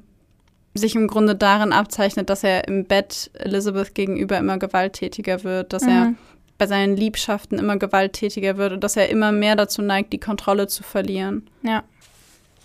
sich 0.74 0.96
im 0.96 1.08
Grunde 1.08 1.36
darin 1.36 1.74
abzeichnet, 1.74 2.30
dass 2.30 2.46
er 2.46 2.70
im 2.70 2.86
Bett 2.86 3.30
Elizabeth 3.34 3.94
gegenüber 3.94 4.38
immer 4.38 4.58
gewalttätiger 4.58 5.44
wird, 5.44 5.74
dass 5.74 5.84
mhm. 5.84 5.90
er 5.90 6.14
bei 6.58 6.68
seinen 6.68 6.96
Liebschaften 6.96 7.60
immer 7.60 7.76
gewalttätiger 7.76 8.56
wird 8.56 8.72
und 8.72 8.82
dass 8.82 8.96
er 8.96 9.10
immer 9.10 9.34
mehr 9.34 9.58
dazu 9.58 9.82
neigt, 9.82 10.14
die 10.14 10.22
Kontrolle 10.22 10.68
zu 10.68 10.84
verlieren. 10.84 11.50
Ja. 11.64 11.84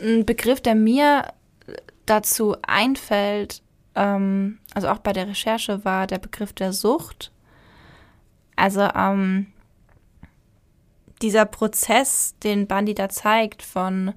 Ein 0.01 0.25
Begriff, 0.25 0.61
der 0.61 0.77
mir 0.77 1.25
dazu 2.07 2.55
einfällt, 2.63 3.63
ähm, 3.97 4.59
also 4.75 4.89
auch 4.89 4.99
bei 4.99 5.13
der 5.13 5.27
Recherche, 5.27 5.85
war 5.85 6.07
der 6.07 6.19
Begriff 6.19 6.53
der 6.53 6.73
Sucht. 6.73 7.33
Also 8.55 8.89
ähm, 8.95 9.47
dieser 11.25 11.47
Prozess, 11.47 12.35
den 12.43 12.67
Bundy 12.67 12.95
da 12.95 13.09
zeigt, 13.09 13.63
von, 13.63 14.13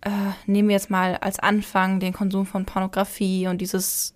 äh, 0.00 0.10
nehmen 0.46 0.68
wir 0.68 0.76
jetzt 0.76 0.88
mal 0.90 1.16
als 1.16 1.40
Anfang 1.40 1.98
den 1.98 2.12
Konsum 2.12 2.46
von 2.46 2.64
Pornografie 2.64 3.48
und 3.48 3.60
dieses 3.60 4.14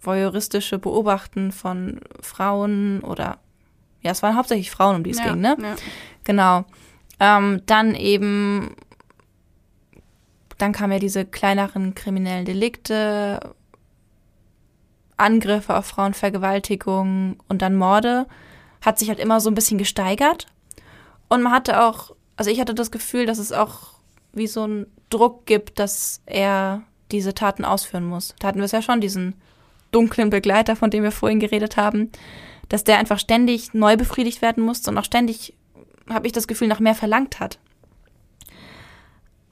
voyeuristische 0.00 0.78
Beobachten 0.78 1.50
von 1.50 2.00
Frauen 2.20 3.00
oder, 3.00 3.38
ja, 4.00 4.12
es 4.12 4.22
waren 4.22 4.36
hauptsächlich 4.36 4.70
Frauen, 4.70 4.96
um 4.96 5.02
die 5.02 5.10
es 5.10 5.18
ja, 5.18 5.32
ging, 5.32 5.40
ne? 5.40 5.56
Ja. 5.60 5.74
Genau. 6.22 6.64
Ähm, 7.18 7.62
dann 7.66 7.96
eben, 7.96 8.76
dann 10.58 10.70
kamen 10.70 10.92
ja 10.92 10.98
diese 11.00 11.24
kleineren 11.24 11.96
kriminellen 11.96 12.44
Delikte, 12.44 13.56
Angriffe 15.16 15.76
auf 15.76 15.86
Frauen, 15.86 16.14
Vergewaltigung 16.14 17.38
und 17.48 17.60
dann 17.60 17.74
Morde, 17.74 18.28
hat 18.82 19.00
sich 19.00 19.08
halt 19.08 19.18
immer 19.18 19.40
so 19.40 19.50
ein 19.50 19.54
bisschen 19.56 19.78
gesteigert. 19.78 20.46
Und 21.28 21.42
man 21.42 21.52
hatte 21.52 21.82
auch, 21.82 22.14
also 22.36 22.50
ich 22.50 22.60
hatte 22.60 22.74
das 22.74 22.90
Gefühl, 22.90 23.26
dass 23.26 23.38
es 23.38 23.52
auch 23.52 23.94
wie 24.32 24.46
so 24.46 24.62
einen 24.62 24.86
Druck 25.10 25.46
gibt, 25.46 25.78
dass 25.78 26.20
er 26.26 26.82
diese 27.10 27.34
Taten 27.34 27.64
ausführen 27.64 28.04
muss. 28.04 28.34
Da 28.38 28.48
hatten 28.48 28.58
wir 28.58 28.64
es 28.64 28.72
ja 28.72 28.82
schon, 28.82 29.00
diesen 29.00 29.34
dunklen 29.92 30.30
Begleiter, 30.30 30.76
von 30.76 30.90
dem 30.90 31.02
wir 31.02 31.12
vorhin 31.12 31.40
geredet 31.40 31.76
haben, 31.76 32.10
dass 32.68 32.84
der 32.84 32.98
einfach 32.98 33.18
ständig 33.18 33.74
neu 33.74 33.96
befriedigt 33.96 34.42
werden 34.42 34.62
musste 34.62 34.90
und 34.90 34.98
auch 34.98 35.04
ständig, 35.04 35.54
habe 36.08 36.26
ich 36.26 36.32
das 36.32 36.48
Gefühl, 36.48 36.68
nach 36.68 36.80
mehr 36.80 36.94
verlangt 36.94 37.40
hat. 37.40 37.58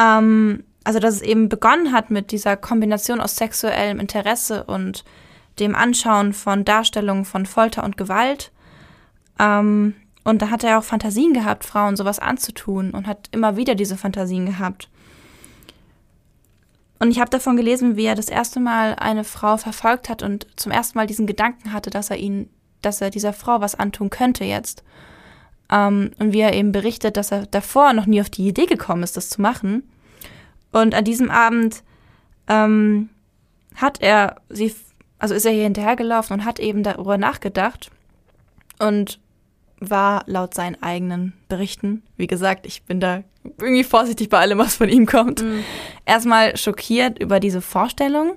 Ähm, 0.01 0.65
also, 0.83 0.99
dass 0.99 1.15
es 1.15 1.23
eben 1.23 1.49
begonnen 1.49 1.93
hat 1.93 2.11
mit 2.11 2.31
dieser 2.31 2.57
Kombination 2.57 3.21
aus 3.21 3.37
sexuellem 3.37 4.01
Interesse 4.01 4.65
und 4.65 5.05
dem 5.59 5.75
Anschauen 5.75 6.33
von 6.33 6.65
Darstellungen 6.65 7.25
von 7.25 7.47
Folter 7.47 7.85
und 7.85 7.97
Gewalt. 7.97 8.51
Ähm, 9.39 9.95
und 10.25 10.41
da 10.41 10.51
hat 10.51 10.65
er 10.65 10.79
auch 10.79 10.85
Fantasien 10.85 11.35
gehabt, 11.35 11.65
Frauen 11.65 11.97
sowas 11.97 12.19
anzutun 12.19 12.91
und 12.91 13.07
hat 13.07 13.29
immer 13.31 13.57
wieder 13.57 13.75
diese 13.75 13.97
Fantasien 13.97 14.47
gehabt. 14.47 14.89
Und 16.99 17.11
ich 17.11 17.21
habe 17.21 17.31
davon 17.31 17.57
gelesen, 17.57 17.97
wie 17.97 18.07
er 18.07 18.15
das 18.15 18.29
erste 18.29 18.61
Mal 18.61 18.95
eine 18.95 19.25
Frau 19.25 19.59
verfolgt 19.59 20.09
hat 20.09 20.23
und 20.23 20.47
zum 20.57 20.73
ersten 20.73 20.97
Mal 20.97 21.07
diesen 21.07 21.27
Gedanken 21.27 21.73
hatte, 21.73 21.91
dass 21.91 22.09
er 22.09 22.17
ihn, 22.17 22.49
dass 22.81 23.03
er 23.03 23.11
dieser 23.11 23.35
Frau 23.35 23.61
was 23.61 23.75
antun 23.75 24.09
könnte 24.09 24.45
jetzt. 24.45 24.83
Ähm, 25.71 26.13
und 26.19 26.33
wie 26.33 26.41
er 26.41 26.55
eben 26.55 26.73
berichtet, 26.73 27.19
dass 27.19 27.31
er 27.31 27.47
davor 27.47 27.93
noch 27.93 28.07
nie 28.07 28.23
auf 28.23 28.31
die 28.31 28.49
Idee 28.49 28.67
gekommen 28.67 29.03
ist, 29.03 29.19
das 29.19 29.29
zu 29.29 29.43
machen. 29.43 29.83
Und 30.73 30.95
an 30.95 31.05
diesem 31.05 31.31
Abend 31.31 31.83
ähm, 32.49 33.11
hat 33.75 34.01
er 34.01 34.37
sie, 34.49 34.75
also 35.19 35.35
ist 35.35 35.45
er 35.45 35.53
hier 35.53 35.65
hinterhergelaufen 35.65 36.39
und 36.41 36.45
hat 36.47 36.59
eben 36.59 36.83
darüber 36.83 37.19
nachgedacht 37.19 37.91
und 38.79 39.21
war 39.81 40.23
laut 40.27 40.55
seinen 40.55 40.83
eigenen 40.83 41.33
Berichten, 41.49 42.03
wie 42.17 42.27
gesagt, 42.27 42.67
ich 42.67 42.85
bin 42.85 43.01
da 43.01 43.23
irgendwie 43.43 43.85
vorsichtig 43.85 44.29
bei 44.29 44.39
allem, 44.39 44.59
was 44.59 44.77
von 44.77 44.89
ihm 44.89 45.07
kommt, 45.07 45.43
mhm. 45.43 45.65
erstmal 46.05 46.57
schockiert 46.57 47.19
über 47.19 47.41
diese 47.41 47.61
Vorstellung. 47.61 48.37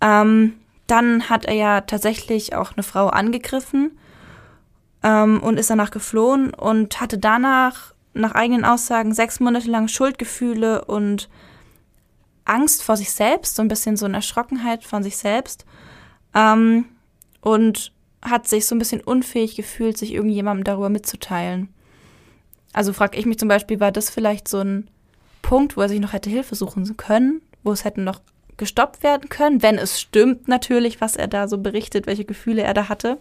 Ähm, 0.00 0.54
dann 0.86 1.28
hat 1.30 1.44
er 1.44 1.54
ja 1.54 1.80
tatsächlich 1.82 2.54
auch 2.54 2.72
eine 2.72 2.82
Frau 2.82 3.08
angegriffen 3.08 3.98
ähm, 5.02 5.40
und 5.42 5.58
ist 5.58 5.70
danach 5.70 5.90
geflohen 5.90 6.52
und 6.52 7.00
hatte 7.00 7.18
danach, 7.18 7.94
nach 8.14 8.32
eigenen 8.32 8.64
Aussagen, 8.64 9.14
sechs 9.14 9.40
Monate 9.40 9.70
lang 9.70 9.88
Schuldgefühle 9.88 10.84
und 10.84 11.28
Angst 12.44 12.82
vor 12.82 12.96
sich 12.96 13.12
selbst, 13.12 13.54
so 13.54 13.62
ein 13.62 13.68
bisschen 13.68 13.96
so 13.96 14.04
eine 14.04 14.16
Erschrockenheit 14.16 14.84
von 14.84 15.02
sich 15.02 15.16
selbst. 15.16 15.64
Ähm, 16.34 16.86
und 17.40 17.92
hat 18.22 18.48
sich 18.48 18.66
so 18.66 18.74
ein 18.74 18.78
bisschen 18.78 19.00
unfähig 19.00 19.56
gefühlt, 19.56 19.98
sich 19.98 20.12
irgendjemandem 20.12 20.64
darüber 20.64 20.88
mitzuteilen. 20.88 21.68
Also 22.72 22.92
frage 22.92 23.18
ich 23.18 23.26
mich 23.26 23.38
zum 23.38 23.48
Beispiel, 23.48 23.80
war 23.80 23.92
das 23.92 24.10
vielleicht 24.10 24.48
so 24.48 24.60
ein 24.60 24.88
Punkt, 25.42 25.76
wo 25.76 25.82
er 25.82 25.88
sich 25.88 26.00
noch 26.00 26.12
hätte 26.12 26.30
Hilfe 26.30 26.54
suchen 26.54 26.96
können, 26.96 27.42
wo 27.62 27.72
es 27.72 27.84
hätte 27.84 28.00
noch 28.00 28.20
gestoppt 28.56 29.02
werden 29.02 29.28
können, 29.28 29.62
wenn 29.62 29.76
es 29.76 30.00
stimmt 30.00 30.48
natürlich, 30.48 31.00
was 31.00 31.16
er 31.16 31.26
da 31.26 31.48
so 31.48 31.58
berichtet, 31.58 32.06
welche 32.06 32.24
Gefühle 32.24 32.62
er 32.62 32.74
da 32.74 32.88
hatte. 32.88 33.18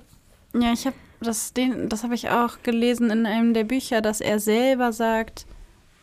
Ja, 0.53 0.71
ich 0.73 0.85
habe 0.85 0.95
das, 1.21 1.53
das 1.53 2.03
habe 2.03 2.15
ich 2.15 2.29
auch 2.29 2.63
gelesen 2.63 3.09
in 3.09 3.25
einem 3.25 3.53
der 3.53 3.63
Bücher, 3.63 4.01
dass 4.01 4.21
er 4.21 4.39
selber 4.39 4.91
sagt, 4.91 5.45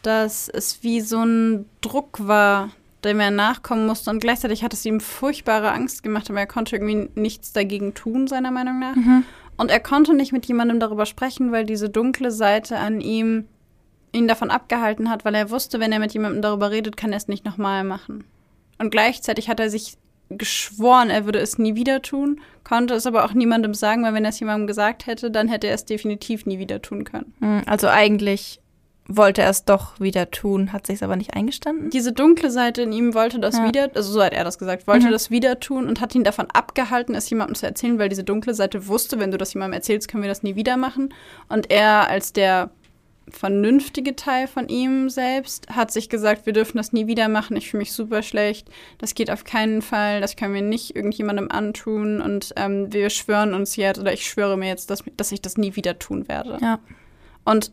dass 0.03 0.49
es 0.49 0.83
wie 0.83 1.01
so 1.01 1.23
ein 1.23 1.66
Druck 1.81 2.27
war, 2.27 2.70
dem 3.05 3.20
er 3.20 3.31
nachkommen 3.31 3.87
musste. 3.87 4.11
Und 4.11 4.20
gleichzeitig 4.20 4.65
hat 4.65 4.73
es 4.73 4.85
ihm 4.85 5.01
furchtbare 5.01 5.73
Angst 5.73 6.03
gemacht, 6.03 6.31
aber 6.31 6.41
er 6.41 6.47
konnte 6.47 6.77
irgendwie 6.77 7.09
nichts 7.15 7.53
dagegen 7.53 7.95
tun, 7.95 8.27
seiner 8.27 8.51
Meinung 8.51 8.79
nach. 8.79 8.97
Mhm. 8.97 9.25
Und 9.57 9.70
er 9.70 9.81
konnte 9.81 10.15
nicht 10.15 10.33
mit 10.33 10.47
jemandem 10.47 10.81
darüber 10.81 11.07
sprechen, 11.07 11.53
weil 11.53 11.65
diese 11.65 11.91
dunkle 11.91 12.31
Seite 12.31 12.79
an 12.79 13.01
ihm 13.01 13.47
ihn 14.12 14.29
davon 14.29 14.51
abgehalten 14.51 15.11
hat, 15.11 15.25
weil 15.25 15.35
er 15.35 15.51
wusste, 15.51 15.81
wenn 15.81 15.93
er 15.93 15.99
mit 15.99 16.15
jemandem 16.15 16.43
darüber 16.43 16.70
redet, 16.70 16.97
kann 16.97 17.12
er 17.12 17.19
es 17.19 17.29
nicht 17.29 17.45
nochmal 17.45 17.85
machen. 17.85 18.25
Und 18.79 18.91
gleichzeitig 18.91 19.49
hat 19.49 19.61
er 19.61 19.70
sich 19.70 19.99
geschworen, 20.31 21.11
er 21.11 21.25
würde 21.25 21.39
es 21.39 21.59
nie 21.59 21.75
wieder 21.75 22.03
tun, 22.03 22.41
konnte 22.65 22.95
es 22.95 23.07
aber 23.07 23.25
auch 23.25 23.33
niemandem 23.33 23.75
sagen, 23.75 24.03
weil 24.03 24.15
wenn 24.15 24.25
er 24.25 24.31
es 24.31 24.41
jemandem 24.41 24.66
gesagt 24.66 25.07
hätte, 25.07 25.31
dann 25.31 25.49
hätte 25.49 25.66
er 25.66 25.75
es 25.75 25.85
definitiv 25.85 26.47
nie 26.47 26.59
wieder 26.59 26.83
tun 26.83 27.05
können. 27.05 27.35
Hm, 27.41 27.62
also 27.66 27.89
eigentlich 27.89 28.61
wollte 29.10 29.40
er 29.43 29.48
es 29.51 29.64
doch 29.64 29.98
wieder 29.98 30.30
tun, 30.30 30.72
hat 30.72 30.86
sich 30.86 31.02
aber 31.02 31.16
nicht 31.16 31.32
eingestanden. 31.35 31.89
Diese 31.90 32.12
dunkle 32.12 32.51
Seite 32.51 32.82
in 32.82 32.93
ihm 32.93 33.14
wollte 33.14 33.39
das 33.40 33.56
Ja. 33.56 33.66
wieder, 33.66 33.90
also 33.94 34.12
so 34.12 34.22
hat 34.22 34.35
er 34.35 34.44
das 34.44 34.59
gesagt, 34.59 34.86
wollte 34.86 35.06
Mhm. 35.06 35.12
das 35.12 35.30
wieder 35.30 35.59
tun 35.60 35.89
und 35.89 36.01
hat 36.02 36.14
ihn 36.14 36.24
davon 36.24 36.47
abgehalten, 36.52 37.14
es 37.14 37.28
jemandem 37.30 37.55
zu 37.55 37.64
erzählen, 37.66 37.98
weil 37.98 38.10
diese 38.10 38.22
dunkle 38.24 38.52
Seite 38.55 38.86
wusste, 38.86 39.18
wenn 39.18 39.30
du 39.30 39.39
das 39.39 39.55
jemandem 39.55 39.74
erzählst, 39.78 40.09
können 40.09 40.22
wir 40.22 40.28
das 40.28 40.43
nie 40.43 40.56
wieder 40.56 40.76
machen. 40.76 41.14
Und 41.48 41.70
er 41.70 42.09
als 42.09 42.35
der 42.35 42.70
vernünftige 43.30 44.16
Teil 44.16 44.47
von 44.47 44.68
ihm 44.68 45.09
selbst 45.10 45.68
hat 45.74 45.90
sich 45.90 46.09
gesagt, 46.09 46.47
wir 46.47 46.52
dürfen 46.52 46.78
das 46.78 46.93
nie 46.93 47.06
wieder 47.06 47.28
machen, 47.28 47.56
ich 47.56 47.70
fühle 47.70 47.80
mich 47.80 47.93
super 47.93 48.22
schlecht, 48.22 48.68
das 48.98 49.14
geht 49.14 49.30
auf 49.30 49.44
keinen 49.44 49.82
Fall, 49.82 50.20
das 50.20 50.35
können 50.36 50.55
wir 50.55 50.62
nicht 50.62 50.97
irgendjemandem 50.97 51.51
antun 51.51 52.20
und 52.22 52.52
ähm, 52.56 52.93
wir 52.93 53.10
schwören 53.10 53.52
uns 53.55 53.76
jetzt, 53.76 53.98
oder 54.01 54.12
ich 54.12 54.26
schwöre 54.26 54.56
mir 54.56 54.68
jetzt, 54.68 54.90
dass, 54.90 55.05
dass 55.16 55.30
ich 55.32 55.43
das 55.43 55.56
nie 55.59 55.76
wieder 55.76 55.98
tun 55.98 56.26
werde. 56.28 56.59
Ja. 56.62 56.78
Und 57.44 57.70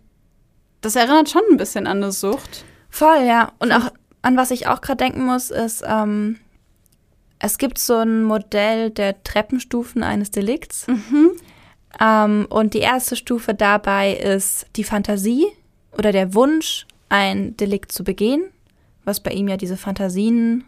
das 0.86 0.96
erinnert 0.96 1.30
schon 1.30 1.42
ein 1.52 1.58
bisschen 1.58 1.88
an 1.88 1.98
eine 2.04 2.12
Sucht. 2.12 2.64
Voll, 2.90 3.24
ja. 3.26 3.52
Und 3.60 3.72
auch 3.72 3.92
an 4.22 4.38
was 4.38 4.52
ich 4.52 4.68
auch 4.68 4.82
gerade 4.82 4.98
denken 4.98 5.26
muss, 5.26 5.52
ist, 5.52 5.84
ähm, 5.88 6.38
es 7.40 7.58
gibt 7.58 7.78
so 7.78 7.96
ein 7.98 8.24
Modell 8.24 8.90
der 8.90 9.22
Treppenstufen 9.24 10.02
eines 10.04 10.32
Delikts. 10.32 10.88
Ähm, 12.00 12.48
und 12.50 12.74
die 12.74 12.80
erste 12.80 13.16
Stufe 13.16 13.54
dabei 13.54 14.14
ist 14.14 14.66
die 14.76 14.84
Fantasie 14.84 15.46
oder 15.98 16.12
der 16.12 16.34
Wunsch, 16.34 16.86
ein 17.10 17.56
Delikt 17.58 17.92
zu 17.92 18.04
begehen, 18.04 18.44
was 19.04 19.20
bei 19.20 19.32
ihm 19.32 19.48
ja 19.48 19.58
diese 19.58 19.78
Fantasien 19.78 20.64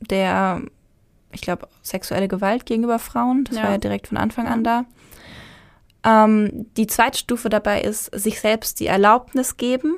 der, 0.00 0.62
ich 1.32 1.40
glaube, 1.40 1.68
sexuelle 1.82 2.28
Gewalt 2.28 2.64
gegenüber 2.66 2.98
Frauen, 2.98 3.44
das 3.44 3.56
Ja. 3.56 3.64
war 3.64 3.70
ja 3.72 3.78
direkt 3.78 4.06
von 4.08 4.16
Anfang 4.18 4.46
an 4.46 4.62
da. 4.64 4.84
Ähm, 6.06 6.66
die 6.76 6.86
zweite 6.86 7.18
Stufe 7.18 7.48
dabei 7.48 7.82
ist, 7.82 8.14
sich 8.14 8.40
selbst 8.40 8.78
die 8.78 8.86
Erlaubnis 8.86 9.56
geben 9.56 9.96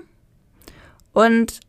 und 1.12 1.60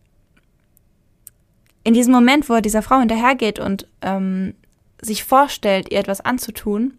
in 1.83 1.93
diesem 1.93 2.13
Moment, 2.13 2.49
wo 2.49 2.53
er 2.53 2.61
dieser 2.61 2.81
Frau 2.81 2.99
hinterhergeht 2.99 3.59
und 3.59 3.85
ähm, 4.01 4.55
sich 5.01 5.25
vorstellt, 5.25 5.91
ihr 5.91 5.99
etwas 5.99 6.21
anzutun 6.21 6.93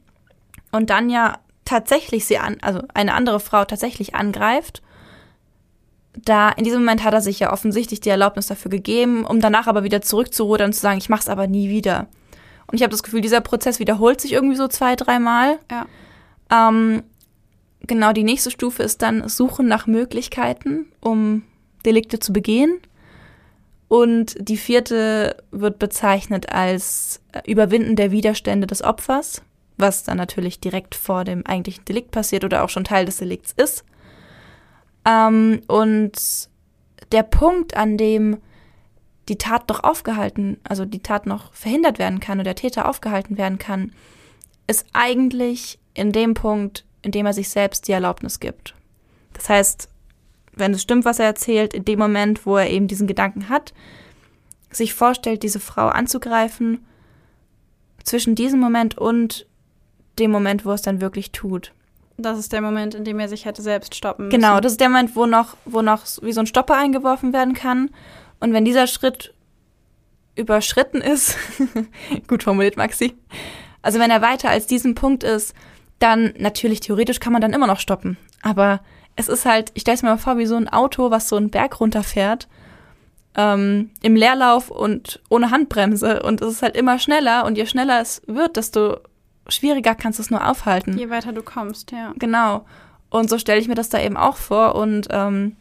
und 0.71 0.91
dann 0.91 1.09
ja 1.09 1.39
tatsächlich 1.65 2.27
sie 2.27 2.39
an, 2.39 2.59
also 2.61 2.83
eine 2.93 3.15
andere 3.15 3.41
Frau 3.41 3.65
tatsächlich 3.65 4.15
angreift, 4.15 4.83
da 6.15 6.51
in 6.51 6.65
diesem 6.65 6.81
Moment 6.81 7.05
hat 7.05 7.15
er 7.15 7.21
sich 7.21 7.39
ja 7.41 7.53
offensichtlich 7.53 8.01
die 8.01 8.09
Erlaubnis 8.11 8.49
dafür 8.49 8.71
gegeben, 8.71 9.25
um 9.25 9.41
danach 9.41 9.67
aber 9.67 9.85
wieder 9.85 10.03
zurückzurudern 10.03 10.67
und 10.67 10.73
zu 10.73 10.81
sagen, 10.81 10.99
ich 10.99 11.09
mach's 11.09 11.29
aber 11.29 11.47
nie 11.47 11.71
wieder. 11.71 12.09
Und 12.67 12.77
ich 12.77 12.83
habe 12.83 12.91
das 12.91 13.03
Gefühl, 13.03 13.21
dieser 13.21 13.41
Prozess 13.41 13.79
wiederholt 13.79 14.21
sich 14.21 14.33
irgendwie 14.33 14.57
so 14.57 14.69
zwei, 14.69 14.97
dreimal. 14.97 15.59
Ja. 15.71 15.87
Ähm, 16.51 17.05
genau, 17.87 18.13
die 18.13 18.25
nächste 18.25 18.51
Stufe 18.51 18.83
ist 18.83 19.03
dann 19.03 19.29
Suchen 19.29 19.67
nach 19.67 19.87
Möglichkeiten, 19.87 20.87
um 21.01 21.43
Delikte 21.85 22.19
zu 22.19 22.33
begehen. 22.33 22.81
Und 23.89 24.37
die 24.39 24.57
vierte 24.57 25.37
wird 25.51 25.81
bezeichnet 25.81 26.53
als 26.53 27.21
äh, 27.33 27.41
Überwinden 27.51 27.97
der 27.97 28.13
Widerstände 28.13 28.69
des 28.69 28.83
Opfers, 28.83 29.43
was 29.79 30.05
dann 30.05 30.17
natürlich 30.17 30.61
direkt 30.61 30.95
vor 30.95 31.25
dem 31.25 31.45
eigentlichen 31.45 31.85
Delikt 31.87 32.13
passiert 32.13 32.45
oder 32.45 32.63
auch 32.63 32.69
schon 32.69 32.85
Teil 32.85 33.05
des 33.05 33.17
Delikts 33.17 33.53
ist. 33.53 33.85
Ähm, 35.05 35.63
und 35.67 36.13
der 37.11 37.25
Punkt, 37.25 37.77
an 37.77 37.97
dem 37.97 38.39
die 39.29 39.39
Tat 39.39 39.69
noch 39.69 39.83
aufgehalten, 39.83 40.59
also 40.65 40.85
die 40.85 41.03
Tat 41.03 41.27
noch 41.27 41.53
verhindert 41.53 41.99
werden 41.99 42.21
kann 42.21 42.39
oder 42.39 42.55
der 42.55 42.57
Täter 42.57 42.89
aufgehalten 42.89 43.39
werden 43.39 43.59
kann, 43.59 43.93
ist 44.67 44.87
eigentlich 44.93 45.79
in 45.95 46.13
dem 46.13 46.35
Punkt, 46.35 46.85
in 47.03 47.13
dem 47.13 47.27
er 47.27 47.33
sich 47.33 47.49
selbst 47.49 47.89
die 47.89 47.93
Erlaubnis 47.93 48.41
gibt. 48.41 48.75
Das 49.33 49.49
heißt, 49.49 49.89
wenn 50.53 50.75
es 50.75 50.83
stimmt, 50.83 51.05
was 51.05 51.19
er 51.19 51.27
erzählt, 51.27 51.75
in 51.75 51.85
dem 51.85 51.99
Moment, 51.99 52.45
wo 52.47 52.57
er 52.57 52.71
eben 52.71 52.89
diesen 52.89 53.07
Gedanken 53.07 53.49
hat, 53.49 53.73
sich 54.71 54.95
vorstellt, 54.95 55.43
diese 55.43 55.61
Frau 55.61 55.89
anzugreifen, 55.89 56.85
zwischen 58.05 58.35
diesem 58.35 58.61
Moment 58.61 58.97
und 58.99 59.47
dem 60.19 60.31
Moment, 60.31 60.65
wo 60.65 60.71
er 60.71 60.75
es 60.75 60.83
dann 60.83 61.01
wirklich 61.01 61.33
tut. 61.33 61.73
Das 62.17 62.39
ist 62.39 62.53
der 62.53 62.61
Moment, 62.61 62.95
in 62.95 63.05
dem 63.05 63.19
er 63.19 63.29
sich 63.29 63.45
hätte 63.45 63.63
selbst 63.63 63.95
stoppen 63.95 64.27
müssen. 64.27 64.39
Genau, 64.39 64.61
das 64.61 64.73
ist 64.73 64.81
der 64.81 64.89
Moment, 64.89 65.17
wo 65.17 65.27
noch, 65.27 65.57
wo 65.65 65.83
noch 65.83 66.05
wie 66.23 66.33
so 66.33 66.41
ein 66.41 66.47
Stopper 66.47 66.77
eingeworfen 66.77 67.33
werden 67.33 67.55
kann. 67.55 67.91
Und 68.41 68.53
wenn 68.53 68.65
dieser 68.65 68.87
Schritt 68.87 69.35
überschritten 70.37 71.01
ist, 71.01 71.37
gut 72.29 72.43
formuliert, 72.43 72.77
Maxi, 72.77 73.15
also 73.83 73.99
wenn 73.99 74.11
er 74.11 74.23
weiter 74.23 74.51
als 74.51 74.67
diesen 74.67 74.95
Punkt 74.95 75.25
ist, 75.25 75.55
dann 76.01 76.35
natürlich 76.39 76.81
theoretisch 76.81 77.21
kann 77.21 77.33
man 77.33 77.43
dann 77.43 77.53
immer 77.53 77.69
noch 77.69 77.79
stoppen. 77.79 78.17
Aber 78.43 78.81
es 79.17 79.29
ist 79.29 79.45
halt, 79.47 79.71
ich 79.75 79.83
stelle 79.83 79.95
es 79.95 80.03
mir 80.03 80.09
mal 80.09 80.17
vor, 80.17 80.39
wie 80.39 80.47
so 80.47 80.57
ein 80.57 80.69
Auto, 80.69 81.11
was 81.11 81.29
so 81.29 81.37
einen 81.37 81.51
Berg 81.51 81.79
runterfährt, 81.79 82.49
ähm, 83.37 83.91
im 84.03 84.17
Leerlauf 84.17 84.71
und 84.71 85.21
ohne 85.29 85.51
Handbremse. 85.51 86.23
Und 86.23 86.41
es 86.41 86.55
ist 86.55 86.63
halt 86.63 86.77
immer 86.77 86.99
schneller. 86.99 87.45
Und 87.45 87.57
je 87.57 87.67
schneller 87.67 88.01
es 88.01 88.23
wird, 88.27 88.57
desto 88.57 88.99
schwieriger 89.49 89.95
kannst 89.95 90.19
du 90.19 90.23
es 90.23 90.31
nur 90.31 90.49
aufhalten. 90.49 90.99
Je 90.99 91.11
weiter 91.11 91.33
du 91.33 91.43
kommst, 91.43 91.93
ja. 91.93 92.13
Genau. 92.19 92.65
Und 93.11 93.29
so 93.29 93.39
stelle 93.39 93.61
ich 93.61 93.69
mir 93.69 93.75
das 93.75 93.91
da 93.91 94.01
eben 94.01 94.17
auch 94.17 94.37
vor. 94.37 94.75
Und 94.75 95.09
ähm, 95.11 95.57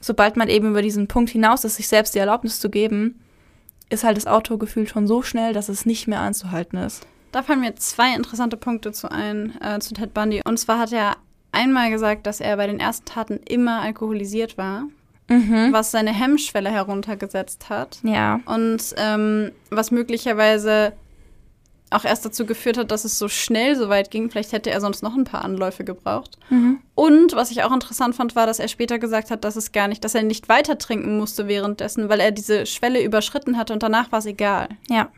sobald 0.00 0.36
man 0.36 0.48
eben 0.48 0.70
über 0.70 0.82
diesen 0.82 1.06
Punkt 1.08 1.30
hinaus 1.30 1.64
ist, 1.64 1.76
sich 1.76 1.88
selbst 1.88 2.14
die 2.14 2.18
Erlaubnis 2.18 2.58
zu 2.58 2.70
geben, 2.70 3.20
ist 3.88 4.04
halt 4.04 4.16
das 4.16 4.26
Auto 4.26 4.58
gefühlt 4.58 4.88
schon 4.88 5.06
so 5.06 5.22
schnell, 5.22 5.52
dass 5.52 5.68
es 5.68 5.86
nicht 5.86 6.08
mehr 6.08 6.20
anzuhalten 6.20 6.78
ist. 6.78 7.06
Da 7.32 7.42
fallen 7.42 7.60
mir 7.60 7.74
zwei 7.76 8.14
interessante 8.14 8.56
Punkte 8.56 8.92
zu 8.92 9.10
ein, 9.10 9.54
äh, 9.60 9.78
zu 9.78 9.94
Ted 9.94 10.12
Bundy. 10.14 10.42
Und 10.44 10.58
zwar 10.58 10.78
hat 10.78 10.92
er 10.92 11.16
einmal 11.52 11.90
gesagt, 11.90 12.26
dass 12.26 12.40
er 12.40 12.56
bei 12.56 12.66
den 12.66 12.80
ersten 12.80 13.06
Taten 13.06 13.40
immer 13.48 13.80
alkoholisiert 13.82 14.58
war, 14.58 14.84
Mhm. 15.28 15.68
was 15.72 15.92
seine 15.92 16.12
Hemmschwelle 16.12 16.70
heruntergesetzt 16.70 17.68
hat. 17.70 17.98
Ja. 18.02 18.40
Und 18.46 18.82
ähm, 18.96 19.52
was 19.70 19.90
möglicherweise 19.92 20.92
auch 21.92 22.04
erst 22.04 22.24
dazu 22.24 22.46
geführt 22.46 22.76
hat, 22.78 22.90
dass 22.92 23.04
es 23.04 23.18
so 23.18 23.28
schnell 23.28 23.74
so 23.76 23.88
weit 23.88 24.10
ging. 24.12 24.30
Vielleicht 24.30 24.52
hätte 24.52 24.70
er 24.70 24.80
sonst 24.80 25.02
noch 25.02 25.16
ein 25.16 25.24
paar 25.24 25.44
Anläufe 25.44 25.82
gebraucht. 25.82 26.38
Mhm. 26.48 26.78
Und 26.94 27.34
was 27.34 27.50
ich 27.50 27.64
auch 27.64 27.72
interessant 27.72 28.14
fand, 28.14 28.36
war, 28.36 28.46
dass 28.46 28.60
er 28.60 28.68
später 28.68 29.00
gesagt 29.00 29.30
hat, 29.32 29.42
dass 29.44 29.56
es 29.56 29.72
gar 29.72 29.88
nicht, 29.88 30.04
dass 30.04 30.14
er 30.14 30.22
nicht 30.22 30.48
weiter 30.48 30.78
trinken 30.78 31.16
musste 31.18 31.48
währenddessen, 31.48 32.08
weil 32.08 32.20
er 32.20 32.30
diese 32.30 32.64
Schwelle 32.66 33.02
überschritten 33.02 33.56
hatte 33.56 33.72
und 33.72 33.82
danach 33.82 34.12
war 34.12 34.20
es 34.20 34.26
egal. 34.26 34.68
Ja. 34.88 35.08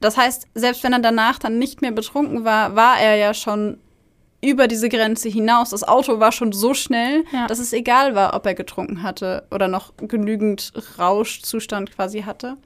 Das 0.00 0.16
heißt, 0.16 0.46
selbst 0.54 0.82
wenn 0.84 0.92
er 0.92 0.98
danach 1.00 1.38
dann 1.38 1.58
nicht 1.58 1.82
mehr 1.82 1.92
betrunken 1.92 2.44
war, 2.44 2.76
war 2.76 2.98
er 3.00 3.16
ja 3.16 3.32
schon 3.34 3.78
über 4.42 4.68
diese 4.68 4.88
Grenze 4.88 5.28
hinaus. 5.28 5.70
Das 5.70 5.82
Auto 5.82 6.20
war 6.20 6.30
schon 6.32 6.52
so 6.52 6.74
schnell, 6.74 7.24
Ja. 7.32 7.46
dass 7.46 7.58
es 7.58 7.72
egal 7.72 8.14
war, 8.14 8.34
ob 8.34 8.44
er 8.46 8.54
getrunken 8.54 9.02
hatte 9.02 9.46
oder 9.50 9.66
noch 9.68 9.94
genügend 9.96 10.72
Rauschzustand 10.98 11.92
quasi 11.94 12.22
hatte. 12.22 12.56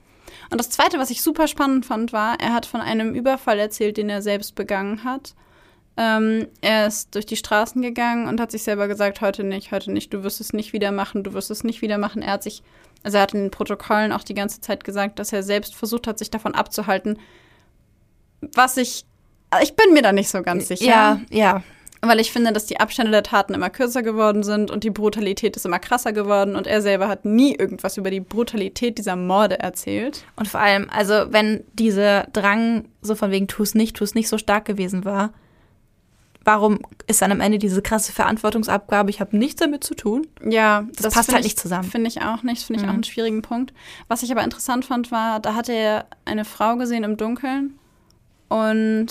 Und 0.50 0.58
das 0.58 0.70
Zweite, 0.70 0.98
was 0.98 1.10
ich 1.10 1.22
super 1.22 1.46
spannend 1.46 1.86
fand, 1.86 2.12
war, 2.12 2.38
er 2.40 2.52
hat 2.52 2.66
von 2.66 2.80
einem 2.80 3.14
Überfall 3.14 3.58
erzählt, 3.58 3.96
den 3.96 4.10
er 4.10 4.22
selbst 4.22 4.54
begangen 4.56 5.04
hat. 5.04 5.34
Ähm, 5.96 6.48
er 6.60 6.86
ist 6.86 7.14
durch 7.14 7.26
die 7.26 7.36
Straßen 7.36 7.80
gegangen 7.82 8.26
und 8.28 8.40
hat 8.40 8.50
sich 8.50 8.62
selber 8.62 8.88
gesagt, 8.88 9.20
heute 9.20 9.44
nicht, 9.44 9.70
heute 9.70 9.92
nicht, 9.92 10.12
du 10.12 10.22
wirst 10.22 10.40
es 10.40 10.52
nicht 10.52 10.72
wieder 10.72 10.92
machen, 10.92 11.22
du 11.24 11.34
wirst 11.34 11.50
es 11.50 11.62
nicht 11.64 11.82
wieder 11.82 11.98
machen. 11.98 12.22
Er 12.22 12.32
hat 12.34 12.42
sich, 12.42 12.62
also 13.02 13.16
er 13.16 13.22
hat 13.22 13.34
in 13.34 13.40
den 13.40 13.50
Protokollen 13.50 14.12
auch 14.12 14.24
die 14.24 14.34
ganze 14.34 14.60
Zeit 14.60 14.84
gesagt, 14.84 15.18
dass 15.18 15.32
er 15.32 15.42
selbst 15.42 15.74
versucht 15.74 16.06
hat, 16.06 16.18
sich 16.18 16.30
davon 16.30 16.54
abzuhalten. 16.54 17.18
Was 18.54 18.76
ich, 18.76 19.04
ich 19.62 19.74
bin 19.74 19.92
mir 19.92 20.02
da 20.02 20.12
nicht 20.12 20.28
so 20.28 20.42
ganz 20.42 20.68
sicher. 20.68 20.84
Ja, 20.86 21.20
ja. 21.30 21.62
Weil 22.02 22.20
ich 22.20 22.32
finde, 22.32 22.52
dass 22.52 22.64
die 22.64 22.80
Abstände 22.80 23.10
der 23.10 23.22
Taten 23.22 23.52
immer 23.52 23.68
kürzer 23.68 24.02
geworden 24.02 24.42
sind 24.42 24.70
und 24.70 24.84
die 24.84 24.90
Brutalität 24.90 25.56
ist 25.56 25.66
immer 25.66 25.78
krasser 25.78 26.12
geworden 26.12 26.56
und 26.56 26.66
er 26.66 26.80
selber 26.80 27.08
hat 27.08 27.26
nie 27.26 27.54
irgendwas 27.54 27.98
über 27.98 28.10
die 28.10 28.20
Brutalität 28.20 28.96
dieser 28.96 29.16
Morde 29.16 29.58
erzählt. 29.58 30.24
Und 30.36 30.48
vor 30.48 30.60
allem, 30.60 30.88
also 30.90 31.26
wenn 31.30 31.62
dieser 31.74 32.24
Drang 32.32 32.86
so 33.02 33.14
von 33.14 33.30
wegen 33.30 33.48
tu's 33.48 33.74
nicht, 33.74 33.96
tu's 33.96 34.14
nicht 34.14 34.28
so 34.28 34.38
stark 34.38 34.64
gewesen 34.64 35.04
war, 35.04 35.34
warum 36.44 36.78
ist 37.06 37.20
dann 37.22 37.32
am 37.32 37.40
Ende 37.40 37.58
diese 37.58 37.82
krasse 37.82 38.12
Verantwortungsabgabe, 38.12 39.10
ich 39.10 39.20
habe 39.20 39.36
nichts 39.36 39.60
damit 39.60 39.84
zu 39.84 39.94
tun? 39.94 40.26
Ja, 40.48 40.86
Das 40.96 41.12
passt 41.14 41.26
find 41.26 41.34
halt 41.36 41.44
ich- 41.44 41.52
nicht 41.52 41.60
zusammen. 41.60 41.90
Finde 41.90 42.08
ich 42.08 42.22
auch 42.22 42.42
nicht, 42.42 42.62
finde 42.64 42.80
ich 42.80 42.84
Mhm. 42.86 42.90
auch 42.90 42.94
einen 42.94 43.04
schwierigen 43.04 43.42
Punkt. 43.42 43.72
Was 44.08 44.22
ich 44.22 44.30
aber 44.32 44.42
interessant 44.42 44.84
fand, 44.84 45.10
war, 45.12 45.40
da 45.40 45.54
hatte 45.54 45.72
er 45.72 46.06
eine 46.24 46.44
Frau 46.44 46.76
gesehen 46.76 47.04
im 47.04 47.16
Dunkeln 47.16 47.78
und 48.48 49.06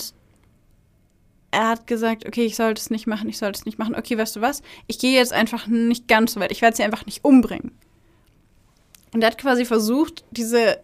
er 1.52 1.68
hat 1.68 1.86
gesagt, 1.86 2.26
okay, 2.26 2.44
ich 2.44 2.54
sollte 2.56 2.80
es 2.80 2.90
nicht 2.90 3.06
machen, 3.06 3.28
ich 3.28 3.38
sollte 3.38 3.58
es 3.58 3.66
nicht 3.66 3.78
machen. 3.78 3.94
Okay, 3.96 4.16
weißt 4.16 4.36
du 4.36 4.40
was? 4.40 4.62
Ich 4.86 4.98
gehe 4.98 5.16
jetzt 5.16 5.32
einfach 5.32 5.66
nicht 5.66 6.06
ganz 6.06 6.32
so 6.34 6.40
weit. 6.40 6.52
Ich 6.52 6.62
werde 6.62 6.76
sie 6.76 6.84
einfach 6.84 7.06
nicht 7.06 7.24
umbringen. 7.24 7.72
Und 9.12 9.22
er 9.22 9.28
hat 9.28 9.38
quasi 9.38 9.64
versucht, 9.64 10.24
diese 10.30 10.78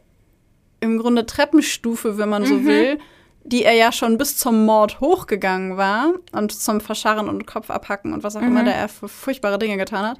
im 0.80 0.98
Grunde 0.98 1.24
Treppenstufe, 1.24 2.18
wenn 2.18 2.28
man 2.28 2.44
so 2.44 2.54
Mhm. 2.54 2.66
will, 2.66 2.98
die 3.46 3.64
er 3.64 3.74
ja 3.74 3.92
schon 3.92 4.18
bis 4.18 4.36
zum 4.36 4.64
Mord 4.66 5.00
hochgegangen 5.00 5.76
war 5.76 6.12
und 6.32 6.52
zum 6.52 6.80
Verscharren 6.80 7.28
und 7.28 7.46
Kopf 7.46 7.70
abhacken 7.70 8.12
und 8.12 8.22
was 8.24 8.36
auch 8.36 8.40
Mhm. 8.40 8.48
immer, 8.48 8.64
der 8.64 8.74
er 8.74 8.88
für 8.88 9.08
furchtbare 9.08 9.58
Dinge 9.58 9.76
getan 9.76 10.04
hat, 10.06 10.18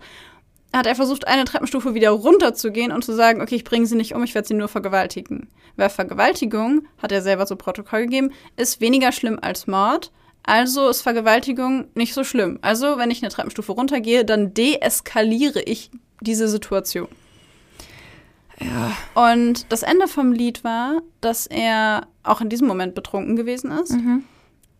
hat 0.73 0.86
er 0.86 0.94
versucht, 0.94 1.27
eine 1.27 1.44
Treppenstufe 1.44 1.94
wieder 1.94 2.11
runterzugehen 2.11 2.93
und 2.93 3.05
zu 3.05 3.12
sagen, 3.15 3.40
okay, 3.40 3.55
ich 3.57 3.65
bringe 3.65 3.86
sie 3.86 3.97
nicht 3.97 4.15
um, 4.15 4.23
ich 4.24 4.35
werde 4.35 4.48
sie 4.48 4.55
nur 4.55 4.69
vergewaltigen. 4.69 5.48
Weil 5.77 5.90
Vergewaltigung, 5.90 6.86
hat 7.03 7.12
er 7.12 7.23
selber 7.23 7.47
so 7.47 7.57
Protokoll 7.57 8.03
gegeben, 8.03 8.32
ist 8.57 8.81
weniger 8.81 9.12
schlimm 9.12 9.39
als 9.40 9.66
Mord. 9.66 10.11
Also 10.43 10.89
ist 10.89 11.03
Vergewaltigung 11.03 11.86
nicht 11.94 12.15
so 12.15 12.24
schlimm. 12.24 12.59
Also, 12.62 12.98
wenn 12.98 13.11
ich 13.11 13.23
eine 13.23 13.32
Treppenstufe 13.32 13.73
runtergehe, 13.73 14.24
dann 14.24 14.55
deeskaliere 14.55 15.61
ich 15.62 15.90
diese 16.20 16.48
Situation. 16.48 17.09
Ja. 18.61 18.93
Und 19.33 19.70
das 19.70 19.83
Ende 19.83 20.09
vom 20.09 20.33
Lied 20.33 20.65
war, 20.65 21.03
dass 21.20 21.47
er 21.47 22.07
auch 22.23 22.41
in 22.41 22.49
diesem 22.49 22.66
Moment 22.66 22.95
betrunken 22.95 23.37
gewesen 23.37 23.70
ist, 23.70 23.93
Mhm. 23.93 24.24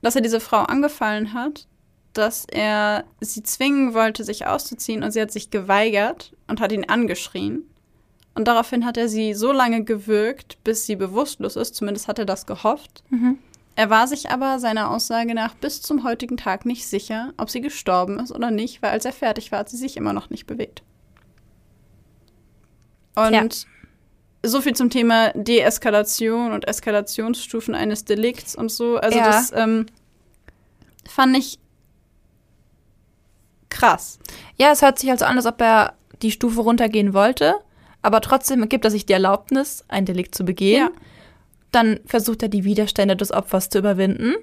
dass 0.03 0.17
er 0.17 0.23
diese 0.23 0.41
Frau 0.41 0.61
angefallen 0.63 1.35
hat, 1.35 1.67
dass 2.15 2.47
er 2.51 3.05
sie 3.21 3.43
zwingen 3.43 3.93
wollte, 3.93 4.25
sich 4.25 4.47
auszuziehen 4.47 5.03
und 5.03 5.11
sie 5.13 5.21
hat 5.21 5.31
sich 5.31 5.51
geweigert 5.51 6.33
und 6.49 6.61
hat 6.61 6.73
ihn 6.73 6.89
angeschrien. 6.89 7.63
Und 8.35 8.49
daraufhin 8.49 8.85
hat 8.87 8.97
er 8.97 9.09
sie 9.09 9.35
so 9.35 9.53
lange 9.53 9.85
gewürgt, 9.85 10.59
bis 10.65 10.87
sie 10.87 10.97
bewusstlos 10.97 11.57
ist, 11.57 11.75
zumindest 11.75 12.09
hat 12.09 12.19
er 12.19 12.25
das 12.27 12.47
gehofft. 12.47 13.03
Mhm. 13.11 13.39
Er 13.79 13.91
war 13.91 14.07
sich 14.09 14.31
aber 14.31 14.59
seiner 14.59 14.91
Aussage 14.91 15.35
nach 15.35 15.55
bis 15.55 15.83
zum 15.83 16.03
heutigen 16.03 16.39
Tag 16.39 16.65
nicht 16.65 16.87
sicher, 16.87 17.35
ob 17.37 17.51
sie 17.51 17.61
gestorben 17.61 18.19
ist 18.19 18.33
oder 18.33 18.51
nicht, 18.51 18.81
weil 18.81 18.91
als 18.93 19.05
er 19.05 19.13
fertig 19.13 19.53
war, 19.53 19.59
hat 19.61 19.69
sie 19.69 19.77
sich 19.77 19.99
immer 19.99 20.15
noch 20.15 20.31
nicht 20.31 20.47
bewegt. 20.47 20.83
Und 23.17 23.31
Tja. 23.33 23.69
so 24.45 24.61
viel 24.61 24.75
zum 24.77 24.91
Thema 24.91 25.33
Deeskalation 25.35 26.53
und 26.53 26.69
Eskalationsstufen 26.69 27.75
eines 27.75 28.05
Delikts 28.05 28.55
und 28.55 28.71
so. 28.71 28.97
Also 28.99 29.19
Ja. 29.19 29.27
das 29.27 29.53
ähm, 29.55 29.87
fand 31.09 31.37
ich 31.37 31.59
krass. 33.71 34.19
Ja, 34.57 34.71
es 34.73 34.83
hört 34.83 34.99
sich 34.99 35.11
also 35.11 35.25
an, 35.25 35.37
als 35.37 35.47
ob 35.47 35.61
er 35.61 35.95
die 36.23 36.31
Stufe 36.31 36.61
runtergehen 36.61 37.13
wollte, 37.15 37.57
aber 38.03 38.21
trotzdem 38.21 38.69
gibt 38.69 38.85
er 38.85 38.91
sich 38.91 39.07
die 39.07 39.13
Erlaubnis, 39.13 39.85
ein 39.89 40.07
Delikt 40.07 40.35
zu 40.35 40.45
begehen. 40.45 40.89
Ja. 40.89 40.91
Dann 41.73 42.01
versucht 42.07 42.43
er, 42.43 42.49
die 42.49 42.65
Widerstände 42.65 43.17
des 43.17 43.33
Opfers 43.33 43.69
zu 43.69 43.79
überwinden. 43.79 44.35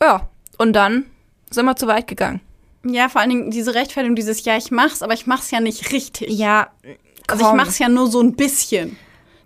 Ja, 0.00 0.28
und 0.58 0.72
dann 0.72 1.06
sind 1.50 1.66
wir 1.66 1.76
zu 1.76 1.86
weit 1.86 2.06
gegangen. 2.06 2.40
Ja, 2.84 3.08
vor 3.10 3.20
allen 3.20 3.30
Dingen 3.30 3.50
diese 3.50 3.74
Rechtfertigung, 3.74 4.16
dieses 4.16 4.44
Ja, 4.44 4.56
ich 4.56 4.70
mach's, 4.70 5.02
aber 5.02 5.12
ich 5.12 5.26
mach's 5.26 5.50
ja 5.50 5.60
nicht 5.60 5.92
richtig. 5.92 6.30
Ja, 6.30 6.70
Also 7.30 7.48
ich 7.48 7.52
mach's 7.54 7.78
ja 7.78 7.88
nur 7.88 8.06
so 8.10 8.20
ein 8.20 8.34
bisschen. 8.34 8.96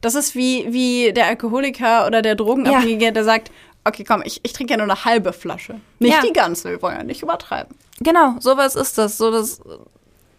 Das 0.00 0.14
ist 0.14 0.34
wie, 0.34 0.66
wie 0.72 1.12
der 1.12 1.26
Alkoholiker 1.26 2.06
oder 2.06 2.20
der 2.22 2.34
Drogenabhängige, 2.34 3.12
der 3.12 3.24
sagt, 3.24 3.50
okay, 3.84 4.04
komm, 4.04 4.22
ich, 4.24 4.40
ich 4.42 4.52
trinke 4.52 4.72
ja 4.72 4.76
nur 4.76 4.84
eine 4.84 5.04
halbe 5.04 5.32
Flasche. 5.32 5.80
Nicht 5.98 6.14
Ja. 6.14 6.20
die 6.22 6.32
ganze, 6.32 6.70
wir 6.70 6.82
wollen 6.82 6.96
ja 6.98 7.02
nicht 7.04 7.22
übertreiben. 7.22 7.74
Genau, 8.00 8.34
sowas 8.40 8.76
ist 8.76 8.98
das. 8.98 9.16
So, 9.18 9.30
das, 9.30 9.60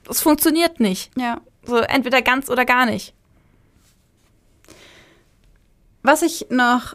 das 0.04 0.22
funktioniert 0.22 0.80
nicht. 0.80 1.12
Ja. 1.18 1.42
So 1.66 1.78
entweder 1.78 2.22
ganz 2.22 2.50
oder 2.50 2.66
gar 2.66 2.86
nicht. 2.86 3.14
Was 6.04 6.22
ich 6.22 6.48
noch 6.50 6.94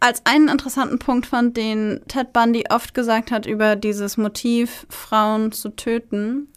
als 0.00 0.22
einen 0.24 0.48
interessanten 0.48 0.98
Punkt 0.98 1.26
fand, 1.26 1.56
den 1.56 2.00
Ted 2.08 2.32
Bundy 2.32 2.64
oft 2.70 2.94
gesagt 2.94 3.30
hat 3.30 3.46
über 3.46 3.76
dieses 3.76 4.16
Motiv, 4.16 4.86
Frauen 4.88 5.52
zu 5.52 5.68
töten, 5.68 6.48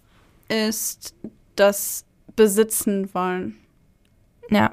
ist 0.48 1.14
das 1.56 2.05
Besitzen 2.36 3.14
wollen. 3.14 3.58
Ja. 4.50 4.72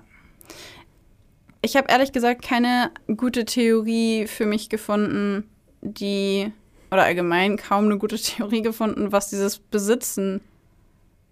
Ich 1.62 1.76
habe 1.76 1.88
ehrlich 1.90 2.12
gesagt 2.12 2.42
keine 2.42 2.90
gute 3.16 3.44
Theorie 3.44 4.26
für 4.26 4.46
mich 4.46 4.68
gefunden, 4.68 5.48
die, 5.80 6.52
oder 6.90 7.04
allgemein 7.04 7.56
kaum 7.56 7.84
eine 7.84 7.98
gute 7.98 8.16
Theorie 8.22 8.62
gefunden, 8.62 9.12
was 9.12 9.30
dieses 9.30 9.58
Besitzen, 9.58 10.40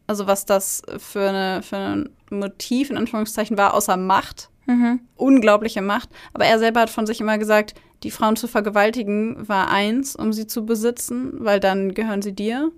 also 0.07 0.27
was 0.27 0.47
das 0.47 0.82
für, 0.98 1.28
eine, 1.28 1.62
für 1.62 1.77
ein 1.77 2.11
Motiv 2.31 2.90
in 2.90 2.97
Anführungszeichen 2.97 3.59
war, 3.59 3.74
außer 3.74 3.97
Macht. 3.97 4.51
Mhm. 4.66 5.01
Unglaubliche 5.16 5.82
Macht. 5.82 6.11
Aber 6.32 6.44
er 6.44 6.59
selber 6.59 6.81
hat 6.81 6.90
von 6.90 7.07
sich 7.07 7.20
immer 7.20 7.39
gesagt, 7.39 7.74
die 8.02 8.11
Frauen 8.11 8.36
zu 8.36 8.47
vergewaltigen 8.47 9.48
war 9.48 9.70
eins, 9.70 10.16
um 10.16 10.32
sie 10.32 10.47
zu 10.47 10.65
besitzen, 10.65 11.32
weil 11.44 11.61
dann 11.61 11.93
gehören 11.93 12.23
sie 12.23 12.32
dir. 12.32 12.70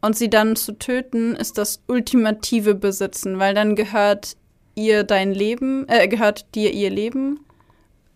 Und 0.00 0.16
sie 0.16 0.30
dann 0.30 0.56
zu 0.56 0.72
töten 0.72 1.34
ist 1.34 1.58
das 1.58 1.82
ultimative 1.86 2.74
Besitzen, 2.74 3.38
weil 3.38 3.54
dann 3.54 3.76
gehört 3.76 4.36
ihr 4.74 5.04
dein 5.04 5.32
Leben, 5.32 5.88
äh, 5.88 6.06
gehört 6.06 6.54
dir 6.54 6.72
ihr 6.72 6.90
Leben 6.90 7.40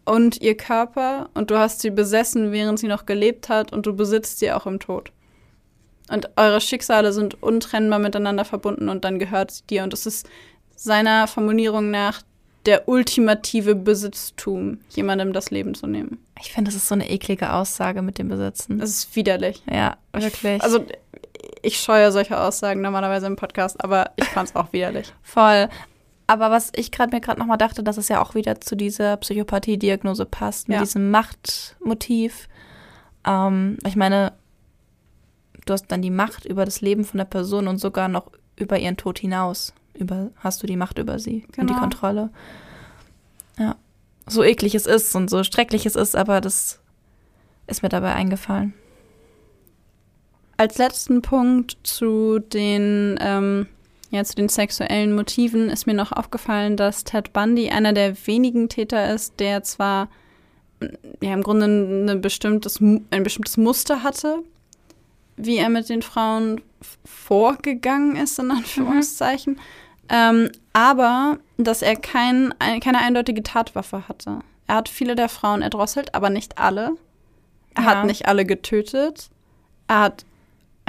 und 0.05 0.40
ihr 0.40 0.57
Körper 0.57 1.31
und 1.35 1.51
du 1.51 1.59
hast 1.59 1.81
sie 1.81 1.90
besessen, 1.90 2.52
während 2.52 2.78
sie 2.78 2.89
noch 2.89 3.07
gelebt 3.07 3.48
hat 3.48 3.73
und 3.73 3.86
du 3.86 3.94
besitzt 3.94 4.39
sie 4.39 4.52
auch 4.52 4.66
im 4.66 4.78
Tod. 4.78 5.11
Und 6.11 6.28
eure 6.36 6.61
Schicksale 6.61 7.12
sind 7.12 7.43
untrennbar 7.43 8.01
miteinander 8.01 8.44
verbunden 8.44 8.89
und 8.89 9.05
dann 9.05 9.19
gehört 9.19 9.52
sie 9.52 9.62
dir. 9.69 9.85
Und 9.85 9.94
es 9.94 10.07
ist 10.07 10.28
seiner 10.74 11.28
Formulierung 11.28 11.90
nach 11.90 12.23
der 12.66 12.89
ultimative 12.89 13.74
Besitztum, 13.74 14.81
jemandem 14.90 15.32
das 15.32 15.51
Leben 15.51 15.74
zu 15.74 15.86
nehmen. 15.86 16.19
Ich 16.40 16.52
finde, 16.52 16.70
das 16.70 16.77
ist 16.77 16.89
so 16.89 16.94
eine 16.94 17.09
eklige 17.09 17.52
Aussage 17.52 18.02
mit 18.02 18.19
dem 18.19 18.28
Besitzen. 18.28 18.78
Das 18.78 18.90
ist 18.90 19.15
widerlich. 19.16 19.62
Ja, 19.70 19.97
wirklich. 20.12 20.62
Also 20.62 20.85
ich 21.62 21.78
scheue 21.81 22.11
solche 22.12 22.39
Aussagen 22.41 22.81
normalerweise 22.81 23.27
im 23.27 23.37
Podcast, 23.37 23.82
aber 23.82 24.11
ich 24.16 24.24
fand 24.27 24.49
es 24.51 24.57
auch 24.57 24.73
widerlich. 24.73 25.12
Voll. 25.23 25.69
Aber 26.27 26.51
was 26.51 26.70
ich 26.77 26.93
gerade 26.93 27.15
mir 27.15 27.20
gerade 27.20 27.41
nochmal 27.41 27.59
dachte, 27.59 27.82
dass 27.82 27.97
es 27.97 28.09
ja 28.09 28.23
auch 28.23 28.35
wieder 28.35 28.61
zu 28.61 28.77
dieser 28.77 29.16
Psychopathie-Diagnose 29.16 30.27
passt, 30.27 30.69
mit 30.69 30.77
Ja. 30.77 30.81
diesem 30.82 31.11
Machtmotiv. 31.11 32.49
Ähm, 33.27 33.78
ich 33.87 33.97
meine, 33.97 34.32
du 35.66 35.73
hast 35.73 35.87
dann 35.89 36.03
die 36.03 36.11
Macht 36.11 36.45
über 36.45 36.65
das 36.65 36.81
Leben 36.81 37.05
von 37.05 37.19
der 37.19 37.24
Person 37.24 37.66
und 37.69 37.78
sogar 37.78 38.09
noch 38.09 38.31
über 38.57 38.78
ihren 38.78 38.97
Tod 38.97 39.19
hinaus. 39.19 39.73
Über, 39.95 40.31
hast 40.37 40.62
du 40.62 40.66
die 40.69 40.77
Macht 40.77 40.99
über 40.99 41.19
sie 41.19 41.43
und 41.59 41.69
die 41.69 41.74
Genau. 41.74 41.81
Kontrolle. 41.81 42.31
Ja. 43.59 43.74
So 44.27 44.45
eklig 44.45 44.74
es 44.77 44.87
ist 44.87 45.15
und 45.16 45.28
so 45.28 45.43
schrecklich 45.43 45.85
es 45.85 45.97
ist, 45.97 46.15
aber 46.16 46.41
das 46.41 46.78
ist 47.66 47.82
mir 47.82 47.89
dabei 47.89 48.15
eingefallen. 48.15 48.73
Als 50.61 50.77
letzten 50.77 51.23
Punkt 51.23 51.78
zu 51.85 52.39
den, 52.39 53.19
ähm, 53.19 53.66
ja, 54.11 54.23
zu 54.24 54.35
den 54.35 54.51
sexuellen 54.51 55.15
Motiven 55.15 55.70
ist 55.70 55.87
mir 55.87 55.95
noch 55.95 56.12
aufgefallen, 56.12 56.77
dass 56.77 57.05
Ted 57.05 57.32
Bundy 57.32 57.70
einer 57.70 57.95
der 57.95 58.15
wenigen 58.27 58.69
Täter 58.69 59.15
ist, 59.15 59.41
der 59.41 59.62
zwar 59.62 60.11
ja, 61.23 61.32
im 61.32 61.43
Grunde 61.43 61.65
eine 61.65 62.16
bestimmtes, 62.16 62.78
Mu- 62.78 63.01
ein 63.11 63.23
bestimmtes 63.23 63.57
Muster 63.57 64.03
hatte, 64.03 64.43
wie 65.39 65.57
er 65.57 65.70
mit 65.70 65.89
den 65.89 66.03
Frauen 66.03 66.61
vorgegangen 67.07 68.16
ist, 68.16 68.39
in 68.39 68.51
Anführungszeichen, 68.51 69.59
ähm, 70.11 70.51
aber 70.74 71.39
dass 71.57 71.81
er 71.81 71.97
kein, 71.97 72.55
ein, 72.59 72.81
keine 72.81 72.99
eindeutige 72.99 73.43
Tatwaffe 73.43 74.09
hatte. 74.09 74.41
Er 74.66 74.74
hat 74.74 74.91
viele 74.91 75.15
der 75.15 75.31
Frauen 75.31 75.62
erdrosselt, 75.62 76.15
aber 76.15 76.28
nicht 76.28 76.59
alle. 76.59 76.97
Er 77.74 77.82
Ja. 77.82 77.89
hat 77.89 78.05
nicht 78.05 78.28
alle 78.28 78.45
getötet. 78.45 79.31
Er 79.89 80.01
hat 80.01 80.27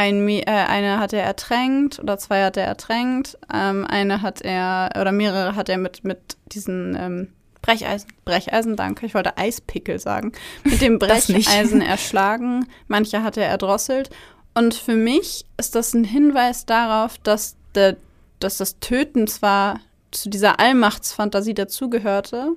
ein, 0.02 0.28
äh, 0.28 0.46
eine 0.46 1.00
hat 1.00 1.14
er 1.14 1.24
ertränkt 1.24 2.00
oder 2.00 2.18
zwei 2.18 2.44
hat 2.44 2.58
er 2.58 2.66
ertränkt. 2.66 3.38
Ähm, 3.54 3.86
eine 3.86 4.22
hat 4.22 4.42
er, 4.42 4.90
oder 5.00 5.12
mehrere 5.12 5.56
hat 5.56 5.70
er 5.70 5.78
mit, 5.78 6.04
mit 6.04 6.38
diesen 6.48 6.96
ähm, 7.00 7.28
Brecheisen. 7.62 8.10
Brecheisen, 8.26 8.76
danke, 8.76 9.06
ich 9.06 9.14
wollte 9.14 9.38
Eispickel 9.38 10.00
sagen, 10.00 10.32
mit 10.64 10.82
dem. 10.82 10.98
Brecheisen 11.00 11.82
erschlagen. 11.82 12.68
Manche 12.88 13.22
hat 13.22 13.38
er 13.38 13.46
erdrosselt. 13.46 14.10
Und 14.56 14.74
für 14.74 14.96
mich 14.96 15.46
ist 15.58 15.76
das 15.76 15.94
ein 15.94 16.04
Hinweis 16.04 16.66
darauf, 16.66 17.20
dass, 17.20 17.56
der, 17.76 17.96
dass 18.40 18.58
das 18.58 18.80
Töten 18.80 19.28
zwar 19.28 19.80
zu 20.10 20.30
dieser 20.30 20.60
Allmachtsfantasie 20.60 21.54
dazugehörte, 21.54 22.54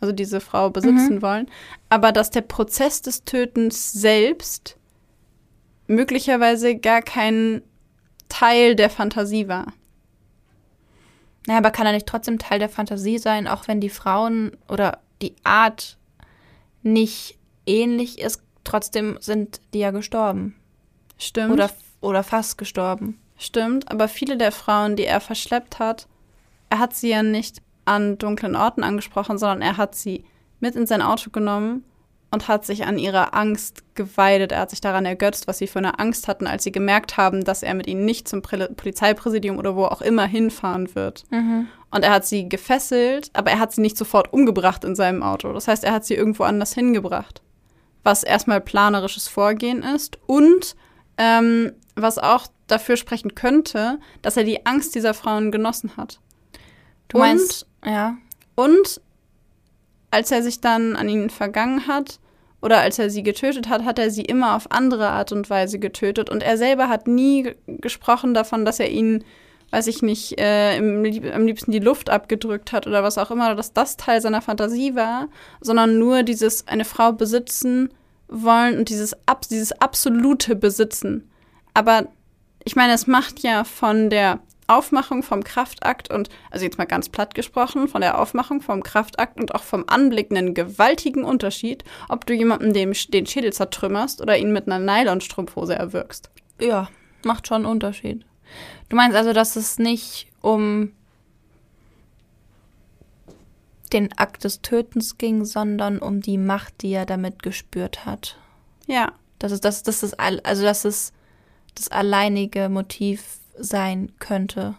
also 0.00 0.12
diese 0.12 0.40
Frau 0.40 0.68
besitzen 0.68 1.22
wollen, 1.22 1.48
aber 1.88 2.10
dass 2.10 2.30
der 2.30 2.42
Prozess 2.42 3.00
des 3.02 3.24
Tötens 3.24 3.92
selbst 3.92 4.76
möglicherweise 5.86 6.76
gar 6.76 7.02
kein 7.02 7.62
Teil 8.28 8.74
der 8.74 8.90
Fantasie 8.90 9.48
war. 9.48 9.72
Naja, 11.46 11.58
aber 11.58 11.70
kann 11.70 11.86
er 11.86 11.92
nicht 11.92 12.06
trotzdem 12.06 12.38
Teil 12.38 12.58
der 12.58 12.68
Fantasie 12.68 13.18
sein, 13.18 13.48
auch 13.48 13.68
wenn 13.68 13.80
die 13.80 13.90
Frauen 13.90 14.56
oder 14.68 15.00
die 15.20 15.34
Art 15.44 15.98
nicht 16.82 17.38
ähnlich 17.66 18.18
ist? 18.20 18.42
Trotzdem 18.64 19.18
sind 19.20 19.60
die 19.74 19.80
ja 19.80 19.90
gestorben. 19.90 20.54
Stimmt. 21.18 21.52
Oder, 21.52 21.70
oder 22.00 22.22
fast 22.22 22.58
gestorben. 22.58 23.20
Stimmt, 23.36 23.90
aber 23.90 24.06
viele 24.06 24.36
der 24.36 24.52
Frauen, 24.52 24.94
die 24.94 25.04
er 25.04 25.20
verschleppt 25.20 25.80
hat, 25.80 26.06
er 26.70 26.78
hat 26.78 26.94
sie 26.94 27.08
ja 27.08 27.24
nicht 27.24 27.60
an 27.84 28.18
dunklen 28.18 28.54
Orten 28.54 28.84
angesprochen, 28.84 29.36
sondern 29.36 29.62
er 29.62 29.76
hat 29.76 29.96
sie 29.96 30.24
mit 30.60 30.76
in 30.76 30.86
sein 30.86 31.02
Auto 31.02 31.30
genommen 31.30 31.84
und 32.32 32.48
hat 32.48 32.64
sich 32.64 32.86
an 32.86 32.98
ihrer 32.98 33.34
Angst 33.34 33.84
geweidet. 33.94 34.52
Er 34.52 34.60
hat 34.60 34.70
sich 34.70 34.80
daran 34.80 35.04
ergötzt, 35.04 35.46
was 35.46 35.58
sie 35.58 35.66
für 35.66 35.78
eine 35.78 35.98
Angst 35.98 36.28
hatten, 36.28 36.46
als 36.46 36.64
sie 36.64 36.72
gemerkt 36.72 37.18
haben, 37.18 37.44
dass 37.44 37.62
er 37.62 37.74
mit 37.74 37.86
ihnen 37.86 38.06
nicht 38.06 38.26
zum 38.26 38.40
Polizeipräsidium 38.40 39.58
oder 39.58 39.76
wo 39.76 39.84
auch 39.84 40.00
immer 40.00 40.26
hinfahren 40.26 40.94
wird. 40.94 41.24
Mhm. 41.30 41.68
Und 41.90 42.04
er 42.04 42.10
hat 42.10 42.24
sie 42.26 42.48
gefesselt, 42.48 43.30
aber 43.34 43.50
er 43.50 43.58
hat 43.58 43.72
sie 43.72 43.82
nicht 43.82 43.98
sofort 43.98 44.32
umgebracht 44.32 44.82
in 44.82 44.96
seinem 44.96 45.22
Auto. 45.22 45.52
Das 45.52 45.68
heißt, 45.68 45.84
er 45.84 45.92
hat 45.92 46.06
sie 46.06 46.14
irgendwo 46.14 46.44
anders 46.44 46.72
hingebracht. 46.72 47.42
Was 48.02 48.22
erstmal 48.22 48.62
planerisches 48.62 49.28
Vorgehen 49.28 49.82
ist 49.82 50.18
und 50.26 50.74
ähm, 51.18 51.72
was 51.94 52.16
auch 52.16 52.46
dafür 52.66 52.96
sprechen 52.96 53.34
könnte, 53.34 54.00
dass 54.22 54.38
er 54.38 54.44
die 54.44 54.64
Angst 54.64 54.94
dieser 54.94 55.12
Frauen 55.12 55.52
genossen 55.52 55.98
hat. 55.98 56.18
Du 57.08 57.18
meinst, 57.18 57.66
und, 57.82 57.90
ja. 57.90 58.16
Und 58.54 59.02
als 60.10 60.30
er 60.30 60.42
sich 60.42 60.62
dann 60.62 60.96
an 60.96 61.10
ihnen 61.10 61.28
vergangen 61.28 61.86
hat, 61.86 62.20
oder 62.62 62.78
als 62.78 62.98
er 62.98 63.10
sie 63.10 63.24
getötet 63.24 63.68
hat, 63.68 63.84
hat 63.84 63.98
er 63.98 64.10
sie 64.10 64.22
immer 64.22 64.54
auf 64.54 64.70
andere 64.70 65.08
Art 65.08 65.32
und 65.32 65.50
Weise 65.50 65.80
getötet. 65.80 66.30
Und 66.30 66.42
er 66.42 66.56
selber 66.56 66.88
hat 66.88 67.08
nie 67.08 67.54
gesprochen 67.66 68.34
davon, 68.34 68.64
dass 68.64 68.78
er 68.78 68.88
ihnen, 68.88 69.24
weiß 69.70 69.88
ich 69.88 70.00
nicht, 70.00 70.40
äh, 70.40 70.76
im, 70.76 71.04
am 71.34 71.44
liebsten 71.44 71.72
die 71.72 71.80
Luft 71.80 72.08
abgedrückt 72.08 72.72
hat 72.72 72.86
oder 72.86 73.02
was 73.02 73.18
auch 73.18 73.32
immer, 73.32 73.56
dass 73.56 73.72
das 73.72 73.96
Teil 73.96 74.20
seiner 74.20 74.42
Fantasie 74.42 74.94
war, 74.94 75.28
sondern 75.60 75.98
nur 75.98 76.22
dieses 76.22 76.68
eine 76.68 76.84
Frau 76.84 77.12
besitzen 77.12 77.90
wollen 78.28 78.78
und 78.78 78.88
dieses, 78.88 79.14
ab, 79.26 79.42
dieses 79.50 79.72
absolute 79.72 80.54
Besitzen. 80.54 81.28
Aber 81.74 82.06
ich 82.64 82.76
meine, 82.76 82.92
es 82.92 83.08
macht 83.08 83.40
ja 83.40 83.64
von 83.64 84.08
der 84.08 84.38
Aufmachung 84.76 85.22
vom 85.22 85.44
Kraftakt 85.44 86.10
und, 86.10 86.28
also 86.50 86.64
jetzt 86.64 86.78
mal 86.78 86.86
ganz 86.86 87.08
platt 87.08 87.34
gesprochen, 87.34 87.88
von 87.88 88.00
der 88.00 88.20
Aufmachung 88.20 88.60
vom 88.60 88.82
Kraftakt 88.82 89.40
und 89.40 89.54
auch 89.54 89.62
vom 89.62 89.84
Anblick 89.86 90.30
einen 90.30 90.54
gewaltigen 90.54 91.24
Unterschied, 91.24 91.84
ob 92.08 92.26
du 92.26 92.34
jemandem 92.34 92.72
den, 92.72 92.94
den 93.12 93.26
Schädel 93.26 93.52
zertrümmerst 93.52 94.20
oder 94.20 94.36
ihn 94.36 94.52
mit 94.52 94.66
einer 94.66 94.78
Nylonstrumpfhose 94.78 95.74
erwürgst. 95.74 96.30
Ja, 96.60 96.88
macht 97.24 97.46
schon 97.48 97.58
einen 97.58 97.66
Unterschied. 97.66 98.24
Du 98.88 98.96
meinst 98.96 99.16
also, 99.16 99.32
dass 99.32 99.56
es 99.56 99.78
nicht 99.78 100.28
um 100.40 100.92
den 103.92 104.16
Akt 104.16 104.44
des 104.44 104.62
Tötens 104.62 105.18
ging, 105.18 105.44
sondern 105.44 105.98
um 105.98 106.20
die 106.20 106.38
Macht, 106.38 106.82
die 106.82 106.92
er 106.92 107.06
damit 107.06 107.42
gespürt 107.42 108.06
hat. 108.06 108.36
Ja. 108.86 109.12
Das 109.42 109.50
ist 109.50 109.64
das, 109.64 109.82
das 109.82 110.04
ist 110.04 110.20
also 110.20 110.62
das 110.62 110.84
ist 110.84 111.12
das 111.74 111.88
alleinige 111.88 112.68
Motiv 112.68 113.40
sein 113.58 114.12
könnte. 114.18 114.74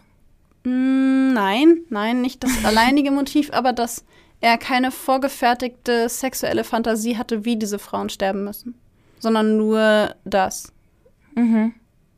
Mm, 0.64 1.32
nein, 1.32 1.78
nein, 1.90 2.20
nicht 2.20 2.42
das 2.42 2.52
alleinige 2.64 3.10
Motiv, 3.10 3.50
aber 3.52 3.72
dass 3.72 4.04
er 4.40 4.58
keine 4.58 4.90
vorgefertigte 4.90 6.08
sexuelle 6.08 6.64
Fantasie 6.64 7.16
hatte, 7.16 7.44
wie 7.44 7.56
diese 7.56 7.78
Frauen 7.78 8.08
sterben 8.08 8.44
müssen, 8.44 8.74
sondern 9.18 9.56
nur 9.56 10.14
das. 10.24 10.72
Mhm. 11.34 11.74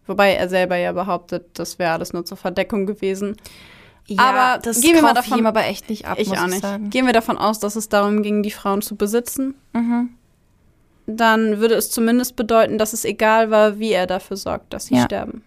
Wobei 0.07 0.35
er 0.35 0.49
selber 0.49 0.77
ja 0.77 0.93
behauptet, 0.93 1.47
das 1.55 1.79
wäre 1.79 1.93
alles 1.93 2.13
nur 2.13 2.25
zur 2.25 2.37
Verdeckung 2.37 2.87
gewesen. 2.87 3.37
Ja, 4.07 4.23
aber 4.23 4.63
das 4.63 4.81
gehen 4.81 4.95
wir 4.95 5.03
mal 5.03 5.15
davon, 5.15 5.39
ihm 5.39 5.47
aber 5.47 5.65
echt 5.65 5.91
nicht 5.91 6.07
ab. 6.07 6.19
Ich 6.21 6.31
auch 6.31 6.47
nicht. 6.47 6.65
Ich 6.65 6.91
gehen 6.91 7.07
wir 7.07 7.13
davon 7.13 7.39
aus, 7.39 7.59
dass 7.59 7.75
es 7.75 7.89
darum 7.89 8.23
ging, 8.23 8.43
die 8.45 8.53
Frauen 8.53 8.83
zu 8.83 8.95
besitzen. 8.95 9.55
Mhm. 9.73 10.11
Dann 11.07 11.59
würde 11.59 11.75
es 11.75 11.91
zumindest 11.91 12.37
bedeuten, 12.37 12.79
dass 12.79 12.93
es 12.93 13.05
egal 13.05 13.51
war, 13.51 13.79
wie 13.79 13.93
er 13.93 14.07
dafür 14.07 14.37
sorgt, 14.37 14.73
dass 14.73 14.87
sie 14.87 14.97
ja. 14.97 15.05
sterben. 15.05 15.43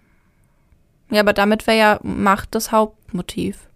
Ja, 1.09 1.21
aber 1.21 1.33
damit 1.33 1.67
wäre 1.67 1.77
ja 1.77 1.99
Macht 2.03 2.55
das 2.55 2.71
Hauptmotiv. 2.71 3.67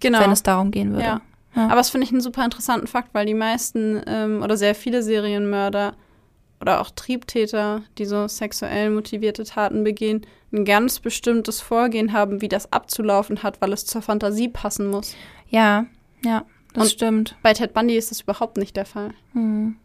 Genau. 0.00 0.20
Wenn 0.20 0.30
es 0.30 0.42
darum 0.42 0.70
gehen 0.70 0.92
würde. 0.92 1.04
Ja. 1.04 1.20
ja. 1.54 1.66
Aber 1.66 1.76
das 1.76 1.90
finde 1.90 2.06
ich 2.06 2.12
einen 2.12 2.22
super 2.22 2.44
interessanten 2.44 2.86
Fakt, 2.86 3.12
weil 3.12 3.26
die 3.26 3.34
meisten 3.34 4.02
ähm, 4.06 4.42
oder 4.42 4.56
sehr 4.56 4.74
viele 4.74 5.02
Serienmörder 5.02 5.94
oder 6.60 6.80
auch 6.80 6.90
Triebtäter, 6.90 7.82
die 7.98 8.04
so 8.04 8.28
sexuell 8.28 8.90
motivierte 8.90 9.44
Taten 9.44 9.84
begehen, 9.84 10.26
ein 10.52 10.64
ganz 10.64 11.00
bestimmtes 11.00 11.60
Vorgehen 11.60 12.12
haben, 12.12 12.40
wie 12.40 12.48
das 12.48 12.72
abzulaufen 12.72 13.42
hat, 13.42 13.60
weil 13.60 13.72
es 13.72 13.86
zur 13.86 14.02
Fantasie 14.02 14.48
passen 14.48 14.88
muss. 14.88 15.14
Ja, 15.48 15.86
ja, 16.24 16.44
das 16.74 16.84
Und 16.84 16.90
stimmt. 16.90 17.36
Bei 17.42 17.54
Ted 17.54 17.72
Bundy 17.72 17.96
ist 17.96 18.10
das 18.10 18.20
überhaupt 18.20 18.56
nicht 18.56 18.76
der 18.76 18.84
Fall. 18.84 19.12
Hm. 19.32 19.76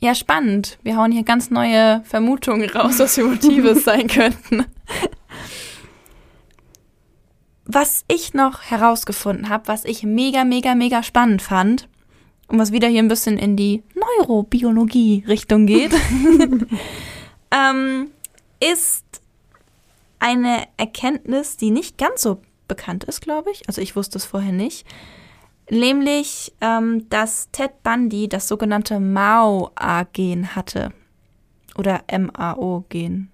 Ja, 0.00 0.14
spannend. 0.14 0.78
Wir 0.82 0.96
hauen 0.96 1.12
hier 1.12 1.24
ganz 1.24 1.50
neue 1.50 2.02
Vermutungen 2.04 2.68
raus, 2.70 2.98
was 2.98 3.14
die 3.14 3.22
Motive 3.22 3.74
sein 3.74 4.06
könnten. 4.08 4.64
Was 7.72 8.04
ich 8.08 8.34
noch 8.34 8.62
herausgefunden 8.62 9.48
habe, 9.48 9.68
was 9.68 9.84
ich 9.84 10.02
mega, 10.02 10.42
mega, 10.42 10.74
mega 10.74 11.04
spannend 11.04 11.40
fand 11.40 11.88
und 12.48 12.58
was 12.58 12.72
wieder 12.72 12.88
hier 12.88 13.00
ein 13.00 13.06
bisschen 13.06 13.38
in 13.38 13.54
die 13.54 13.84
Neurobiologie-Richtung 13.94 15.66
geht, 15.66 15.92
ähm, 17.52 18.10
ist 18.58 19.04
eine 20.18 20.66
Erkenntnis, 20.78 21.58
die 21.58 21.70
nicht 21.70 21.96
ganz 21.96 22.22
so 22.22 22.42
bekannt 22.66 23.04
ist, 23.04 23.20
glaube 23.20 23.52
ich. 23.52 23.68
Also 23.68 23.80
ich 23.80 23.94
wusste 23.94 24.18
es 24.18 24.24
vorher 24.24 24.50
nicht. 24.50 24.84
Nämlich, 25.70 26.52
ähm, 26.60 27.08
dass 27.08 27.50
Ted 27.52 27.84
Bundy 27.84 28.28
das 28.28 28.48
sogenannte 28.48 28.98
MAO-A-Gen 28.98 30.56
hatte. 30.56 30.92
Oder 31.78 32.02
M-A-O-Gen. 32.08 33.30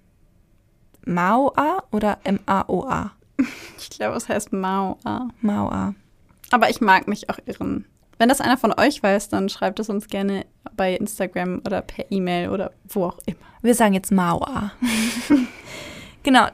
MAO-A 1.05 1.83
oder 1.91 2.19
M-A-O-A? 2.23 3.16
Ich 3.79 3.91
glaube, 3.91 4.17
es 4.17 4.27
heißt 4.27 4.53
Mao-A. 4.53 5.29
Mao-A. 5.41 5.95
Aber 6.51 6.69
ich 6.69 6.81
mag 6.81 7.07
mich 7.07 7.29
auch 7.29 7.39
irren. 7.45 7.85
Wenn 8.17 8.29
das 8.29 8.41
einer 8.41 8.57
von 8.57 8.73
euch 8.77 9.01
weiß, 9.01 9.29
dann 9.29 9.49
schreibt 9.49 9.79
es 9.79 9.89
uns 9.89 10.07
gerne 10.07 10.45
bei 10.75 10.95
Instagram 10.95 11.61
oder 11.65 11.81
per 11.81 12.05
E-Mail 12.11 12.49
oder 12.49 12.71
wo 12.87 13.05
auch 13.05 13.19
immer. 13.25 13.37
Wir 13.61 13.75
sagen 13.75 13.93
jetzt 13.93 14.11
Mao-A. 14.11 14.71
genau. 16.23 16.47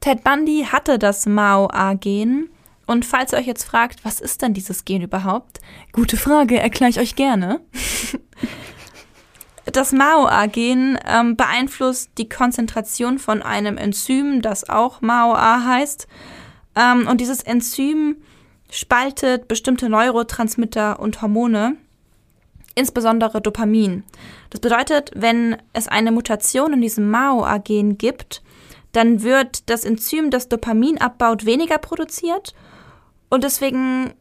Ted 0.00 0.24
Bundy 0.24 0.66
hatte 0.70 0.98
das 0.98 1.26
Mao-A-Gen. 1.26 2.48
Und 2.86 3.04
falls 3.04 3.32
ihr 3.32 3.38
euch 3.38 3.46
jetzt 3.46 3.64
fragt, 3.64 4.04
was 4.04 4.20
ist 4.20 4.42
denn 4.42 4.54
dieses 4.54 4.84
Gen 4.84 5.02
überhaupt? 5.02 5.60
Gute 5.92 6.16
Frage, 6.16 6.58
erkläre 6.58 6.90
ich 6.90 7.00
euch 7.00 7.16
gerne. 7.16 7.60
Das 9.72 9.92
MAOA-Gen 9.92 10.98
ähm, 11.06 11.36
beeinflusst 11.36 12.12
die 12.18 12.28
Konzentration 12.28 13.18
von 13.18 13.42
einem 13.42 13.76
Enzym, 13.78 14.40
das 14.40 14.68
auch 14.68 15.00
MAOA 15.00 15.64
heißt. 15.64 16.06
Ähm, 16.76 17.08
und 17.08 17.20
dieses 17.20 17.42
Enzym 17.42 18.16
spaltet 18.70 19.48
bestimmte 19.48 19.88
Neurotransmitter 19.88 21.00
und 21.00 21.20
Hormone, 21.20 21.76
insbesondere 22.76 23.40
Dopamin. 23.40 24.04
Das 24.50 24.60
bedeutet, 24.60 25.10
wenn 25.14 25.56
es 25.72 25.88
eine 25.88 26.12
Mutation 26.12 26.72
in 26.72 26.80
diesem 26.80 27.10
MAOA-Gen 27.10 27.98
gibt, 27.98 28.42
dann 28.92 29.22
wird 29.22 29.68
das 29.68 29.84
Enzym, 29.84 30.30
das 30.30 30.48
Dopamin 30.48 30.98
abbaut, 30.98 31.44
weniger 31.44 31.78
produziert 31.78 32.54
und 33.28 33.42
deswegen, 33.42 34.14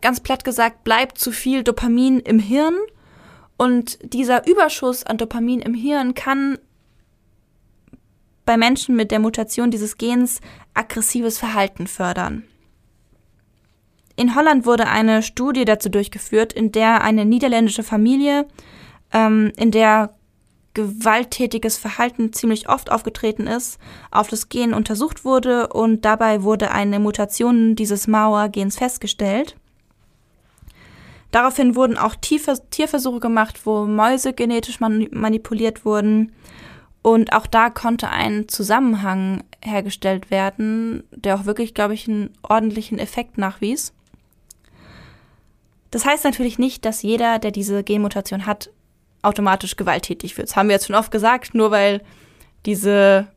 ganz 0.00 0.20
platt 0.20 0.44
gesagt, 0.44 0.84
bleibt 0.84 1.18
zu 1.18 1.32
viel 1.32 1.62
Dopamin 1.62 2.20
im 2.20 2.38
Hirn 2.38 2.76
und 3.56 3.98
dieser 4.02 4.46
Überschuss 4.46 5.04
an 5.04 5.18
Dopamin 5.18 5.60
im 5.60 5.74
Hirn 5.74 6.14
kann 6.14 6.58
bei 8.44 8.56
Menschen 8.56 8.94
mit 8.96 9.10
der 9.10 9.18
Mutation 9.18 9.70
dieses 9.70 9.98
Gens 9.98 10.40
aggressives 10.74 11.38
Verhalten 11.38 11.86
fördern. 11.86 12.44
In 14.14 14.34
Holland 14.34 14.64
wurde 14.64 14.86
eine 14.86 15.22
Studie 15.22 15.64
dazu 15.64 15.90
durchgeführt, 15.90 16.52
in 16.52 16.72
der 16.72 17.02
eine 17.02 17.24
niederländische 17.24 17.82
Familie, 17.82 18.46
ähm, 19.12 19.52
in 19.56 19.70
der 19.70 20.14
gewalttätiges 20.72 21.78
Verhalten 21.78 22.32
ziemlich 22.32 22.68
oft 22.68 22.90
aufgetreten 22.90 23.46
ist, 23.46 23.78
auf 24.10 24.28
das 24.28 24.48
Gen 24.48 24.74
untersucht 24.74 25.24
wurde 25.24 25.68
und 25.68 26.04
dabei 26.04 26.42
wurde 26.42 26.70
eine 26.70 27.00
Mutation 27.00 27.76
dieses 27.76 28.06
Mauer-Gens 28.06 28.76
festgestellt. 28.76 29.56
Daraufhin 31.30 31.74
wurden 31.74 31.98
auch 31.98 32.14
Tierversuche 32.14 33.20
gemacht, 33.20 33.66
wo 33.66 33.84
Mäuse 33.84 34.32
genetisch 34.32 34.80
manipuliert 34.80 35.84
wurden. 35.84 36.32
Und 37.02 37.32
auch 37.32 37.46
da 37.46 37.70
konnte 37.70 38.08
ein 38.08 38.48
Zusammenhang 38.48 39.44
hergestellt 39.62 40.30
werden, 40.30 41.04
der 41.10 41.36
auch 41.36 41.44
wirklich, 41.44 41.74
glaube 41.74 41.94
ich, 41.94 42.08
einen 42.08 42.30
ordentlichen 42.42 42.98
Effekt 42.98 43.38
nachwies. 43.38 43.92
Das 45.90 46.04
heißt 46.04 46.24
natürlich 46.24 46.58
nicht, 46.58 46.84
dass 46.84 47.02
jeder, 47.02 47.38
der 47.38 47.52
diese 47.52 47.84
Genmutation 47.84 48.46
hat, 48.46 48.70
automatisch 49.22 49.76
gewalttätig 49.76 50.36
wird. 50.36 50.48
Das 50.48 50.56
haben 50.56 50.68
wir 50.68 50.74
jetzt 50.74 50.86
schon 50.86 50.96
oft 50.96 51.10
gesagt, 51.10 51.54
nur 51.54 51.70
weil 51.70 52.02
diese 52.64 53.28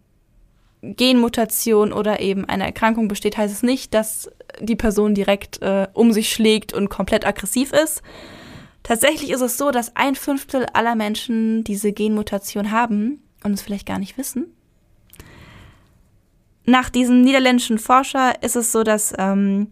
Genmutation 0.82 1.92
oder 1.92 2.20
eben 2.20 2.46
eine 2.46 2.66
Erkrankung 2.66 3.08
besteht, 3.08 3.38
heißt 3.38 3.54
es 3.54 3.64
nicht, 3.64 3.94
dass 3.94 4.32
die 4.60 4.76
Person 4.76 5.14
direkt 5.14 5.62
äh, 5.62 5.88
um 5.94 6.14
sich 6.14 6.32
schlägt 6.32 6.74
und 6.74 6.90
komplett 6.90 7.26
aggressiv 7.26 7.74
ist. 7.74 8.02
Tatsächlich 8.84 9.30
ist 9.32 9.42
es 9.42 9.58
so, 9.58 9.72
dass 9.72 9.96
ein 9.96 10.16
Fünftel 10.16 10.66
aller 10.74 10.96
Menschen 10.96 11.64
diese 11.64 11.92
Genmutation 11.92 12.72
haben 12.72 13.22
und 13.44 13.54
es 13.54 13.62
vielleicht 13.62 13.86
gar 13.86 14.00
nicht 14.00 14.18
wissen. 14.18 14.54
Nach 16.66 16.90
diesem 16.90 17.22
niederländischen 17.22 17.78
Forscher 17.78 18.42
ist 18.42 18.56
es 18.56 18.72
so, 18.72 18.84
dass 18.84 19.14
ähm, 19.18 19.72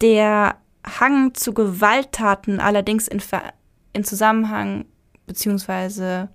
der 0.00 0.56
Hang 0.86 1.34
zu 1.34 1.52
Gewalttaten 1.52 2.60
allerdings 2.60 3.08
in, 3.08 3.20
Ver 3.20 3.52
in 3.92 4.04
Zusammenhang 4.04 4.86
beziehungsweise 5.26 6.28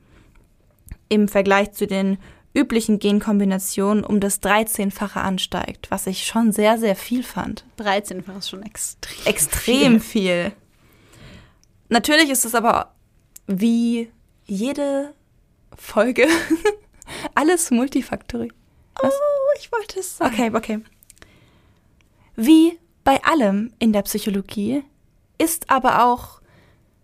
im 1.10 1.28
Vergleich 1.28 1.72
zu 1.72 1.88
den 1.88 2.18
üblichen 2.54 3.00
Genkombinationen 3.00 4.04
um 4.04 4.20
das 4.20 4.42
13-fache 4.42 5.20
ansteigt, 5.20 5.90
was 5.90 6.08
ich 6.08 6.26
schon 6.26 6.52
sehr, 6.52 6.78
sehr 6.78 6.96
viel 6.96 7.24
fand. 7.24 7.66
13-fach 7.80 8.38
ist 8.38 8.50
schon 8.50 8.64
extrem, 8.64 9.26
Extrem 9.26 10.00
viel. 10.00 10.52
Natürlich 11.90 12.30
ist 12.30 12.46
es 12.46 12.56
aber 12.56 12.94
wie 13.48 14.12
jede 14.46 15.14
Folge 15.76 16.28
alles 17.36 17.72
multifaktoriell. 17.72 18.54
Oh, 19.02 19.10
ich 19.58 19.72
wollte 19.72 20.00
es 20.00 20.18
sagen. 20.18 20.34
Okay, 20.34 20.52
okay. 20.54 20.80
Wie 22.36 22.80
bei 23.04 23.24
allem 23.24 23.74
in 23.80 23.94
der 23.94 24.04
Psychologie 24.04 24.84
ist 25.38 25.70
aber 25.70 26.06
auch 26.06 26.42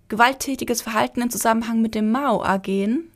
gewalttätiges 0.07 0.81
Verhalten 0.81 1.21
im 1.21 1.29
Zusammenhang 1.29 1.81
mit 1.81 1.93
dem 1.95 2.11
Mao-Agen 2.11 3.11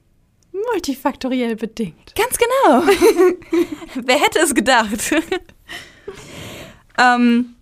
Multifaktoriell 0.72 1.56
bedingt. 1.56 2.14
Ganz 2.16 2.38
genau. 2.38 2.84
Wer 4.06 4.20
hätte 4.20 4.40
es 4.40 4.56
gedacht? 4.56 5.14
ähm, 7.00 7.56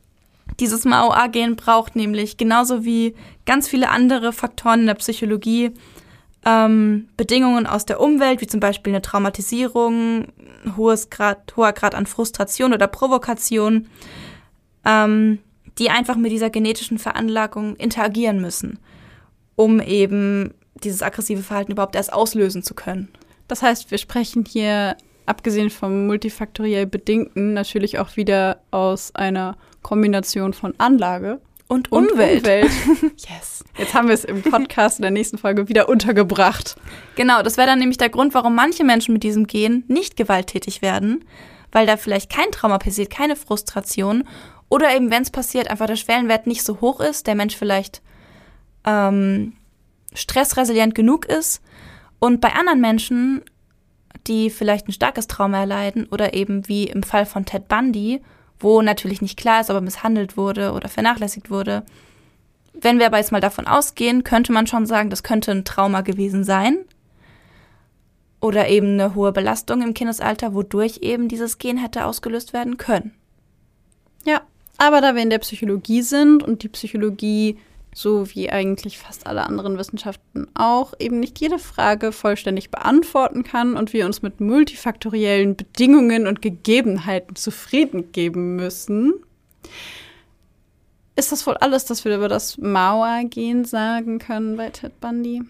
dieses 0.60 0.86
Mao-A-Gen 0.86 1.56
braucht 1.56 1.96
nämlich 1.96 2.38
genauso 2.38 2.86
wie 2.86 3.16
ganz 3.46 3.68
viele 3.68 3.90
andere 3.90 4.34
Faktoren 4.34 4.82
in 4.82 4.88
der 4.88 4.96
Psychologie 4.96 5.72
ähm, 6.46 7.08
Bedingungen 7.18 7.68
aus 7.68 7.86
der 7.86 8.00
Umwelt, 8.00 8.42
wie 8.42 8.48
zum 8.48 8.60
Beispiel 8.60 8.94
eine 8.94 9.02
Traumatisierung, 9.02 10.28
hohes 10.76 11.10
Grad, 11.10 11.56
hoher 11.56 11.74
Grad 11.74 11.96
an 11.96 12.06
Frustration 12.06 12.74
oder 12.74 12.88
Provokation, 12.88 13.88
ähm, 14.86 15.40
die 15.78 15.90
einfach 15.90 16.16
mit 16.16 16.32
dieser 16.32 16.50
genetischen 16.50 16.98
Veranlagung 16.98 17.76
interagieren 17.76 18.42
müssen, 18.42 18.80
um 19.56 19.80
eben 19.80 20.54
dieses 20.84 21.02
aggressive 21.02 21.44
Verhalten 21.44 21.72
überhaupt 21.72 21.96
erst 21.96 22.14
auslösen 22.14 22.64
zu 22.64 22.74
können. 22.74 23.10
Das 23.48 23.62
heißt, 23.62 23.92
wir 23.92 23.98
sprechen 23.98 24.46
hier, 24.48 24.96
abgesehen 25.26 25.70
vom 25.70 26.08
multifaktoriell 26.08 26.86
Bedingten, 26.86 27.54
natürlich 27.54 28.00
auch 28.00 28.16
wieder 28.16 28.62
aus 28.72 29.14
einer 29.16 29.58
Kombination 29.82 30.54
von 30.54 30.74
Anlage 30.78 31.40
Und, 31.68 31.92
und 31.92 32.12
Umwelt. 32.12 32.44
Umwelt. 32.44 32.72
yes. 33.18 33.64
Jetzt 33.78 33.94
haben 33.94 34.08
wir 34.08 34.14
es 34.14 34.26
im 34.26 34.42
Podcast 34.42 35.00
in 35.00 35.04
der 35.04 35.12
nächsten 35.12 35.38
Folge 35.38 35.70
wieder 35.70 35.90
untergebracht. 35.90 36.76
Genau, 37.16 37.42
das 37.42 37.58
wäre 37.58 37.68
dann 37.68 37.80
nämlich 37.80 37.98
der 37.98 38.10
Grund, 38.10 38.34
warum 38.34 38.56
manche 38.56 38.84
Menschen 38.84 39.14
mit 39.14 39.24
diesem 39.24 39.48
Gen 39.48 39.84
nicht 39.88 40.18
gewalttätig 40.18 40.82
werden, 40.82 41.24
weil 41.72 41.86
da 41.86 41.98
vielleicht 41.98 42.32
kein 42.32 42.52
Trauma 42.52 42.78
passiert, 42.78 43.10
keine 43.10 43.36
Frustration 43.36 44.24
oder 44.70 44.96
eben, 44.96 45.12
wenn 45.12 45.24
es 45.24 45.30
passiert, 45.30 45.70
einfach 45.70 45.88
der 45.88 45.98
Schwellenwert 45.98 46.48
nicht 46.48 46.64
so 46.64 46.80
hoch 46.80 47.02
ist, 47.02 47.28
der 47.28 47.36
Mensch 47.36 47.56
vielleicht 47.56 48.02
ähm, 48.86 49.54
stressresilient 50.14 50.96
genug 50.96 51.26
ist 51.26 51.62
und 52.20 52.42
bei 52.42 52.54
anderen 52.54 52.82
Menschen, 52.82 53.42
die 54.28 54.50
vielleicht 54.50 54.88
ein 54.88 54.94
starkes 54.94 55.28
Trauma 55.28 55.60
erleiden 55.60 56.08
oder 56.08 56.34
eben 56.34 56.68
wie 56.68 56.86
im 56.86 57.04
Fall 57.04 57.26
von 57.26 57.46
Ted 57.46 57.68
Bundy, 57.68 58.22
wo 58.60 58.82
natürlich 58.82 59.22
nicht 59.22 59.38
klar 59.38 59.62
ist, 59.62 59.70
ob 59.70 59.78
er 59.78 59.82
misshandelt 59.82 60.38
wurde 60.38 60.74
oder 60.74 60.90
vernachlässigt 60.90 61.50
wurde, 61.50 61.84
wenn 62.74 63.00
wir 63.00 63.08
aber 63.08 63.18
jetzt 63.18 63.32
mal 63.32 63.42
davon 63.42 63.68
ausgehen, 63.68 64.24
könnte 64.24 64.52
man 64.52 64.68
schon 64.68 64.86
sagen, 64.86 65.10
das 65.10 65.24
könnte 65.24 65.52
ein 65.52 65.66
Trauma 65.66 66.02
gewesen 66.02 66.44
sein. 66.44 66.80
Oder 68.40 68.70
eben 68.70 68.94
eine 68.94 69.14
hohe 69.14 69.32
Belastung 69.32 69.82
im 69.82 69.94
Kindesalter, 69.94 70.54
wodurch 70.56 71.00
eben 71.02 71.28
dieses 71.28 71.60
Gen 71.60 71.78
hätte 71.78 72.06
ausgelöst 72.06 72.54
werden 72.54 72.78
können. 72.78 73.14
Ja, 74.26 74.42
aber 74.78 75.02
da 75.02 75.16
wir 75.16 75.22
in 75.22 75.30
der 75.30 75.40
Psychologie 75.40 76.02
sind 76.02 76.42
und 76.42 76.64
die 76.64 76.70
Psychologie, 76.70 77.60
so 77.94 78.34
wie 78.34 78.50
eigentlich 78.50 78.98
fast 78.98 79.28
alle 79.28 79.46
anderen 79.46 79.78
Wissenschaften 79.78 80.48
auch, 80.54 80.94
eben 81.00 81.20
nicht 81.20 81.40
jede 81.40 81.60
Frage 81.60 82.12
vollständig 82.12 82.72
beantworten 82.72 83.44
kann 83.44 83.76
und 83.76 83.94
wir 83.94 84.06
uns 84.06 84.22
mit 84.22 84.40
multifaktoriellen 84.40 85.56
Bedingungen 85.56 86.28
und 86.28 86.42
Gegebenheiten 86.42 87.36
zufrieden 87.36 88.12
geben 88.12 88.56
müssen, 88.56 89.14
ist 91.16 91.32
das 91.32 91.46
wohl 91.46 91.58
alles, 91.58 91.86
das 91.86 92.06
wir 92.06 92.16
über 92.16 92.30
das 92.30 92.58
Mauer-Gen 92.58 93.66
sagen 93.66 94.20
können 94.20 94.56
bei 94.56 94.70
Ted 94.70 95.00
Bundy. 95.02 95.44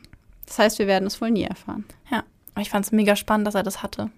Das 0.47 0.59
heißt, 0.59 0.79
wir 0.79 0.87
werden 0.87 1.05
es 1.05 1.21
wohl 1.21 1.31
nie 1.31 1.43
erfahren. 1.43 1.85
Ja, 2.11 2.23
aber 2.53 2.61
ich 2.61 2.69
fand 2.69 2.85
es 2.85 2.91
mega 2.91 3.15
spannend, 3.15 3.47
dass 3.47 3.55
er 3.55 3.63
das 3.63 3.83
hatte. 3.83 4.09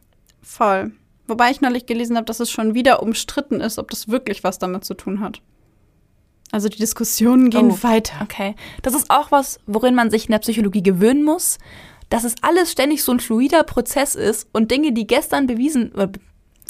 Voll. 0.41 0.91
Wobei 1.28 1.52
ich 1.52 1.62
neulich 1.62 1.86
gelesen 1.86 2.16
habe, 2.16 2.26
dass 2.26 2.40
es 2.40 2.50
schon 2.50 2.74
wieder 2.74 3.04
umstritten 3.04 3.62
ist, 3.62 3.78
ob 3.78 3.90
das 3.91 4.08
wirklich 4.08 4.44
was 4.44 4.60
damit 4.60 4.84
zu 4.84 4.93
tun 4.93 5.19
hat. 5.19 5.42
Also 6.53 6.69
die 6.69 6.77
Diskussionen 6.77 7.49
gehen 7.49 7.72
Oh. 7.72 7.77
weiter. 7.82 8.14
Okay. 8.22 8.56
Das 8.83 8.93
ist 8.93 9.09
auch 9.09 9.32
was, 9.32 9.59
worin 9.65 9.95
man 9.95 10.11
sich 10.11 10.25
in 10.25 10.32
der 10.32 10.40
Psychologie 10.40 10.83
gewöhnen 10.83 11.23
muss, 11.23 11.57
dass 12.09 12.23
es 12.23 12.35
alles 12.43 12.72
ständig 12.72 13.03
so 13.03 13.11
ein 13.11 13.19
fluider 13.19 13.64
Prozess 13.64 14.14
ist 14.14 14.48
und 14.53 14.69
Dinge, 14.69 14.91
die 14.91 15.07
gestern 15.07 15.48
bewiesen, 15.48 15.93
äh, 15.98 16.07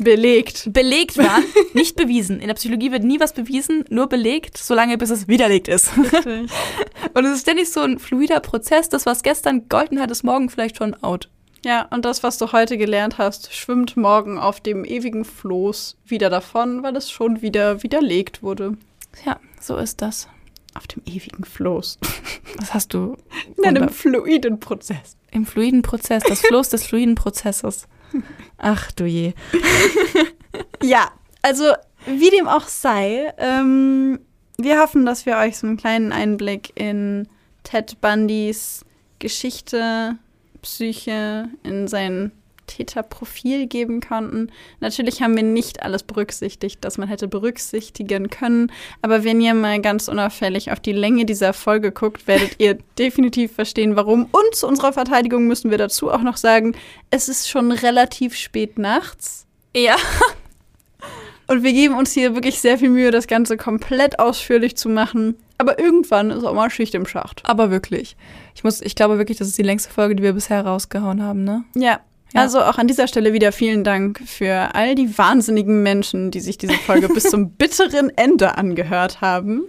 Belegt. 0.01 0.71
belegt 0.71 1.17
waren, 1.17 1.43
nicht 1.73 1.97
bewiesen. 1.97 2.39
In 2.39 2.47
der 2.47 2.53
Psychologie 2.55 2.93
wird 2.93 3.03
nie 3.03 3.19
was 3.19 3.33
bewiesen, 3.33 3.83
nur 3.89 4.07
belegt, 4.07 4.57
solange 4.57 4.97
bis 4.97 5.09
es 5.09 5.27
widerlegt 5.27 5.67
ist. 5.67 5.91
Und 7.13 7.25
es 7.25 7.31
ist 7.35 7.41
ständig 7.41 7.69
so 7.69 7.81
ein 7.81 7.99
fluider 7.99 8.39
Prozess. 8.39 8.87
Das, 8.89 9.05
was 9.05 9.21
gestern 9.21 9.67
golden 9.69 9.99
hat, 9.99 10.09
ist 10.11 10.23
morgen 10.23 10.49
vielleicht 10.49 10.77
schon 10.77 10.95
out. 11.03 11.29
Ja, 11.65 11.87
und 11.91 12.03
das, 12.05 12.23
was 12.23 12.37
du 12.37 12.51
heute 12.51 12.77
gelernt 12.77 13.17
hast, 13.17 13.53
schwimmt 13.53 13.95
morgen 13.95 14.37
auf 14.37 14.59
dem 14.59 14.83
ewigen 14.83 15.23
Floß 15.25 15.95
wieder 16.05 16.29
davon, 16.29 16.83
weil 16.83 16.95
es 16.97 17.09
schon 17.11 17.41
wieder 17.41 17.83
widerlegt 17.83 18.43
wurde. 18.43 18.75
Ja, 19.25 19.39
so 19.63 19.77
ist 19.77 20.01
das. 20.01 20.27
Auf 20.75 20.87
dem 20.87 21.03
ewigen 21.05 21.43
Floß. 21.45 21.99
Das 22.57 22.73
hast 22.73 22.93
du 22.93 23.15
In 23.57 23.65
einem 23.65 23.81
Wunder- 23.83 23.93
fluiden 23.93 24.59
Prozess. 24.59 25.17
im 25.31 25.45
fluiden 25.45 25.81
Prozess, 25.83 26.23
das 26.27 26.41
Floß 26.41 26.69
des 26.69 26.83
fluiden 26.85 27.15
Prozesses. 27.15 27.87
Ach 28.57 28.91
du 28.91 29.05
je. 29.05 29.33
Ja, 30.83 31.11
also 31.41 31.73
wie 32.05 32.29
dem 32.29 32.47
auch 32.47 32.67
sei, 32.67 33.33
ähm, 33.37 34.19
wir 34.57 34.79
hoffen, 34.79 35.05
dass 35.05 35.25
wir 35.25 35.37
euch 35.37 35.57
so 35.57 35.65
einen 35.67 35.77
kleinen 35.77 36.11
Einblick 36.11 36.71
in 36.75 37.27
Ted 37.63 37.99
Bundys 38.01 38.85
Geschichte, 39.19 40.17
Psyche, 40.61 41.47
in 41.63 41.87
sein 41.87 42.31
Täterprofil 42.75 43.67
geben 43.67 44.01
konnten. 44.01 44.51
Natürlich 44.79 45.21
haben 45.21 45.35
wir 45.35 45.43
nicht 45.43 45.83
alles 45.83 46.03
berücksichtigt, 46.03 46.79
das 46.81 46.97
man 46.97 47.07
hätte 47.07 47.27
berücksichtigen 47.27 48.29
können, 48.29 48.71
aber 49.01 49.23
wenn 49.23 49.41
ihr 49.41 49.53
mal 49.53 49.81
ganz 49.81 50.07
unauffällig 50.07 50.71
auf 50.71 50.79
die 50.79 50.91
Länge 50.91 51.25
dieser 51.25 51.53
Folge 51.53 51.91
guckt, 51.91 52.27
werdet 52.27 52.59
ihr 52.59 52.77
definitiv 52.97 53.53
verstehen, 53.53 53.95
warum. 53.95 54.25
Und 54.31 54.55
zu 54.55 54.67
unserer 54.67 54.93
Verteidigung 54.93 55.47
müssen 55.47 55.71
wir 55.71 55.77
dazu 55.77 56.11
auch 56.11 56.21
noch 56.21 56.37
sagen, 56.37 56.75
es 57.11 57.29
ist 57.29 57.49
schon 57.49 57.71
relativ 57.71 58.35
spät 58.35 58.77
nachts. 58.77 59.45
Ja. 59.75 59.95
Und 61.47 61.63
wir 61.63 61.73
geben 61.73 61.95
uns 61.95 62.13
hier 62.13 62.35
wirklich 62.35 62.59
sehr 62.59 62.77
viel 62.77 62.89
Mühe, 62.89 63.11
das 63.11 63.27
Ganze 63.27 63.57
komplett 63.57 64.17
ausführlich 64.17 64.77
zu 64.77 64.89
machen. 64.89 65.35
Aber 65.57 65.77
irgendwann 65.79 66.31
ist 66.31 66.43
auch 66.43 66.53
mal 66.53 66.69
Schicht 66.69 66.95
im 66.95 67.05
Schacht. 67.05 67.41
Aber 67.45 67.69
wirklich. 67.69 68.15
Ich 68.55 68.63
muss, 68.63 68.81
ich 68.81 68.95
glaube 68.95 69.17
wirklich, 69.17 69.37
das 69.37 69.47
ist 69.47 69.57
die 69.57 69.63
längste 69.63 69.91
Folge, 69.91 70.15
die 70.15 70.23
wir 70.23 70.33
bisher 70.33 70.65
rausgehauen 70.65 71.21
haben, 71.21 71.43
ne? 71.43 71.63
Ja. 71.75 71.99
Ja. 72.33 72.41
Also 72.41 72.61
auch 72.61 72.77
an 72.77 72.87
dieser 72.87 73.07
Stelle 73.07 73.33
wieder 73.33 73.51
vielen 73.51 73.83
Dank 73.83 74.21
für 74.25 74.73
all 74.73 74.95
die 74.95 75.17
wahnsinnigen 75.17 75.83
Menschen, 75.83 76.31
die 76.31 76.39
sich 76.39 76.57
diese 76.57 76.73
Folge 76.73 77.07
bis 77.07 77.29
zum 77.29 77.51
bitteren 77.57 78.11
Ende 78.15 78.57
angehört 78.57 79.21
haben. 79.21 79.63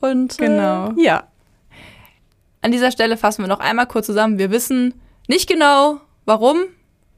Und 0.00 0.38
Genau. 0.38 0.90
Äh, 0.92 1.04
ja. 1.04 1.24
An 2.62 2.72
dieser 2.72 2.90
Stelle 2.90 3.16
fassen 3.16 3.42
wir 3.42 3.48
noch 3.48 3.60
einmal 3.60 3.86
kurz 3.86 4.06
zusammen. 4.06 4.38
Wir 4.38 4.50
wissen 4.50 4.94
nicht 5.28 5.48
genau, 5.48 6.00
warum. 6.24 6.58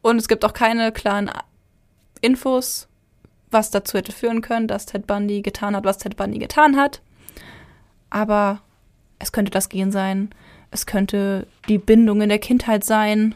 Und 0.03 0.19
es 0.19 0.29
gibt 0.29 0.45
auch 0.45 0.53
keine 0.53 0.93
klaren 0.93 1.31
Infos, 2.21 2.89
was 3.51 3.71
dazu 3.71 3.99
hätte 3.99 4.13
führen 4.13 4.43
können, 4.43 4.69
dass 4.69 4.87
Ted 4.87 5.07
Bundy 5.07 5.43
getan 5.43 5.75
hat, 5.75 5.85
was 5.85 5.99
Ted 5.99 6.17
Bundy 6.17 6.39
getan 6.39 6.77
hat. 6.77 7.01
Aber 8.11 8.61
es 9.19 9.33
könnte 9.33 9.51
das 9.51 9.69
Gen 9.69 9.93
sein. 9.93 10.31
Es 10.71 10.87
könnte 10.87 11.47
die 11.69 11.79
Bindung 11.79 12.21
in 12.21 12.29
der 12.29 12.39
Kindheit 12.39 12.85
sein. 12.85 13.35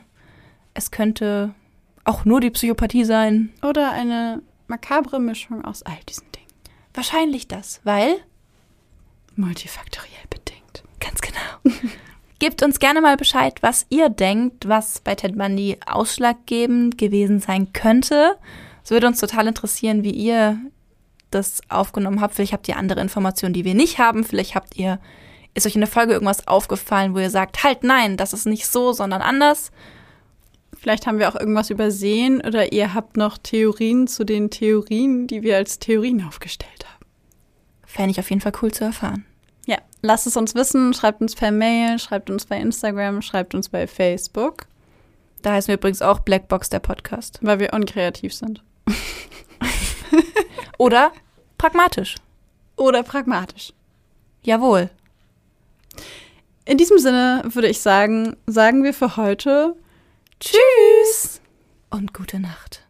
Es 0.77 0.91
könnte 0.91 1.55
auch 2.05 2.27
nur 2.27 2.43
die 2.43 2.51
Psychopathie 2.51 3.05
sein. 3.05 3.51
Oder 3.63 3.93
eine 3.93 4.43
makabre 4.69 5.19
Mischung 5.19 5.65
aus 5.65 5.83
all 5.83 5.97
diesen 6.07 6.31
Dingen. 6.33 6.47
Wahrscheinlich 6.93 7.49
das, 7.49 7.81
weil 7.85 8.17
Multifaktoriell 9.37 10.27
bedingt. 10.29 10.85
Ganz 11.01 11.23
genau. 11.23 11.77
Gebt 12.39 12.63
uns 12.63 12.79
gerne 12.79 13.01
mal 13.01 13.17
Bescheid, 13.17 13.63
was 13.63 13.87
ihr 13.89 14.11
denkt, 14.11 14.69
was 14.69 15.01
bei 15.01 15.15
Ted 15.15 15.39
Bundy 15.39 15.79
ausschlaggebend 15.87 16.99
gewesen 16.99 17.41
sein 17.41 17.73
könnte. 17.73 18.37
Es 18.85 18.91
würde 18.91 19.07
uns 19.07 19.19
total 19.19 19.47
interessieren, 19.47 20.05
wie 20.05 20.11
ihr 20.11 20.59
das 21.31 21.63
aufgenommen 21.71 22.21
habt. 22.21 22.35
Vielleicht 22.35 22.53
habt 22.53 22.69
ihr 22.69 22.77
andere 22.77 23.01
Informationen, 23.01 23.55
die 23.55 23.65
wir 23.65 23.75
nicht 23.75 23.99
haben. 23.99 24.25
Vielleicht 24.25 24.55
habt 24.55 24.77
ihr, 24.77 25.01
ist 25.55 25.67
euch 25.67 25.75
in 25.75 25.81
der 25.81 25.89
Folge 25.89 26.13
irgendwas 26.13 26.47
aufgefallen, 26.47 27.15
wo 27.15 27.19
ihr 27.19 27.31
sagt, 27.31 27.65
halt 27.65 27.83
nein, 27.83 28.19
das 28.19 28.35
ist 28.35 28.45
nicht 28.45 28.67
so, 28.67 28.93
sondern 28.93 29.23
anders. 29.23 29.73
Vielleicht 30.87 31.09
haben 31.09 31.19
wir 31.19 31.29
auch 31.29 31.35
irgendwas 31.35 31.71
übersehen 31.71 32.41
oder 32.47 32.73
ihr 32.73 32.95
habt 32.95 33.17
noch 33.17 33.39
Theorien 33.39 34.07
zu 34.07 34.23
den 34.23 34.51
Theorien, 34.51 35.27
die 35.27 35.43
wir 35.43 35.57
als 35.57 35.81
Theorien 35.81 36.23
aufgestellt 36.23 36.87
haben. 36.87 37.07
Fände 37.85 38.13
ich 38.13 38.21
auf 38.21 38.31
jeden 38.31 38.41
Fall 38.41 38.53
cool 38.63 38.71
zu 38.71 38.85
erfahren. 38.85 39.25
Ja, 39.67 39.79
lasst 40.03 40.29
es 40.29 40.37
uns 40.37 40.55
wissen, 40.55 40.95
schreibt 40.95 41.21
uns 41.21 41.35
per 41.35 41.51
Mail, 41.51 41.99
schreibt 41.99 42.31
uns 42.31 42.47
bei 42.47 42.61
Instagram, 42.61 43.21
schreibt 43.21 43.57
uns 43.57 43.69
bei 43.69 43.89
Facebook, 43.89 44.69
Da 45.43 45.55
heißen 45.55 45.67
wir 45.67 45.75
übrigens 45.75 46.03
auch 46.03 46.21
Blackbox 46.21 46.71
der 46.71 46.79
Podcast. 46.79 47.41
weil 47.43 47.59
wir 47.59 47.73
unkreativ 47.75 48.33
sind. 48.33 48.63
Oder 50.79 51.11
pragmatisch. 51.59 52.15
Oder 52.77 53.03
pragmatisch. 53.03 53.73
Jawohl. 54.45 54.91
In 56.65 56.79
diesem 56.79 57.01
Sinne 57.01 57.43
würde 57.45 57.67
ich 57.67 57.81
sagen, 57.81 58.37
sagen 58.47 58.85
wir 58.85 58.95
für 58.95 59.17
heute 59.17 59.75
Tschüss! 60.41 61.41
Und 61.91 62.13
gute 62.13 62.39
Nacht. 62.39 62.86